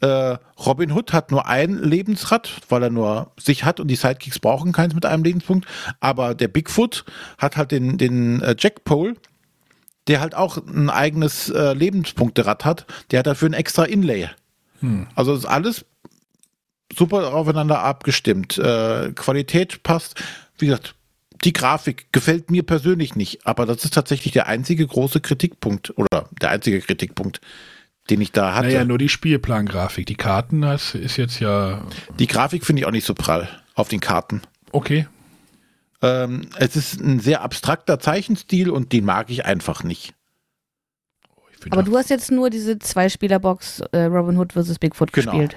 äh, 0.00 0.38
Robin 0.64 0.92
Hood 0.92 1.12
hat 1.12 1.30
nur 1.30 1.46
ein 1.46 1.76
Lebensrad, 1.78 2.50
weil 2.68 2.84
er 2.84 2.90
nur 2.90 3.32
sich 3.38 3.64
hat 3.64 3.80
und 3.80 3.88
die 3.88 3.96
Sidekicks 3.96 4.38
brauchen 4.38 4.72
keins 4.72 4.94
mit 4.94 5.04
einem 5.04 5.24
Lebenspunkt. 5.24 5.66
Aber 6.00 6.34
der 6.34 6.48
Bigfoot 6.48 7.04
hat 7.38 7.56
halt 7.56 7.70
den, 7.70 7.98
den 7.98 8.40
äh, 8.42 8.56
Jackpole, 8.58 9.16
der 10.06 10.20
halt 10.20 10.34
auch 10.34 10.56
ein 10.56 10.90
eigenes 10.90 11.50
äh, 11.50 11.74
Lebenspunkterad 11.74 12.64
hat. 12.64 12.86
Der 13.10 13.20
hat 13.20 13.26
dafür 13.26 13.50
ein 13.50 13.54
extra 13.54 13.84
Inlay. 13.84 14.28
Hm. 14.80 15.06
Also 15.14 15.34
ist 15.34 15.44
alles 15.44 15.84
super 16.96 17.34
aufeinander 17.34 17.80
abgestimmt. 17.80 18.58
Äh, 18.58 19.12
Qualität 19.12 19.82
passt. 19.82 20.20
Wie 20.58 20.66
gesagt, 20.66 20.94
die 21.44 21.52
Grafik 21.52 22.12
gefällt 22.12 22.50
mir 22.50 22.62
persönlich 22.62 23.16
nicht, 23.16 23.46
aber 23.46 23.66
das 23.66 23.84
ist 23.84 23.94
tatsächlich 23.94 24.32
der 24.32 24.46
einzige 24.46 24.86
große 24.86 25.20
Kritikpunkt 25.20 25.96
oder 25.96 26.28
der 26.40 26.50
einzige 26.50 26.80
Kritikpunkt, 26.80 27.40
den 28.10 28.20
ich 28.20 28.32
da 28.32 28.54
hatte. 28.54 28.68
Naja, 28.68 28.84
nur 28.84 28.98
die 28.98 29.08
Spielplangrafik. 29.08 30.06
Die 30.06 30.16
Karten, 30.16 30.60
das 30.60 30.94
ist 30.94 31.16
jetzt 31.16 31.40
ja. 31.40 31.86
Die 32.18 32.26
Grafik 32.26 32.66
finde 32.66 32.80
ich 32.80 32.86
auch 32.86 32.92
nicht 32.92 33.06
so 33.06 33.14
prall 33.14 33.48
auf 33.74 33.88
den 33.88 34.00
Karten. 34.00 34.42
Okay. 34.72 35.06
Ähm, 36.02 36.48
es 36.56 36.76
ist 36.76 37.00
ein 37.00 37.20
sehr 37.20 37.42
abstrakter 37.42 37.98
Zeichenstil 37.98 38.70
und 38.70 38.92
den 38.92 39.04
mag 39.04 39.30
ich 39.30 39.44
einfach 39.44 39.82
nicht. 39.82 40.14
Oh, 41.36 41.42
Aber 41.70 41.82
du 41.82 41.96
hast 41.96 42.10
jetzt 42.10 42.30
nur 42.30 42.50
diese 42.50 42.78
Zwei-Spieler-Box 42.78 43.80
äh, 43.92 44.04
Robin 44.04 44.38
Hood 44.38 44.52
vs. 44.52 44.78
Bigfoot 44.78 45.12
genau. 45.12 45.32
gespielt. 45.32 45.56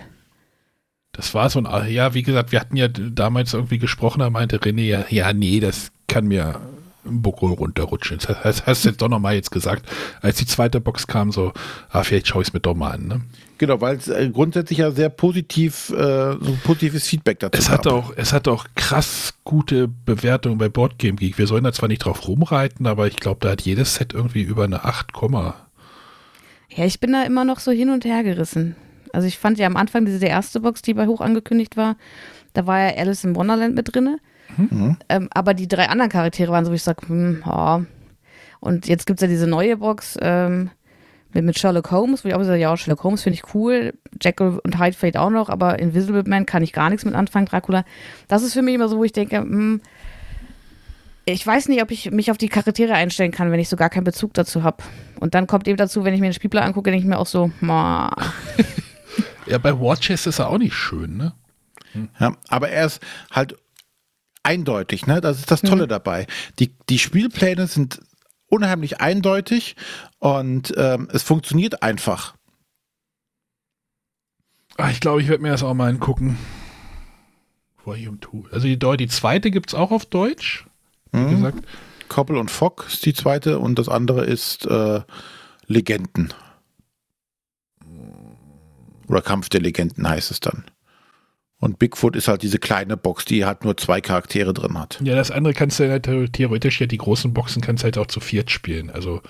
Das 1.13 1.33
war 1.33 1.49
so 1.49 1.63
ein, 1.63 1.91
ja, 1.91 2.13
wie 2.13 2.23
gesagt, 2.23 2.51
wir 2.51 2.59
hatten 2.59 2.75
ja 2.75 2.87
damals 2.87 3.53
irgendwie 3.53 3.77
gesprochen, 3.77 4.19
da 4.19 4.29
meinte 4.29 4.57
René, 4.57 4.81
ja, 4.81 5.05
ja 5.09 5.31
nee, 5.31 5.59
das 5.59 5.91
kann 6.07 6.25
mir 6.27 6.59
Buckel 7.03 7.49
runterrutschen. 7.49 8.17
Das 8.19 8.43
hast, 8.43 8.65
hast 8.65 8.83
du 8.83 8.89
jetzt 8.89 9.01
doch 9.01 9.09
nochmal 9.09 9.35
jetzt 9.35 9.51
gesagt, 9.51 9.85
als 10.21 10.37
die 10.37 10.45
zweite 10.45 10.81
Box 10.81 11.05
kam, 11.07 11.31
so, 11.31 11.53
ah, 11.89 12.03
vielleicht 12.03 12.27
schaue 12.27 12.41
ich 12.41 12.49
es 12.49 12.53
mir 12.53 12.61
doch 12.61 12.75
mal 12.75 12.91
an. 12.91 13.07
Ne? 13.07 13.21
Genau, 13.57 13.79
weil 13.79 13.97
es 13.97 14.07
äh, 14.07 14.29
grundsätzlich 14.33 14.79
ja 14.79 14.91
sehr 14.91 15.09
positiv, 15.09 15.89
äh, 15.89 16.33
so 16.33 16.57
positives 16.63 17.07
Feedback 17.07 17.39
dazu 17.39 17.57
es 17.57 17.69
hat 17.69 17.87
auch 17.87 18.11
Es 18.15 18.33
hat 18.33 18.47
auch 18.47 18.65
krass 18.75 19.35
gute 19.43 19.87
Bewertungen 19.87 20.57
bei 20.57 20.69
Boardgame 20.69 21.15
Geek. 21.15 21.37
Wir 21.37 21.47
sollen 21.47 21.63
da 21.63 21.73
zwar 21.73 21.89
nicht 21.89 22.05
drauf 22.05 22.27
rumreiten, 22.27 22.87
aber 22.87 23.07
ich 23.07 23.17
glaube, 23.17 23.39
da 23.41 23.51
hat 23.51 23.61
jedes 23.61 23.95
Set 23.95 24.13
irgendwie 24.13 24.41
über 24.41 24.63
eine 24.63 24.83
8, 24.83 25.11
ja, 26.75 26.85
ich 26.85 26.99
bin 26.99 27.11
da 27.11 27.23
immer 27.23 27.45
noch 27.45 27.59
so 27.59 27.71
hin 27.71 27.89
und 27.89 28.03
her 28.03 28.23
gerissen. 28.23 28.75
Also 29.13 29.27
ich 29.27 29.37
fand 29.37 29.57
ja 29.57 29.67
am 29.67 29.77
Anfang 29.77 30.05
diese 30.05 30.25
erste 30.25 30.59
Box, 30.59 30.81
die 30.81 30.93
bei 30.93 31.07
hoch 31.07 31.21
angekündigt 31.21 31.77
war, 31.77 31.95
da 32.53 32.67
war 32.67 32.79
ja 32.79 32.97
Alice 32.97 33.23
in 33.23 33.35
Wonderland 33.35 33.75
mit 33.75 33.93
drinne. 33.93 34.17
Mhm. 34.57 34.97
Ähm, 35.07 35.29
aber 35.33 35.53
die 35.53 35.67
drei 35.67 35.87
anderen 35.87 36.11
Charaktere 36.11 36.51
waren 36.51 36.65
so, 36.65 36.71
wie 36.71 36.75
ich 36.75 36.83
sage, 36.83 37.07
hm, 37.07 37.43
ja. 37.45 37.85
Und 38.59 38.87
jetzt 38.87 39.05
gibt 39.05 39.19
es 39.19 39.21
ja 39.21 39.27
diese 39.27 39.47
neue 39.47 39.77
Box 39.77 40.17
ähm, 40.21 40.69
mit, 41.33 41.43
mit 41.43 41.59
Sherlock 41.59 41.91
Holmes, 41.91 42.23
wo 42.23 42.29
ich 42.29 42.35
auch 42.35 42.43
sage, 42.43 42.59
ja, 42.59 42.75
Sherlock 42.75 43.03
Holmes 43.03 43.23
finde 43.23 43.39
ich 43.39 43.53
cool. 43.53 43.93
Jekyll 44.21 44.59
und 44.63 44.79
Hyde 44.79 44.95
vielleicht 44.95 45.17
auch 45.17 45.29
noch, 45.29 45.49
aber 45.49 45.79
Invisible 45.79 46.23
Man 46.25 46.45
kann 46.45 46.63
ich 46.63 46.73
gar 46.73 46.89
nichts 46.89 47.05
mit 47.05 47.15
anfangen, 47.15 47.45
Dracula. 47.45 47.83
Das 48.27 48.43
ist 48.43 48.53
für 48.53 48.61
mich 48.61 48.75
immer 48.75 48.89
so, 48.89 48.97
wo 48.97 49.03
ich 49.03 49.11
denke, 49.11 49.37
hm, 49.37 49.81
ich 51.25 51.45
weiß 51.45 51.69
nicht, 51.69 51.81
ob 51.81 51.91
ich 51.91 52.11
mich 52.11 52.31
auf 52.31 52.37
die 52.37 52.49
Charaktere 52.49 52.93
einstellen 52.93 53.31
kann, 53.31 53.51
wenn 53.51 53.59
ich 53.59 53.69
so 53.69 53.77
gar 53.77 53.89
keinen 53.89 54.03
Bezug 54.03 54.33
dazu 54.33 54.63
habe. 54.63 54.83
Und 55.19 55.35
dann 55.35 55.47
kommt 55.47 55.67
eben 55.67 55.77
dazu, 55.77 56.03
wenn 56.03 56.13
ich 56.13 56.19
mir 56.19 56.27
den 56.29 56.33
Spielplan 56.33 56.63
angucke, 56.63 56.91
denke 56.91 57.03
ich 57.03 57.09
mir 57.09 57.17
auch 57.17 57.27
so, 57.27 57.51
ma. 57.61 58.11
ja, 59.47 59.57
bei 59.57 59.79
Watches 59.79 60.27
ist 60.27 60.39
er 60.39 60.49
auch 60.49 60.57
nicht 60.57 60.75
schön, 60.75 61.17
ne? 61.17 61.33
Hm. 61.93 62.09
Ja, 62.19 62.35
aber 62.47 62.69
er 62.69 62.85
ist 62.85 63.01
halt 63.31 63.55
eindeutig, 64.43 65.07
ne? 65.07 65.21
Das 65.21 65.39
ist 65.39 65.51
das 65.51 65.61
Tolle 65.61 65.85
mhm. 65.85 65.89
dabei. 65.89 66.27
Die, 66.59 66.75
die 66.89 66.99
Spielpläne 66.99 67.67
sind 67.67 68.01
unheimlich 68.47 69.01
eindeutig 69.01 69.75
und 70.19 70.73
ähm, 70.77 71.07
es 71.11 71.23
funktioniert 71.23 71.81
einfach. 71.81 72.35
Ach, 74.77 74.91
ich 74.91 74.99
glaube, 74.99 75.21
ich 75.21 75.27
werde 75.27 75.43
mir 75.43 75.51
das 75.51 75.63
auch 75.63 75.73
mal 75.73 75.89
angucken. 75.89 76.37
Volume 77.83 78.19
2. 78.19 78.53
Also 78.53 78.67
die, 78.67 78.97
die 78.97 79.07
zweite 79.07 79.51
gibt 79.51 79.69
es 79.69 79.75
auch 79.75 79.91
auf 79.91 80.05
Deutsch. 80.05 80.65
Wie 81.11 81.19
mhm. 81.19 81.29
gesagt. 81.31 81.67
Koppel 82.09 82.37
und 82.37 82.51
Fock 82.51 82.85
ist 82.87 83.05
die 83.05 83.13
zweite 83.13 83.59
und 83.59 83.79
das 83.79 83.89
andere 83.89 84.23
ist 84.25 84.65
äh, 84.67 85.01
Legenden. 85.65 86.33
Oder 89.07 89.21
Kampf 89.21 89.49
der 89.49 89.61
Legenden 89.61 90.07
heißt 90.07 90.31
es 90.31 90.39
dann. 90.39 90.65
Und 91.59 91.79
Bigfoot 91.79 92.17
ist 92.17 92.27
halt 92.27 92.41
diese 92.41 92.59
kleine 92.59 92.97
Box, 92.97 93.23
die 93.23 93.45
halt 93.45 93.63
nur 93.63 93.77
zwei 93.77 94.01
Charaktere 94.01 94.53
drin 94.53 94.77
hat. 94.77 94.99
Ja, 95.01 95.15
das 95.15 95.31
andere 95.31 95.53
kannst 95.53 95.79
du 95.79 95.89
halt 95.89 96.03
theoretisch 96.33 96.81
ja 96.81 96.87
die 96.87 96.97
großen 96.97 97.33
Boxen 97.33 97.61
kannst 97.61 97.83
du 97.83 97.85
halt 97.85 97.97
auch 97.97 98.07
zu 98.07 98.19
viert 98.19 98.51
spielen. 98.51 98.89
Also 98.89 99.21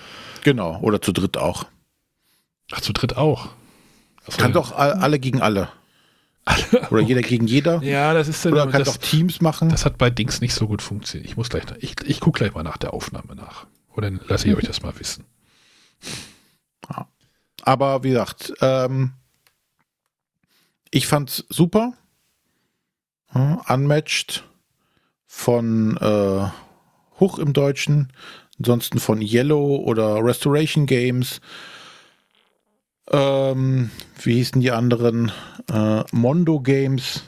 genau, 0.42 0.80
oder 0.80 1.00
zu 1.00 1.12
dritt 1.12 1.36
auch. 1.36 1.66
Ach, 2.72 2.80
zu 2.80 2.92
dritt 2.92 3.16
auch. 3.16 3.50
Achso, 4.26 4.38
kann 4.38 4.52
doch 4.52 4.76
alle 4.76 5.20
gegen 5.20 5.42
alle. 5.42 5.68
alle 6.44 6.64
oder 6.90 7.02
okay. 7.02 7.04
jeder 7.04 7.22
gegen 7.22 7.46
jeder. 7.46 7.82
Ja, 7.82 8.14
das 8.14 8.28
ist 8.28 8.44
Oder 8.44 8.66
kann 8.66 8.82
das, 8.82 8.94
doch 8.94 8.96
Teams 8.96 9.40
machen. 9.40 9.68
Das 9.68 9.84
hat 9.84 9.98
bei 9.98 10.10
Dings 10.10 10.40
nicht 10.40 10.54
so 10.54 10.66
gut 10.66 10.82
funktioniert. 10.82 11.30
Ich 11.30 11.36
muss 11.36 11.50
gleich, 11.50 11.64
ich, 11.78 11.94
ich 12.04 12.20
gucke 12.20 12.38
gleich 12.38 12.54
mal 12.54 12.62
nach 12.62 12.78
der 12.78 12.94
Aufnahme 12.94 13.34
nach. 13.36 13.66
Oder 13.94 14.10
lasse 14.26 14.48
ich 14.48 14.56
euch 14.56 14.64
das 14.64 14.82
mal 14.82 14.98
wissen. 14.98 15.24
Ja. 16.90 17.06
Aber 17.62 18.02
wie 18.02 18.10
gesagt, 18.10 18.52
ähm, 18.60 19.12
ich 20.94 21.08
fand's 21.08 21.44
super 21.48 21.92
hm, 23.30 23.60
unmatched 23.68 24.44
von 25.26 25.96
äh, 25.96 26.46
Hoch 27.18 27.38
im 27.38 27.52
Deutschen, 27.52 28.12
ansonsten 28.58 29.00
von 29.00 29.20
Yellow 29.20 29.76
oder 29.76 30.24
Restoration 30.24 30.86
Games. 30.86 31.40
Ähm, 33.10 33.90
wie 34.22 34.34
hießen 34.34 34.60
die 34.60 34.70
anderen? 34.70 35.32
Äh, 35.70 36.04
Mondo 36.12 36.60
Games. 36.60 37.24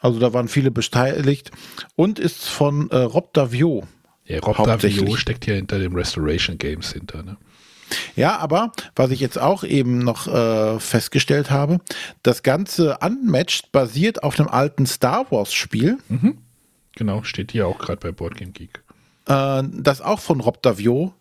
Also 0.00 0.18
da 0.18 0.32
waren 0.32 0.48
viele 0.48 0.70
beteiligt. 0.70 1.50
Und 1.94 2.18
ist 2.18 2.48
von 2.48 2.90
äh, 2.90 2.96
Rob 2.96 3.34
Davio. 3.34 3.86
Ja, 4.24 4.40
Rob 4.40 4.64
Davio 4.64 5.16
steckt 5.16 5.46
ja 5.46 5.54
hinter 5.54 5.78
dem 5.78 5.94
Restoration 5.94 6.56
Games 6.56 6.92
hinter, 6.92 7.22
ne? 7.22 7.36
Ja, 8.16 8.38
aber 8.38 8.72
was 8.94 9.10
ich 9.10 9.20
jetzt 9.20 9.38
auch 9.38 9.64
eben 9.64 9.98
noch 9.98 10.26
äh, 10.26 10.78
festgestellt 10.78 11.50
habe, 11.50 11.80
das 12.22 12.42
ganze 12.42 12.98
Unmatched 12.98 13.72
basiert 13.72 14.22
auf 14.22 14.38
einem 14.38 14.48
alten 14.48 14.86
Star 14.86 15.30
Wars 15.30 15.52
Spiel. 15.52 15.98
Mhm. 16.08 16.38
Genau, 16.96 17.22
steht 17.22 17.52
hier 17.52 17.66
auch 17.66 17.78
gerade 17.78 17.98
bei 17.98 18.12
Boardgame 18.12 18.52
Geek. 18.52 18.82
Äh, 19.26 19.62
das 19.72 20.00
auch 20.00 20.20
von 20.20 20.40
Rob 20.40 20.62
Davio 20.62 21.14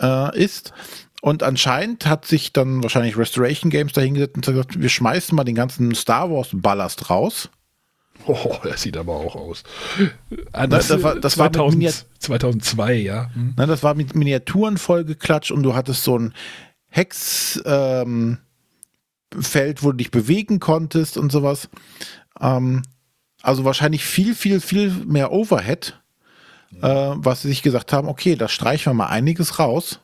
äh, 0.00 0.38
ist. 0.38 0.72
Und 1.20 1.42
anscheinend 1.42 2.06
hat 2.06 2.24
sich 2.26 2.52
dann 2.52 2.82
wahrscheinlich 2.82 3.18
Restoration 3.18 3.70
Games 3.70 3.92
dahingesetzt 3.92 4.36
und 4.36 4.46
gesagt, 4.46 4.80
wir 4.80 4.88
schmeißen 4.88 5.34
mal 5.34 5.44
den 5.44 5.56
ganzen 5.56 5.94
Star 5.94 6.30
Wars 6.30 6.50
Ballast 6.52 7.10
raus 7.10 7.50
Oh, 8.26 8.56
das 8.62 8.82
sieht 8.82 8.96
aber 8.96 9.14
auch 9.14 9.36
aus. 9.36 9.62
Das, 10.52 10.88
das, 10.88 11.02
war, 11.02 11.14
das 11.16 11.34
2000, 11.34 11.84
war 11.84 11.92
2002, 12.18 12.94
ja. 12.94 13.30
Hm. 13.32 13.54
Das 13.56 13.82
war 13.82 13.94
mit 13.94 14.14
Miniaturen 14.14 14.78
vollgeklatscht 14.78 15.50
und 15.50 15.62
du 15.62 15.74
hattest 15.74 16.04
so 16.04 16.18
ein 16.18 16.34
Hexfeld, 16.98 17.66
ähm, 17.66 18.38
wo 19.80 19.90
du 19.90 19.96
dich 19.96 20.10
bewegen 20.10 20.60
konntest 20.60 21.16
und 21.16 21.32
sowas. 21.32 21.68
Ähm, 22.40 22.82
also 23.42 23.64
wahrscheinlich 23.64 24.04
viel, 24.04 24.34
viel, 24.34 24.60
viel 24.60 24.90
mehr 24.90 25.32
Overhead, 25.32 26.00
äh, 26.82 26.82
was 27.14 27.42
sie 27.42 27.48
sich 27.48 27.62
gesagt 27.62 27.92
haben, 27.92 28.08
okay, 28.08 28.36
da 28.36 28.48
streichen 28.48 28.90
wir 28.90 28.94
mal 28.94 29.06
einiges 29.06 29.58
raus 29.58 30.00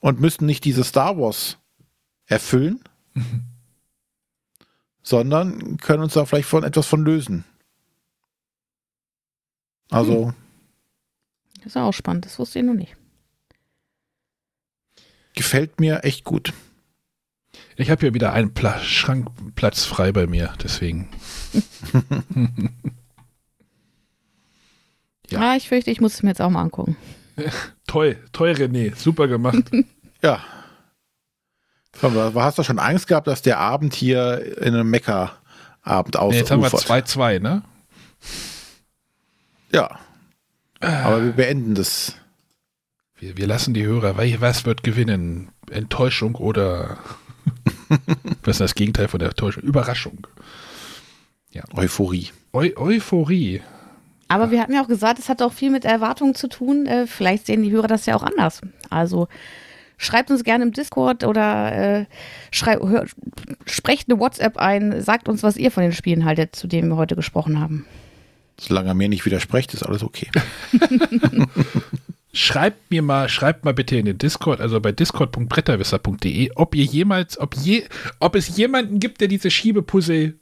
und 0.00 0.20
müssten 0.20 0.46
nicht 0.46 0.64
diese 0.64 0.84
Star 0.84 1.18
Wars 1.18 1.58
erfüllen. 2.26 2.80
Mhm 3.14 3.44
sondern 5.02 5.76
können 5.78 6.04
uns 6.04 6.14
da 6.14 6.24
vielleicht 6.24 6.48
von 6.48 6.64
etwas 6.64 6.86
von 6.86 7.04
lösen. 7.04 7.44
Also. 9.90 10.28
Hm. 10.28 10.34
Das 11.56 11.66
ist 11.66 11.76
auch 11.76 11.92
spannend, 11.92 12.24
das 12.24 12.38
wusste 12.38 12.58
ich 12.58 12.64
noch 12.64 12.74
nicht. 12.74 12.96
Gefällt 15.34 15.80
mir 15.80 16.04
echt 16.04 16.24
gut. 16.24 16.52
Ich 17.76 17.90
habe 17.90 18.00
hier 18.00 18.14
wieder 18.14 18.32
einen 18.32 18.54
Pla 18.54 18.78
Schrankplatz 18.80 19.84
frei 19.84 20.12
bei 20.12 20.26
mir, 20.26 20.52
deswegen. 20.62 21.08
ja. 25.30 25.40
Ah, 25.40 25.56
ich 25.56 25.68
fürchte, 25.68 25.90
ich 25.90 26.00
muss 26.00 26.14
es 26.14 26.22
mir 26.22 26.30
jetzt 26.30 26.40
auch 26.40 26.50
mal 26.50 26.62
angucken. 26.62 26.96
toll, 27.86 28.18
toll, 28.32 28.52
René, 28.52 28.94
super 28.94 29.28
gemacht. 29.28 29.70
ja. 30.22 30.44
Hast 32.00 32.58
du 32.58 32.62
schon 32.62 32.78
Angst 32.78 33.06
gehabt, 33.06 33.26
dass 33.26 33.42
der 33.42 33.58
Abend 33.58 33.94
hier 33.94 34.58
in 34.58 34.74
einem 34.74 34.88
Mecker-Abend 34.90 36.16
ausufert? 36.16 36.32
Nee, 36.32 36.38
jetzt 36.38 36.50
haben 36.50 36.62
wir 36.62 36.70
2-2, 36.70 37.40
ne? 37.40 37.62
Ja. 39.72 39.98
Aber 40.80 41.22
wir 41.22 41.32
beenden 41.32 41.74
das. 41.74 42.16
Wir, 43.22 43.36
wir 43.36 43.46
lassen 43.46 43.72
die 43.72 43.84
Hörer, 43.84 44.16
was 44.16 44.64
wird 44.64 44.82
gewinnen? 44.82 45.50
Enttäuschung 45.70 46.34
oder 46.34 46.98
was 48.42 48.56
ist 48.56 48.60
das 48.60 48.74
Gegenteil 48.74 49.06
von 49.06 49.20
der 49.20 49.28
Enttäuschung? 49.28 49.62
Überraschung. 49.62 50.26
Ja. 51.52 51.62
Euphorie. 51.72 52.30
Eu 52.52 52.70
Euphorie. 52.76 53.60
Aber 54.26 54.50
wir 54.50 54.60
hatten 54.60 54.72
ja 54.72 54.82
auch 54.82 54.88
gesagt, 54.88 55.20
es 55.20 55.28
hat 55.28 55.40
auch 55.40 55.52
viel 55.52 55.70
mit 55.70 55.84
Erwartungen 55.84 56.34
zu 56.34 56.48
tun. 56.48 56.86
Äh, 56.86 57.06
vielleicht 57.06 57.46
sehen 57.46 57.62
die 57.62 57.70
Hörer 57.70 57.86
das 57.86 58.06
ja 58.06 58.16
auch 58.16 58.24
anders. 58.24 58.60
Also 58.90 59.28
schreibt 59.98 60.32
uns 60.32 60.42
gerne 60.42 60.64
im 60.64 60.72
Discord 60.72 61.22
oder 61.22 61.72
äh, 62.00 62.06
hör, 62.60 63.06
sprecht 63.66 64.10
eine 64.10 64.18
WhatsApp 64.18 64.56
ein, 64.56 65.00
sagt 65.00 65.28
uns, 65.28 65.44
was 65.44 65.56
ihr 65.56 65.70
von 65.70 65.84
den 65.84 65.92
Spielen 65.92 66.24
haltet, 66.24 66.56
zu 66.56 66.66
denen 66.66 66.88
wir 66.88 66.96
heute 66.96 67.14
gesprochen 67.14 67.60
haben. 67.60 67.86
Solange 68.58 68.88
er 68.88 68.94
mir 68.94 69.08
nicht 69.08 69.24
widerspricht, 69.24 69.74
ist 69.74 69.84
alles 69.84 70.02
okay. 70.02 70.28
schreibt 72.32 72.90
mir 72.90 73.02
mal, 73.02 73.28
schreibt 73.28 73.64
mal 73.64 73.74
bitte 73.74 73.96
in 73.96 74.06
den 74.06 74.18
Discord, 74.18 74.60
also 74.60 74.80
bei 74.80 74.92
discord.bretterwisser.de, 74.92 76.52
ob 76.54 76.74
ihr 76.74 76.84
jemals, 76.84 77.38
ob 77.38 77.54
je, 77.56 77.84
ob 78.20 78.34
es 78.34 78.56
jemanden 78.56 79.00
gibt, 79.00 79.20
der 79.20 79.28
diese 79.28 79.50
Schiebepuzzle 79.50 80.34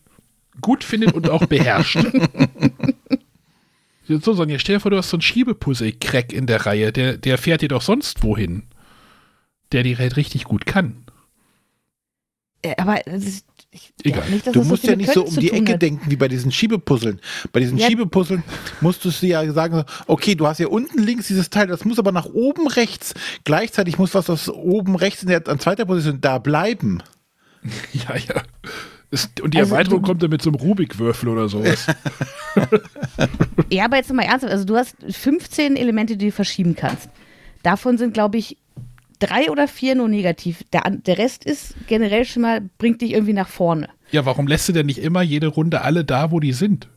gut 0.61 0.85
findet 0.85 1.13
und 1.13 1.29
auch 1.29 1.47
beherrscht. 1.47 1.99
so, 4.09 4.33
Sonja, 4.33 4.59
stell 4.59 4.77
dir 4.77 4.81
vor, 4.81 4.91
du 4.91 4.99
hast 4.99 5.11
so 5.11 5.17
einen 5.17 5.23
Schiebepuzzle-Crack 5.23 6.33
in 6.33 6.47
der 6.47 6.67
Reihe, 6.67 6.93
der, 6.93 7.17
der 7.17 7.39
fährt 7.39 7.63
dir 7.63 7.69
doch 7.69 7.83
sonst 7.83 8.23
wohin. 8.23 8.65
Der 9.73 9.83
die 9.83 9.97
halt 9.97 10.17
richtig 10.17 10.45
gut 10.45 10.67
kann. 10.67 11.05
Äh, 12.63 12.75
aber 12.77 13.01
das, 13.07 13.45
ich, 13.73 13.93
Egal. 14.03 14.25
Ja, 14.25 14.31
nicht, 14.35 14.47
du 14.47 14.65
musst 14.65 14.83
so 14.83 14.91
ja 14.91 14.97
nicht 14.97 15.13
so 15.13 15.25
um 15.25 15.37
die 15.37 15.53
Ecke 15.53 15.75
hat. 15.75 15.83
denken 15.83 16.11
wie 16.11 16.17
bei 16.17 16.27
diesen 16.27 16.51
Schiebepuzzeln. 16.51 17.21
Bei 17.53 17.61
diesen 17.61 17.79
ja. 17.79 17.87
Schiebepuzzeln 17.87 18.43
musst 18.81 19.05
du 19.05 19.11
ja 19.25 19.53
sagen, 19.53 19.85
okay, 20.09 20.35
du 20.35 20.47
hast 20.47 20.59
ja 20.59 20.67
unten 20.67 21.01
links 21.01 21.29
dieses 21.29 21.51
Teil, 21.51 21.69
das 21.69 21.85
muss 21.85 21.99
aber 22.01 22.11
nach 22.11 22.27
oben 22.27 22.67
rechts. 22.67 23.15
Gleichzeitig 23.45 23.97
muss 23.97 24.15
was 24.15 24.29
aus 24.29 24.49
oben 24.49 24.97
rechts 24.97 25.23
in 25.23 25.29
der 25.29 25.47
an 25.47 25.61
zweiter 25.61 25.85
Position 25.85 26.21
da 26.21 26.39
bleiben. 26.39 27.03
Ja, 27.93 28.17
ja. 28.17 28.43
Und 29.43 29.55
die 29.55 29.59
also, 29.59 29.75
Erweiterung 29.75 30.03
du, 30.03 30.07
kommt 30.07 30.23
dann 30.23 30.31
mit 30.31 30.41
so 30.41 30.51
einem 30.51 30.61
Rubikwürfel 30.61 31.29
oder 31.29 31.49
sowas. 31.49 31.87
ja, 33.71 33.85
aber 33.85 33.97
jetzt 33.97 34.13
mal 34.13 34.23
ernsthaft, 34.23 34.53
also 34.53 34.65
du 34.65 34.77
hast 34.77 34.97
15 35.09 35.77
Elemente, 35.77 36.17
die 36.17 36.27
du 36.27 36.33
verschieben 36.33 36.77
kannst. 36.77 37.11
Davon 37.63 37.99
sind, 37.99 38.15
glaube 38.15 38.39
ich, 38.39 38.57
drei 39.21 39.51
oder 39.51 39.69
vier 39.69 39.95
nur 39.95 40.09
negativ. 40.09 40.65
Der, 40.73 40.83
der 40.91 41.19
Rest 41.19 41.45
ist 41.45 41.75
generell 41.87 42.25
schon 42.25 42.43
mal, 42.43 42.61
bringt 42.79 43.01
dich 43.01 43.13
irgendwie 43.13 43.33
nach 43.33 43.49
vorne. 43.49 43.89
Ja, 44.11 44.27
warum 44.27 44.49
lässt 44.49 44.69
du 44.69 44.73
denn 44.73 44.87
nicht 44.87 44.99
immer 44.99 45.23
jede 45.23 45.47
Runde 45.47 45.83
alle 45.83 46.05
da, 46.05 46.33
wo 46.33 46.41
die 46.41 46.53
sind? 46.53 46.89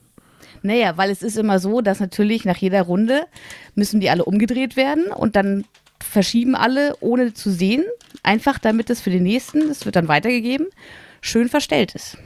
Naja, 0.63 0.97
weil 0.97 1.11
es 1.11 1.21
ist 1.21 1.37
immer 1.37 1.59
so, 1.59 1.81
dass 1.81 1.99
natürlich 1.99 2.45
nach 2.45 2.57
jeder 2.57 2.83
Runde 2.83 3.25
müssen 3.75 3.99
die 3.99 4.09
alle 4.09 4.25
umgedreht 4.25 4.75
werden 4.75 5.07
und 5.07 5.35
dann 5.35 5.65
verschieben 6.01 6.55
alle, 6.55 6.95
ohne 7.01 7.33
zu 7.33 7.51
sehen. 7.51 7.83
Einfach 8.23 8.59
damit 8.59 8.89
es 8.89 9.01
für 9.01 9.09
den 9.09 9.23
nächsten, 9.23 9.67
das 9.67 9.85
wird 9.85 9.95
dann 9.95 10.07
weitergegeben, 10.07 10.67
schön 11.21 11.49
verstellt 11.49 11.93
ist. 11.93 12.17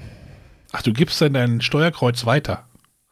Ach, 0.72 0.84
du 0.84 0.94
gibst 0.94 1.20
dann 1.22 1.34
dein 1.34 1.62
Steuerkreuz 1.62 2.26
weiter. 2.26 2.68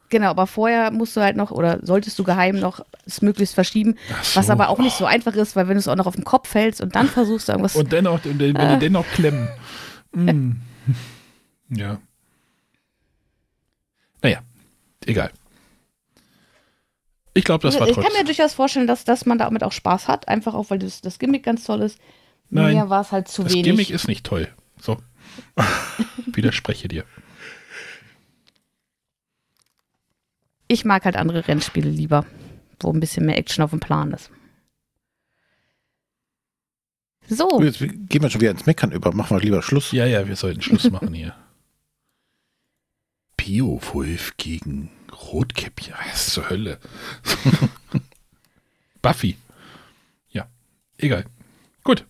Genau, 0.09 0.27
aber 0.27 0.45
vorher 0.45 0.91
musst 0.91 1.17
du 1.17 1.21
halt 1.21 1.35
noch 1.35 1.51
oder 1.51 1.79
solltest 1.81 2.17
du 2.19 2.23
geheim 2.23 2.59
noch 2.59 2.81
es 3.05 3.21
möglichst 3.21 3.55
verschieben, 3.55 3.95
so. 4.21 4.39
was 4.39 4.49
aber 4.49 4.69
auch 4.69 4.77
nicht 4.77 4.95
so 4.95 5.05
einfach 5.05 5.35
ist, 5.35 5.55
weil 5.55 5.67
wenn 5.67 5.75
du 5.75 5.79
es 5.79 5.87
auch 5.87 5.95
noch 5.95 6.05
auf 6.05 6.15
den 6.15 6.23
Kopf 6.23 6.53
hältst 6.53 6.81
und 6.81 6.95
dann 6.95 7.07
versuchst 7.07 7.47
du 7.47 7.53
irgendwas. 7.53 7.75
Und 7.75 7.91
dennoch, 7.91 8.23
und 8.23 8.39
wenn 8.39 8.55
äh, 8.55 8.79
dennoch 8.79 9.05
klemmen. 9.13 9.49
Mm. 10.11 10.51
ja. 11.69 11.99
Naja, 14.21 14.39
egal. 15.05 15.31
Ich 17.33 17.43
glaube, 17.43 17.63
das 17.63 17.79
war 17.79 17.87
trotzdem. 17.87 18.03
Ich 18.03 18.09
kann 18.09 18.17
mir 18.17 18.25
durchaus 18.25 18.53
vorstellen, 18.53 18.87
dass, 18.87 19.03
dass 19.03 19.25
man 19.25 19.37
damit 19.37 19.63
auch 19.63 19.73
Spaß 19.73 20.07
hat, 20.07 20.27
einfach 20.27 20.53
auch, 20.53 20.69
weil 20.69 20.79
das, 20.79 21.01
das 21.01 21.19
Gimmick 21.19 21.43
ganz 21.43 21.65
toll 21.65 21.81
ist. 21.81 21.99
Nein, 22.49 22.75
Mir 22.75 22.89
war 22.89 23.01
es 23.01 23.11
halt 23.11 23.27
zu 23.27 23.43
das 23.43 23.51
wenig. 23.51 23.65
Das 23.65 23.71
Gimmick 23.71 23.89
ist 23.89 24.07
nicht 24.07 24.25
toll. 24.25 24.47
So. 24.79 24.97
Widerspreche 26.27 26.87
dir. 26.87 27.03
Ich 30.67 30.85
mag 30.85 31.05
halt 31.05 31.15
andere 31.15 31.47
Rennspiele 31.47 31.89
lieber, 31.89 32.25
wo 32.79 32.91
ein 32.91 32.99
bisschen 32.99 33.25
mehr 33.25 33.37
Action 33.37 33.63
auf 33.63 33.71
dem 33.71 33.79
Plan 33.79 34.11
ist. 34.11 34.31
So. 37.27 37.61
Jetzt 37.61 37.79
gehen 37.79 38.21
wir 38.21 38.29
schon 38.29 38.41
wieder 38.41 38.51
ins 38.51 38.65
Meckern 38.65 38.91
über. 38.91 39.13
Machen 39.13 39.37
wir 39.37 39.41
lieber 39.41 39.61
Schluss. 39.63 39.91
Ja, 39.91 40.05
ja, 40.05 40.27
wir 40.27 40.35
sollten 40.35 40.61
Schluss 40.61 40.89
machen 40.91 41.13
hier. 41.13 41.35
Beowulf 43.37 44.37
gegen 44.37 44.91
Rotkäppchen. 45.11 45.93
Was 46.11 46.33
zur 46.33 46.49
Hölle? 46.49 46.79
Buffy. 49.01 49.37
Ja, 50.29 50.47
egal. 50.97 51.25
Gut. 51.83 52.05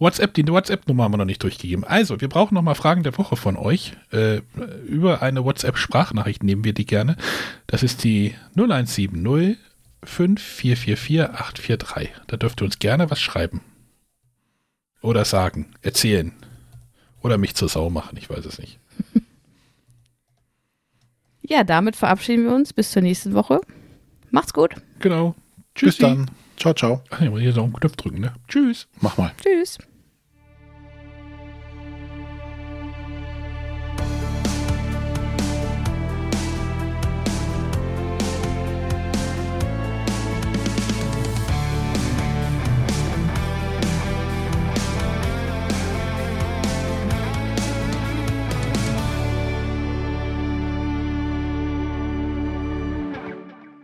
WhatsApp, 0.00 0.34
die 0.34 0.48
WhatsApp-Nummer 0.48 1.04
haben 1.04 1.12
wir 1.12 1.18
noch 1.18 1.24
nicht 1.26 1.42
durchgegeben. 1.42 1.84
Also, 1.84 2.20
wir 2.20 2.28
brauchen 2.28 2.54
noch 2.54 2.62
mal 2.62 2.74
Fragen 2.74 3.02
der 3.02 3.16
Woche 3.18 3.36
von 3.36 3.56
euch. 3.56 3.92
Äh, 4.12 4.40
über 4.86 5.22
eine 5.22 5.44
WhatsApp-Sprachnachricht 5.44 6.42
nehmen 6.42 6.64
wir 6.64 6.72
die 6.72 6.86
gerne. 6.86 7.16
Das 7.66 7.82
ist 7.82 8.02
die 8.02 8.34
0170 8.56 9.58
5444 10.02 11.20
843. 11.20 12.10
Da 12.26 12.36
dürft 12.38 12.62
ihr 12.62 12.64
uns 12.64 12.78
gerne 12.78 13.10
was 13.10 13.20
schreiben. 13.20 13.60
Oder 15.02 15.26
sagen, 15.26 15.74
erzählen. 15.82 16.32
Oder 17.22 17.36
mich 17.36 17.54
zur 17.54 17.68
Sau 17.68 17.90
machen, 17.90 18.16
ich 18.16 18.28
weiß 18.28 18.44
es 18.46 18.58
nicht. 18.58 18.78
Ja, 21.42 21.64
damit 21.64 21.96
verabschieden 21.96 22.44
wir 22.44 22.54
uns. 22.54 22.72
Bis 22.72 22.92
zur 22.92 23.02
nächsten 23.02 23.34
Woche. 23.34 23.60
Macht's 24.30 24.52
gut. 24.52 24.76
Genau. 25.00 25.34
Tschüss. 25.74 25.96
Bis 25.96 25.98
dann. 25.98 26.30
Ciao, 26.56 26.74
ciao. 26.74 27.02
Ach, 27.10 27.20
ich 27.20 27.28
muss 27.28 27.40
hier 27.40 27.52
so 27.52 27.64
einen 27.64 27.72
Knopf 27.72 27.96
drücken, 27.96 28.20
ne? 28.20 28.34
Tschüss. 28.46 28.86
Mach 29.00 29.16
mal. 29.16 29.32
Tschüss. 29.42 29.78